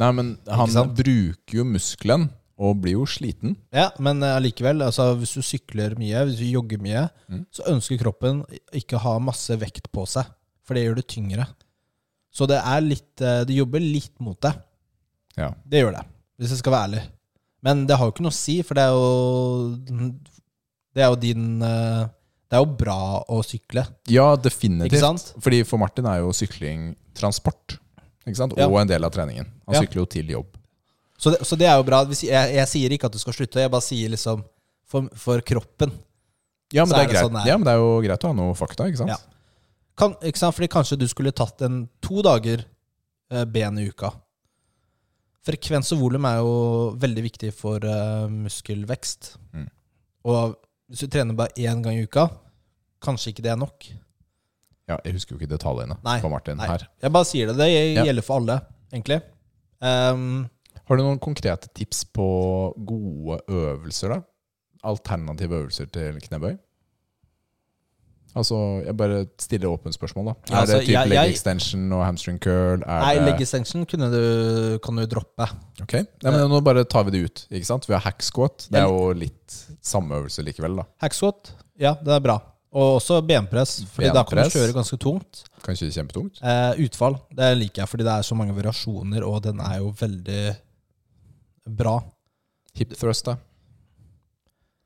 Nei, 0.00 0.08
men 0.16 0.30
han 0.50 0.94
bruker 0.96 1.60
jo 1.60 1.66
muskelen 1.68 2.24
og 2.64 2.78
blir 2.84 2.96
jo 2.96 3.04
sliten. 3.10 3.56
Ja, 3.74 3.90
men 4.02 4.22
allikevel. 4.26 4.80
Uh, 4.82 4.88
altså, 4.88 5.10
hvis 5.20 5.34
du 5.36 5.42
sykler 5.44 5.94
mye, 6.00 6.22
hvis 6.28 6.38
du 6.40 6.46
jogger 6.48 6.80
mye, 6.84 7.04
Mm. 7.28 7.44
så 7.52 7.64
ønsker 7.72 7.98
kroppen 8.00 8.42
ikke 8.72 8.96
å 8.98 9.02
ha 9.04 9.14
masse 9.18 9.54
vekt 9.60 9.90
på 9.92 10.04
seg, 10.08 10.26
for 10.64 10.74
det 10.76 10.84
gjør 10.86 10.98
det 11.00 11.06
tyngre. 11.12 11.46
Så 12.34 12.48
det 12.50 12.58
er 12.58 12.80
litt 12.82 13.20
eh, 13.22 13.44
Det 13.46 13.54
jobber 13.54 13.78
litt 13.80 14.16
mot 14.20 14.38
deg. 14.42 14.56
Ja. 15.38 15.52
Det 15.64 15.80
gjør 15.84 15.92
det, 15.98 16.04
hvis 16.38 16.50
jeg 16.50 16.58
skal 16.64 16.72
være 16.74 16.88
ærlig. 16.88 17.02
Men 17.62 17.86
det 17.86 17.96
har 17.96 18.06
jo 18.08 18.12
ikke 18.12 18.24
noe 18.26 18.34
å 18.34 18.36
si, 18.36 18.56
for 18.66 18.74
det 18.74 18.82
er 18.84 18.92
jo 18.92 20.10
Det 20.94 21.02
er 21.04 21.08
jo 21.12 21.16
din 21.22 21.62
eh, 21.62 22.04
Det 22.50 22.58
er 22.58 22.62
jo 22.64 22.74
bra 22.78 22.98
å 23.30 23.38
sykle, 23.46 23.86
Ja, 24.10 24.34
definitivt. 24.36 25.32
Fordi 25.42 25.62
for 25.66 25.78
Martin 25.80 26.06
er 26.06 26.20
jo 26.22 26.32
sykling 26.36 26.92
transport. 27.16 27.78
Ikke 28.26 28.36
sant? 28.38 28.54
Ja. 28.58 28.68
Og 28.68 28.78
en 28.80 28.88
del 28.90 29.04
av 29.04 29.10
treningen. 29.14 29.46
Han 29.66 29.74
Ja. 29.74 29.80
sykler 29.82 30.02
jo 30.02 30.06
til 30.06 30.26
jobb. 30.30 30.46
Så 31.24 31.32
det, 31.32 31.38
så 31.48 31.56
det 31.56 31.68
er 31.70 31.78
jo 31.80 31.86
bra. 31.88 32.02
Jeg, 32.12 32.56
jeg 32.58 32.68
sier 32.68 32.92
ikke 32.92 33.08
at 33.08 33.14
du 33.16 33.20
skal 33.22 33.36
slutte, 33.36 33.62
jeg 33.64 33.72
bare 33.72 33.84
sier 33.86 34.10
liksom 34.12 34.42
for, 34.90 35.06
for 35.16 35.40
kroppen. 35.46 35.94
Ja 36.74 36.84
men, 36.84 36.92
det 36.96 37.14
er 37.14 37.14
er 37.20 37.26
sånn 37.28 37.38
ja, 37.46 37.54
men 37.56 37.64
det 37.68 37.72
er 37.76 37.80
jo 37.80 37.90
greit 38.04 38.24
å 38.26 38.30
ha 38.32 38.36
noe 38.36 38.56
fakta, 38.58 38.88
ikke 38.90 39.00
sant? 39.04 39.12
Ja. 39.14 39.18
Kan, 40.00 40.16
ikke 40.26 40.40
sant? 40.40 40.56
Fordi 40.56 40.68
kanskje 40.72 40.98
du 41.00 41.06
skulle 41.08 41.32
tatt 41.36 41.62
en 41.64 41.84
to 42.04 42.22
dager 42.26 42.64
eh, 43.30 43.44
ben 43.48 43.78
i 43.80 43.86
uka. 43.88 44.10
Frekvens 45.44 45.92
og 45.94 46.00
volum 46.00 46.24
er 46.28 46.40
jo 46.40 46.54
veldig 47.00 47.24
viktig 47.26 47.52
for 47.56 47.84
eh, 47.84 48.24
muskelvekst. 48.32 49.34
Mm. 49.54 49.68
Og 50.32 50.56
hvis 50.90 51.04
du 51.04 51.12
trener 51.12 51.36
bare 51.38 51.54
én 51.60 51.84
gang 51.84 52.00
i 52.00 52.06
uka, 52.08 52.26
kanskje 53.04 53.32
ikke 53.34 53.44
det 53.44 53.52
er 53.54 53.60
nok. 53.60 53.86
Ja, 54.88 54.98
jeg 55.06 55.16
husker 55.16 55.34
jo 55.36 55.40
ikke 55.40 55.52
detaljene 55.54 55.96
Nei, 56.04 56.18
på 56.20 56.28
Martin 56.32 56.58
nei. 56.60 56.68
her. 56.68 56.88
Jeg 57.00 57.12
bare 57.14 57.28
sier 57.28 57.48
det. 57.52 57.56
Det 57.60 57.68
Ja. 57.70 58.04
gjelder 58.08 58.24
for 58.26 58.42
alle, 58.42 58.58
egentlig. 58.92 59.20
Ehm, 59.84 60.48
Har 60.88 60.96
du 60.96 61.02
noen 61.06 61.18
konkrete 61.22 61.68
tips 61.74 62.04
på 62.12 62.26
gode 62.84 63.40
øvelser, 63.48 64.08
da? 64.16 64.20
Alternative 64.84 65.62
øvelser 65.62 65.86
til 65.92 66.18
knebøy? 66.20 66.56
Altså, 68.34 68.56
jeg 68.82 68.96
bare 68.98 69.18
stiller 69.38 69.70
åpent 69.70 69.94
spørsmål, 69.94 70.24
da. 70.26 70.32
Ja, 70.50 70.54
er 70.56 70.60
altså, 70.64 70.78
det 70.80 70.86
type 70.88 70.92
jeg- 70.98 71.08
leg 71.12 71.30
extension 71.30 71.92
og 71.92 72.00
hamstring 72.04 72.40
curl? 72.42 72.82
Nei, 72.82 73.14
leg 73.22 73.40
extension 73.40 73.84
du, 73.84 74.78
kan 74.82 74.96
du 74.96 75.06
droppe. 75.06 75.46
Ok, 75.82 75.92
ja, 75.94 76.30
men 76.32 76.48
Nå 76.50 76.60
bare 76.64 76.82
tar 76.84 77.04
vi 77.04 77.10
det 77.12 77.24
ut. 77.24 77.46
ikke 77.52 77.64
sant? 77.66 77.86
Vi 77.86 77.94
har 77.94 78.00
hack 78.00 78.22
squat. 78.22 78.66
Det 78.70 78.80
er 78.80 78.88
jo 78.88 79.12
litt 79.12 79.54
samme 79.80 80.18
øvelse 80.18 80.42
likevel. 80.42 80.76
da 80.76 80.82
Hack 81.00 81.14
squat, 81.14 81.52
ja, 81.78 81.94
det 81.94 82.08
er 82.12 82.20
bra. 82.20 82.40
Og 82.74 82.96
også 83.00 83.20
benpress, 83.24 83.84
Fordi 83.86 84.10
da 84.12 84.24
kan 84.24 84.38
du 84.42 84.50
kjøre 84.50 84.72
ganske 84.74 84.98
tungt. 84.98 85.44
Kanskje 85.62 85.92
kjempetungt? 85.94 86.42
Eh, 86.42 86.74
utfall, 86.84 87.20
det 87.32 87.56
liker 87.56 87.82
jeg, 87.82 87.88
fordi 87.88 88.02
det 88.02 88.12
er 88.18 88.22
så 88.22 88.34
mange 88.34 88.52
variasjoner, 88.52 89.22
og 89.22 89.42
den 89.44 89.60
er 89.60 89.78
jo 89.78 89.92
veldig 89.92 90.56
bra. 91.66 91.98
Hip 92.74 92.94
thrust, 92.98 93.24
da? 93.28 93.36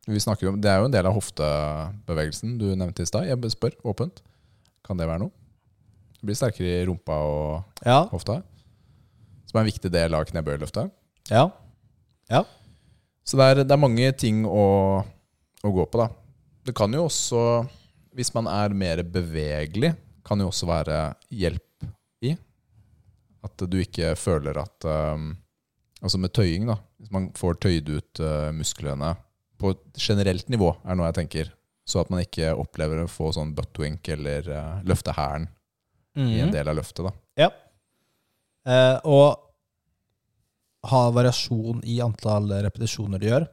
Vi 0.09 0.21
snakker 0.21 0.49
om, 0.49 0.61
Det 0.61 0.71
er 0.71 0.79
jo 0.81 0.87
en 0.89 0.95
del 0.95 1.07
av 1.07 1.15
hoftebevegelsen 1.17 2.57
du 2.59 2.71
nevnte 2.77 3.03
i 3.05 3.09
stad. 3.09 3.27
Jeg 3.29 3.51
spør 3.53 3.75
åpent. 3.85 4.23
Kan 4.87 4.97
det 4.97 5.07
være 5.09 5.21
noe? 5.27 5.33
Du 6.19 6.27
blir 6.27 6.35
sterkere 6.39 6.81
i 6.83 6.87
rumpa 6.89 7.13
og 7.13 7.65
Ja. 7.85 8.05
hofta. 8.09 8.43
Som 9.47 9.59
er 9.59 9.61
en 9.65 9.71
viktig 9.73 9.91
del 9.91 10.15
av 10.15 10.25
knebøyløftet. 10.25 10.91
ja. 11.31 11.51
Så 13.25 13.37
det 13.37 13.45
er, 13.45 13.55
det 13.65 13.71
er 13.73 13.77
mange 13.77 14.13
ting 14.17 14.45
å, 14.47 15.05
å 15.63 15.69
gå 15.73 15.85
på, 15.91 15.99
da. 15.99 16.09
Det 16.65 16.75
kan 16.75 16.91
jo 16.93 17.05
også, 17.05 17.69
hvis 18.17 18.33
man 18.35 18.47
er 18.47 18.73
mer 18.73 19.03
bevegelig, 19.03 19.95
kan 20.25 20.39
jo 20.41 20.49
også 20.49 20.67
være 20.67 21.15
hjelp 21.31 21.85
i. 22.25 22.35
At 23.45 23.57
du 23.69 23.77
ikke 23.83 24.15
føler 24.17 24.57
at 24.63 24.85
um, 24.89 25.37
Altså 26.03 26.19
med 26.23 26.33
tøying, 26.33 26.67
da. 26.69 26.77
Hvis 27.01 27.11
man 27.11 27.31
får 27.35 27.57
tøyd 27.65 27.89
ut 27.91 28.21
uh, 28.23 28.51
musklene 28.55 29.17
på 29.59 29.73
et 29.75 29.99
generelt 29.99 30.49
nivå, 30.49 30.73
er 30.87 30.95
noe 30.95 31.09
jeg 31.11 31.17
tenker. 31.23 31.53
Så 31.89 32.01
at 32.05 32.11
man 32.13 32.21
ikke 32.23 32.53
opplever 32.55 33.01
å 33.03 33.09
få 33.11 33.33
sånn 33.35 33.55
buttwink 33.57 34.07
eller 34.15 34.47
uh, 34.53 34.83
løfte 34.87 35.15
hælen 35.17 35.49
i 36.19 36.41
en 36.41 36.49
Mhm. 36.49 36.53
del 36.53 36.69
av 36.69 36.77
løftet. 36.77 37.05
da. 37.07 37.13
ja. 37.39 37.51
Eh, 38.69 38.99
og 39.09 39.39
ha 40.91 41.03
variasjon 41.15 41.81
i 41.89 42.01
antall 42.05 42.51
repetisjoner 42.65 43.19
du 43.23 43.27
gjør. 43.29 43.47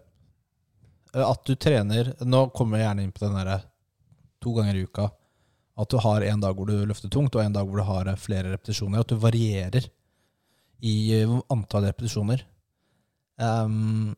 Eh, 1.14 1.24
At 1.30 1.46
du 1.46 1.56
trener 1.56 2.14
Nå 2.26 2.50
kommer 2.54 2.78
jeg 2.82 2.88
gjerne 2.90 3.04
inn 3.06 3.12
på 3.16 3.24
den 3.26 3.38
derre 3.38 3.62
to 4.44 4.54
ganger 4.58 4.76
i 4.76 4.84
uka. 4.84 5.10
At 5.78 5.90
du 5.90 5.98
har 6.04 6.22
en 6.24 6.42
dag 6.44 6.56
hvor 6.58 6.68
du 6.68 6.86
løfter 6.86 7.10
tungt, 7.12 7.36
og 7.36 7.42
en 7.44 7.54
dag 7.54 7.66
hvor 7.68 7.78
du 7.78 7.84
har 7.88 8.08
eh, 8.12 8.16
flere 8.20 8.52
repetisjoner. 8.54 9.00
At 9.00 9.08
du 9.14 9.16
varierer 9.16 9.88
i 10.84 10.96
eh, 11.20 11.36
antall 11.54 11.88
repetisjoner. 11.88 12.44
Um, 13.40 14.16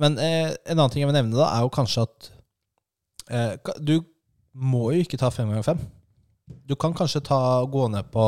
men 0.00 0.18
eh, 0.20 0.52
en 0.66 0.76
annen 0.76 0.92
ting 0.92 1.04
jeg 1.04 1.10
vil 1.10 1.16
nevne, 1.16 1.38
da, 1.38 1.48
er 1.54 1.64
jo 1.64 1.72
kanskje 1.72 2.04
at 2.04 2.30
eh, 3.32 3.74
du 3.80 3.98
må 4.56 4.90
jo 4.92 5.04
ikke 5.04 5.20
ta 5.20 5.30
fem 5.32 5.48
ganger 5.50 5.66
fem. 5.66 5.82
Du 6.68 6.76
kan 6.78 6.94
kanskje 6.96 7.24
ta, 7.26 7.38
gå 7.68 7.86
ned 7.92 8.08
på 8.12 8.26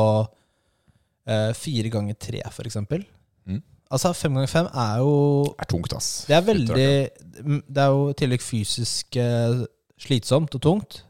eh, 1.29 1.51
fire 1.57 1.91
ganger 1.93 2.17
tre, 2.19 2.41
for 2.53 2.67
eksempel. 2.69 3.05
Mm. 3.49 3.61
Altså, 3.89 4.13
fem 4.17 4.35
ganger 4.37 4.51
fem 4.51 4.69
er 4.69 5.03
jo 5.03 5.13
Det 5.51 5.65
er 5.65 5.71
tungt, 5.73 5.93
ass. 5.97 6.09
Det 6.29 6.37
er 6.37 6.45
veldig 6.45 6.89
Det 7.65 7.83
er 7.83 7.93
jo 7.93 8.09
i 8.09 8.17
tillegg 8.17 8.43
fysisk 8.43 9.19
eh, 9.21 9.63
slitsomt 9.99 10.55
og 10.57 10.63
tungt, 10.63 11.03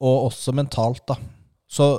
og 0.00 0.30
også 0.30 0.54
mentalt, 0.56 1.04
da. 1.10 1.18
Så 1.70 1.92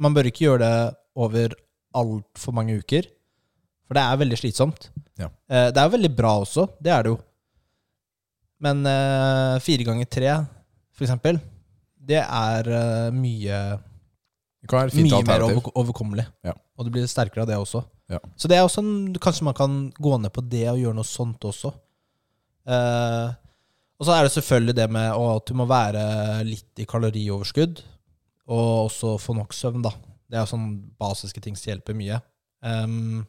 man 0.00 0.14
bør 0.16 0.28
ikke 0.28 0.46
gjøre 0.46 0.64
det 0.64 0.96
over 1.16 1.54
altfor 1.96 2.52
mange 2.56 2.76
uker, 2.80 3.06
for 3.86 3.96
det 3.98 4.02
er 4.02 4.20
veldig 4.20 4.38
slitsomt. 4.40 4.88
Ja. 5.16 5.30
Eh, 5.48 5.68
det 5.72 5.80
er 5.80 5.88
jo 5.88 5.94
veldig 5.96 6.12
bra 6.18 6.32
også, 6.42 6.66
det 6.82 6.92
er 6.92 7.06
det 7.06 7.14
jo. 7.14 7.18
Men 8.66 8.84
eh, 8.88 9.56
fire 9.64 9.84
ganger 9.86 10.08
tre, 10.10 10.32
for 10.96 11.06
eksempel, 11.06 11.38
det 12.06 12.22
er 12.22 12.70
eh, 12.72 13.08
mye 13.14 13.58
Det 14.62 14.70
kan 14.70 14.80
være 14.80 14.92
et 14.92 14.96
fint 14.96 15.10
mye 15.10 15.18
mer 15.22 15.34
alternativ. 15.42 15.58
over, 15.62 15.74
overkommelig. 15.82 16.26
Ja. 16.46 16.54
Og 16.76 16.86
du 16.86 16.92
blir 16.94 17.08
sterkere 17.10 17.44
av 17.44 17.50
det 17.50 17.58
også. 17.60 17.82
Ja. 18.12 18.20
Så 18.38 18.48
det 18.48 18.56
er 18.58 18.64
også 18.66 18.82
en, 18.84 18.94
kanskje 19.22 19.44
man 19.48 19.56
kan 19.58 19.74
gå 19.98 20.14
ned 20.22 20.32
på 20.34 20.44
det 20.46 20.64
og 20.70 20.78
gjøre 20.80 20.96
noe 20.98 21.08
sånt 21.08 21.44
også. 21.48 21.72
Eh, 22.66 23.28
og 23.96 24.04
så 24.08 24.12
er 24.12 24.26
det 24.26 24.32
selvfølgelig 24.34 24.74
det 24.76 24.86
med 24.92 25.12
å, 25.16 25.28
at 25.38 25.46
du 25.48 25.54
må 25.56 25.64
være 25.70 26.02
litt 26.44 26.82
i 26.82 26.86
kalorioverskudd, 26.88 27.80
og 28.52 28.66
også 28.90 29.14
få 29.22 29.34
nok 29.38 29.54
søvn, 29.56 29.80
da. 29.86 29.92
Det 30.30 30.38
er 30.38 30.48
sånne 30.50 30.92
basiske 31.00 31.40
ting 31.42 31.56
som 31.58 31.70
hjelper 31.70 31.96
mye. 31.96 32.18
Ehm, 32.66 33.24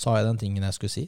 Sa 0.00 0.16
jeg 0.16 0.28
den 0.30 0.38
tingen 0.40 0.64
jeg 0.64 0.76
skulle 0.78 0.92
si? 0.92 1.06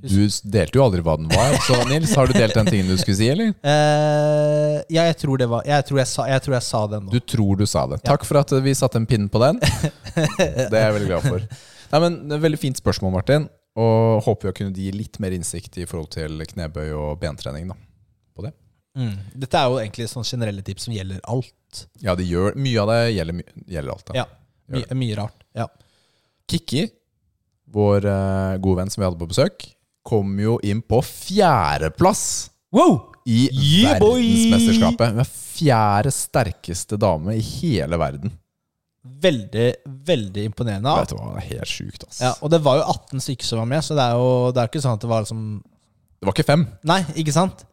Du 0.00 0.16
delte 0.48 0.78
jo 0.78 0.84
aldri 0.84 1.02
hva 1.04 1.14
den 1.20 1.28
var. 1.28 1.54
Så 1.66 1.76
Nils, 1.90 2.12
har 2.16 2.28
du 2.28 2.36
delt 2.36 2.56
den 2.56 2.68
tingen 2.70 2.88
du 2.88 2.96
skulle 3.00 3.18
si, 3.18 3.28
eller? 3.32 3.52
Uh, 3.60 4.80
ja, 4.88 5.04
jeg 5.10 5.18
tror 5.20 5.40
det 5.40 5.48
var 5.50 5.66
Jeg 5.68 5.84
tror 5.88 6.00
jeg 6.00 6.08
sa, 6.08 6.24
jeg 6.30 6.44
tror 6.44 6.56
jeg 6.56 6.64
sa 6.64 6.80
den 6.94 7.04
nå. 7.04 7.12
Du 7.12 7.20
tror 7.34 7.60
du 7.60 7.66
sa 7.68 7.84
det. 7.90 8.00
Takk 8.06 8.24
for 8.28 8.40
at 8.40 8.54
vi 8.64 8.74
satte 8.76 9.00
en 9.00 9.08
pinn 9.08 9.28
på 9.32 9.42
den. 9.42 9.60
Det 10.70 10.72
er 10.72 10.86
jeg 10.88 10.96
veldig 10.96 11.10
glad 11.10 11.26
for. 11.28 11.44
Nei, 11.90 12.00
men 12.04 12.16
det 12.30 12.38
Veldig 12.42 12.60
fint 12.62 12.80
spørsmål, 12.80 13.12
Martin. 13.18 13.48
Og 13.80 14.24
håper 14.26 14.46
vi 14.46 14.50
har 14.50 14.56
kunnet 14.56 14.80
gi 14.80 14.90
litt 14.94 15.20
mer 15.22 15.34
innsikt 15.36 15.76
i 15.80 15.86
forhold 15.88 16.10
til 16.16 16.42
knebøy 16.48 16.88
og 16.96 17.16
bentrening. 17.22 17.68
da. 17.70 17.78
Mm. 18.98 19.12
Dette 19.38 19.58
er 19.58 19.68
jo 19.70 19.78
egentlig 19.78 20.08
sånne 20.10 20.26
generelle 20.26 20.62
tips 20.66 20.88
som 20.88 20.94
gjelder 20.94 21.20
alt. 21.30 21.84
Ja, 22.02 22.16
det 22.18 22.26
gjør, 22.26 22.56
Mye 22.58 22.82
av 22.82 22.90
det 22.90 22.98
gjelder, 23.14 23.42
gjelder 23.70 23.92
alt. 23.94 24.06
da. 24.08 24.16
Ja. 24.18 24.24
My, 24.70 24.82
mye 24.98 25.18
rart. 25.18 25.44
Ja. 25.56 25.66
Kikki, 26.50 26.88
vår 27.74 28.06
uh, 28.06 28.56
gode 28.62 28.82
venn 28.82 28.92
som 28.92 29.02
vi 29.02 29.08
hadde 29.08 29.20
på 29.20 29.30
besøk, 29.30 29.68
kom 30.06 30.32
jo 30.40 30.58
inn 30.66 30.80
på 30.82 31.02
fjerdeplass 31.04 32.50
Wow! 32.74 33.12
i 33.28 33.48
Yeah, 33.52 33.98
verdensmesterskapet. 34.00 35.12
Hun 35.12 35.22
er 35.22 35.28
fjerde 35.28 36.12
sterkeste 36.14 36.96
dame 37.00 37.34
i 37.36 37.42
hele 37.44 37.98
verden. 38.00 38.32
Veldig, 39.00 39.66
veldig 40.08 40.44
imponerende. 40.50 40.92
Vet 41.02 41.12
du 41.12 41.16
hva, 41.18 41.34
det 41.34 41.42
er 41.42 41.48
helt 41.54 41.72
sjukt, 41.72 42.04
ass. 42.08 42.20
Ja, 42.22 42.32
og 42.40 42.52
det 42.52 42.60
var 42.64 42.80
jo 42.80 42.86
18 42.88 43.24
stykker 43.24 43.48
som 43.48 43.62
var 43.62 43.68
med, 43.70 43.84
så 43.84 43.96
det 43.96 44.06
er 44.06 44.16
jo 44.20 44.30
det 44.54 44.62
er 44.62 44.70
ikke 44.72 44.82
sånn 44.84 44.96
at 44.98 45.04
det 45.04 45.10
var 45.12 45.24
liksom 45.24 45.44
Det 46.20 46.28
var 46.28 46.36
ikke 46.36 46.48
fem. 46.48 46.64
Nei, 46.88 47.00
ikke 47.22 47.34
sant? 47.36 47.64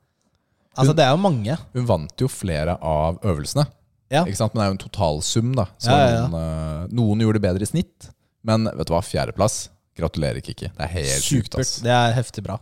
Altså, 0.77 0.93
det 0.93 1.07
er 1.07 1.15
jo 1.15 1.19
mange. 1.23 1.55
Hun 1.73 1.87
vant 1.89 2.21
jo 2.21 2.29
flere 2.29 2.77
av 2.85 3.17
øvelsene. 3.25 3.65
Ja. 4.13 4.21
Ikke 4.23 4.39
sant? 4.39 4.53
Men 4.53 4.61
det 4.61 4.65
er 4.65 4.69
jo 4.69 4.75
en 4.77 4.83
totalsum, 4.85 5.49
da. 5.57 5.65
Så 5.81 5.91
Ja, 5.91 5.97
ja, 5.97 6.11
ja. 6.13 6.27
Noen, 6.31 6.43
eh, 6.43 6.93
noen 6.95 7.23
gjorde 7.25 7.39
det 7.39 7.45
bedre 7.47 7.65
i 7.65 7.69
snitt. 7.71 8.11
Men 8.47 8.69
vet 8.69 8.87
du 8.87 8.93
hva, 8.93 9.01
fjerdeplass. 9.03 9.57
Gratulerer, 9.97 10.39
Kikki. 10.45 10.69
Det 10.77 10.83
er 10.85 10.91
helt 10.93 11.23
sjukt, 11.25 11.55
ass. 11.57 11.77
Det 11.83 11.91
er 11.93 12.13
heftig 12.17 12.43
bra. 12.45 12.59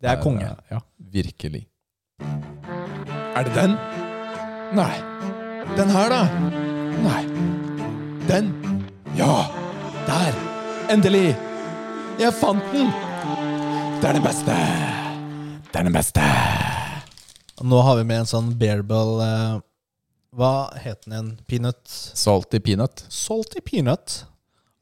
Det 0.00 0.08
er 0.12 0.20
konge. 0.22 0.46
eh, 0.46 0.56
Ja, 0.76 0.80
virkelig. 0.98 1.66
Er 2.22 3.44
det 3.44 3.54
den? 3.54 3.74
Nei. 4.76 4.94
Den 5.76 5.90
her, 5.92 6.08
da? 6.08 6.22
Nei. 7.04 7.22
Den? 8.28 8.48
Ja! 9.16 9.46
Der! 10.08 10.34
Endelig! 10.92 11.36
Jeg 12.18 12.32
fant 12.34 12.64
den! 12.72 12.88
Det 14.00 14.08
er 14.08 14.16
den 14.18 14.24
beste! 14.24 14.56
Det 15.68 15.76
er 15.82 15.86
den 15.86 15.92
beste! 15.94 16.24
Nå 17.62 17.80
har 17.82 17.96
vi 17.98 18.04
med 18.06 18.22
en 18.22 18.28
sånn 18.30 18.52
bearbell 18.58 19.18
eh, 19.24 19.56
Hva 20.38 20.50
het 20.78 21.02
den 21.04 21.12
igjen? 21.16 21.30
Peanut? 21.50 21.80
Salty 21.90 22.60
peanut. 22.62 23.02
Salty 23.10 23.60
peanut. 23.66 24.20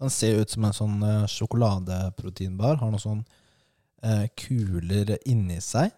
Den 0.01 0.13
ser 0.13 0.43
ut 0.43 0.53
som 0.53 0.67
en 0.69 0.77
sånn 0.77 0.97
eh, 1.03 1.29
sjokoladeproteinbar. 1.31 2.81
Har 2.81 2.93
noen 2.93 3.03
sånne 3.03 3.25
eh, 4.05 4.27
kuler 4.37 5.17
inni 5.29 5.61
seg. 5.65 5.95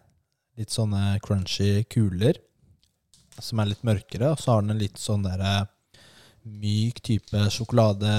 Litt 0.59 0.71
sånne 0.75 1.17
crunchy 1.23 1.83
kuler 1.91 2.39
som 3.39 3.59
er 3.59 3.71
litt 3.71 3.83
mørkere. 3.87 4.31
Og 4.33 4.39
så 4.39 4.53
har 4.53 4.63
den 4.63 4.75
en 4.75 4.81
litt 4.81 4.99
sånn 4.99 5.25
der 5.27 5.43
eh, 5.43 5.65
myk 6.49 7.01
type 7.05 7.43
sjokolade 7.53 8.13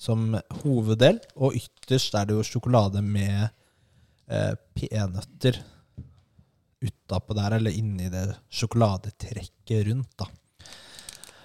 som 0.00 0.36
hoveddel. 0.62 1.20
Og 1.36 1.58
ytterst 1.58 2.16
er 2.16 2.28
det 2.28 2.38
jo 2.38 2.46
sjokolade 2.46 3.02
med 3.04 3.50
eh, 4.30 4.54
peanøtter 4.78 5.60
utapå 6.80 7.36
der, 7.36 7.58
eller 7.58 7.74
inni 7.76 8.08
det 8.08 8.24
sjokoladetrekket 8.56 9.82
rundt, 9.90 10.14
da. 10.16 10.30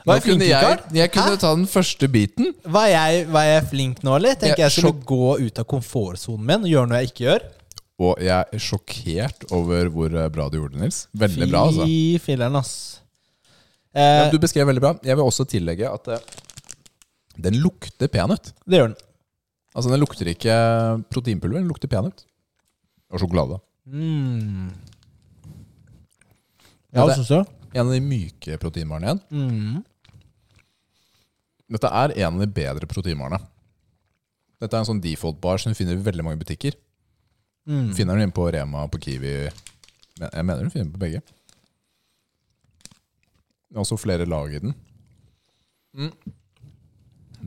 Nå 0.05 0.15
kunne 0.21 0.45
jeg, 0.45 0.79
jeg 0.93 1.11
kunne 1.15 1.31
Hæ? 1.33 1.37
ta 1.41 1.51
den 1.57 1.65
første 1.69 2.07
biten. 2.13 2.51
Var 2.63 2.87
jeg, 2.91 3.23
var 3.33 3.45
jeg 3.47 3.63
flink 3.71 4.03
nå, 4.05 4.15
eller? 4.19 4.35
Tenker 4.37 4.61
jeg, 4.61 4.69
jeg 4.69 4.83
skulle 4.83 5.05
gå 5.09 5.29
ut 5.47 5.61
av 5.63 5.65
komfortsonen 5.71 6.45
min 6.45 6.67
og 6.67 6.69
gjøre 6.69 6.89
noe 6.91 6.99
jeg 7.01 7.09
ikke 7.13 7.25
gjør. 7.25 7.45
Og 8.05 8.19
jeg 8.21 8.35
er 8.53 8.59
sjokkert 8.61 9.45
over 9.55 9.89
hvor 9.89 10.13
eh, 10.19 10.27
bra 10.35 10.45
du 10.51 10.57
gjorde 10.59 10.75
det, 10.75 10.81
Nils. 10.83 10.99
Veldig 11.15 11.47
bra, 11.49 11.63
altså. 11.69 11.87
Fy 11.87 12.21
filler'n, 12.25 12.59
ass. 12.61 12.75
Ja, 13.95 14.05
Eh, 14.25 14.25
du 14.27 14.35
beskrev 14.43 14.67
veldig 14.67 14.81
bra. 14.83 14.89
Jeg 15.07 15.15
vil 15.15 15.23
også 15.23 15.45
tillegge 15.47 15.87
at 15.87 16.07
eh, 16.11 16.19
den 17.39 17.55
lukter 17.63 18.09
peanøtt. 18.11 18.49
det 18.67 18.81
gjør 18.81 18.89
den. 18.91 18.97
Altså, 19.71 19.89
den 19.93 20.01
lukter 20.03 20.27
ikke 20.27 20.55
proteinpulver, 21.15 21.61
den 21.61 21.69
lukter 21.71 21.87
peanøtt. 21.87 22.25
Og 23.15 23.21
sjokolade. 23.23 23.61
Mm. 23.87 24.67
Ja, 26.91 27.05
det- 27.07 27.15
syns 27.21 27.27
du? 27.31 27.45
En 27.75 27.87
av 27.87 27.93
de 27.93 27.99
myke 28.03 28.57
proteinvarene 28.59 29.07
igjen. 29.07 29.21
Mm. 29.31 29.83
Dette 31.71 31.89
er 31.89 32.13
en 32.21 32.35
av 32.35 32.43
de 32.43 32.49
bedre 32.53 32.87
proteinbarene. 32.89 33.39
Dette 34.61 34.75
er 34.75 34.83
en 34.83 34.89
sånn 34.89 35.03
default-bar 35.03 35.61
som 35.61 35.73
du 35.73 35.77
finner 35.77 35.97
i 35.97 36.05
veldig 36.05 36.25
mange 36.25 36.41
butikker. 36.41 36.77
Mm. 37.65 37.89
Du 37.89 37.95
finner 37.97 38.17
den 38.17 38.27
inne 38.27 38.35
på 38.35 38.45
Rema, 38.53 38.83
på 38.93 38.99
Kiwi 39.01 39.31
Jeg 39.33 40.43
mener 40.45 40.61
du 40.61 40.69
finner 40.69 40.85
den 40.85 40.93
på 40.93 41.01
begge. 41.01 41.23
Det 43.65 43.73
er 43.73 43.81
også 43.81 43.97
flere 43.99 44.27
lag 44.29 44.53
i 44.53 44.61
den. 44.61 44.75
Mm. 45.97 46.11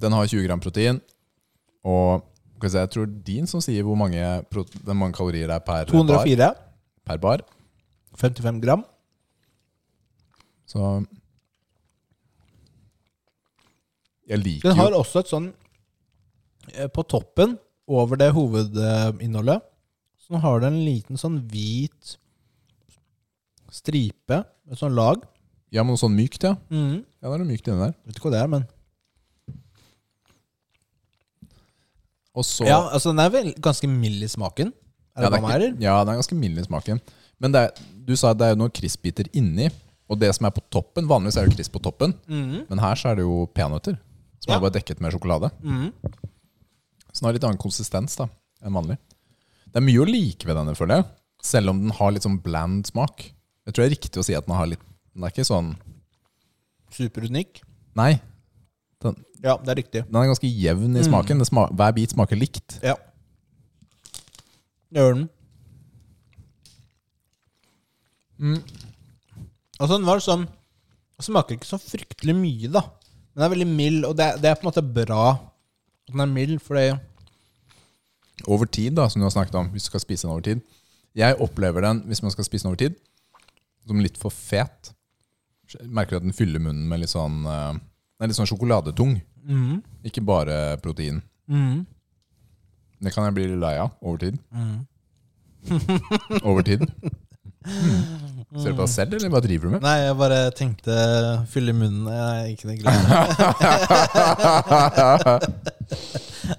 Den 0.02 0.12
har 0.12 0.26
20 0.26 0.44
gram 0.46 0.60
protein. 0.60 1.00
Og 1.86 2.26
jeg 2.60 2.90
tror 2.90 3.06
din 3.06 3.46
som 3.46 3.62
sier 3.62 3.86
hvor 3.86 3.96
mange, 3.96 4.20
mange 4.90 5.14
kalorier 5.14 5.46
det 5.46 5.56
er 5.56 5.64
per 5.64 5.86
bar. 5.86 5.94
204. 5.94 6.50
Per 7.06 7.22
bar. 7.22 7.44
55 8.18 8.60
gram. 8.64 8.82
Så 10.68 10.82
Jeg 14.28 14.42
liker 14.44 14.68
Den 14.68 14.76
har 14.78 14.90
jo 14.92 15.00
også 15.00 15.22
et 15.24 15.30
sånn 15.30 15.46
eh, 16.74 16.88
På 16.92 17.04
toppen, 17.08 17.56
over 17.88 18.18
det 18.20 18.28
hovedinnholdet, 18.36 19.62
så 20.28 20.36
har 20.42 20.60
den 20.60 20.74
en 20.76 20.84
liten 20.84 21.16
sånn 21.16 21.38
hvit 21.48 22.16
stripe, 23.72 24.42
et 24.68 24.76
sånn 24.80 24.92
lag. 24.96 25.22
Ja, 25.72 25.80
men 25.84 25.94
noe 25.94 26.00
sånn 26.00 26.12
mykt, 26.16 26.44
ja. 26.44 26.52
Mm. 26.68 26.98
Ja, 27.00 27.24
det 27.28 27.32
er 27.32 27.40
noe 27.40 27.48
mykt 27.48 27.68
inni 27.68 27.80
der. 27.86 27.94
Vet 28.04 28.18
ikke 28.20 28.28
hva 28.28 28.34
det 28.36 28.42
er, 28.42 28.50
men 28.52 28.66
Og 32.38 32.44
så 32.46 32.66
Ja, 32.68 32.78
altså 32.92 33.10
Den 33.10 33.22
er 33.24 33.32
vel 33.34 33.48
ganske 33.64 33.88
mild 33.90 34.22
i 34.22 34.28
smaken. 34.30 34.72
Er 35.16 35.24
det 35.24 35.24
ja, 35.24 35.30
det 35.32 35.38
er 35.38 35.64
ikke, 35.72 35.82
ja, 35.82 35.94
den 36.04 36.12
er 36.12 36.20
ganske 36.20 36.36
mild 36.38 36.60
i 36.60 36.66
smaken. 36.68 37.00
Men 37.42 37.54
det 37.54 37.62
er, 37.66 37.80
du 38.06 38.12
sa 38.16 38.30
at 38.34 38.38
det 38.38 38.46
er 38.46 38.52
jo 38.54 38.60
noen 38.60 38.74
krispbiter 38.74 39.26
inni. 39.36 39.66
Og 40.08 40.20
det 40.20 40.30
som 40.36 40.46
er 40.48 40.52
på 40.54 40.62
toppen 40.72 41.08
Vanligvis 41.10 41.36
er 41.36 41.44
det 41.46 41.52
jo 41.52 41.56
crisp 41.58 41.74
på 41.74 41.82
toppen, 41.84 42.14
Mm. 42.28 42.62
men 42.68 42.78
her 42.80 42.94
så 42.96 43.10
er 43.10 43.16
det 43.18 43.24
jo 43.26 43.46
peanøtter. 43.54 43.98
Som 44.48 44.54
Ja. 44.54 44.56
er 44.56 44.64
bare 44.64 44.76
dekket 44.80 45.00
med 45.04 45.12
sjokolade. 45.12 45.50
Mm. 45.60 45.92
Så 47.12 47.20
den 47.20 47.26
har 47.28 47.32
litt 47.36 47.44
annen 47.44 47.60
konsistens 47.60 48.16
da 48.16 48.28
enn 48.64 48.72
vanlig. 48.72 48.96
Det 49.68 49.76
er 49.76 49.84
mye 49.84 50.00
å 50.00 50.08
like 50.08 50.46
ved 50.48 50.56
denne, 50.56 50.72
føler 50.74 51.02
jeg. 51.02 51.04
Selv 51.44 51.68
om 51.70 51.82
den 51.82 51.90
har 51.92 52.10
litt 52.14 52.24
sånn 52.24 52.40
bland 52.42 52.86
smak. 52.88 53.32
Jeg 53.66 53.74
tror 53.74 53.84
det 53.84 53.90
er 53.92 53.96
riktig 53.96 54.18
å 54.22 54.24
si 54.24 54.34
at 54.34 54.46
den 54.46 54.56
har 54.56 54.66
litt 54.66 54.80
Den 55.14 55.24
er 55.24 55.30
ikke 55.30 55.44
sånn 55.44 55.76
Superunik. 56.90 57.60
Nei, 57.94 58.20
Ja, 59.42 59.56
det 59.58 59.68
er 59.68 59.74
riktig. 59.82 60.04
den 60.10 60.16
er 60.16 60.26
ganske 60.32 60.48
jevn 60.48 60.96
i 60.96 61.00
Mm. 61.02 61.08
smaken. 61.10 61.38
Det 61.38 61.46
sma, 61.46 61.66
hver 61.68 61.92
bit 61.94 62.10
smaker 62.10 62.36
likt. 62.38 62.78
Ja. 62.82 62.94
Det 64.90 64.98
gjør 65.02 65.14
den. 65.14 65.28
Mm. 68.40 68.62
Altså, 69.80 69.96
den 69.98 70.06
var 70.06 70.18
sånn 70.18 70.46
Den 71.18 71.24
smaker 71.26 71.56
ikke 71.58 71.66
så 71.66 71.78
fryktelig 71.82 72.34
mye, 72.38 72.68
da. 72.70 72.80
Men 73.38 73.44
den 73.44 73.52
er 73.52 73.52
veldig 73.54 73.70
mild, 73.70 74.04
og 74.08 74.16
det 74.18 74.26
det 74.42 74.48
er 74.50 74.56
på 74.58 74.64
en 74.64 74.68
måte 74.72 74.82
bra 74.82 75.24
at 75.30 76.10
den 76.10 76.20
er 76.24 76.26
mild, 76.26 76.56
fordi 76.58 76.88
Over 78.50 78.66
tid, 78.66 78.96
da, 78.96 79.04
som 79.08 79.20
du 79.20 79.26
har 79.26 79.30
snakket 79.30 79.54
om, 79.54 79.68
hvis 79.70 79.86
du 79.86 79.90
skal 79.92 80.00
spise 80.00 80.26
den 80.26 80.32
over 80.32 80.42
tid. 80.42 80.60
Jeg 81.14 81.36
opplever 81.42 81.82
den, 81.82 82.00
hvis 82.06 82.22
man 82.22 82.30
skal 82.30 82.44
spise 82.44 82.62
den 82.64 82.70
over 82.70 82.78
tid, 82.78 82.94
som 83.86 84.00
litt 84.02 84.18
for 84.18 84.30
fet. 84.34 84.90
Merker 85.70 85.86
merker 85.86 86.16
at 86.16 86.26
den 86.26 86.34
fyller 86.34 86.58
munnen 86.62 86.88
med 86.88 87.02
litt 87.02 87.10
sånn 87.10 87.44
eh, 87.46 87.78
Den 87.78 88.26
er 88.26 88.30
litt 88.32 88.38
sånn 88.38 88.50
sjokoladetung. 88.50 89.20
mm. 89.46 89.82
Ikke 90.10 90.22
bare 90.22 90.78
protein. 90.82 91.22
Mm. 91.46 91.86
Det 92.98 93.14
kan 93.14 93.28
jeg 93.28 93.34
bli 93.38 93.46
litt 93.52 93.62
lei 93.62 93.76
av 93.78 93.94
over 94.02 94.18
tid. 94.18 94.38
Mm. 94.50 94.86
Over 96.42 96.62
tid. 96.66 96.86
Mm. 97.66 98.38
Ser 98.62 98.72
du 98.72 98.76
på 98.78 98.84
deg 98.84 98.92
selv, 98.92 99.14
eller 99.18 99.30
hva 99.32 99.40
driver 99.44 99.66
du 99.66 99.72
med? 99.74 99.82
Nei, 99.84 99.96
jeg 100.00 100.14
bare 100.20 100.38
tenkte 100.56 100.94
fylle 101.52 101.74
munnen. 101.76 102.06
Jeg 102.12 102.28
er 102.38 102.46
ikke 102.52 102.68
det 102.70 102.76
glad. 102.80 102.94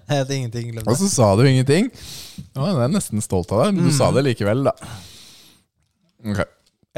jeg 0.09 0.19
hadde 0.19 0.35
ingenting. 0.35 0.65
glemt. 0.73 0.87
Og 0.87 0.95
så 0.99 1.07
sa 1.09 1.31
du 1.39 1.43
ingenting. 1.47 1.89
Ja, 2.53 2.67
jeg 2.67 2.77
er 2.85 2.93
nesten 2.93 3.23
stolt 3.25 3.51
av 3.55 3.63
deg, 3.63 3.75
men 3.77 3.89
du 3.89 3.93
sa 3.95 4.11
det 4.15 4.25
likevel, 4.27 4.59
da. 4.69 4.73
Ok. 6.25 6.41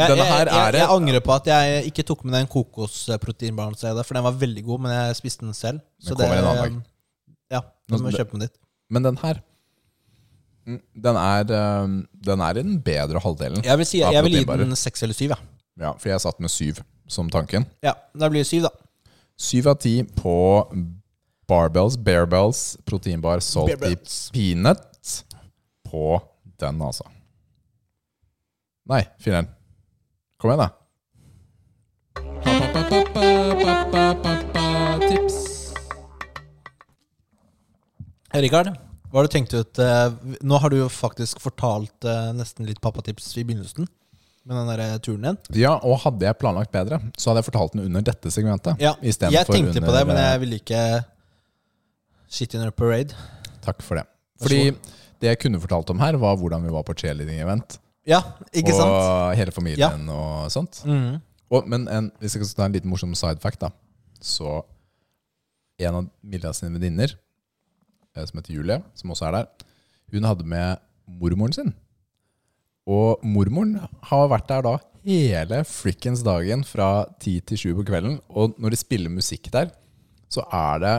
Jeg, 0.02 0.16
jeg, 0.18 0.24
jeg, 0.48 0.76
jeg 0.80 0.88
angrer 0.88 1.22
på 1.22 1.34
at 1.36 1.48
jeg 1.52 1.86
ikke 1.92 2.04
tok 2.08 2.24
med 2.26 2.34
den 2.40 2.48
kokosproteinbaren 2.50 3.76
for 3.78 4.16
den 4.16 4.24
var 4.26 4.36
veldig 4.40 4.64
god, 4.66 4.80
men 4.86 4.96
jeg 4.96 5.20
spiste 5.20 5.46
den 5.46 5.56
selv. 5.56 5.84
Den 6.02 6.16
kommer 6.18 6.40
en 6.40 6.48
annen 6.52 6.64
dag. 6.64 6.74
Ja, 7.52 7.62
du 7.92 8.00
må 8.02 8.14
kjøpe 8.16 8.38
med 8.38 8.48
ditt. 8.48 8.56
Men 8.92 9.06
den 9.08 9.18
her 9.22 9.36
mm, 9.40 9.51
Den 10.66 11.18
er, 11.18 11.42
eh, 11.50 11.88
den 12.28 12.42
er 12.46 12.58
i 12.58 12.64
den 12.64 12.78
bedre 12.86 13.20
halvdelen. 13.24 13.64
Jeg 13.66 13.78
vil, 13.78 13.86
si, 13.90 14.00
jeg 14.04 14.24
vil 14.24 14.36
gi 14.40 14.46
den 14.46 14.76
seks 14.78 15.04
eller 15.04 15.18
syv, 15.18 15.34
ja. 15.36 15.40
Ja, 15.82 15.92
for 15.98 16.10
jeg 16.12 16.22
satt 16.22 16.40
med 16.44 16.52
syv 16.54 16.82
som 17.10 17.30
tanken. 17.32 17.66
Ja, 17.84 17.94
Da 18.18 18.30
blir 18.30 18.44
det 18.44 18.48
syv, 18.48 18.68
da. 18.68 18.70
Syv 19.42 19.68
av 19.72 19.80
ti 19.82 20.04
på 20.04 20.36
barbells, 21.50 21.98
bearbells, 21.98 22.78
proteinbar, 22.86 23.42
salty 23.42 23.96
peanut 24.32 25.24
på 25.90 26.22
den, 26.62 26.82
altså. 26.82 27.08
Nei, 28.92 29.02
fineren. 29.20 29.48
Kom 30.40 30.52
igjen, 30.52 30.68
da. 30.68 30.70
Tips. 35.10 35.74
Rikard, 38.34 38.76
hva 39.12 39.20
har 39.20 39.28
du 39.28 39.34
tenkt 39.34 39.54
ut 39.54 39.80
eh, 39.84 40.14
Nå 40.48 40.60
har 40.64 40.72
du 40.72 40.78
jo 40.80 40.88
faktisk 40.92 41.42
fortalt 41.44 42.08
eh, 42.08 42.30
nesten 42.38 42.68
litt 42.68 42.80
pappatips 42.84 43.28
i 43.38 43.44
begynnelsen. 43.44 43.90
Med 44.48 44.58
den 44.58 44.70
der 44.72 44.84
eh, 44.86 44.94
turen 45.04 45.28
din. 45.28 45.40
Ja, 45.60 45.76
og 45.84 46.00
hadde 46.06 46.26
jeg 46.26 46.40
planlagt 46.42 46.72
bedre, 46.74 47.02
så 47.20 47.30
hadde 47.30 47.44
jeg 47.44 47.50
fortalt 47.52 47.76
den 47.76 47.84
under 47.86 48.06
dette 48.08 48.32
segmentet. 48.34 48.80
Ja, 48.82 48.96
jeg 49.04 49.20
tenkte 49.20 49.84
på 49.84 49.94
det, 49.94 50.06
men 50.10 50.18
jeg 50.18 50.42
ville 50.46 50.62
ikke 50.64 50.82
shit 52.32 52.56
in 52.56 52.64
a 52.66 52.72
parade. 52.72 53.14
Takk 53.66 53.84
for 53.86 54.00
det. 54.00 54.08
Fordi 54.42 54.64
det 55.22 55.36
jeg 55.36 55.42
kunne 55.44 55.60
fortalt 55.62 55.92
om 55.94 56.02
her, 56.02 56.18
var 56.18 56.40
hvordan 56.40 56.64
vi 56.66 56.74
var 56.74 56.88
på 56.88 56.96
cheerleading-event. 56.98 57.78
Ja, 58.10 58.24
ikke 58.50 58.74
og 58.74 58.80
sant? 58.80 59.38
hele 59.38 59.54
familien 59.54 60.08
og 60.10 60.48
sånt. 60.54 60.82
Mhm. 60.88 61.20
Og, 61.52 61.68
men 61.68 61.84
en, 61.92 62.08
hvis 62.24 62.38
jeg 62.38 62.48
skal 62.48 62.62
ta 62.62 62.66
en 62.70 62.76
liten 62.78 62.90
morsom 62.90 63.12
side 63.20 63.44
fact, 63.44 63.60
da. 63.60 63.74
Så 64.24 64.62
en 65.84 65.98
av 66.00 66.08
Milja 66.24 66.54
sine 66.56 66.78
venninner, 66.78 67.12
som 68.16 68.40
heter 68.40 68.56
Julie, 68.56 68.82
som 68.96 69.14
også 69.14 69.30
er 69.30 69.38
der, 69.38 69.68
hun 70.12 70.28
hadde 70.28 70.48
med 70.48 70.82
mormoren 71.08 71.56
sin. 71.56 71.74
Og 72.90 73.22
mormoren 73.24 73.78
har 74.10 74.32
vært 74.32 74.50
der 74.50 74.66
da 74.66 74.78
hele 75.06 75.62
frikkens 75.68 76.24
dagen 76.26 76.66
fra 76.68 77.06
ti 77.22 77.40
til 77.46 77.60
sju 77.60 77.70
på 77.80 77.86
kvelden. 77.88 78.20
Og 78.30 78.58
når 78.62 78.74
de 78.74 78.82
spiller 78.82 79.14
musikk 79.14 79.52
der, 79.54 79.72
så 80.32 80.46
er 80.52 80.84
det 80.84 80.98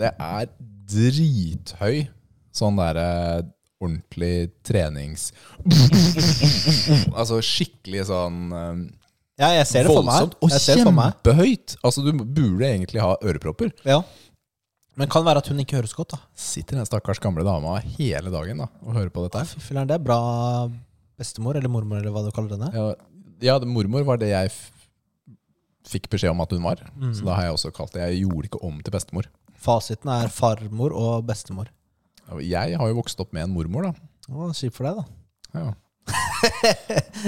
Det 0.00 0.12
er 0.16 0.46
drithøy 0.88 2.06
sånn 2.54 2.78
derre 2.78 3.42
ordentlig 3.80 4.50
trenings... 4.64 5.30
altså 7.18 7.40
skikkelig 7.44 8.06
sånn 8.08 8.38
eh, 8.54 8.80
Ja, 9.42 9.50
jeg 9.58 9.66
ser 9.68 9.88
det 9.88 9.92
for 9.92 10.06
meg. 10.06 10.30
Voldsomt 10.30 10.36
og 10.40 10.54
kjempehøyt. 10.54 11.76
Altså, 11.82 12.04
du 12.04 12.12
burde 12.14 12.68
egentlig 12.68 13.02
ha 13.02 13.14
ørepropper. 13.20 13.72
Ja. 13.88 14.02
Men 15.00 15.08
kan 15.08 15.24
være 15.24 15.40
at 15.40 15.48
hun 15.48 15.60
ikke 15.62 15.78
høres 15.78 15.94
godt, 15.96 16.12
da. 16.12 16.18
Sitter 16.36 16.76
den 16.76 16.86
stakkars 16.88 17.20
gamle 17.22 17.44
dama 17.46 17.78
hele 17.96 18.30
dagen 18.32 18.60
da, 18.60 18.66
og 18.84 18.96
hører 18.98 19.08
på 19.14 19.22
dette 19.24 19.40
her. 19.40 19.48
Fy 19.48 19.62
filler'n, 19.70 19.88
det 19.88 19.96
er 19.96 20.04
bra 20.04 20.18
bestemor, 21.20 21.56
eller 21.56 21.72
mormor, 21.72 22.00
eller 22.02 22.12
hva 22.12 22.22
du 22.26 22.30
kaller 22.36 22.56
henne. 22.58 22.68
Ja, 22.74 22.90
ja, 23.48 23.58
det- 23.62 23.68
mormor 23.68 24.04
var 24.04 24.20
det 24.20 24.28
jeg 24.34 24.52
fikk 25.90 26.10
beskjed 26.12 26.30
om 26.34 26.40
at 26.44 26.52
hun 26.52 26.62
var. 26.62 26.82
Mm. 26.96 27.14
Så 27.16 27.24
da 27.24 27.34
har 27.38 27.48
jeg 27.48 27.56
også 27.56 27.72
kalt 27.74 27.92
det 27.96 28.02
Jeg 28.04 28.20
gjorde 28.26 28.50
ikke 28.50 28.60
om 28.68 28.76
til 28.84 28.92
bestemor. 28.92 29.24
Fasiten 29.56 30.08
er 30.12 30.28
farmor 30.28 30.92
og 30.96 31.24
bestemor. 31.26 31.66
Jeg 32.44 32.76
har 32.78 32.88
jo 32.92 32.94
vokst 33.00 33.18
opp 33.20 33.32
med 33.32 33.42
en 33.48 33.54
mormor, 33.56 33.88
da. 33.88 33.92
Å, 34.30 34.52
Kjipt 34.54 34.76
for 34.76 34.86
deg, 34.86 35.00
da. 35.00 35.04
Ja. 35.64 35.72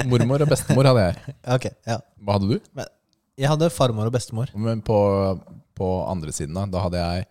Mormor 0.09 0.45
og 0.45 0.49
bestemor 0.53 0.87
hadde 0.93 1.09
jeg. 1.09 1.35
Ok, 1.57 1.67
ja. 1.89 1.99
Hva 2.23 2.37
hadde 2.39 2.53
du? 2.53 2.85
Jeg 3.41 3.49
hadde 3.51 3.71
farmor 3.73 4.07
og 4.09 4.15
bestemor. 4.15 4.53
Men 4.55 4.83
på, 4.85 4.97
på 5.75 5.89
andre 6.09 6.33
siden, 6.37 6.55
da, 6.55 6.67
da 6.71 6.85
hadde 6.85 7.01
jeg 7.03 7.27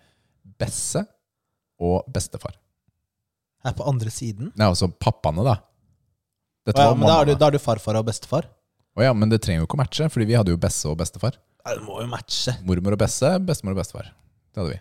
Besse 0.62 1.04
og 1.82 2.06
bestefar. 2.14 2.56
Her 3.66 3.76
på 3.78 3.86
andre 3.90 4.10
siden. 4.14 4.52
Nei, 4.58 4.68
altså 4.72 4.88
pappaene, 4.90 5.44
da. 5.46 5.58
Dette 6.66 6.78
Å 6.82 6.88
ja, 6.88 6.92
var 6.94 6.98
men 6.98 7.08
da 7.08 7.14
er, 7.14 7.18
mammaene. 7.22 7.36
du, 7.36 7.40
da 7.42 7.50
er 7.52 7.56
du 7.58 7.62
farfar 7.62 7.98
og 8.00 8.06
bestefar? 8.08 8.48
Å 8.98 9.06
ja, 9.06 9.12
men 9.18 9.32
det 9.32 9.40
trenger 9.42 9.64
jo 9.64 9.68
ikke 9.70 9.78
å 9.80 9.82
matche, 9.82 10.08
fordi 10.14 10.28
vi 10.30 10.36
hadde 10.38 10.54
jo 10.54 10.60
Besse 10.62 10.90
og 10.90 10.98
bestefar. 11.00 11.38
Ja, 11.62 11.76
det 11.78 11.84
må 11.86 12.00
jo 12.02 12.08
matche. 12.12 12.56
Mormor 12.68 12.96
og 12.98 13.02
Besse, 13.04 13.30
bestemor 13.46 13.76
og 13.76 13.82
bestefar. 13.84 14.10
Det 14.52 14.62
hadde 14.62 14.74
vi. 14.76 14.80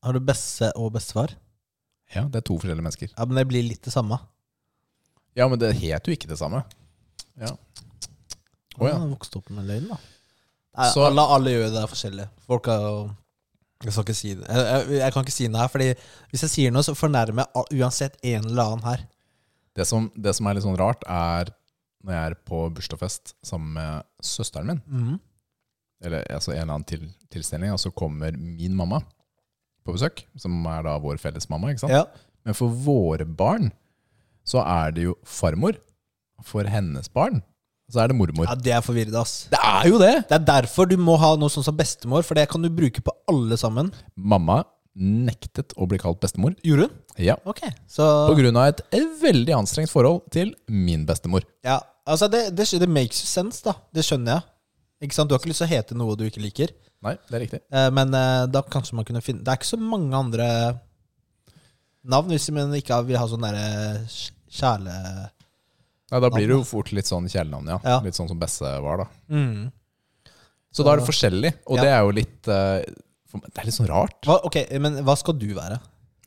Har 0.00 0.16
du 0.16 0.20
besse 0.24 0.70
og 0.80 0.92
bestefar? 0.94 1.34
Ja, 2.14 2.22
det 2.32 2.40
er 2.40 2.44
to 2.48 2.56
forskjellige 2.56 2.84
mennesker. 2.86 3.10
Ja, 3.12 3.26
Men 3.28 3.36
det 3.40 3.46
blir 3.50 3.66
litt 3.66 3.82
det 3.84 3.92
samme. 3.92 4.16
Ja, 5.36 5.46
men 5.48 5.60
det 5.60 5.74
het 5.78 6.08
jo 6.08 6.14
ikke 6.14 6.30
det 6.30 6.38
samme. 6.40 6.62
Ja. 7.38 7.52
Å 8.80 8.88
ja. 8.88 8.96
Han 8.96 9.12
Vokste 9.12 9.38
opp 9.42 9.50
med 9.54 9.68
løgn, 9.68 9.90
da. 9.92 9.98
Nei, 10.78 10.90
Så- 10.94 11.04
alle, 11.06 11.20
alle 11.34 11.50
gjør 11.50 11.72
det 11.74 11.88
forskjellig. 11.90 12.28
Folk 12.46 12.68
er 12.68 12.80
jo 12.80 13.10
Jeg 13.82 13.92
skal 13.92 14.04
ikke 14.04 14.14
si 14.14 14.34
det. 14.34 14.46
Jeg, 14.46 14.66
jeg, 14.66 14.98
jeg 15.00 15.12
kan 15.14 15.24
ikke 15.24 15.32
si 15.32 15.46
noe 15.48 15.60
her, 15.62 15.68
Fordi 15.72 15.94
hvis 16.30 16.42
jeg 16.42 16.50
sier 16.50 16.70
noe, 16.70 16.82
så 16.82 16.92
fornærmer 16.94 17.46
jeg 17.46 17.52
al- 17.56 17.78
uansett 17.80 18.16
en 18.22 18.44
eller 18.44 18.62
annen 18.74 18.84
her. 18.84 19.06
Det 19.74 19.86
som, 19.86 20.10
det 20.14 20.34
som 20.36 20.46
er 20.46 20.54
litt 20.54 20.64
sånn 20.64 20.76
rart, 20.78 21.02
er 21.08 21.48
når 22.04 22.12
jeg 22.12 22.30
er 22.30 22.34
på 22.48 22.60
bursdagsfest 22.76 23.34
sammen 23.42 23.72
med 23.72 24.04
søsteren 24.22 24.66
min, 24.66 24.82
Mhm. 24.86 25.20
eller 26.04 26.24
altså 26.30 26.52
en 26.52 26.60
eller 26.60 26.74
annen 26.74 26.86
til, 26.86 27.08
tilstelning, 27.30 27.72
og 27.72 27.78
så 27.78 27.90
kommer 27.94 28.36
min 28.36 28.74
mamma 28.76 29.00
på 29.86 29.92
besøk, 29.96 30.24
som 30.36 30.64
er 30.66 30.82
da 30.82 30.98
vår 30.98 31.16
felles 31.18 31.48
mamma, 31.48 31.68
ikke 31.72 31.80
sant? 31.80 31.92
Ja. 31.92 32.04
Men 32.44 32.54
for 32.54 32.68
våre 32.68 33.24
barn 33.24 33.72
så 34.44 34.60
er 34.64 34.90
det 34.92 35.04
jo 35.04 35.14
farmor. 35.24 35.76
For 36.42 36.64
hennes 36.64 37.08
barn 37.08 37.42
så 37.90 38.00
er 38.04 38.12
det 38.12 38.16
mormor. 38.18 38.46
ja, 38.48 38.54
det 38.54 38.72
er 38.76 38.82
forvirrende, 38.86 39.20
ass. 39.20 39.46
Det 39.50 39.58
er 39.60 39.88
jo 39.90 39.98
det! 40.00 40.12
Det 40.30 40.36
er 40.38 40.44
derfor 40.48 40.86
du 40.90 40.96
må 41.00 41.16
ha 41.20 41.32
noe 41.40 41.50
sånn 41.52 41.66
som 41.66 41.76
bestemor, 41.78 42.22
for 42.26 42.38
det 42.38 42.48
kan 42.50 42.62
du 42.62 42.70
bruke 42.70 43.02
på 43.02 43.14
alle 43.30 43.58
sammen. 43.60 43.90
Mamma 44.16 44.62
nektet 45.00 45.72
å 45.78 45.86
bli 45.88 45.98
kalt 46.02 46.18
bestemor. 46.22 46.54
Gjorde 46.66 46.88
hun? 46.88 46.96
Ja, 47.22 47.36
Ok. 47.48 47.60
Så 47.90 48.04
På 48.30 48.34
grunn 48.38 48.56
av 48.58 48.70
et 48.72 48.80
veldig 49.22 49.54
anstrengt 49.54 49.90
forhold 49.92 50.24
til 50.34 50.54
min 50.66 51.04
bestemor. 51.06 51.44
Ja, 51.66 51.78
altså 52.06 52.28
det, 52.32 52.48
det, 52.58 52.66
det 52.80 52.88
makes 52.90 53.20
sense, 53.30 53.62
da. 53.66 53.76
Det 53.94 54.04
skjønner 54.06 54.38
jeg. 54.38 54.46
Ikke 55.06 55.16
sant? 55.16 55.30
Du 55.30 55.34
har 55.34 55.40
ikke 55.40 55.52
lyst 55.52 55.62
til 55.62 55.68
å 55.68 55.72
hete 55.74 55.96
noe 55.96 56.16
du 56.18 56.26
ikke 56.26 56.42
liker. 56.42 56.72
Nei, 57.06 57.14
det 57.30 57.36
er 57.38 57.42
riktig. 57.46 57.60
Eh, 57.72 57.88
Men 57.96 58.12
eh, 58.12 58.46
da 58.52 58.60
kanskje 58.68 58.98
man 58.98 59.06
kunne 59.08 59.22
finne 59.24 59.40
Det 59.40 59.48
er 59.48 59.56
ikke 59.56 59.70
så 59.70 59.78
mange 59.80 60.12
andre 60.18 60.48
navn 62.04 62.28
hvis 62.32 62.50
man 62.52 62.74
ikke 62.76 62.98
vil 63.08 63.16
ha 63.20 63.26
sånn 63.30 63.44
derre 63.44 64.02
kjæle... 64.50 64.96
Nei, 66.10 66.20
da 66.20 66.30
blir 66.32 66.48
det 66.48 66.56
jo 66.56 66.64
fort 66.66 66.90
litt 66.96 67.06
sånn 67.06 67.28
kjælenavn, 67.30 67.68
ja. 67.70 67.78
Ja. 67.84 68.00
Litt 68.04 68.14
sånn 68.18 68.28
som 68.28 68.38
Besse 68.40 68.66
var, 68.82 69.04
da. 69.04 69.06
Mm. 69.30 69.70
Så 70.74 70.84
da 70.86 70.92
er 70.94 71.00
det 71.00 71.06
forskjellig, 71.06 71.52
og 71.66 71.76
Ja. 71.78 71.82
det 71.82 71.90
er 71.90 72.00
jo 72.02 72.10
litt 72.14 72.48
uh, 72.48 72.82
for- 73.30 73.40
Det 73.46 73.58
er 73.62 73.64
litt 73.64 73.74
sånn 73.74 73.88
rart. 73.90 74.20
Hva, 74.26 74.40
ok, 74.44 74.56
men 74.80 74.98
hva 75.06 75.16
skal 75.18 75.34
du 75.38 75.48
være 75.54 75.80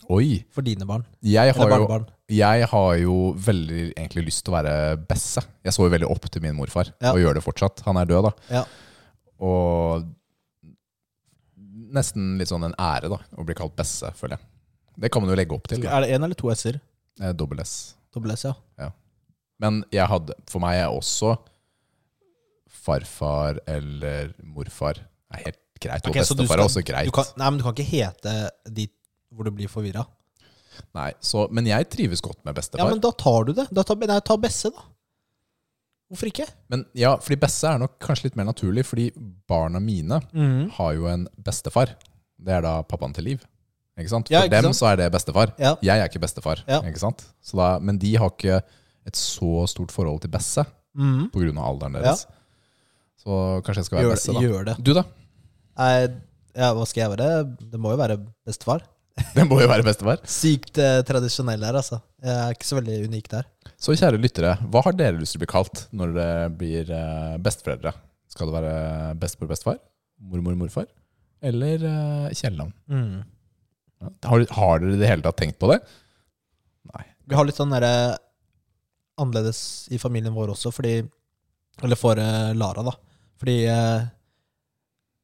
Oi! 0.10 0.46
for 0.52 0.62
dine 0.62 0.86
barn? 0.88 1.06
Jeg 1.22 1.54
har, 1.56 1.70
jo, 1.70 1.70
barnebarn? 1.88 2.08
jeg 2.30 2.66
har 2.68 2.96
jo 2.98 3.34
veldig 3.36 3.94
egentlig 3.96 4.26
lyst 4.28 4.44
til 4.46 4.54
å 4.54 4.58
være 4.64 4.98
Besse. 5.08 5.44
Jeg 5.64 5.74
så 5.76 5.84
jo 5.88 5.90
veldig 5.94 6.10
opp 6.12 6.30
til 6.30 6.42
min 6.42 6.56
morfar, 6.56 6.92
Ja. 7.02 7.12
og 7.12 7.20
gjør 7.20 7.36
det 7.36 7.44
fortsatt. 7.44 7.84
Han 7.86 7.98
er 7.98 8.06
død, 8.06 8.24
da. 8.24 8.32
Ja. 8.50 8.66
Og 9.40 10.06
nesten 11.94 12.38
litt 12.40 12.50
sånn 12.52 12.64
en 12.68 12.76
ære, 12.80 13.10
da, 13.12 13.20
å 13.38 13.46
bli 13.46 13.56
kalt 13.58 13.76
Besse, 13.78 14.12
føler 14.18 14.38
jeg. 14.38 14.48
Det 15.04 15.12
kan 15.12 15.22
man 15.24 15.32
jo 15.32 15.36
legge 15.40 15.56
opp 15.56 15.68
til. 15.68 15.82
Da. 15.82 15.98
Er 15.98 16.02
det 16.06 16.12
én 16.16 16.24
eller 16.24 16.36
to 16.38 16.52
s-er? 16.54 16.80
Eh, 17.22 17.32
Dobbel 17.34 17.60
S. 17.64 17.96
Dobbel 18.14 18.32
S, 18.36 18.44
ja. 18.46 18.54
ja. 18.80 18.92
Men 19.62 19.84
jeg 19.94 20.08
hadde, 20.10 20.34
for 20.50 20.64
meg 20.64 20.80
er 20.82 20.90
også 20.94 21.36
farfar 22.84 23.60
eller 23.70 24.34
morfar 24.44 24.98
er 25.34 25.46
helt 25.48 25.60
greit. 25.84 26.08
Og 26.10 26.16
bestefar 26.18 26.60
er 26.60 26.66
også 26.66 26.84
greit. 26.86 27.08
Du 27.10 27.16
kan, 27.16 27.30
nei, 27.40 27.50
men 27.52 27.62
du 27.62 27.66
kan 27.68 27.76
ikke 27.78 27.88
hete 27.90 28.34
dit 28.74 28.94
hvor 29.34 29.48
du 29.48 29.54
blir 29.56 29.72
forvirra. 29.72 30.04
Nei, 30.98 31.12
så, 31.22 31.46
men 31.54 31.68
jeg 31.70 31.88
trives 31.94 32.22
godt 32.26 32.42
med 32.46 32.58
bestefar. 32.58 32.84
Ja, 32.86 32.90
men 32.92 33.02
da 33.02 33.12
tar 33.18 33.48
du 33.48 33.54
det. 33.58 33.68
Da 33.74 33.86
tar, 33.86 33.98
nei, 34.02 34.18
ta 34.26 34.38
Besse, 34.42 34.72
da. 34.74 34.88
Hvorfor 36.12 36.30
ikke? 36.30 36.46
Men 36.70 36.84
ja, 36.98 37.14
fordi 37.22 37.38
Besse 37.42 37.70
er 37.72 37.80
nok 37.82 37.96
kanskje 38.04 38.28
litt 38.28 38.36
mer 38.38 38.46
naturlig, 38.50 38.84
fordi 38.86 39.08
barna 39.50 39.80
mine 39.82 40.20
har 40.78 40.92
jo 40.98 41.08
en 41.10 41.26
bestefar. 41.46 41.96
Det 42.44 42.54
er 42.58 42.66
da 42.66 42.76
pappaen 42.86 43.14
til 43.16 43.30
Liv. 43.32 43.42
Ikke 43.98 44.10
sant? 44.10 44.28
For 44.30 44.34
Ja, 44.34 44.44
ikke 44.48 44.56
dem 44.58 44.68
sant? 44.72 44.80
så 44.82 44.88
er 44.92 45.00
det 45.04 45.12
bestefar. 45.14 45.54
Ja. 45.62 45.76
Jeg 45.86 46.02
er 46.02 46.10
ikke 46.10 46.22
bestefar. 46.26 46.62
Ja. 46.70 46.82
Ikke 46.90 47.02
sant? 47.02 47.22
Så 47.46 47.58
da, 47.58 47.76
men 47.82 48.00
de 48.02 48.16
har 48.18 48.34
ikke 48.34 48.60
et 49.08 49.20
så 49.20 49.66
stort 49.72 49.94
forhold 49.94 50.24
til 50.24 50.32
Besse 50.34 50.64
mm. 50.96 51.34
av 51.58 51.66
alderen 51.66 52.00
deres. 52.00 52.26
Så 53.24 53.40
kanskje 53.66 53.84
jeg 53.84 53.90
skal 53.90 54.02
være 54.02 54.16
Besse, 54.16 54.36
da. 54.36 54.44
gjør 54.44 54.70
det. 54.72 54.78
Du, 54.84 54.94
da? 54.96 55.06
Nei, 55.80 55.94
ja, 56.54 56.72
hva 56.76 56.86
skal 56.90 57.06
jeg 57.06 57.14
være? 57.16 57.30
Det 57.74 57.80
må 57.82 57.94
jo 57.94 58.02
være 58.02 58.20
bestefar. 58.46 58.84
Det 59.38 59.44
må 59.46 59.60
jo 59.62 59.70
være 59.70 59.86
bestefar. 59.86 60.24
Sykt 60.30 60.80
eh, 60.82 61.02
tradisjonell 61.06 61.62
her, 61.66 61.78
altså. 61.78 62.00
Jeg 62.24 62.34
er 62.34 62.56
ikke 62.56 62.68
så 62.70 62.80
veldig 62.80 62.98
unik 63.12 63.30
der. 63.30 63.48
Så 63.78 63.96
kjære 64.00 64.22
lyttere, 64.22 64.56
hva 64.74 64.82
har 64.88 64.96
dere 64.98 65.20
lyst 65.20 65.36
til 65.36 65.42
å 65.42 65.44
bli 65.44 65.52
kalt 65.52 65.84
når 65.94 66.16
det 66.18 66.32
blir 66.60 66.90
eh, 66.94 67.36
besteforeldre? 67.46 67.94
Skal 68.34 68.50
det 68.50 68.56
være 68.58 68.76
bestemor, 69.22 69.52
bestefar? 69.52 69.78
Mormor, 70.18 70.58
morfar? 70.58 70.88
Eller 71.44 71.86
eh, 71.86 72.34
kjælenavn? 72.34 72.74
Ja. 72.90 74.10
Har, 74.28 74.46
har 74.58 74.82
dere 74.82 74.98
i 74.98 75.02
det 75.02 75.10
hele 75.12 75.26
tatt 75.26 75.40
tenkt 75.40 75.60
på 75.62 75.70
det? 75.72 75.80
Nei. 76.92 77.06
Vi 77.30 77.38
har 77.38 77.48
litt 77.48 77.60
sånn 77.60 77.74
derre 77.74 77.94
annerledes 79.20 79.88
i 79.94 80.00
familien 80.02 80.34
vår 80.36 80.54
også, 80.56 80.72
fordi 80.74 81.02
Eller 81.82 81.98
for 81.98 82.20
eh, 82.22 82.52
Lara, 82.54 82.84
da. 82.86 82.92
Fordi 83.42 83.56
eh, 83.66 84.04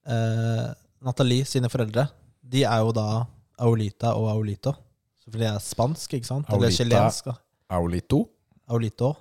eh, 0.10 0.70
Nathalie 1.06 1.46
sine 1.46 1.70
foreldre, 1.70 2.08
de 2.42 2.64
er 2.66 2.80
jo 2.82 2.90
da 2.96 3.26
Aulita 3.62 4.16
og 4.18 4.32
Aulito. 4.32 4.74
Så 5.22 5.30
fordi 5.30 5.44
det 5.44 5.52
er 5.52 5.62
spansk, 5.62 6.16
ikke 6.18 6.26
sant? 6.26 6.50
Eller 6.50 6.72
Aulita. 6.72 6.84
chilensk. 6.84 7.30
da. 7.30 7.36
Aulito? 7.78 8.24
Aulito. 8.68 9.12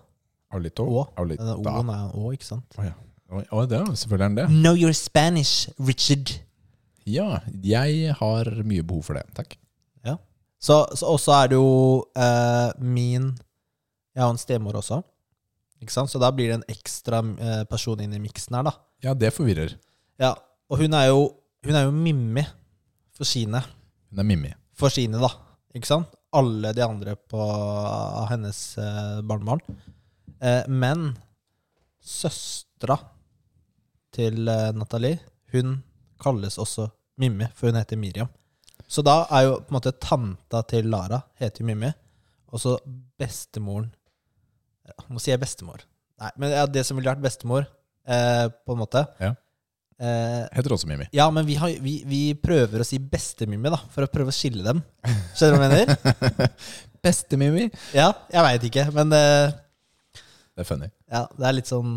Aulito? 0.56 0.88
Å. 0.88 1.04
Aulita. 1.20 1.44
Denne 1.44 1.60
O-en 1.60 1.92
er 1.92 2.00
en 2.06 2.16
Å, 2.16 2.32
ikke 2.32 2.48
sant? 2.48 2.80
Å 2.80 2.88
ja. 2.88 2.96
Oi, 3.28 3.66
det 3.68 3.76
er 3.76 3.84
jo 3.84 3.92
selvfølgelig 3.92 4.24
den 4.24 4.36
det. 4.40 4.48
Know 4.64 4.72
your 4.72 4.96
Spanish, 4.96 5.68
Richard. 5.76 6.32
Ja, 7.04 7.42
jeg 7.60 8.14
har 8.16 8.54
mye 8.64 8.80
behov 8.88 9.04
for 9.10 9.20
det. 9.20 9.28
Takk. 9.36 9.58
Så, 10.58 10.86
så 10.98 11.06
også 11.14 11.34
er 11.36 11.50
det 11.52 11.58
jo 11.58 12.04
eh, 12.18 12.70
min 12.82 13.30
Jeg 14.18 14.24
har 14.24 14.34
en 14.34 14.40
stemor 14.40 14.74
også. 14.80 14.98
Ikke 15.78 15.94
sant? 15.94 16.10
Så 16.10 16.18
da 16.18 16.32
blir 16.34 16.50
det 16.50 16.56
en 16.58 16.70
ekstra 16.74 17.20
eh, 17.22 17.60
person 17.70 18.00
inn 18.02 18.16
i 18.16 18.18
miksen 18.18 18.56
her, 18.58 18.66
da. 18.66 18.72
Ja, 19.06 19.12
det 19.14 19.30
forvirrer. 19.36 19.76
Ja, 20.18 20.34
Og 20.68 20.82
hun 20.82 20.92
er 20.98 21.06
jo, 21.08 21.20
hun 21.64 21.76
er 21.78 21.86
jo 21.86 21.92
Mimmi 21.94 22.42
for 23.14 23.24
sine. 23.28 23.62
Hun 24.10 24.20
er 24.20 24.26
Mimmi. 24.26 24.50
For 24.76 24.92
sine, 24.92 25.20
da. 25.22 25.30
Ikke 25.78 25.88
sant? 25.88 26.10
Alle 26.34 26.74
de 26.76 26.82
andre 26.84 27.14
på 27.16 27.38
av 27.40 28.26
hennes 28.32 28.58
eh, 28.82 29.20
barnebarn. 29.24 29.62
Eh, 30.42 30.66
men 30.68 31.12
søstera 32.04 32.98
til 34.12 34.50
eh, 34.50 34.74
Nathalie, 34.76 35.22
hun 35.54 35.78
kalles 36.20 36.58
også 36.60 36.90
Mimmi, 37.22 37.48
for 37.54 37.70
hun 37.70 37.78
heter 37.78 38.02
Miriam. 38.02 38.28
Så 38.88 39.06
da 39.06 39.22
er 39.30 39.46
jo 39.46 39.56
på 39.62 39.72
en 39.72 39.78
måte 39.78 39.94
tanta 40.02 40.64
til 40.68 40.90
Lara 40.92 41.22
heter 41.40 41.62
jo 41.62 41.70
Mimmi, 41.70 41.94
og 42.52 42.60
så 42.60 42.76
bestemoren 43.20 43.88
ja, 44.89 44.94
Nå 45.12 45.20
sier 45.23 45.36
jeg 45.36 45.43
bestemor. 45.44 45.85
Nei, 46.19 46.31
men 46.43 46.51
ja, 46.56 46.65
det 46.66 46.82
som 46.89 46.97
ville 46.98 47.12
vært 47.12 47.23
bestemor, 47.23 47.69
eh, 48.09 48.47
på 48.66 48.74
en 48.74 48.81
måte 48.81 49.05
Ja. 49.23 49.35
Eh, 49.98 50.44
Heter 50.55 50.70
også 50.77 50.86
Mimmi. 50.86 51.09
ja, 51.15 51.24
men 51.35 51.43
vi, 51.47 51.56
har, 51.59 51.73
vi, 51.82 51.97
vi 52.06 52.20
prøver 52.39 52.82
å 52.82 52.86
si 52.86 53.01
bestemimmi, 53.02 53.70
da, 53.74 53.81
for 53.90 54.06
å 54.06 54.10
prøve 54.12 54.31
å 54.31 54.36
skille 54.36 54.62
dem. 54.66 54.78
Skjønner 55.35 55.56
du 55.56 55.59
hva 55.59 55.66
jeg 55.66 55.89
mener? 55.89 56.52
Beste-Mimmi. 57.09 57.65
Ja, 57.97 58.12
jeg 58.32 58.44
veit 58.47 58.66
ikke, 58.70 58.85
men 58.94 59.15
eh, 59.16 59.56
Det 60.55 60.62
er 60.65 60.69
funny. 60.69 60.89
ja, 61.10 61.24
det 61.39 61.48
er 61.51 61.56
litt 61.59 61.70
sånn 61.70 61.97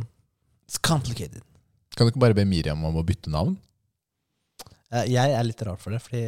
It's 0.70 0.80
complicated. 0.82 1.42
Kan 1.98 2.08
du 2.08 2.14
ikke 2.14 2.24
bare 2.24 2.38
be 2.38 2.46
Miriam 2.48 2.82
om 2.88 2.98
å 3.02 3.06
bytte 3.06 3.30
navn? 3.34 3.58
Eh, 4.92 5.06
jeg 5.14 5.34
er 5.38 5.46
litt 5.48 5.62
rar 5.68 5.78
for 5.82 5.94
det, 5.94 6.02
fordi 6.06 6.22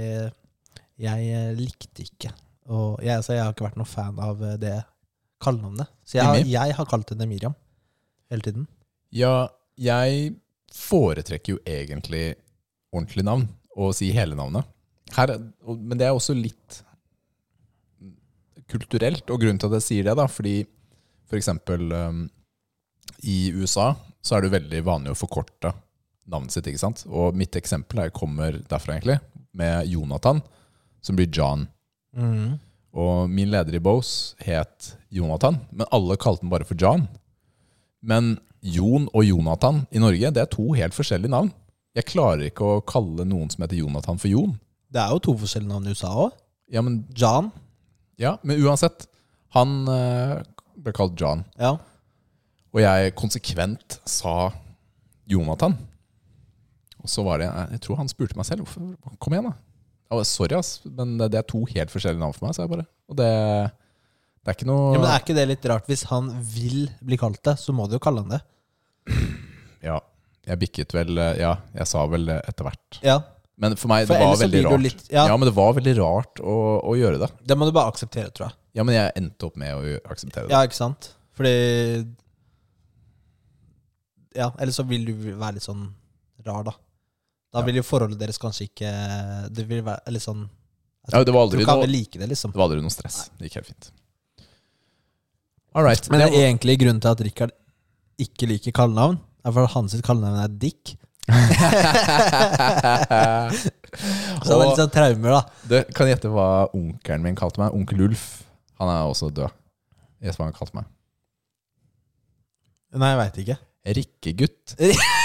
jeg 1.03 1.30
eh, 1.34 1.53
likte 1.57 2.03
ikke 2.06 2.30
Og 2.69 2.99
jeg, 3.02 3.15
altså, 3.18 3.34
jeg 3.34 3.41
har 3.44 3.53
ikke 3.56 3.65
vært 3.65 3.80
noen 3.81 3.90
fan 3.90 4.19
av 4.22 4.44
eh, 4.45 4.57
det 4.61 4.76
kallenavnet. 5.43 5.91
Så 6.07 6.17
jeg 6.19 6.47
jeg 6.53 6.75
har 6.79 6.87
kalt 6.89 7.11
henne 7.13 7.27
Miriam 7.29 7.55
hele 8.31 8.41
tiden. 8.45 8.67
Ja, 9.13 9.49
jeg 9.77 10.35
foretrekker 10.73 11.55
jo 11.55 11.59
egentlig 11.69 12.35
ordentlig 12.93 13.25
navn, 13.27 13.47
og 13.77 13.93
si 13.97 14.11
hele 14.13 14.35
navnet. 14.37 14.65
Her, 15.13 15.35
er- 15.35 15.77
men 15.77 15.97
det 15.99 16.07
er 16.07 16.15
også 16.15 16.33
litt 16.37 16.79
kulturelt, 18.71 19.27
og 19.29 19.41
grunnen 19.41 19.59
til 19.61 19.69
at 19.69 19.77
jeg 19.79 19.85
sier 19.87 20.07
det, 20.07 20.15
da, 20.17 20.25
fordi 20.31 20.55
for 21.29 21.37
eksempel 21.39 21.91
um, 21.93 22.23
i 23.27 23.51
USA 23.53 23.91
så 24.23 24.37
er 24.37 24.45
det 24.45 24.53
veldig 24.55 24.81
vanlig 24.87 25.13
å 25.13 25.19
forkorte 25.19 25.73
navnet 26.31 26.53
sitt, 26.55 26.67
ikke 26.71 26.79
sant? 26.81 27.03
Og 27.11 27.35
mitt 27.35 27.55
eksempel 27.59 27.99
her 28.05 28.13
kommer 28.15 28.55
derfra, 28.71 28.95
egentlig, 28.95 29.17
med 29.53 29.89
Jonathan, 29.91 30.39
som 31.03 31.17
blir 31.19 31.27
John. 31.35 31.65
Mm. 32.15 32.55
Og 32.93 33.29
min 33.29 33.49
leder 33.49 33.73
i 33.73 33.81
Bose 33.81 34.37
het 34.45 34.93
Jonathan, 35.13 35.57
men 35.73 35.89
alle 35.93 36.17
kalte 36.21 36.45
den 36.45 36.51
bare 36.53 36.67
for 36.67 36.77
John. 36.77 37.07
Men 38.05 38.35
Jon 38.61 39.07
og 39.11 39.25
Jonathan 39.25 39.83
i 39.91 40.01
Norge, 40.01 40.29
det 40.35 40.41
er 40.43 40.51
to 40.51 40.69
helt 40.77 40.95
forskjellige 40.95 41.33
navn. 41.33 41.49
Jeg 41.97 42.07
klarer 42.09 42.47
ikke 42.47 42.67
å 42.67 42.83
kalle 42.85 43.25
noen 43.27 43.49
som 43.53 43.65
heter 43.65 43.81
Jonathan 43.81 44.19
for 44.21 44.31
Jon. 44.31 44.53
Det 44.93 45.01
er 45.01 45.13
jo 45.13 45.23
to 45.25 45.35
forskjellige 45.41 45.71
navn 45.71 45.89
i 45.89 45.93
USA 45.93 46.11
òg. 46.27 46.37
Ja, 46.73 46.81
men, 46.85 47.03
John. 47.17 47.51
ja, 48.17 48.37
men 48.45 48.61
uansett. 48.63 49.07
Han 49.53 49.83
eh, 49.89 50.39
ble 50.81 50.93
kalt 50.95 51.17
John. 51.19 51.43
Ja. 51.59 51.75
Og 52.73 52.81
jeg 52.81 53.13
konsekvent 53.19 53.99
sa 54.09 54.51
Jonathan. 55.29 55.75
Og 57.03 57.11
så 57.11 57.23
var 57.25 57.41
det 57.41 57.49
Jeg 57.75 57.81
tror 57.83 57.99
han 57.99 58.09
spurte 58.09 58.37
meg 58.39 58.47
selv. 58.47 58.65
Hvorfor? 58.65 59.17
Kom 59.21 59.35
igjen, 59.35 59.51
da. 59.51 59.57
Var, 60.18 60.27
Sorry, 60.30 60.56
ass, 60.57 60.76
men 60.85 61.15
det 61.22 61.34
er 61.40 61.45
to 61.49 61.64
helt 61.69 61.91
forskjellige 61.94 62.22
navn 62.22 62.35
for 62.38 62.48
meg, 62.48 62.56
sa 62.57 62.64
jeg 62.65 62.72
bare. 62.73 62.85
Og 63.11 63.18
det, 63.19 63.30
det 64.44 64.52
er 64.52 64.57
ikke 64.57 64.68
noe 64.69 64.94
ja, 64.94 65.02
Men 65.02 65.10
er 65.11 65.22
ikke 65.23 65.35
det 65.38 65.45
litt 65.49 65.68
rart? 65.72 65.90
Hvis 65.91 66.06
han 66.11 66.31
vil 66.53 66.88
bli 67.03 67.18
kalt 67.22 67.41
det, 67.48 67.57
så 67.61 67.76
må 67.76 67.88
du 67.90 67.98
jo 67.98 68.02
kalle 68.03 68.23
han 68.26 68.35
det. 68.38 68.41
Ja, 69.84 69.98
jeg 70.48 70.60
bikket 70.61 70.94
vel 70.95 71.18
eh, 71.19 71.34
Ja, 71.41 71.57
jeg 71.76 71.88
sa 71.91 72.06
vel 72.07 72.30
det 72.30 72.38
etter 72.48 72.64
hvert. 72.69 72.99
Ja, 73.03 73.18
Men 73.60 73.76
for 73.76 73.91
meg, 73.91 74.06
For 74.07 74.15
det 74.15 74.30
var 74.30 74.40
veldig 74.40 74.61
rart. 74.69 74.81
litt- 74.85 75.10
ja. 75.11 75.26
ja. 75.27 75.35
men 75.38 75.49
det 75.49 75.53
var 75.57 75.73
veldig 75.76 75.94
rart 75.99 76.40
å, 76.40 76.53
å 76.88 76.94
gjøre 76.95 77.19
det. 77.26 77.27
Det 77.52 77.57
må 77.60 77.68
du 77.68 77.73
bare 77.76 77.91
akseptere, 77.91 78.31
tror 78.31 78.48
jeg. 78.48 78.56
Ja, 78.80 78.85
men 78.88 78.95
jeg 78.95 79.11
endte 79.19 79.49
opp 79.49 79.57
med 79.60 79.76
å 79.76 79.98
akseptere 80.10 80.48
det. 80.48 80.56
Ja, 80.56 80.64
ikke 80.65 80.80
sant? 80.80 81.11
Fordi 81.35 81.52
Ja, 84.40 84.48
eller 84.57 84.73
så 84.73 84.85
vil 84.88 85.03
du 85.06 85.14
være 85.38 85.57
litt 85.60 85.65
sånn 85.68 85.84
rar, 86.48 86.64
da. 86.65 86.73
Da 87.53 87.61
vil 87.65 87.77
jo 87.77 87.84
forholdet 87.85 88.17
deres 88.17 88.39
kanskje 88.41 88.65
ikke 88.65 88.91
Det 89.53 89.65
vil 89.69 89.84
være 89.85 90.13
litt 90.15 90.23
sånn 90.25 90.47
Ja, 91.11 91.21
det 91.21 91.34
var 91.35 91.45
aldri 91.45 91.61
Du 91.61 91.67
kan 91.67 91.81
noe- 91.84 91.89
like 91.91 92.17
det, 92.17 92.30
liksom. 92.31 92.51
Det 92.53 92.57
var 92.57 92.69
aldri 92.69 92.81
noe 92.81 92.93
stress. 92.93 93.30
Det 93.38 93.49
gikk 93.49 93.59
helt 93.59 93.69
fint. 93.73 93.91
All 95.75 95.84
right. 95.85 96.09
Men 96.09 96.21
det 96.21 96.30
er 96.31 96.47
egentlig 96.47 96.77
grunnen 96.81 97.01
til 97.01 97.11
at 97.11 97.21
Richard 97.25 97.53
ikke 98.21 98.47
liker 98.47 98.71
kallenavn, 98.77 99.17
er 99.43 99.51
for 99.51 99.65
at 99.65 99.73
hans 99.73 99.95
kallenavn 100.05 100.39
er 100.43 100.51
Dick. 100.61 100.93
Så 104.43 104.49
det 104.49 104.53
er 104.53 104.63
litt 104.63 104.80
sånn 104.80 104.93
traumer, 104.93 105.35
da. 105.35 105.41
det, 105.69 105.81
kan 105.97 106.09
gjette 106.09 106.30
hva 106.31 106.47
onkelen 106.75 107.25
min 107.25 107.38
kalte 107.38 107.61
meg. 107.61 107.73
Onkel 107.75 108.05
Ulf. 108.07 108.25
Han 108.81 108.89
er 108.91 109.05
også 109.09 109.30
død. 109.34 109.51
Gjett 110.23 110.39
hva 110.39 110.47
han 110.49 110.55
kalte 110.55 110.77
meg. 110.80 110.89
Nei, 112.93 113.09
jeg 113.13 113.19
veit 113.23 113.38
ikke. 113.43 113.57
Rikkegutt. 113.99 114.75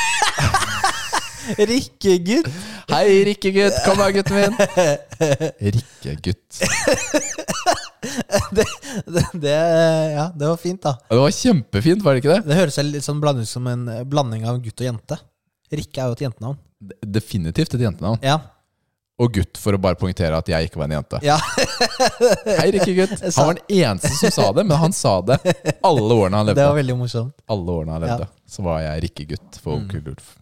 Rikkegutt! 1.56 2.48
Hei, 2.92 3.24
Rikkegutt! 3.28 3.78
Kom 3.86 4.00
her, 4.02 4.12
gutten 4.18 4.36
min. 4.36 4.52
Rikkegutt. 5.78 6.60
Det, 8.54 8.64
det, 9.06 9.22
det, 9.42 9.54
ja, 10.14 10.28
det 10.34 10.46
var 10.48 10.56
fint, 10.56 10.78
da. 10.82 10.92
Det 11.10 11.16
var 11.18 11.32
kjempefint, 11.34 12.02
var 12.04 12.14
det 12.14 12.20
ikke 12.22 12.30
det? 12.36 12.44
Det 12.46 12.56
høres 12.60 12.76
litt 12.86 13.04
sånn 13.04 13.18
blandet 13.22 13.48
ut 13.48 13.50
som 13.50 13.66
en 13.68 13.82
blanding 14.08 14.44
av 14.48 14.60
gutt 14.62 14.80
og 14.80 14.86
jente. 14.86 15.18
Rikke 15.74 16.00
er 16.04 16.06
jo 16.12 16.16
et 16.16 16.22
jentenavn. 16.24 16.58
Definitivt 17.04 17.74
et 17.76 17.82
jentenavn. 17.84 18.20
Ja. 18.24 18.38
Og 19.18 19.32
gutt, 19.34 19.58
for 19.58 19.74
å 19.74 19.80
bare 19.82 19.98
poengtere 19.98 20.38
at 20.38 20.48
jeg 20.48 20.68
ikke 20.70 20.78
var 20.80 20.86
en 20.88 20.96
jente. 21.00 21.20
ja. 21.26 21.36
Hei, 22.60 22.68
Rikkegutt. 22.78 23.16
Jeg 23.18 23.34
Han 23.36 23.50
var 23.50 23.58
den 23.58 23.78
eneste 23.82 24.12
som 24.14 24.30
sa 24.38 24.46
det, 24.56 24.64
men 24.70 24.78
han 24.84 24.94
sa 24.96 25.16
det 25.32 25.40
alle 25.82 26.06
årene 26.22 26.38
han 26.38 26.46
levde. 26.52 26.60
Det 26.62 26.68
var 26.70 26.78
veldig 26.78 26.98
morsomt. 27.02 27.34
Alle 27.50 27.78
årene 27.80 27.96
han 27.98 28.06
levde. 28.06 28.30
Så 28.48 28.64
var 28.66 28.80
jeg 28.86 29.02
Rikkegutt 29.08 29.58
for 29.64 29.82
Mm. 29.82 29.90
Ulf. 30.14 30.36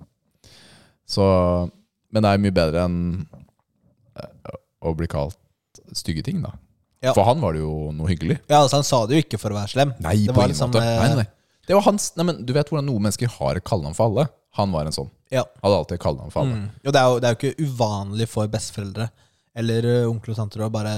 Så, 1.07 1.25
men 2.13 2.23
det 2.25 2.31
er 2.35 2.41
mye 2.43 2.55
bedre 2.57 2.85
enn 2.89 2.97
eh, 4.19 4.55
å 4.83 4.93
bli 4.99 5.07
kalt 5.11 5.39
stygge 5.95 6.25
ting, 6.27 6.41
da. 6.43 6.51
Ja. 7.05 7.13
For 7.15 7.23
han 7.29 7.39
var 7.41 7.55
det 7.55 7.61
jo 7.63 7.93
noe 7.95 8.09
hyggelig. 8.11 8.39
Ja, 8.51 8.63
altså 8.65 8.81
Han 8.81 8.87
sa 8.89 9.03
det 9.07 9.15
jo 9.19 9.23
ikke 9.23 9.39
for 9.39 9.53
å 9.55 9.59
være 9.61 9.71
slem. 9.71 9.93
Nei, 10.03 10.17
Det 10.27 10.33
på 10.33 10.41
var 10.41 10.49
ingen 10.49 10.55
liksom, 10.57 10.73
måte. 10.73 10.83
eh, 10.83 10.99
Nei, 10.99 11.09
nei, 11.13 11.17
nei. 11.23 11.29
Det 11.69 11.75
var 11.77 11.83
hans, 11.87 12.09
nei, 12.17 12.25
men 12.27 12.41
Du 12.47 12.53
vet 12.57 12.69
hvordan 12.71 12.87
noen 12.89 13.03
mennesker 13.07 13.31
har 13.37 13.59
et 13.61 13.65
kallenavn 13.67 13.95
for 13.99 14.09
alle? 14.11 14.25
Han 14.59 14.73
var 14.73 14.87
en 14.89 14.95
sånn. 14.97 15.11
Ja. 15.35 15.43
Hadde 15.63 15.77
alltid 15.83 16.01
kallenavn 16.03 16.33
for 16.33 16.43
alle. 16.47 16.57
Mm. 16.65 16.67
Og 16.87 16.93
det 16.97 17.01
er, 17.03 17.07
jo, 17.13 17.21
det 17.23 17.29
er 17.29 17.35
jo 17.35 17.39
ikke 17.41 17.69
uvanlig 17.69 18.29
for 18.33 18.49
besteforeldre 18.51 19.09
eller 19.57 19.89
onkel 20.09 20.33
og 20.35 20.39
tanter 20.41 20.65
å 20.67 20.71
bare 20.73 20.95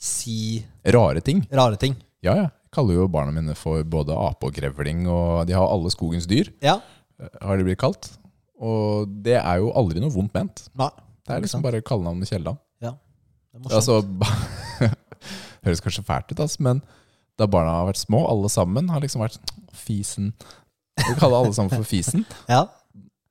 si 0.00 0.64
Rare 0.84 1.20
ting. 1.20 1.42
rare 1.52 1.76
ting. 1.76 1.96
Ja, 2.24 2.34
ja. 2.36 2.48
Jeg 2.70 2.72
kaller 2.76 2.94
jo 3.00 3.08
barna 3.10 3.32
mine 3.34 3.54
for 3.58 3.82
både 3.84 4.14
ape 4.14 4.46
og 4.48 4.54
grevling, 4.54 5.06
og 5.10 5.46
de 5.48 5.56
har 5.56 5.66
alle 5.68 5.90
skogens 5.90 6.26
dyr, 6.30 6.52
Ja. 6.62 6.80
eh, 7.20 7.28
har 7.42 7.56
de 7.58 7.64
blitt 7.64 7.78
kalt. 7.78 8.10
Og 8.60 9.08
det 9.24 9.38
er 9.40 9.60
jo 9.62 9.70
aldri 9.78 10.02
noe 10.02 10.12
vondt 10.12 10.34
ment. 10.36 10.64
Nei. 10.78 10.90
Det 11.24 11.36
er 11.36 11.44
liksom 11.44 11.60
sant? 11.60 11.66
bare 11.68 11.80
kallenavnet 11.86 12.28
Kjelland. 12.30 12.60
Ja, 12.84 12.94
Det 13.54 13.70
er. 13.70 13.76
Altså, 13.78 14.00
høres 15.66 15.82
kanskje 15.84 16.04
fælt 16.06 16.32
ut, 16.32 16.40
altså, 16.40 16.62
men 16.64 16.82
da 17.40 17.46
barna 17.48 17.78
har 17.78 17.88
vært 17.88 18.00
små, 18.02 18.24
alle 18.28 18.50
sammen 18.52 18.90
har 18.92 19.02
liksom 19.04 19.22
vært 19.24 19.38
Fisen. 19.76 20.32
Vi 21.00 21.14
kaller 21.20 21.40
alle 21.40 21.54
sammen 21.56 21.72
for 21.72 21.86
Fisen 21.88 22.26
ja, 22.50 22.66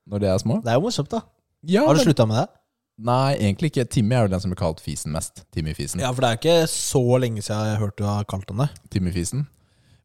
når 0.10 0.23
de 0.23 0.30
er 0.31 0.39
små. 0.41 0.61
det 0.64 0.72
er 0.72 0.80
jo 0.80 0.85
morsomt, 0.88 1.11
da. 1.11 1.22
Ja, 1.68 1.84
Har 1.85 1.97
du 1.97 2.01
slutta 2.01 2.26
med 2.26 2.39
det? 2.39 2.47
Nei, 2.99 3.35
egentlig 3.38 3.69
ikke. 3.72 3.85
Timmy 3.88 4.15
er 4.15 4.26
jo 4.26 4.31
den 4.34 4.41
som 4.43 4.51
blir 4.51 4.60
kalt 4.60 4.81
Fisen 4.84 5.14
mest. 5.15 5.43
Timmy 5.56 5.73
Fisen. 5.76 6.01
Ja, 6.03 6.10
for 6.15 6.23
det 6.23 6.30
er 6.30 6.39
ikke 6.39 6.56
så 6.72 7.01
lenge 7.22 7.43
siden 7.43 7.68
jeg 7.68 7.76
har 7.76 7.84
hørt 7.84 7.97
du 7.99 8.03
har 8.07 8.26
kalt 8.27 8.49
han 8.51 8.64
det. 8.65 8.68
Timmy 8.91 9.11
Fisen. 9.15 9.45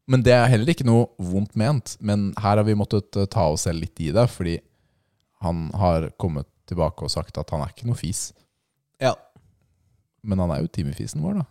Men 0.07 0.23
det 0.23 0.35
er 0.35 0.47
heller 0.51 0.71
ikke 0.71 0.85
noe 0.87 1.07
vondt 1.19 1.57
ment. 1.59 1.95
Men 1.99 2.29
her 2.39 2.59
har 2.59 2.67
vi 2.67 2.75
måttet 2.77 3.17
eh, 3.19 3.27
ta 3.31 3.47
oss 3.51 3.65
selv 3.67 3.83
litt 3.83 3.99
i 4.03 4.11
det, 4.15 4.27
fordi 4.31 4.55
han 5.45 5.67
har 5.77 6.09
kommet 6.21 6.49
tilbake 6.69 7.05
og 7.05 7.11
sagt 7.13 7.37
at 7.37 7.51
han 7.53 7.61
er 7.65 7.71
ikke 7.73 7.87
noe 7.89 7.97
fis. 7.99 8.27
Ja. 9.01 9.13
Men 10.25 10.41
han 10.41 10.51
er 10.55 10.63
jo 10.65 10.71
timefisen 10.73 11.21
vår, 11.23 11.41
da. 11.43 11.45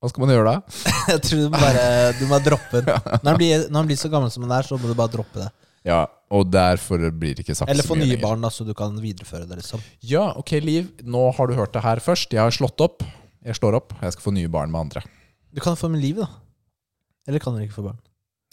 Hva 0.00 0.08
skal 0.08 0.24
man 0.24 0.30
gjøre 0.32 0.52
da? 0.54 0.76
Jeg 1.12 1.20
tror 1.26 1.40
du 1.44 1.50
bare 1.52 1.82
Du 2.16 2.22
må 2.30 2.38
droppe 2.40 2.80
den. 2.80 2.88
Når 3.22 3.26
han, 3.28 3.36
blir, 3.40 3.66
når 3.68 3.82
han 3.82 3.90
blir 3.90 3.98
så 4.00 4.08
gammel 4.12 4.30
som 4.32 4.46
han 4.46 4.54
er, 4.56 4.64
så 4.64 4.78
må 4.80 4.88
du 4.88 4.94
bare 4.96 5.12
droppe 5.12 5.42
det. 5.42 5.50
Ja, 5.88 5.98
Og 6.32 6.48
derfor 6.52 7.04
blir 7.16 7.36
det 7.36 7.44
ikke 7.44 7.56
sagt 7.56 7.70
Eller 7.72 7.84
få 7.86 7.96
nye 7.96 8.06
lenger. 8.08 8.22
barn, 8.24 8.42
da, 8.44 8.50
så 8.52 8.64
du 8.68 8.72
kan 8.76 8.96
videreføre 9.00 9.46
det. 9.48 9.60
liksom 9.60 9.80
Ja, 10.04 10.30
ok, 10.40 10.54
Liv. 10.64 10.88
Nå 11.04 11.26
har 11.36 11.48
du 11.50 11.54
hørt 11.56 11.72
det 11.76 11.84
her 11.84 12.00
først. 12.04 12.32
Jeg 12.36 12.40
har 12.42 12.52
slått 12.56 12.80
opp. 12.84 13.04
Jeg 13.44 13.56
slår 13.60 13.76
opp. 13.78 13.94
Jeg 14.00 14.16
skal 14.16 14.26
få 14.30 14.34
nye 14.36 14.48
barn 14.52 14.72
med 14.72 14.86
andre. 14.88 15.04
Du 15.52 15.60
kan 15.64 15.76
få 15.80 15.88
med 15.92 16.00
liv, 16.04 16.20
da. 16.20 16.28
Eller 17.28 17.40
kan 17.44 17.56
du 17.56 17.60
ikke 17.64 17.76
få 17.78 17.86
barn? 17.90 18.00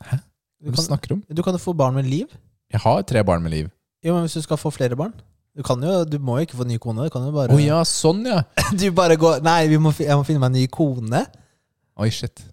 Hæ? 0.03 0.19
Du 0.63 0.71
kan, 0.73 0.83
snakker 0.83 1.15
om? 1.15 1.23
du 1.31 1.43
kan 1.45 1.55
få 1.61 1.73
barn 1.77 1.95
med 1.99 2.07
liv. 2.09 2.31
Jeg 2.73 2.81
har 2.83 3.03
tre 3.07 3.23
barn 3.27 3.43
med 3.45 3.53
liv. 3.55 3.67
Jo, 4.06 4.14
men 4.14 4.26
hvis 4.28 4.38
du 4.38 4.44
skal 4.45 4.60
få 4.61 4.69
flere 4.74 4.95
barn 4.99 5.14
Du 5.57 5.64
kan 5.65 5.82
jo, 5.82 6.03
du 6.06 6.19
må 6.22 6.36
jo 6.38 6.45
ikke 6.45 6.60
få 6.60 6.68
ny 6.69 6.78
kone. 6.82 7.07
Du 7.07 7.14
kan 7.14 7.24
jo 7.26 7.32
bare 7.34 7.56
Å 7.56 7.60
ja, 7.61 7.80
sånn 7.88 8.22
ja! 8.30 8.44
Du 8.82 8.86
bare 8.95 9.18
går 9.19 9.41
Nei, 9.45 9.64
vi 9.72 9.80
må, 9.82 9.91
fi- 9.95 10.06
jeg 10.06 10.18
må 10.19 10.26
finne 10.28 10.41
meg 10.44 10.52
en 10.53 10.60
ny 10.61 10.68
kone. 10.72 11.24
Oi, 11.98 12.11
shit. 12.14 12.44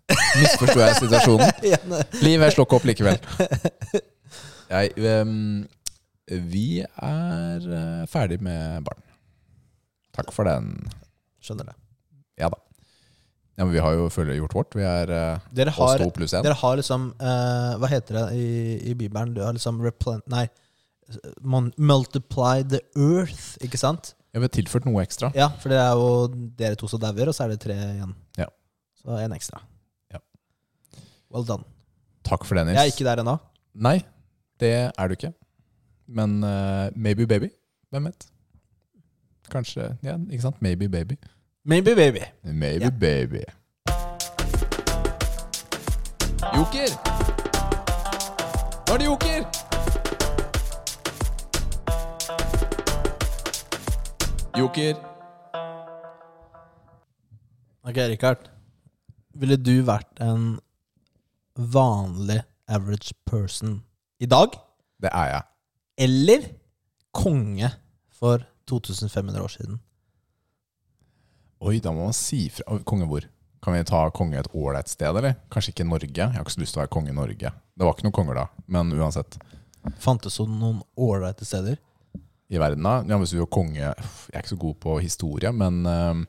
Misforsto 0.40 0.78
jeg 0.80 0.96
situasjonen? 1.02 1.52
Ja, 1.74 1.80
ne- 1.90 2.02
Liv, 2.24 2.40
jeg 2.46 2.54
slår 2.56 2.64
ikke 2.68 2.78
opp 2.80 2.86
likevel. 2.88 3.18
Jeg, 4.72 4.94
ehm, 4.96 5.66
vi 6.48 6.80
er 6.80 7.66
eh, 7.68 8.06
ferdig 8.10 8.38
med 8.42 8.80
barn. 8.86 9.02
Takk 10.16 10.32
for 10.32 10.48
den. 10.48 10.72
Skjønner 11.44 11.68
det. 11.68 11.76
Ja 12.40 12.48
da. 12.48 12.56
Ja, 13.54 13.66
men 13.66 13.74
vi 13.76 13.82
har 13.84 13.92
jo 13.94 14.08
følge 14.10 14.34
gjort 14.40 14.54
vårt. 14.56 14.74
Vi 14.74 14.82
er 14.82 15.10
uh, 15.12 15.44
Dere 15.54 15.70
oss 15.70 15.78
har, 15.92 16.00
to 16.02 16.08
pluss 16.16 16.32
én. 16.34 16.42
dere 16.42 16.56
har 16.58 16.80
liksom 16.80 17.04
eh, 17.22 17.74
Hva 17.78 17.90
heter 17.92 18.16
det 18.18 18.24
i, 18.40 18.46
i 18.90 18.94
Bibelen? 18.98 19.30
Du 19.36 19.44
har 19.44 19.52
liksom 19.54 19.78
replen... 19.84 20.24
Nei. 20.32 20.48
Multiply 21.44 22.62
the 22.68 22.80
earth, 22.96 23.56
ikke 23.64 23.78
sant? 23.80 24.14
Ja, 24.34 24.40
vi 24.40 24.48
har 24.48 24.54
tilført 24.56 24.86
noe 24.88 25.02
ekstra. 25.04 25.30
Ja, 25.36 25.48
for 25.62 25.70
det 25.70 25.78
er 25.78 25.92
jo 25.94 26.08
dere 26.58 26.74
to 26.80 26.88
som 26.90 27.00
dauer, 27.02 27.28
og 27.30 27.34
så 27.36 27.44
er 27.44 27.52
det 27.54 27.60
tre 27.62 27.76
igjen. 27.76 28.14
Ja. 28.40 28.48
Så 28.98 29.18
én 29.22 29.34
ekstra. 29.36 29.60
Ja. 30.12 30.18
Well 31.30 31.46
done. 31.46 31.64
Takk 32.24 32.44
for 32.48 32.56
det, 32.58 32.66
Nils. 32.66 32.78
Jeg 32.80 32.88
er 32.88 32.94
ikke 32.96 33.04
der 33.06 33.22
ennå. 33.22 33.36
Nei, 33.74 33.98
det 34.60 34.72
er 34.90 35.08
du 35.08 35.14
ikke. 35.18 35.32
Men 36.08 36.40
uh, 36.44 36.88
maybe 36.96 37.26
baby. 37.26 37.52
Hvem 37.90 38.04
vet? 38.10 38.26
Kanskje 39.52 39.90
Ja, 40.02 40.16
ikke 40.30 40.42
sant? 40.42 40.62
Maybe 40.62 40.88
baby. 40.88 41.14
Maybe 41.64 41.94
baby. 41.94 42.24
Maybe 42.44 42.84
Ja. 42.84 42.90
baby. 42.90 43.44
Joker! 46.54 46.90
Nå 48.88 48.94
er 48.94 48.98
det 48.98 49.06
joker! 49.06 49.63
Joker. 54.54 54.94
Ok, 57.82 57.96
Rikard. 57.96 58.44
Ville 59.34 59.56
du 59.58 59.80
vært 59.82 60.20
en 60.22 60.60
vanlig 61.58 62.36
average 62.70 63.16
person 63.26 63.80
i 64.22 64.28
dag? 64.30 64.54
Det 65.02 65.10
er 65.10 65.32
jeg. 65.32 65.42
Eller 66.06 66.46
konge 67.10 67.72
for 68.14 68.44
2500 68.70 69.42
år 69.42 69.50
siden? 69.56 69.80
Oi, 71.58 71.80
da 71.82 71.90
må 71.90 72.06
man 72.06 72.14
si 72.14 72.44
fra. 72.54 72.78
Konge 72.86 73.08
hvor? 73.10 73.26
Kan 73.58 73.74
vi 73.74 73.82
ta 73.90 74.04
konge 74.14 74.38
et 74.38 74.52
ålreit 74.54 74.92
sted, 74.92 75.10
eller? 75.18 75.34
Kanskje 75.50 75.74
ikke 75.74 75.88
Norge? 75.88 76.12
Jeg 76.14 76.30
har 76.30 76.46
ikke 76.46 76.54
så 76.54 76.62
lyst 76.62 76.76
til 76.76 76.84
å 76.84 76.84
være 76.84 76.94
konge 76.94 77.10
i 77.10 77.16
Norge. 77.18 77.50
Det 77.50 77.88
var 77.88 77.98
ikke 77.98 78.06
noen 78.06 78.16
konger 78.20 78.38
da, 78.38 78.46
men 78.70 78.94
uansett. 78.94 79.34
Fantes 79.98 80.38
det 80.38 80.46
noen 80.46 80.78
ålreite 80.94 81.42
steder? 81.48 81.82
I 82.52 82.60
verden 82.60 82.84
da, 82.84 82.98
ja, 83.08 83.16
hvis 83.20 83.32
du 83.32 83.40
er 83.40 83.48
konge 83.48 83.80
Jeg 83.80 83.94
er 83.94 84.42
ikke 84.42 84.52
så 84.52 84.60
god 84.60 84.74
på 84.82 84.98
historie, 85.00 85.52
men 85.56 85.80
eh, 85.88 86.24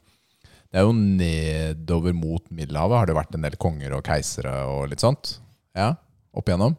det 0.76 0.82
er 0.82 0.88
jo 0.88 0.96
nedover 0.96 2.16
mot 2.16 2.44
Middelhavet 2.52 3.00
har 3.00 3.08
det 3.08 3.16
vært 3.16 3.36
en 3.38 3.46
del 3.46 3.56
konger 3.60 3.94
og 3.96 4.04
keisere 4.04 4.52
og 4.68 4.90
litt 4.92 5.04
sånt. 5.04 5.38
Ja, 5.72 5.94
opp 6.36 6.50
igjennom. 6.50 6.76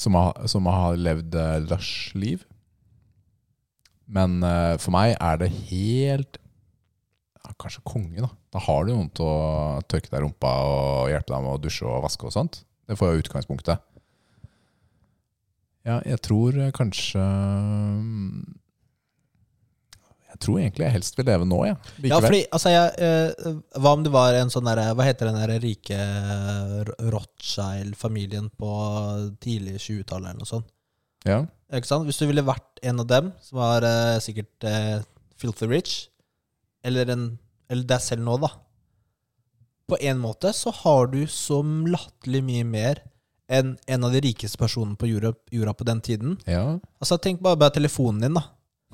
Som 0.00 0.16
har, 0.18 0.34
som 0.50 0.66
har 0.66 0.98
levd 0.98 1.36
uh, 1.38 1.60
lush 1.70 2.16
liv. 2.18 2.42
Men 4.10 4.40
eh, 4.42 4.74
for 4.82 4.90
meg 4.96 5.12
er 5.14 5.38
det 5.38 5.52
helt 5.68 6.40
ja, 6.40 7.52
Kanskje 7.54 7.84
konge, 7.86 8.18
da. 8.24 8.32
Da 8.50 8.64
har 8.66 8.88
du 8.88 8.90
noen 8.96 9.12
til 9.14 9.28
å 9.30 9.78
tørke 9.86 10.10
deg 10.10 10.24
rumpa 10.24 10.50
og 10.66 11.12
hjelpe 11.12 11.30
deg 11.30 11.44
med 11.44 11.54
å 11.54 11.62
dusje 11.62 11.86
og 11.86 12.02
vaske 12.02 12.26
og 12.26 12.34
sånt. 12.34 12.64
Det 12.90 12.98
får 12.98 13.12
jo 13.14 13.22
utgangspunktet. 13.22 13.86
Ja, 15.86 16.00
jeg 16.04 16.20
tror 16.26 16.56
eh, 16.60 16.72
kanskje 16.76 17.20
mm, 17.20 18.40
Jeg 20.30 20.40
tror 20.44 20.58
egentlig 20.60 20.84
jeg 20.84 20.94
helst 20.98 21.16
vil 21.16 21.26
leve 21.30 21.46
nå, 21.48 21.60
jeg. 21.64 21.78
Ja. 22.04 22.10
Ja, 22.12 22.18
fordi 22.20 22.42
altså 22.52 22.72
jeg, 22.74 22.90
eh, 23.06 23.54
Hva 23.80 23.94
om 23.96 24.04
det 24.04 24.12
var 24.12 24.36
en 24.36 24.52
sånn 24.52 24.68
derre 24.68 24.90
Hva 24.96 25.06
heter 25.08 25.30
den 25.30 25.40
der 25.40 25.54
rike 25.62 26.00
Rothschild-familien 27.00 28.50
på 28.60 28.74
tidlig 29.40 29.78
20-tallet 29.80 30.34
eller 30.34 30.44
noe 30.44 30.52
sånt? 30.52 30.68
ja. 31.28 31.44
Ikke 31.70 31.86
sant? 31.86 32.06
Hvis 32.08 32.18
du 32.18 32.26
ville 32.26 32.42
vært 32.42 32.80
en 32.82 33.02
av 33.02 33.06
dem, 33.06 33.28
som 33.44 33.60
var 33.60 33.84
eh, 33.86 34.16
sikkert 34.22 34.66
eh, 34.66 35.04
filthy 35.38 35.68
rich, 35.70 35.92
eller, 36.82 37.12
en, 37.12 37.28
eller 37.70 37.86
deg 37.86 38.02
selv 38.02 38.24
nå, 38.26 38.34
da 38.42 38.50
På 39.90 39.98
en 40.00 40.18
måte 40.18 40.50
så 40.56 40.72
har 40.82 41.10
du 41.12 41.20
så 41.30 41.60
latterlig 41.62 42.42
mye 42.46 42.66
mer 42.66 43.02
enn 43.50 43.72
en 43.90 44.04
av 44.06 44.12
de 44.14 44.20
rikeste 44.22 44.58
personene 44.60 44.94
på 44.96 45.08
jorda, 45.10 45.32
jorda 45.50 45.72
på 45.74 45.84
den 45.88 46.00
tiden. 46.06 46.36
Ja. 46.46 46.78
Altså 47.02 47.18
Tenk 47.18 47.40
bare 47.42 47.56
på 47.58 47.66
telefonen 47.74 48.20
din, 48.22 48.34
da. 48.38 48.42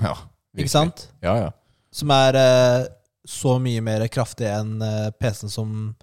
ja 0.01 0.15
Ikke 0.57 0.73
sant? 0.73 1.09
Ja, 1.24 1.35
ja. 1.37 1.51
Som 1.93 2.11
er 2.15 2.35
eh, 2.41 2.87
så 3.28 3.59
mye 3.61 3.81
mer 3.85 4.07
kraftig 4.12 4.47
enn 4.49 4.78
eh, 4.83 5.11
PC-en 5.20 5.51
som 5.53 5.95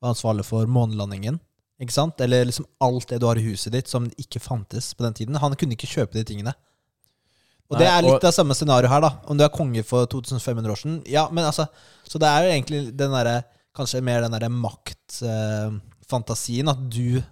var 0.00 0.08
ansvarlig 0.14 0.44
for 0.48 0.66
månelandingen. 0.66 1.38
Ikke 1.80 1.92
sant? 1.94 2.20
Eller 2.20 2.44
liksom 2.48 2.66
alt 2.82 3.08
det 3.08 3.20
du 3.22 3.26
har 3.28 3.36
i 3.40 3.44
huset 3.46 3.72
ditt 3.72 3.88
som 3.88 4.10
ikke 4.20 4.40
fantes 4.42 4.90
på 4.94 5.04
den 5.06 5.14
tiden. 5.16 5.38
Han 5.40 5.54
kunne 5.56 5.72
ikke 5.78 5.88
kjøpe 5.94 6.14
de 6.18 6.24
tingene. 6.28 6.52
Og 7.70 7.78
det 7.78 7.86
er 7.86 8.02
litt 8.02 8.18
og- 8.18 8.24
av 8.26 8.32
samme 8.34 8.54
scenario 8.58 8.88
her, 8.90 9.00
da. 9.00 9.10
Om 9.30 9.36
du 9.38 9.44
er 9.44 9.48
konge 9.54 9.82
for 9.86 10.06
2500 10.10 10.70
år 10.72 10.76
siden. 10.82 11.02
Ja, 11.06 11.28
men 11.30 11.44
altså 11.46 11.66
Så 12.04 12.18
det 12.18 12.26
er 12.28 12.42
jo 12.42 12.50
egentlig 12.50 12.96
den 12.96 13.10
derre 13.14 13.44
Kanskje 13.76 14.02
mer 14.02 14.20
den 14.20 14.32
derre 14.34 14.48
maktfantasien. 14.50 16.68
at 16.68 16.90
du 16.90 17.22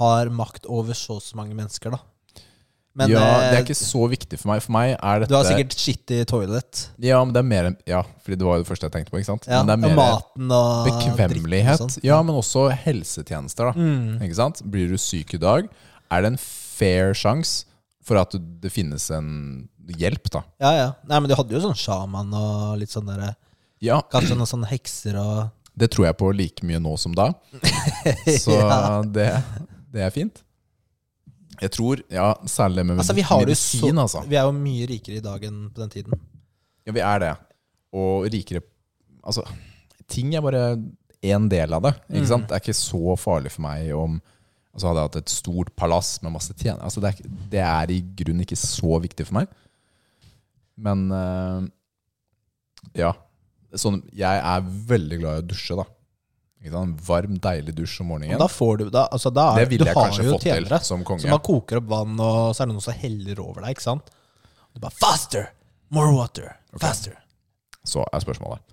har 0.00 0.30
makt 0.34 0.66
over 0.66 0.96
så 0.98 1.20
så 1.22 1.38
mange 1.38 1.54
mennesker, 1.56 1.94
da. 1.94 2.00
Men 2.94 3.10
ja, 3.10 3.18
det 3.18 3.46
eh, 3.48 3.56
er 3.58 3.64
ikke 3.64 3.74
så 3.74 4.04
viktig 4.06 4.38
for 4.38 4.52
meg. 4.52 4.60
For 4.62 4.74
meg 4.74 4.92
er 4.94 5.22
dette 5.24 5.32
du 5.32 5.34
har 5.34 5.46
sikkert 5.48 5.74
skitt 5.74 6.12
i 6.14 6.20
toilet. 6.30 6.82
Ja, 7.02 7.18
men 7.26 7.34
det 7.34 7.40
er 7.42 7.48
mer 7.50 7.68
enn 7.72 7.76
Ja, 7.90 8.04
fordi 8.22 8.38
det 8.38 8.46
var 8.46 8.60
jo 8.60 8.62
det 8.62 8.68
første 8.68 8.86
jeg 8.86 8.94
tenkte 8.94 9.10
på, 9.10 9.18
ikke 9.18 9.32
sant? 9.32 9.48
Ja, 9.50 9.64
men 9.64 9.72
det 9.72 9.74
er 9.74 9.82
mer 9.82 9.98
maten 9.98 10.54
og 10.54 10.86
bekvemmelighet. 10.86 11.82
og 11.82 11.90
sånn. 11.90 12.06
Ja, 12.06 12.20
men 12.22 12.38
også 12.38 12.68
helsetjenester, 12.84 13.72
da. 13.72 13.74
Mm. 13.74 14.22
Ikke 14.22 14.38
sant? 14.38 14.62
Blir 14.70 14.94
du 14.94 14.98
syk 15.02 15.34
i 15.34 15.42
dag, 15.42 15.66
er 16.14 16.22
det 16.22 16.32
en 16.36 16.38
fair 16.38 17.10
sjanse 17.18 17.66
for 18.04 18.20
at 18.20 18.36
det 18.38 18.70
finnes 18.70 19.08
en 19.16 19.28
hjelp, 19.98 20.30
da. 20.30 20.44
Ja, 20.62 20.72
ja. 20.78 20.88
Nei, 21.10 21.18
men 21.18 21.32
du 21.32 21.34
hadde 21.34 21.56
jo 21.56 21.64
sånn 21.66 21.78
sjaman 21.78 22.30
og 22.38 22.78
litt 22.78 22.94
sånn 22.94 23.10
derre 23.10 23.34
Ja, 23.82 23.98
Kanskje 24.12 24.36
noen 24.38 24.48
sånne 24.48 24.70
hekser 24.70 25.18
og 25.18 25.50
det 25.74 25.88
tror 25.90 26.06
jeg 26.06 26.14
på 26.20 26.28
like 26.30 26.62
mye 26.62 26.78
nå 26.78 26.92
som 27.02 27.10
da. 27.18 27.32
Så 28.44 28.54
Ja. 28.54 29.02
det, 29.02 29.26
det 29.94 30.02
er 30.02 30.10
fint. 30.14 30.42
Jeg 31.62 31.70
tror, 31.70 32.00
ja, 32.10 32.32
særlig 32.50 32.80
det 32.82 32.86
med 32.88 32.98
Altså, 32.98 33.14
vi 33.14 33.22
medisin, 33.22 33.94
så 33.94 34.02
altså. 34.02 34.22
Vi 34.26 34.36
er 34.40 34.42
jo 34.48 34.54
mye 34.56 34.86
rikere 34.90 35.20
i 35.20 35.24
dag 35.24 35.44
enn 35.46 35.60
på 35.70 35.84
den 35.84 35.92
tiden. 35.92 36.20
Ja, 36.84 36.92
vi 36.96 37.02
er 37.06 37.18
det. 37.22 37.32
Og 37.94 38.26
rikere 38.32 38.64
Altså, 39.24 39.40
ting 40.10 40.34
er 40.36 40.42
bare 40.44 40.64
en 41.24 41.46
del 41.48 41.72
av 41.72 41.80
det. 41.86 41.94
Ikke 42.10 42.24
Mm. 42.26 42.28
sant? 42.28 42.48
Det 42.50 42.56
er 42.58 42.60
ikke 42.60 42.74
så 42.76 43.14
farlig 43.16 43.52
for 43.54 43.62
meg 43.64 43.92
om 43.96 44.20
Altså 44.74 44.88
Hadde 44.90 44.98
jeg 44.98 45.08
hatt 45.08 45.16
et 45.22 45.30
stort 45.30 45.68
palass 45.78 46.08
med 46.20 46.32
masse 46.34 46.52
tjener 46.58 46.82
altså, 46.82 46.98
det, 47.00 47.12
er, 47.14 47.28
det 47.52 47.60
er 47.62 47.90
i 47.94 48.00
grunnen 48.18 48.42
ikke 48.42 48.58
så 48.58 48.96
viktig 49.00 49.24
for 49.28 49.34
meg. 49.38 49.46
Men 50.76 51.04
eh, 51.14 51.68
ja. 52.98 53.12
Sånn, 53.78 54.00
jeg 54.14 54.40
er 54.42 54.66
veldig 54.90 55.20
glad 55.22 55.38
i 55.38 55.44
å 55.44 55.46
dusje, 55.52 55.76
da. 55.78 55.84
En 56.64 56.94
varm, 56.96 57.34
deilig 57.44 57.74
dusj 57.76 57.98
om 58.00 58.06
Og 58.06 58.14
morgenen. 58.14 58.38
da 58.40 58.46
får 58.48 58.78
du 58.78 58.84
da, 58.90 59.04
altså 59.12 59.30
da 59.34 59.50
er, 59.52 59.64
det 59.64 59.70
ville 59.74 59.84
du 59.84 59.90
jeg 59.90 59.96
har 59.98 60.06
kanskje 60.08 60.30
fått 60.30 60.46
til 60.46 60.68
som 60.88 61.02
konge. 61.04 61.20
som 61.20 61.34
man 61.34 61.42
koker 61.44 61.80
opp 61.82 61.90
vann, 61.90 62.14
og 62.16 62.54
så 62.54 62.62
er 62.62 62.70
det 62.70 62.76
noen 62.76 62.84
som 62.86 62.96
heller 63.02 63.42
over 63.44 63.60
deg, 63.66 63.74
ikke 63.76 63.84
sant? 63.84 64.08
Du 64.72 64.80
bare 64.80 64.96
Faster! 64.96 65.50
More 65.92 66.14
water! 66.16 66.56
Faster! 66.80 67.18
Så 67.84 68.00
er 68.08 68.24
spørsmålet 68.24 68.64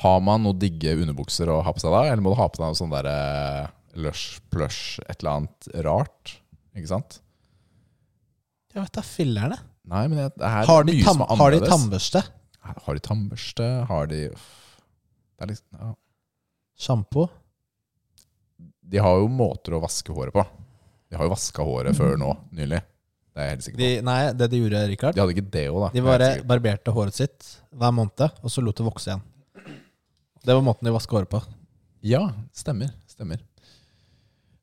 Har 0.00 0.22
man 0.24 0.46
noe 0.46 0.56
digge 0.56 0.96
underbukser 0.96 1.52
å 1.52 1.60
ha 1.66 1.76
på 1.76 1.84
seg 1.84 1.92
da, 1.92 2.06
eller 2.08 2.24
må 2.24 2.32
du 2.32 2.40
ha 2.40 2.48
på 2.48 2.62
deg 2.62 2.72
noe 2.72 2.80
sånn 2.80 2.96
der 2.96 3.10
eh, 3.12 3.68
lush, 4.00 4.40
plush, 4.52 4.96
et 5.04 5.20
eller 5.20 5.42
annet 5.42 5.70
rart? 5.84 6.38
Ikke 6.76 6.92
sant? 6.94 7.20
Jeg 8.72 8.80
vet 8.80 8.96
da 8.96 9.04
fillerne. 9.04 9.60
Nei, 9.88 10.06
men 10.08 10.18
det, 10.24 10.30
er 10.40 10.68
Har 10.68 10.84
de, 10.88 10.96
mye 10.96 11.04
som 11.04 11.22
er 11.24 11.40
har 11.40 11.54
de 11.54 11.60
tannbørste? 11.64 12.24
Har 12.66 12.96
de 12.96 13.04
tannbørste? 13.04 13.68
Har 13.88 14.08
de 14.10 14.24
det 15.36 15.44
er 15.44 15.50
liksom, 15.52 15.68
ja. 15.76 15.92
Sjampo? 16.76 17.26
De 18.86 19.00
har 19.02 19.18
jo 19.18 19.28
måter 19.32 19.74
å 19.76 19.80
vaske 19.82 20.12
håret 20.14 20.34
på. 20.36 20.44
De 21.10 21.16
har 21.18 21.26
jo 21.26 21.32
vaska 21.32 21.64
håret 21.66 21.96
før 21.96 22.16
nå, 22.20 22.32
nylig. 22.54 22.82
Det 23.36 23.42
er 23.42 23.48
jeg 23.48 23.54
helt 23.54 23.64
sikker 23.66 23.76
på. 23.78 23.82
De, 23.82 23.88
nei, 24.06 24.18
det 24.36 24.46
de 24.52 24.60
gjorde, 24.62 24.82
Richard 24.90 25.16
De 25.16 25.20
hadde 25.22 25.34
ikke 25.36 25.50
deo, 25.52 25.80
da. 25.82 25.88
De 25.94 26.02
bare 26.04 26.28
barberte 26.48 26.92
håret 26.94 27.16
sitt 27.16 27.48
hver 27.76 27.92
måned, 27.96 28.22
og 28.42 28.52
så 28.52 28.64
lot 28.64 28.78
det 28.78 28.86
vokse 28.86 29.10
igjen. 29.10 29.24
Det 30.46 30.54
var 30.54 30.64
måten 30.64 30.86
de 30.88 30.94
vaska 30.94 31.16
håret 31.18 31.30
på. 31.32 31.40
Ja, 32.06 32.22
stemmer. 32.54 32.92
Stemmer. 33.10 33.40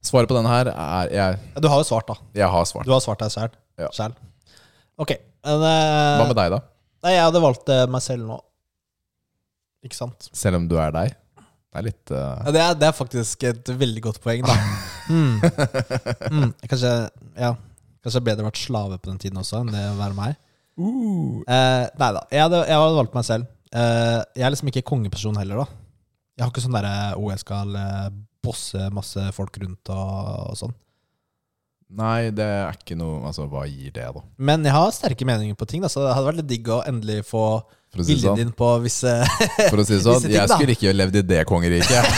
Svaret 0.03 0.29
på 0.31 0.35
denne 0.35 0.51
her 0.51 0.69
er 0.71 1.11
Jeg, 1.15 1.39
Du 1.63 1.67
har 1.71 1.79
jo 1.79 1.87
svart, 1.87 2.07
da. 2.09 2.15
jeg 2.35 2.47
har 2.51 2.65
svart. 2.67 2.87
Du 2.87 2.91
har 2.95 3.03
svart 3.03 3.21
deg 3.23 3.31
sjæl. 3.33 3.53
Ja. 3.79 3.89
Sjæl. 3.95 4.15
Ok. 4.99 5.13
Men, 5.43 5.63
eh, 5.67 6.17
Hva 6.19 6.27
med 6.29 6.37
deg, 6.39 6.53
da? 6.55 6.59
Nei, 7.03 7.13
jeg 7.17 7.23
hadde 7.27 7.41
valgt 7.43 7.71
eh, 7.71 7.85
meg 7.91 8.03
selv 8.03 8.27
nå. 8.27 8.39
Ikke 9.83 9.97
sant? 9.97 10.29
Selv 10.31 10.59
om 10.61 10.67
du 10.71 10.77
er 10.79 10.91
deg? 10.95 11.15
Det 11.73 11.79
er 11.81 11.85
litt 11.87 12.11
uh... 12.13 12.37
Ja, 12.45 12.53
det, 12.53 12.61
er, 12.61 12.75
det 12.77 12.87
er 12.87 12.95
faktisk 12.95 13.43
et 13.49 13.69
veldig 13.81 14.03
godt 14.05 14.19
poeng, 14.21 14.45
da. 14.45 14.57
Mm. 15.09 15.39
Mm. 16.31 16.51
Kanskje 16.69 16.91
Ja 17.35 17.49
Kanskje 18.03 18.19
jeg 18.19 18.27
bedre 18.27 18.45
vært 18.45 18.59
slave 18.59 18.97
på 18.99 19.09
den 19.09 19.19
tiden 19.19 19.39
også 19.39 19.61
enn 19.63 19.71
det 19.71 19.81
å 19.87 19.95
være 19.95 20.15
meg. 20.17 20.35
Eh, 20.75 21.85
nei 22.01 22.09
da. 22.17 22.23
Jeg 22.33 22.43
hadde, 22.43 22.59
jeg 22.67 22.79
hadde 22.81 22.97
valgt 22.97 23.15
meg 23.15 23.25
selv. 23.27 23.47
Eh, 23.71 24.19
jeg 24.35 24.43
er 24.43 24.51
liksom 24.51 24.71
ikke 24.73 24.83
kongeperson 24.89 25.39
heller, 25.39 25.63
da. 25.63 25.65
Jeg 26.35 26.43
har 26.43 26.51
ikke 26.51 26.63
sånn 26.65 26.75
derre 26.75 26.95
oh, 27.15 27.29
jeg 27.31 27.39
skal 27.45 27.71
eh, 27.79 28.09
bosse 28.43 28.89
masse 28.91 29.23
folk 29.37 29.55
rundt 29.63 29.93
og, 29.93 30.09
og 30.51 30.59
sånn. 30.59 30.75
Nei, 31.93 32.33
det 32.33 32.43
er 32.43 32.73
ikke 32.73 32.97
noe 32.97 33.21
Altså, 33.29 33.45
hva 33.47 33.67
gir 33.69 33.93
det, 33.93 34.07
da? 34.15 34.23
Men 34.41 34.65
jeg 34.65 34.73
har 34.73 34.91
sterke 34.95 35.27
meninger 35.29 35.55
på 35.55 35.67
ting, 35.69 35.83
da, 35.85 35.91
så 35.93 36.03
det 36.03 36.15
hadde 36.17 36.27
vært 36.27 36.41
litt 36.41 36.51
digg 36.51 36.71
å 36.73 36.81
endelig 36.89 37.21
få 37.29 37.45
For 37.93 38.01
å 38.01 38.03
si 38.07 38.15
viljen 38.15 38.25
sånn. 38.31 38.39
din 38.41 38.51
på 38.57 38.67
visse 38.81 39.11
For 39.71 39.77
å 39.77 39.83
si 39.85 39.93
det 39.93 40.01
sånn 40.01 40.15
Visse 40.17 40.25
ting, 40.25 40.33
jeg 40.39 40.49
da. 40.49 40.55
skulle 40.57 40.73
ikke 40.73 40.93
levd 40.97 41.15
i 41.19 41.21
det 41.29 41.43
kongeriket. 41.45 42.01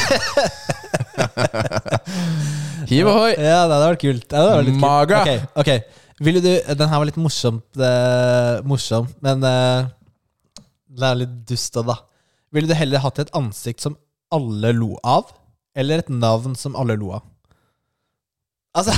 Hiv 2.90 3.08
ohoi! 3.10 3.34
Ja, 3.36 3.66
det 3.68 3.76
hadde 3.76 3.88
vært 3.90 4.02
kult. 4.04 4.26
Det 4.30 4.38
hadde 4.40 4.52
vært 4.56 4.66
litt 4.70 4.78
kult. 4.78 4.86
Maga! 4.86 5.18
Ok, 5.22 5.30
ok. 5.64 5.72
Ville 6.26 6.42
du, 6.44 6.50
den 6.80 6.90
her 6.92 7.00
var 7.02 7.08
litt 7.10 7.20
morsomt, 7.20 7.66
eh, 7.84 8.54
morsom, 8.68 9.06
men 9.26 9.38
eh, 9.50 9.80
det 10.96 11.06
er 11.10 11.16
litt 11.26 11.34
dust 11.50 11.76
òg, 11.82 11.86
da. 11.90 11.96
Ville 12.56 12.70
du 12.72 12.76
heller 12.78 13.00
hatt 13.04 13.20
et 13.26 13.34
ansikt 13.36 13.80
som 13.84 13.94
alle 14.36 14.70
lo 14.78 14.92
av, 15.04 15.24
eller 15.76 15.96
et 16.06 16.12
navn 16.14 16.54
som 16.56 16.76
alle 16.80 16.96
lo 17.02 17.10
av? 17.18 17.24
Altså, 18.76 18.92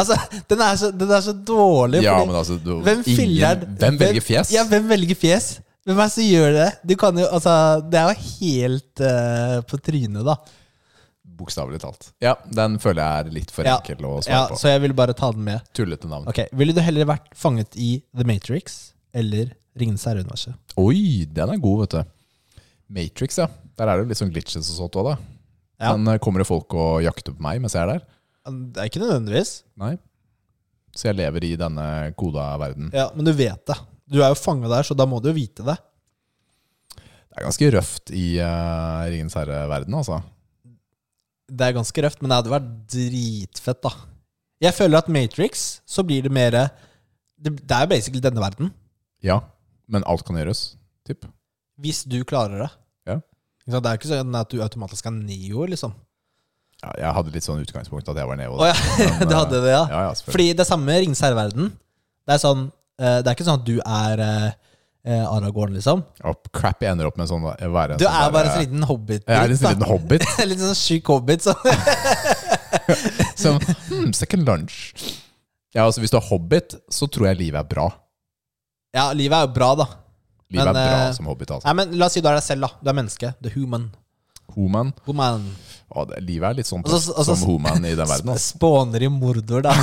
altså 0.00 0.14
den, 0.48 0.60
er 0.64 0.76
så, 0.80 0.86
den 0.96 1.10
er 1.12 1.20
så 1.24 1.32
dårlig. 1.36 2.00
Ja, 2.04 2.14
fordi- 2.18 2.28
men 2.30 2.36
altså 2.42 2.54
du, 2.60 2.70
hvem 2.84 3.00
filler 3.04 3.56
Hvem 3.80 3.98
velger 4.00 4.20
fjes? 4.24 4.48
Ja, 4.52 4.62
hvem 4.68 4.84
velger 4.88 5.16
fjes? 5.20 5.46
Hvem 5.90 5.98
er 5.98 6.06
det 6.06 6.14
som 6.14 6.22
gjør 6.26 6.52
det? 6.54 6.68
Du 6.86 6.94
kan 7.00 7.16
jo, 7.18 7.26
altså, 7.34 7.52
det 7.90 7.98
er 7.98 8.12
jo 8.12 8.24
helt 8.38 9.00
eh, 9.02 9.54
på 9.66 9.78
trynet, 9.82 10.22
da. 10.28 10.36
Bokstavelig 11.40 11.80
talt. 11.82 12.10
Ja, 12.22 12.34
den 12.52 12.76
føler 12.82 13.00
jeg 13.02 13.24
er 13.26 13.34
litt 13.34 13.50
for 13.54 13.66
Ja. 13.66 13.78
enkel 13.80 14.04
å 14.06 14.18
svare 14.22 14.34
Ja, 14.36 14.42
på. 14.52 14.58
så 14.60 14.68
jeg 14.70 14.82
ville 14.84 14.94
bare 14.94 15.14
ta 15.16 15.30
den 15.34 15.42
med. 15.46 15.64
Tullete 15.74 16.06
navn. 16.10 16.28
Ok, 16.30 16.42
Ville 16.52 16.74
du 16.76 16.80
heller 16.84 17.08
vært 17.08 17.30
fanget 17.34 17.74
i 17.80 18.02
The 18.14 18.26
Matrix 18.28 18.92
eller 19.16 19.50
Ringenes 19.78 20.04
herre-universet? 20.04 20.54
Oi, 20.78 21.24
den 21.26 21.48
er 21.54 21.58
god, 21.62 21.80
vet 21.86 21.96
du. 21.96 22.62
Matrix, 22.90 23.38
ja. 23.40 23.48
Der 23.78 23.88
er 23.88 23.96
det 23.96 24.04
jo 24.04 24.10
litt 24.12 24.20
sånn 24.20 24.32
glitches 24.34 24.68
og 24.70 24.76
sånt 24.82 24.98
òg, 25.00 25.10
da. 25.12 25.16
Ja. 25.80 25.96
Men 25.96 26.14
eh, 26.14 26.18
kommer 26.22 26.42
det 26.44 26.46
folk 26.50 26.74
og 26.76 27.00
jakter 27.02 27.32
på 27.32 27.40
meg 27.40 27.60
mens 27.62 27.72
jeg 27.74 27.82
er 27.88 27.94
der? 27.96 28.06
Det 28.50 28.76
er 28.82 28.90
ikke 28.90 29.00
nødvendigvis. 29.02 29.62
Nei. 29.80 29.94
Så 30.94 31.06
jeg 31.08 31.16
lever 31.20 31.44
i 31.46 31.56
denne 31.56 31.86
koda 32.18 32.50
verden. 32.60 32.90
Ja, 32.92 33.08
Men 33.14 33.24
du 33.24 33.32
vet 33.32 33.64
det. 33.70 33.78
Du 34.10 34.18
er 34.18 34.32
jo 34.32 34.38
fanga 34.38 34.70
der, 34.72 34.86
så 34.86 34.96
da 34.98 35.06
må 35.06 35.20
du 35.22 35.30
jo 35.30 35.36
vite 35.36 35.64
det. 35.66 35.76
Det 37.30 37.38
er 37.38 37.46
ganske 37.46 37.70
røft 37.76 38.10
i 38.10 38.24
uh, 38.42 39.06
Ringens 39.06 39.36
herre-verden, 39.38 39.94
altså. 39.94 40.18
Det 41.50 41.66
er 41.66 41.76
ganske 41.76 42.02
røft, 42.02 42.18
men 42.20 42.32
det 42.32 42.40
hadde 42.40 42.52
vært 42.52 42.70
dritfett, 42.90 43.80
da. 43.86 43.94
Jeg 44.60 44.76
føler 44.76 45.00
at 45.00 45.08
Matrix, 45.08 45.80
så 45.88 46.04
blir 46.04 46.26
det 46.26 46.32
mer 46.34 46.52
Det, 47.40 47.54
det 47.54 47.72
er 47.72 47.86
jo 47.86 47.92
basically 47.94 48.20
denne 48.20 48.42
verden. 48.42 48.74
Ja, 49.24 49.38
men 49.88 50.04
alt 50.04 50.26
kan 50.26 50.36
gjøres, 50.36 50.74
typ. 51.06 51.24
Hvis 51.80 52.02
du 52.04 52.18
klarer 52.28 52.66
det. 52.66 52.70
Ja. 53.08 53.16
Det 53.64 53.78
er 53.80 53.94
jo 53.94 54.00
ikke 54.02 54.10
sånn 54.10 54.36
at 54.36 54.50
du 54.52 54.60
automatisk 54.60 55.08
er 55.08 55.14
neo, 55.16 55.64
liksom. 55.70 55.94
Ja, 56.80 56.92
jeg 56.96 57.14
hadde 57.16 57.32
litt 57.34 57.44
sånn 57.44 57.62
utgangspunkt 57.62 58.08
at 58.08 58.18
jeg 58.18 58.28
var 58.28 58.38
neo. 58.40 58.56
Å 58.56 58.70
ja, 58.70 58.76
Men, 59.20 59.28
du 59.28 59.34
eh, 59.34 59.38
hadde 59.38 59.62
det, 59.64 59.72
ja. 59.72 59.82
Ja, 59.86 60.02
ja. 60.08 60.12
Fordi 60.26 60.50
det 60.56 60.66
samme 60.68 60.98
Ringens 60.98 61.22
herre-verden. 61.24 61.72
Det 62.26 62.36
er 62.36 62.42
sånn 62.42 62.66
eh, 62.68 62.76
Det 63.00 63.30
er 63.30 63.36
ikke 63.36 63.48
sånn 63.48 63.62
at 63.62 63.66
du 63.66 63.78
er 63.80 64.22
eh, 64.24 64.50
eh, 65.04 65.24
Aragorn, 65.24 65.72
liksom. 65.74 66.02
Oh, 66.24 66.34
crap, 66.52 66.82
jeg 66.82 66.92
ender 66.92 67.06
opp 67.08 67.16
med 67.20 67.28
sånn 67.30 67.42
være 67.44 67.96
en 67.96 68.00
Du 68.00 68.04
sånn 68.06 68.18
er 68.20 68.30
bare 68.34 68.44
en 68.44 68.50
eh, 68.50 68.54
sånn 68.56 68.66
liten 68.66 68.84
hobbit. 68.90 69.22
Jeg 69.26 69.36
er 69.36 69.40
en 69.54 69.60
sånn 69.62 69.74
liten 69.74 69.88
hobbit 69.90 70.22
litt 70.50 70.62
sånn 70.64 70.78
syk 70.78 71.04
hobbit. 71.12 71.40
Så. 71.46 71.52
som 73.42 73.54
hmm, 73.62 74.12
second 74.16 74.42
lunch. 74.48 74.76
Ja, 75.74 75.80
altså 75.86 76.00
Hvis 76.02 76.12
du 76.12 76.16
er 76.18 76.26
hobbit, 76.28 76.68
så 76.90 77.04
tror 77.10 77.24
jeg 77.30 77.36
livet 77.44 77.60
er 77.62 77.68
bra. 77.70 77.86
Ja, 78.96 79.04
livet 79.14 79.36
er 79.38 79.42
jo 79.46 79.52
bra, 79.54 79.70
da. 79.78 79.86
Livet 80.50 80.66
Men, 80.66 80.74
er 80.74 80.76
bra 80.90 81.02
eh, 81.06 81.12
som 81.14 81.26
hobbit. 81.30 81.50
altså 81.54 81.66
Nei, 81.68 81.74
men 81.78 81.86
La 81.98 82.04
oss 82.10 82.14
si 82.18 82.22
du 82.22 82.28
er 82.28 82.36
deg 82.40 82.46
selv, 82.46 82.60
da. 82.66 82.70
Du 82.82 82.86
er 82.90 82.96
menneske. 82.98 83.26
The 83.40 83.50
human. 83.54 83.84
Human. 84.56 84.88
Human. 85.06 85.44
Å, 85.90 86.04
det, 86.10 86.16
livet 86.26 86.46
er 86.48 86.54
litt 86.58 86.68
sånn 86.68 86.82
Og 86.82 86.90
så- 86.90 87.24
som 87.26 87.38
human 87.46 87.84
i 87.86 87.94
den 87.94 88.06
verden. 88.06 88.30
Altså. 88.34 88.56
Spåner 88.56 89.00
i 89.06 89.08
mordor, 89.10 89.60
da. 89.62 89.72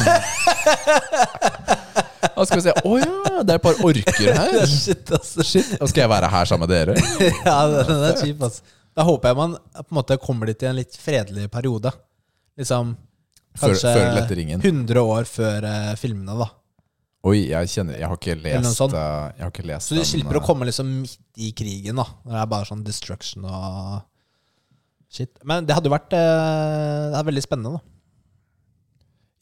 Da 2.37 2.45
skal 2.45 2.59
vi 2.59 2.65
se. 2.67 2.73
Å 2.85 2.97
ja, 3.01 3.41
det 3.41 3.55
er 3.55 3.57
et 3.57 3.63
par 3.63 3.79
orker 3.87 4.27
her. 4.37 4.57
Shit, 4.69 5.09
altså. 5.09 5.45
Shit, 5.45 5.71
Og 5.81 5.89
skal 5.89 6.03
jeg 6.03 6.11
være 6.11 6.29
her 6.29 6.49
sammen 6.49 6.67
med 6.67 6.75
dere. 6.75 6.97
Ja, 7.47 7.57
den 7.73 8.03
er 8.05 8.19
kjip, 8.19 8.43
altså. 8.45 8.75
Da 8.97 9.05
håper 9.05 9.31
jeg 9.31 9.37
man 9.37 9.57
på 9.57 9.85
en 9.85 9.97
måte 9.97 10.17
kommer 10.21 10.49
dit 10.49 10.63
i 10.65 10.69
en 10.69 10.77
litt 10.77 10.95
fredelig 11.01 11.49
periode. 11.53 11.91
Liksom 12.57 12.95
kanskje 13.57 13.91
før 13.93 14.21
før 14.21 14.41
100 14.57 15.01
år 15.01 15.27
før 15.29 15.65
uh, 15.65 15.91
filmene, 15.97 16.37
da. 16.37 16.49
Oi, 17.27 17.47
jeg 17.49 17.69
kjenner 17.73 17.97
Jeg 17.97 18.07
har 18.07 18.19
ikke 18.19 18.35
lest 18.37 18.81
eh, 18.85 18.91
Jeg 18.93 19.41
har 19.41 19.49
ikke 19.49 19.63
lest 19.65 19.89
Så 19.89 19.95
du 19.97 19.99
den, 19.99 20.27
uh, 20.29 20.35
å 20.37 20.37
eh, 20.37 20.45
komme 20.45 20.67
liksom 20.69 20.91
midt 21.01 21.41
i 21.41 21.49
krigen, 21.57 21.97
da. 21.97 22.05
Når 22.21 22.35
det 22.35 22.41
er 22.43 22.51
bare 22.53 22.67
sånn 22.69 22.83
destruction 22.85 23.47
og 23.49 23.95
shit. 25.09 25.33
Men 25.41 25.65
det 25.65 25.75
hadde 25.75 25.89
jo 25.89 25.95
vært 25.95 26.13
Det 26.13 27.17
er 27.17 27.27
veldig 27.31 27.43
spennende, 27.43 27.81
da. 27.81 27.95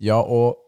Ja, 0.07 0.19
og 0.23 0.64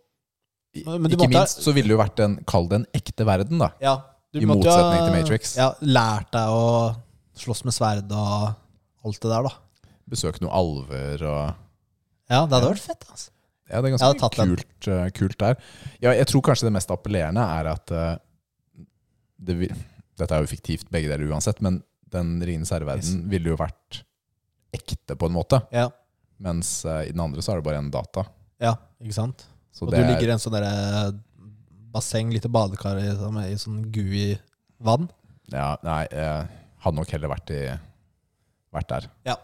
Men 0.85 1.09
ikke 1.11 1.19
måtte 1.23 1.31
minst 1.33 1.63
så 1.65 1.73
ville 1.75 1.89
det 1.91 1.95
jo 1.97 2.01
vært 2.01 2.19
en 2.25 2.35
Kall 2.49 2.67
det 2.71 2.79
en 2.81 2.87
ekte 2.99 3.25
verden, 3.27 3.61
da. 3.63 3.71
Ja, 3.83 3.95
du 4.33 4.39
I 4.41 4.45
måtte 4.49 4.67
motsetning 4.67 5.05
til 5.07 5.15
Matrix. 5.17 5.55
Ja, 5.57 5.69
lært 5.81 6.29
deg 6.35 6.51
å 6.53 6.67
slåss 7.37 7.63
med 7.67 7.75
sverd 7.75 8.11
og 8.11 9.07
alt 9.07 9.19
det 9.23 9.31
der, 9.31 9.47
da. 9.47 9.53
Besøke 10.09 10.41
noen 10.43 10.53
alver 10.55 11.23
og 11.27 11.41
Ja, 12.31 12.43
det 12.45 12.57
hadde 12.57 12.69
vært 12.73 12.83
fett, 12.83 13.05
altså. 13.09 13.29
Ja, 13.67 13.81
det 13.83 13.89
er 13.89 13.97
ganske 13.97 14.29
kult, 14.37 14.87
uh, 14.87 15.05
kult 15.11 15.37
der. 15.41 15.57
Ja, 15.99 16.13
jeg 16.15 16.27
tror 16.31 16.41
kanskje 16.47 16.69
det 16.69 16.73
mest 16.77 16.91
appellerende 16.93 17.43
er 17.43 17.67
at 17.73 17.91
uh, 17.91 18.13
det, 19.43 19.55
vil- 19.59 19.73
Dette 20.17 20.33
er 20.37 20.43
jo 20.45 20.49
fiktivt, 20.49 20.87
begge 20.91 21.11
deler 21.11 21.27
uansett, 21.33 21.59
men 21.61 21.81
den 22.13 22.37
Ringenes 22.41 22.71
herre-verden 22.71 23.25
ville 23.29 23.51
jo 23.51 23.57
vært 23.59 23.99
ekte, 24.75 25.17
på 25.19 25.27
en 25.27 25.35
måte. 25.35 25.59
Ja, 25.75 25.89
Mens 26.39 26.85
uh, 26.85 27.01
i 27.03 27.11
den 27.11 27.19
andre 27.23 27.41
så 27.43 27.51
er 27.55 27.59
det 27.59 27.65
bare 27.67 27.79
en 27.81 27.91
data. 27.91 28.23
ja 28.61 28.75
ikke 29.01 29.13
sant? 29.17 29.43
Og 29.81 29.91
du 29.91 29.97
er- 29.97 30.07
ligger 30.09 30.29
i 30.29 30.33
en 30.35 30.41
sånn 30.41 30.53
derre 30.57 31.19
basseng, 31.93 32.31
lite 32.33 32.49
badekar 32.49 32.97
i, 33.01 33.07
i 33.51 33.57
sånn 33.61 33.83
gooey 33.93 34.37
vann. 34.79 35.09
ja, 35.51 35.75
Nei, 35.83 36.07
jeg 36.11 36.47
hadde 36.83 36.95
nok 36.95 37.09
heller 37.13 37.29
vært, 37.29 37.51
i, 37.51 37.61
vært 38.73 38.87
der. 38.89 39.07
Ja. 39.25 39.35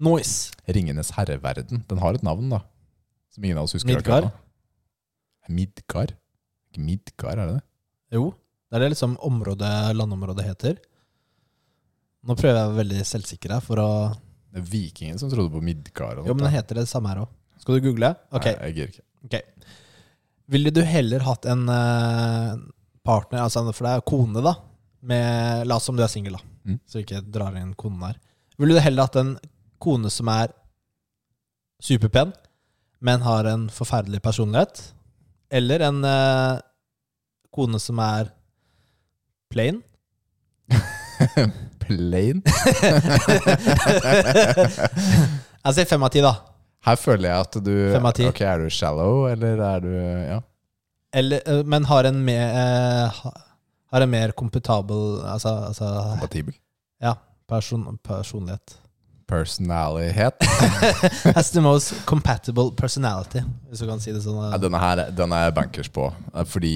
Noise. 0.00 0.52
Ringenes 0.68 1.10
herre-verden. 1.16 1.84
Den 1.88 1.98
har 2.02 2.14
et 2.18 2.22
navn, 2.26 2.50
da. 2.52 2.60
Som 3.32 3.44
ingen 3.44 3.58
av 3.58 3.64
oss 3.64 3.72
husker. 3.76 3.88
Midgard? 3.94 4.24
akkurat 4.26 4.34
nå. 5.48 5.54
Midgard? 5.56 6.12
Ikke 6.72 6.82
Midgard, 6.84 7.38
er 7.38 7.46
det 7.46 7.54
det? 7.56 7.64
Jo, 8.18 8.30
det 8.70 8.76
er 8.76 8.84
det 8.84 8.90
liksom 8.96 9.16
området, 9.24 9.72
landområdet 9.96 10.44
heter. 10.48 10.76
Nå 12.26 12.34
prøver 12.34 12.56
jeg 12.58 12.66
å 12.66 12.70
være 12.74 12.80
veldig 12.82 13.04
selvsikker 13.06 13.54
her 13.56 13.62
for 13.64 13.78
å 13.82 13.88
Det 14.52 14.58
er 14.62 14.68
vikingene 14.72 15.20
som 15.20 15.30
trodde 15.30 15.52
på 15.54 15.62
Midgard. 15.62 16.18
og 16.18 16.26
Jo, 16.26 16.34
men 16.34 16.48
det 16.48 16.54
heter 16.56 16.80
det 16.80 16.88
samme 16.90 17.08
her 17.12 17.22
òg. 17.24 17.28
Skal 17.62 17.78
du 17.78 17.86
google? 17.88 18.10
Ok. 18.32 18.46
Nei, 18.50 18.56
jeg 18.72 18.74
gir 18.76 18.90
ikke. 18.92 19.05
Ok. 19.24 19.34
Ville 20.48 20.70
du 20.70 20.82
heller 20.86 21.20
hatt 21.26 21.44
en 21.50 21.68
eh, 21.68 22.52
partner, 23.06 23.40
altså 23.46 23.64
for 23.72 23.86
det 23.86 23.92
er 23.96 24.04
kone, 24.06 24.42
da, 24.44 24.52
med 25.06 25.66
La 25.66 25.76
oss 25.80 25.84
som 25.88 25.96
du 25.98 26.02
er 26.04 26.10
singel, 26.12 26.32
da, 26.38 26.42
Mm. 26.66 26.80
så 26.90 26.98
ikke 26.98 27.20
drar 27.30 27.54
inn 27.60 27.74
konen 27.78 28.02
her. 28.02 28.16
Ville 28.58 28.74
du 28.74 28.80
heller 28.82 29.06
hatt 29.06 29.16
en 29.20 29.36
kone 29.78 30.10
som 30.10 30.26
er 30.32 30.50
superpen, 31.82 32.32
men 33.00 33.20
har 33.22 33.44
en 33.46 33.68
forferdelig 33.70 34.18
personlighet, 34.24 34.80
eller 35.54 35.80
en 35.86 36.00
eh, 36.04 36.58
kone 37.54 37.78
som 37.78 37.98
er 38.02 38.32
plain? 39.52 39.78
Plain? 41.86 42.42
Jeg 45.66 45.74
sier 45.76 45.86
fem 45.86 46.02
av 46.02 46.10
ti, 46.10 46.20
da. 46.24 46.32
Her 46.86 46.96
føler 47.00 47.28
jeg 47.30 47.46
at 47.48 47.58
du 47.66 47.72
Fem 47.92 48.06
av 48.06 48.14
ti. 48.14 48.26
Ok, 48.30 48.40
Er 48.46 48.62
du 48.62 48.70
shallow, 48.70 49.26
eller 49.30 49.62
er 49.72 49.80
du 49.84 49.90
Ja. 49.96 50.40
Eller, 51.16 51.40
eh, 51.46 51.62
men 51.64 51.84
har 51.88 52.04
en 52.04 52.18
mer 52.26 52.48
eh, 52.60 53.20
Har 53.92 54.02
en 54.04 54.10
mer 54.10 54.32
komputabel 54.36 55.22
Altså, 55.24 55.52
altså 55.70 55.90
Kompatibel. 56.16 56.54
ja, 57.02 57.14
person, 57.48 57.98
personlighet. 58.04 58.76
Personalighet. 59.26 60.38
That's 61.34 61.50
the 61.50 61.60
most 61.60 61.94
compatible 62.06 62.70
personality, 62.78 63.40
hvis 63.68 63.80
du 63.82 63.86
kan 63.88 63.98
si 64.02 64.12
det 64.14 64.20
sånn. 64.22 64.38
Ja, 64.52 64.58
denne 64.62 64.78
her 64.78 65.02
den 65.10 65.32
er 65.34 65.48
jeg 65.48 65.54
bankers 65.56 65.88
på. 65.90 66.06
Eh, 66.34 66.44
Fordi 66.46 66.74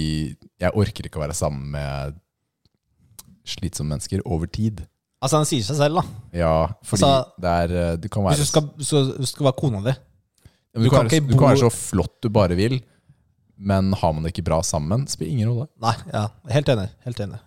jeg 0.61 0.74
orker 0.74 1.07
ikke 1.07 1.20
å 1.20 1.24
være 1.27 1.37
sammen 1.39 1.70
med 1.77 2.19
slitsomme 3.47 3.95
mennesker 3.95 4.23
over 4.27 4.51
tid. 4.51 4.82
Altså, 5.21 5.37
han 5.37 5.45
sier 5.49 5.65
seg 5.67 5.77
selv, 5.77 6.01
da. 6.01 6.05
Ja, 6.41 6.53
fordi 6.87 7.05
Altså, 7.05 7.41
det 7.45 7.51
er 7.65 7.75
eh, 7.77 7.97
Du 8.01 8.07
kan 8.09 8.25
Hvis 8.25 8.39
være 8.39 8.47
du 8.47 8.49
skal, 8.49 8.69
så, 8.89 9.03
du 9.21 9.27
skal 9.29 9.45
være 9.51 9.59
kona 9.61 9.83
di 9.85 9.93
du, 9.93 10.85
du 10.85 10.89
kan, 10.89 10.91
kan 10.91 10.97
være, 11.03 11.11
ikke 11.11 11.27
du 11.29 11.35
kan 11.35 11.41
bo- 11.43 11.49
være 11.51 11.61
så 11.65 11.71
flott 11.75 12.15
du 12.25 12.29
bare 12.33 12.57
vil, 12.57 12.77
men 13.61 13.93
har 14.01 14.13
man 14.17 14.23
det 14.25 14.31
ikke 14.33 14.47
bra 14.47 14.61
sammen, 14.65 15.03
spiller 15.11 15.33
ingen 15.35 15.51
rolle. 15.51 15.67
Nei, 15.83 15.93
ja, 16.15 16.23
helt 16.55 16.69
enig. 16.73 16.87
Helt 17.05 17.21
enig. 17.27 17.41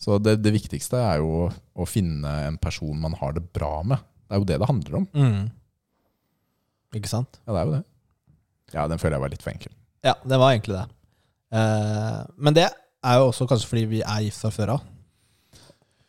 Så 0.00 0.16
det, 0.22 0.36
det 0.42 0.52
viktigste 0.54 0.96
er 1.02 1.18
jo 1.20 1.48
å 1.50 1.84
finne 1.86 2.30
en 2.46 2.56
person 2.62 2.94
man 3.02 3.12
har 3.20 3.34
det 3.36 3.42
bra 3.54 3.82
med. 3.84 4.00
Det 4.24 4.34
er 4.38 4.40
jo 4.40 4.48
det 4.48 4.58
det 4.62 4.68
handler 4.70 4.96
om. 5.02 5.08
Mm. 5.12 5.42
Ikke 6.96 7.10
sant? 7.10 7.40
Ja, 7.46 7.52
det 7.52 7.60
er 7.60 7.66
jo 7.68 7.74
det. 7.76 7.82
Ja, 8.72 8.86
den 8.88 9.00
føler 9.02 9.18
jeg 9.18 9.24
var 9.26 9.32
litt 9.34 9.44
for 9.44 9.52
enkel. 9.52 9.74
Ja, 10.06 10.14
det 10.24 10.38
var 10.40 10.54
egentlig 10.54 10.78
det. 10.78 10.86
Eh, 11.58 12.18
men 12.38 12.56
det 12.56 12.64
er 12.70 13.18
jo 13.20 13.28
også 13.30 13.46
kanskje 13.50 13.68
fordi 13.70 13.84
vi 13.98 14.00
er 14.06 14.24
gift 14.26 14.40
fra 14.46 14.50
før 14.54 14.74
av. 14.78 14.86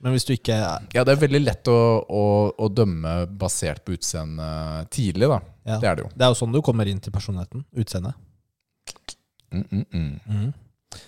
Men 0.04 0.12
hvis 0.12 0.26
du 0.28 0.34
ikke 0.36 0.58
Ja, 0.94 1.06
det 1.06 1.14
er 1.14 1.22
veldig 1.22 1.40
lett 1.46 1.70
å, 1.72 1.80
å, 2.04 2.24
å 2.60 2.68
dømme 2.68 3.24
basert 3.40 3.86
på 3.86 3.96
utseendet 3.96 4.92
tidlig, 4.92 5.30
da. 5.32 5.40
ja. 5.64 5.78
Det 5.80 5.90
er 5.90 5.98
det 6.00 6.04
jo. 6.04 6.10
Det 6.12 6.26
er 6.26 6.34
jo 6.34 6.40
sånn 6.42 6.56
du 6.56 6.60
kommer 6.66 6.90
inn 6.92 7.00
til 7.04 7.16
personligheten. 7.16 7.64
Utseendet. 7.80 8.20
Mm, 9.54 9.64
mm, 9.70 9.86
mm. 9.94 10.12
mm. 10.28 11.00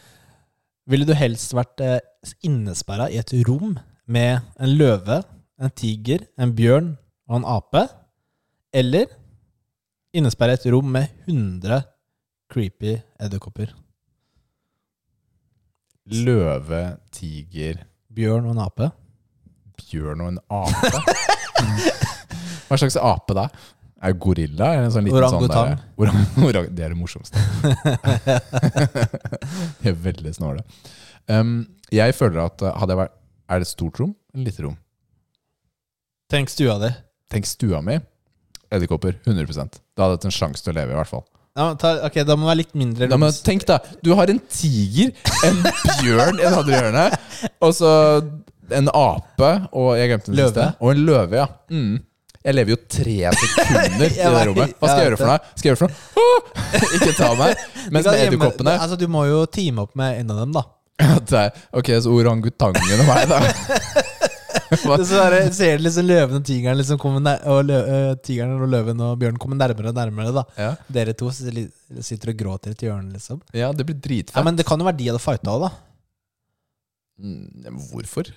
Ville 0.94 1.08
du 1.10 1.16
helst 1.18 1.56
vært 1.58 1.82
eh, 1.82 1.98
innesperra 2.46 3.10
i 3.12 3.18
et 3.20 3.34
rom 3.48 3.74
med 4.06 4.46
en 4.62 4.76
løve, 4.78 5.24
en 5.58 5.74
tiger, 5.74 6.28
en 6.38 6.54
bjørn 6.56 6.94
og 7.28 7.40
en 7.40 7.48
ape? 7.56 7.88
Eller 8.76 9.10
innesperra 10.16 10.56
i 10.56 10.60
et 10.62 10.70
rom 10.72 10.88
med 10.94 11.10
100 11.26 11.82
creepy 12.54 12.96
edderkopper? 13.20 13.74
Løve, 16.06 16.84
tiger, 17.10 17.82
Bjørn 18.16 18.48
og 18.48 18.56
en 18.56 18.64
ape? 18.66 18.92
bjørn 19.90 20.24
og 20.24 20.34
en 20.34 20.40
ape. 20.54 20.92
Hva 22.68 22.80
slags 22.80 22.98
ape 23.00 23.36
da? 23.38 23.48
Er 24.06 24.14
det 24.14 24.22
gorilla? 24.22 24.72
Eller 24.74 24.90
en 24.90 24.94
sånn 24.94 25.08
liten 25.08 25.20
Orangutang. 25.20 25.76
Sånn 25.78 25.94
orang, 26.04 26.26
orang, 26.46 26.70
det 26.76 26.86
er 26.86 26.94
det 26.94 27.00
morsomste. 27.00 27.42
De 29.82 29.92
er 29.92 30.00
veldig 30.08 30.34
snåle. 30.36 30.66
Um, 31.30 31.62
jeg 31.94 32.16
føler 32.18 32.44
at 32.44 32.62
uh, 32.62 32.74
hadde 32.78 32.94
jeg 32.94 33.00
vært 33.00 33.14
Er 33.50 33.62
det 33.62 33.66
et 33.66 33.70
stort 33.72 33.98
rom 33.98 34.12
eller 34.34 34.46
lite 34.46 34.66
rom? 34.66 34.76
Tenk 36.30 36.52
stua 36.54 36.76
di. 36.82 36.92
Tenk 37.34 37.50
stua 37.50 37.82
mi. 37.86 37.98
Edderkopper. 38.74 39.18
100 39.26 39.48
Da 39.56 40.06
hadde 40.06 40.12
jeg 40.12 40.20
hatt 40.20 40.28
en 40.30 40.36
sjanse 40.36 40.66
til 40.66 40.74
å 40.74 40.78
leve, 40.80 40.94
i 40.94 41.00
hvert 41.00 41.10
fall. 41.10 41.26
Ja, 41.56 41.70
ta, 41.80 41.94
ok, 42.04 42.18
Da 42.28 42.36
må 42.36 42.44
det 42.44 42.50
være 42.52 42.60
litt 42.64 42.74
mindre 42.76 43.08
Ja, 43.08 43.18
men 43.22 43.32
tenk 43.46 43.64
da, 43.70 43.78
du 44.04 44.10
har 44.20 44.28
en 44.34 44.42
tiger, 44.52 45.14
en 45.48 45.62
bjørn 46.02 46.42
i 46.42 46.44
det 46.44 46.50
andre 46.52 46.82
hjørnet, 46.82 47.16
og 47.64 47.72
så 47.78 47.92
en 48.76 48.90
ape, 48.92 49.52
og 49.72 49.94
jeg 49.96 50.10
glemte 50.12 50.32
den 50.34 50.40
Løve. 50.42 50.52
siste. 50.52 50.68
Og 50.82 50.92
en 50.92 51.04
løve, 51.08 51.38
ja. 51.40 51.46
Mm. 51.72 51.96
Jeg 52.46 52.56
lever 52.58 52.76
jo 52.76 52.78
tre 52.92 53.16
sekunder 53.40 54.06
i 54.06 54.10
det 54.20 54.32
vet- 54.36 54.48
rommet. 54.50 54.74
Hva 54.82 54.90
skal 54.90 55.00
jeg 55.00 55.06
jeg 55.06 55.12
gjøre 55.14 55.20
for 55.22 55.32
noe? 55.32 55.40
Skal 55.56 55.70
jeg 55.70 55.72
gjøre 55.72 55.82
for 55.82 55.88
noe? 55.88 56.36
Ikke 57.00 57.14
ta 57.18 57.30
meg. 57.40 57.64
Mens 57.88 57.94
med 57.94 58.04
gjemme- 58.06 58.26
edderkoppene 58.28 58.76
Altså, 58.82 58.98
Du 59.00 59.08
må 59.16 59.24
jo 59.30 59.40
teame 59.48 59.86
opp 59.88 59.96
med 59.96 60.20
en 60.26 60.34
av 60.36 60.44
dem, 60.44 60.52
da. 60.60 60.66
det 61.32 61.40
er- 61.46 61.64
Ok, 61.80 61.94
så 62.04 62.12
orangutangen 62.20 63.00
og 63.00 63.08
meg, 63.08 63.32
da. 63.32 63.40
Så 64.76 65.18
er 65.22 65.30
det- 65.36 65.54
ser 65.56 65.78
du 65.78 65.84
liksom 65.86 66.06
løven 66.08 66.36
og 66.40 66.44
tigeren 66.48 66.78
liksom 66.80 67.00
nær, 67.24 67.42
og 67.52 67.66
lø, 67.66 67.80
Tigeren 68.24 68.56
og 68.62 68.70
løven 68.72 69.02
og 69.02 69.18
bjørnen 69.20 69.38
kommer 69.42 69.58
nærmere 69.60 69.90
og 69.92 69.96
nærmere. 69.96 70.34
da 70.34 70.44
Ja. 70.58 70.76
Dere 70.92 71.14
to 71.14 71.30
sitter 71.32 72.30
og 72.34 72.38
gråter 72.38 72.72
i 72.72 72.72
et 72.78 72.86
hjørne, 72.88 73.12
liksom. 73.14 73.42
ja, 73.54 73.72
det 73.72 73.86
blir 73.86 74.00
dritfett. 74.00 74.36
Ja, 74.38 74.44
Men 74.44 74.56
det 74.56 74.66
kan 74.66 74.80
jo 74.80 74.86
være 74.86 74.98
de 74.98 75.08
hadde 75.12 75.20
fighta 75.24 75.52
òg, 75.52 75.68
da. 75.68 75.72
Mm, 77.20 77.80
hvorfor? 77.92 78.28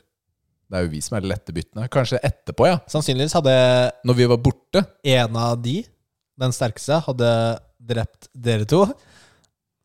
Det 0.68 0.76
er 0.76 0.84
jo 0.84 0.90
vi 0.92 1.00
som 1.00 1.16
er 1.16 1.24
de 1.24 1.30
lette 1.32 1.54
byttene. 1.56 1.88
Kanskje 1.88 2.20
etterpå, 2.22 2.66
ja. 2.68 2.78
Sannsynligvis 2.92 3.32
hadde 3.38 3.54
Når 4.04 4.14
vi 4.18 4.26
var 4.28 4.36
borte. 4.44 4.84
en 5.04 5.36
av 5.36 5.56
de, 5.62 5.80
den 6.38 6.52
sterkeste, 6.52 7.00
hadde 7.06 7.30
drept 7.80 8.28
dere 8.36 8.66
to. 8.68 8.82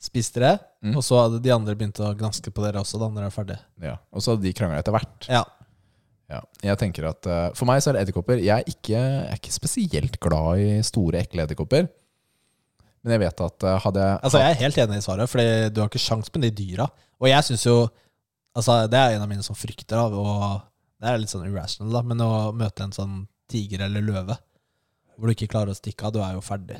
Spist 0.03 0.35
dere. 0.35 0.57
Mm. 0.83 0.97
Og 0.99 1.03
så 1.07 1.15
hadde 1.21 1.39
de 1.41 1.53
andre 1.55 1.75
begynt 1.79 2.01
å 2.03 2.09
granske 2.19 2.51
på 2.51 2.61
dere 2.65 2.81
også 2.83 2.99
da 2.99 3.07
dere 3.15 3.29
er 3.31 3.31
ferdig. 3.31 3.57
Ja. 3.81 3.95
Og 4.11 4.19
så 4.21 4.33
hadde 4.35 4.43
de 4.43 4.51
krangla 4.57 4.81
etter 4.83 4.91
hvert. 4.91 5.29
Ja. 5.31 5.45
Ja, 6.33 6.39
jeg 6.65 6.79
tenker 6.81 7.09
at 7.11 7.27
uh, 7.29 7.49
For 7.57 7.69
meg 7.69 7.83
så 7.83 7.91
er 7.91 7.97
det 7.97 8.05
edderkopper. 8.07 8.41
Jeg 8.41 8.75
jeg 8.89 9.01
er 9.03 9.37
ikke 9.37 9.53
spesielt 9.53 10.19
glad 10.23 10.61
i 10.63 10.69
store, 10.85 11.21
ekle 11.21 11.45
edderkopper. 11.45 11.89
Men 13.03 13.15
jeg 13.15 13.23
vet 13.25 13.43
at 13.45 13.65
uh, 13.67 13.79
hadde 13.83 14.05
jeg 14.05 14.19
Altså, 14.23 14.41
jeg 14.41 14.53
er 14.53 14.61
helt 14.63 14.79
enig 14.85 15.01
i 15.01 15.05
svaret, 15.05 15.29
Fordi 15.29 15.47
du 15.73 15.81
har 15.83 15.91
ikke 15.91 16.01
sjans 16.01 16.31
med 16.33 16.47
de 16.47 16.53
dyra. 16.63 16.87
Og 17.21 17.29
jeg 17.29 17.49
syns 17.49 17.67
jo 17.67 17.77
Altså, 18.53 18.83
det 18.87 18.99
er 18.99 19.15
en 19.15 19.25
av 19.25 19.29
mine 19.31 19.43
som 19.45 19.57
frykter, 19.57 19.97
da, 19.97 20.05
og 20.13 20.59
det 21.01 21.09
er 21.09 21.17
litt 21.17 21.31
sånn 21.31 21.47
irrational, 21.47 21.89
da, 21.89 22.01
men 22.05 22.19
å 22.21 22.51
møte 22.53 22.85
en 22.85 22.93
sånn 22.93 23.15
tiger 23.49 23.81
eller 23.87 24.05
løve 24.05 24.35
hvor 25.17 25.29
du 25.29 25.33
ikke 25.33 25.49
klarer 25.49 25.73
å 25.73 25.77
stikke 25.77 26.05
av, 26.05 26.13
du 26.13 26.19
er 26.21 26.35
jo 26.37 26.43
ferdig. 26.45 26.77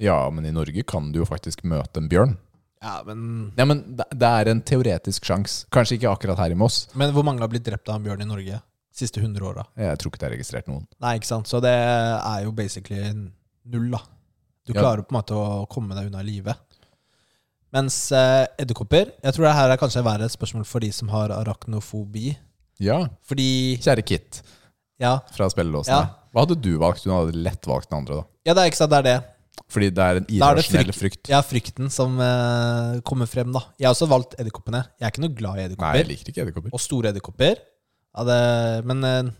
Ja, 0.00 0.16
men 0.34 0.46
i 0.46 0.52
Norge 0.54 0.82
kan 0.86 1.12
du 1.14 1.20
jo 1.20 1.28
faktisk 1.28 1.62
møte 1.70 2.02
en 2.02 2.10
bjørn. 2.10 2.34
Ja, 2.82 2.98
men 3.06 3.52
Ja, 3.56 3.64
men 3.64 3.82
det, 3.96 4.06
det 4.12 4.30
er 4.40 4.50
en 4.50 4.62
teoretisk 4.66 5.24
sjanse. 5.26 5.68
Kanskje 5.74 5.98
ikke 5.98 6.12
akkurat 6.12 6.40
her 6.42 6.54
i 6.54 6.58
Moss. 6.58 6.84
Men 6.98 7.14
hvor 7.14 7.24
mange 7.26 7.42
har 7.44 7.50
blitt 7.52 7.66
drept 7.66 7.88
av 7.88 7.98
en 7.98 8.06
bjørn 8.06 8.24
i 8.26 8.28
Norge 8.28 8.60
siste 8.94 9.20
100 9.22 9.42
åra? 9.48 9.64
Jeg 9.76 9.98
tror 10.00 10.12
ikke 10.12 10.20
det 10.22 10.28
er 10.30 10.34
registrert 10.36 10.68
noen. 10.70 10.84
Nei, 11.02 11.16
ikke 11.18 11.26
sant. 11.30 11.50
Så 11.50 11.60
det 11.64 11.72
er 11.74 12.44
jo 12.46 12.52
basically 12.54 13.00
null, 13.12 13.90
da. 13.96 14.00
Du 14.64 14.72
Ja. 14.72 14.80
klarer 14.80 15.02
på 15.04 15.12
en 15.12 15.18
måte 15.20 15.36
å 15.36 15.66
komme 15.68 15.94
deg 15.98 16.06
unna 16.08 16.22
livet. 16.24 16.56
Mens 17.74 17.96
eh, 18.14 18.46
edderkopper 18.62 19.10
Jeg 19.22 19.34
tror 19.34 19.48
det 19.48 19.54
her 19.56 19.72
er 19.74 19.80
kanskje 19.80 20.04
verre 20.06 20.28
et 20.28 20.32
spørsmål 20.34 20.64
for 20.68 20.84
de 20.84 20.92
som 20.94 21.08
har 21.10 21.32
arachnofobi. 21.34 22.36
Ja, 22.82 23.00
Fordi 23.26 23.76
kjære 23.82 24.04
Kit 24.06 24.42
Ja, 25.02 25.18
fra 25.34 25.48
spillelåsene. 25.50 25.90
Ja. 26.06 26.14
Hva 26.34 26.44
hadde 26.46 26.56
du 26.62 26.72
valgt? 26.78 27.02
Du 27.04 27.10
hadde 27.10 27.34
lett 27.34 27.66
valgt 27.66 27.90
den 27.90 27.98
andre, 28.00 28.20
da. 28.22 28.24
ja 28.46 28.54
det 28.54 28.62
er 28.62 28.70
ikke 28.70 28.78
sant, 28.80 28.90
det 28.94 28.98
er 29.02 29.08
det. 29.10 29.16
Fordi 29.70 29.88
det 29.94 30.02
er 30.04 30.16
en 30.20 30.24
er 30.24 30.34
irrasjonell 30.38 30.90
frykt. 30.94 30.98
frykt. 31.00 31.28
Ja, 31.30 31.40
frykten 31.46 31.90
som 31.90 32.16
eh, 32.22 33.00
kommer 33.06 33.26
frem, 33.30 33.52
da. 33.54 33.62
Jeg 33.78 33.86
har 33.88 33.94
også 33.94 34.08
valgt 34.10 34.34
edderkoppene. 34.38 34.80
Jeg 35.00 35.06
er 35.06 35.12
ikke 35.14 35.22
noe 35.26 35.34
glad 35.34 35.58
i 35.58 35.66
edderkopper. 35.68 36.70
Og 36.74 36.82
store 36.82 37.10
edderkopper. 37.12 37.58
Ja, 38.14 38.24
det, 38.28 38.38
men 38.86 39.02
eh, 39.04 39.32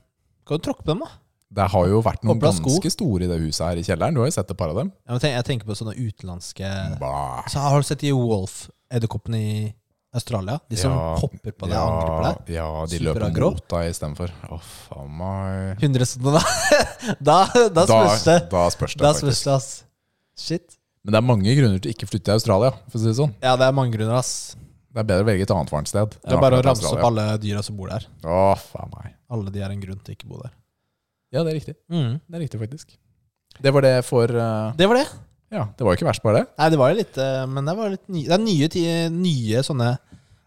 kan 0.44 0.58
du 0.58 0.64
tråkke 0.66 0.82
på 0.82 0.90
dem, 0.94 1.04
da? 1.04 1.10
Det 1.54 1.68
har 1.70 1.86
jo 1.86 2.00
vært 2.02 2.24
noen 2.26 2.40
ganske 2.42 2.90
store 2.90 3.26
i 3.26 3.30
det 3.30 3.36
huset 3.44 3.62
her 3.68 3.78
i 3.78 3.84
kjelleren. 3.86 4.16
Du 4.16 4.24
har 4.24 4.26
jo 4.26 4.34
sett 4.34 4.50
et 4.50 4.58
par 4.58 4.72
av 4.72 4.80
dem. 4.80 4.88
Jeg 5.06 5.22
tenker, 5.22 5.36
jeg 5.36 5.46
tenker 5.46 5.68
på 5.70 5.76
sånne 5.78 5.94
utenlandske 5.94 6.70
Bah. 6.98 7.44
Så 7.52 7.62
Har 7.62 7.78
du 7.78 7.86
sett 7.86 8.02
de 8.02 8.10
Wolf-edderkoppene 8.16 9.38
i 9.38 9.52
Australia? 10.18 10.58
De 10.70 10.78
som 10.80 10.90
Ja, 10.90 11.04
hopper 11.20 11.54
på 11.54 11.68
deg 11.70 11.76
og 11.78 11.92
angriper 11.92 12.26
deg? 12.26 12.50
Ja, 12.56 12.66
de 12.90 13.00
løper 13.06 13.30
mot 13.46 13.62
deg 13.76 13.92
istedenfor. 13.92 14.34
Å, 14.50 14.58
faen 14.88 15.14
meg 15.20 15.84
100 15.86 16.10
sånne, 16.10 16.34
da. 16.38 16.42
da, 17.30 17.38
da 17.78 17.86
spørs 17.86 18.26
det. 18.26 18.38
Da 18.50 18.64
spørs 18.74 18.98
det, 18.98 19.04
Da 19.06 19.14
spørs 19.20 19.44
det, 19.46 19.54
ass. 19.54 19.70
Shit. 20.34 20.78
Men 21.06 21.14
det 21.14 21.20
er 21.20 21.26
mange 21.30 21.54
grunner 21.60 21.78
til 21.78 21.92
å 21.92 21.94
ikke 21.94 22.10
flytte 22.10 22.32
til 22.32 22.38
Australia. 22.40 22.74
For 22.88 22.98
å 22.98 23.04
si 23.04 23.12
Det 23.12 23.18
sånn 23.20 23.34
Ja, 23.44 23.54
det 23.60 23.68
er 23.70 23.78
mange 23.78 23.94
grunner, 23.94 24.18
ass. 24.18 24.56
Det 24.94 25.02
er 25.02 25.06
bedre 25.08 25.24
å 25.24 25.26
velge 25.26 25.42
et 25.42 25.50
annet 25.50 25.72
varmt 25.74 25.90
sted. 25.90 26.12
Det 26.22 26.36
er 26.36 26.42
bare 26.42 26.60
å 26.60 26.62
ramse 26.62 26.86
opp 26.86 27.06
alle 27.08 27.24
dyra 27.42 27.64
som 27.66 27.74
bor 27.74 27.90
der. 27.90 28.04
Å, 28.22 28.54
faen 28.62 28.92
meg. 28.92 29.16
Alle 29.34 29.50
de 29.50 29.62
er 29.66 29.72
en 29.74 29.80
grunn 29.82 29.98
til 29.98 30.14
å 30.14 30.18
ikke 30.18 30.28
bo 30.30 30.38
der. 30.38 30.52
Ja, 31.34 31.42
det 31.42 31.50
er 31.50 31.56
riktig. 31.58 31.74
Mm. 31.90 32.20
Det 32.22 32.38
er 32.38 32.44
riktig, 32.44 32.60
faktisk. 32.62 32.94
Det 33.64 33.72
var 33.74 33.82
det 33.86 33.94
for 34.06 34.30
uh, 34.30 34.70
Det 34.78 34.86
var 34.90 35.00
det. 35.00 35.06
Ja, 35.54 35.64
det 35.74 35.86
var 35.86 35.94
jo 35.94 35.98
ikke 35.98 36.06
verst, 36.06 36.22
bare 36.22 36.44
det. 36.44 36.46
Nei, 36.60 36.68
det 36.70 36.78
var 36.78 36.92
jo 36.92 36.98
litt 36.98 37.18
uh, 37.22 37.42
Men 37.50 37.68
det 37.68 37.74
var 37.78 37.92
litt 37.92 38.06
ny, 38.10 38.22
Det 38.26 38.34
er 38.34 38.42
nye, 38.42 38.94
nye 39.14 39.62
sånne 39.66 39.90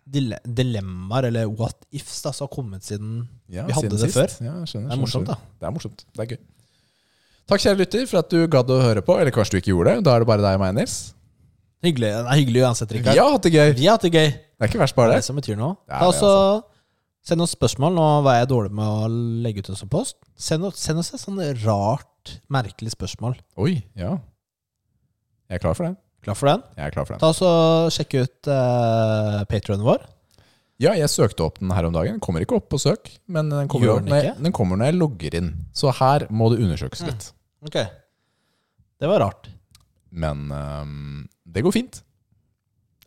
dile 0.08 0.40
dilemmaer, 0.44 1.28
eller 1.30 1.52
what 1.52 1.84
ifs, 1.96 2.22
da, 2.24 2.32
som 2.36 2.48
har 2.48 2.54
kommet 2.56 2.88
siden 2.88 3.18
Ja, 3.52 3.66
Vi 3.68 3.76
hadde 3.76 3.90
siden 3.90 3.98
det 3.98 4.06
sist. 4.06 4.16
før. 4.16 4.36
Ja, 4.48 4.54
jeg 4.64 4.72
skjønner, 4.72 4.88
Det 4.88 4.96
er 4.96 5.02
morsomt, 5.04 5.28
skjønner. 5.28 5.44
da. 5.44 5.60
Det 5.60 5.68
er 5.68 5.76
morsomt. 5.76 6.06
Det 6.08 6.24
er 6.24 6.32
gøy. 6.32 6.40
Takk, 7.48 7.64
kjære 7.64 7.80
lytter, 7.84 8.08
for 8.08 8.20
at 8.24 8.32
du 8.32 8.40
gadd 8.52 8.72
å 8.72 8.80
høre 8.84 9.04
på. 9.04 9.20
Eller 9.20 9.36
kanskje 9.36 9.56
du 9.56 9.60
ikke 9.62 9.72
gjorde 9.72 9.96
det. 9.96 10.04
Da 10.08 10.16
er 10.16 10.24
det 10.24 10.28
bare 10.28 10.44
deg 10.44 10.56
og 10.60 10.64
meg, 10.64 10.74
Nils. 10.76 10.98
Hyggelig 11.86 12.10
det 12.10 12.24
er 12.26 12.40
hyggelig 12.40 12.64
uansett, 12.66 12.92
Vi 12.92 13.04
har 13.06 13.32
hatt 13.32 13.44
det 13.46 13.52
gøy. 13.54 13.74
Vi 13.78 13.86
har 13.86 13.98
hatt 13.98 14.02
det 14.08 14.14
gøy. 14.14 14.30
Det 14.32 14.66
er 14.66 14.68
ikke 14.72 14.80
verst, 14.82 14.96
Det 14.96 14.98
bare 14.98 15.08
er 15.12 15.12
det. 15.14 15.18
det 15.22 15.28
som 15.28 15.36
betyr 15.38 15.58
noe. 15.60 15.76
Det 15.86 15.94
er 15.94 16.00
Ta 16.00 16.06
det, 16.12 16.16
også, 16.16 16.64
Send 17.28 17.42
oss 17.44 17.52
spørsmål. 17.52 17.92
Nå 17.94 18.04
var 18.24 18.38
jeg 18.40 18.48
dårlig 18.48 18.72
med 18.72 18.88
å 18.88 19.08
legge 19.44 19.60
ut 19.60 19.70
en 19.70 19.76
sånn 19.76 19.90
post. 19.92 20.16
Send, 20.40 20.64
oss- 20.64 20.80
send 20.80 20.98
oss 21.02 21.14
et 21.14 21.20
sånn 21.20 21.42
rart, 21.66 22.38
merkelig 22.50 22.94
spørsmål. 22.96 23.36
Oi, 23.58 23.84
ja. 24.00 24.14
Jeg 25.50 25.58
er 25.60 25.60
klar 25.60 25.76
for 25.76 25.84
den. 25.90 25.98
Klar 26.24 26.36
for 26.40 26.48
den? 26.48 26.64
Jeg 26.78 26.86
er 26.88 26.92
klar 26.96 27.06
for 27.06 27.14
den. 27.14 27.20
Ta 27.20 27.28
oss 27.34 27.42
og 27.42 27.92
Sjekk 27.92 28.16
ut 28.24 28.48
uh, 28.48 29.44
patrionen 29.52 29.84
vår. 29.86 30.06
Ja, 30.80 30.94
jeg 30.94 31.10
søkte 31.10 31.44
opp 31.44 31.60
den 31.60 31.72
her 31.76 31.86
om 31.90 31.94
dagen. 31.94 32.16
Den 32.16 32.24
kommer 32.24 32.40
ikke 32.46 32.56
opp 32.62 32.70
på 32.72 32.80
søk, 32.80 33.12
men 33.28 33.50
den 33.50 33.68
kommer, 33.68 33.88
Gjør 33.88 34.00
den 34.06 34.10
når 34.14 34.24
ikke? 34.24 34.44
den 34.48 34.54
kommer 34.54 34.78
når 34.80 34.86
jeg 34.92 34.98
logger 35.02 35.36
inn. 35.42 35.52
Så 35.76 35.92
her 36.00 36.28
må 36.32 36.50
det 36.54 36.60
undersøkes 36.64 37.02
Mm. 37.04 37.08
litt. 37.12 37.32
Ok. 37.66 37.78
Det 39.02 39.10
var 39.10 39.20
rart. 39.20 39.50
Men 40.10 40.52
um, 40.52 41.28
det 41.46 41.64
går 41.66 41.76
fint. 41.76 42.02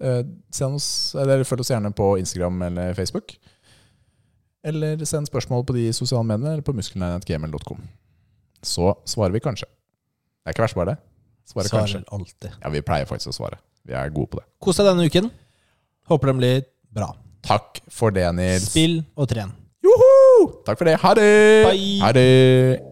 Uh, 0.00 0.22
send 0.52 0.78
oss, 0.78 1.14
eller 1.18 1.44
Følg 1.44 1.64
oss 1.64 1.72
gjerne 1.72 1.92
på 1.96 2.12
Instagram 2.20 2.62
eller 2.70 2.94
Facebook. 2.96 3.36
Eller 4.64 5.00
send 5.08 5.28
spørsmål 5.28 5.64
på 5.68 5.76
de 5.76 5.86
sosiale 5.96 6.24
mediene 6.28 6.54
eller 6.56 6.64
på 6.64 6.74
muskelnerdgmail.com. 6.76 7.80
Så 8.62 8.92
svarer 9.08 9.32
vi 9.32 9.40
kanskje. 9.44 9.68
Det 9.68 10.50
er 10.52 10.56
ikke 10.56 10.66
verst, 10.66 10.76
bare 10.76 10.94
det. 10.94 10.98
Svarer 11.48 11.72
kanskje. 11.72 12.02
Alltid. 12.12 12.50
Ja, 12.60 12.72
Vi 12.72 12.82
pleier 12.84 13.08
faktisk 13.08 13.32
å 13.32 13.36
svare. 13.36 13.60
Vi 13.88 13.96
er 13.96 14.12
gode 14.12 14.34
på 14.34 14.40
det. 14.40 14.46
Kos 14.60 14.76
deg 14.80 14.90
denne 14.90 15.08
uken. 15.08 15.30
Håper 16.10 16.32
den 16.32 16.42
blir 16.42 16.62
bra. 16.92 17.14
Takk 17.46 17.80
for 17.88 18.12
det, 18.12 18.26
Nils. 18.36 18.68
Spill 18.68 19.00
og 19.16 19.30
tren. 19.30 19.54
Joho! 19.80 20.60
Takk 20.66 20.76
for 20.76 20.88
det. 20.90 20.98
Ha 21.00 21.14
det! 21.16 21.30
Bye. 21.64 22.00
Ha 22.04 22.12
det! 22.12 22.89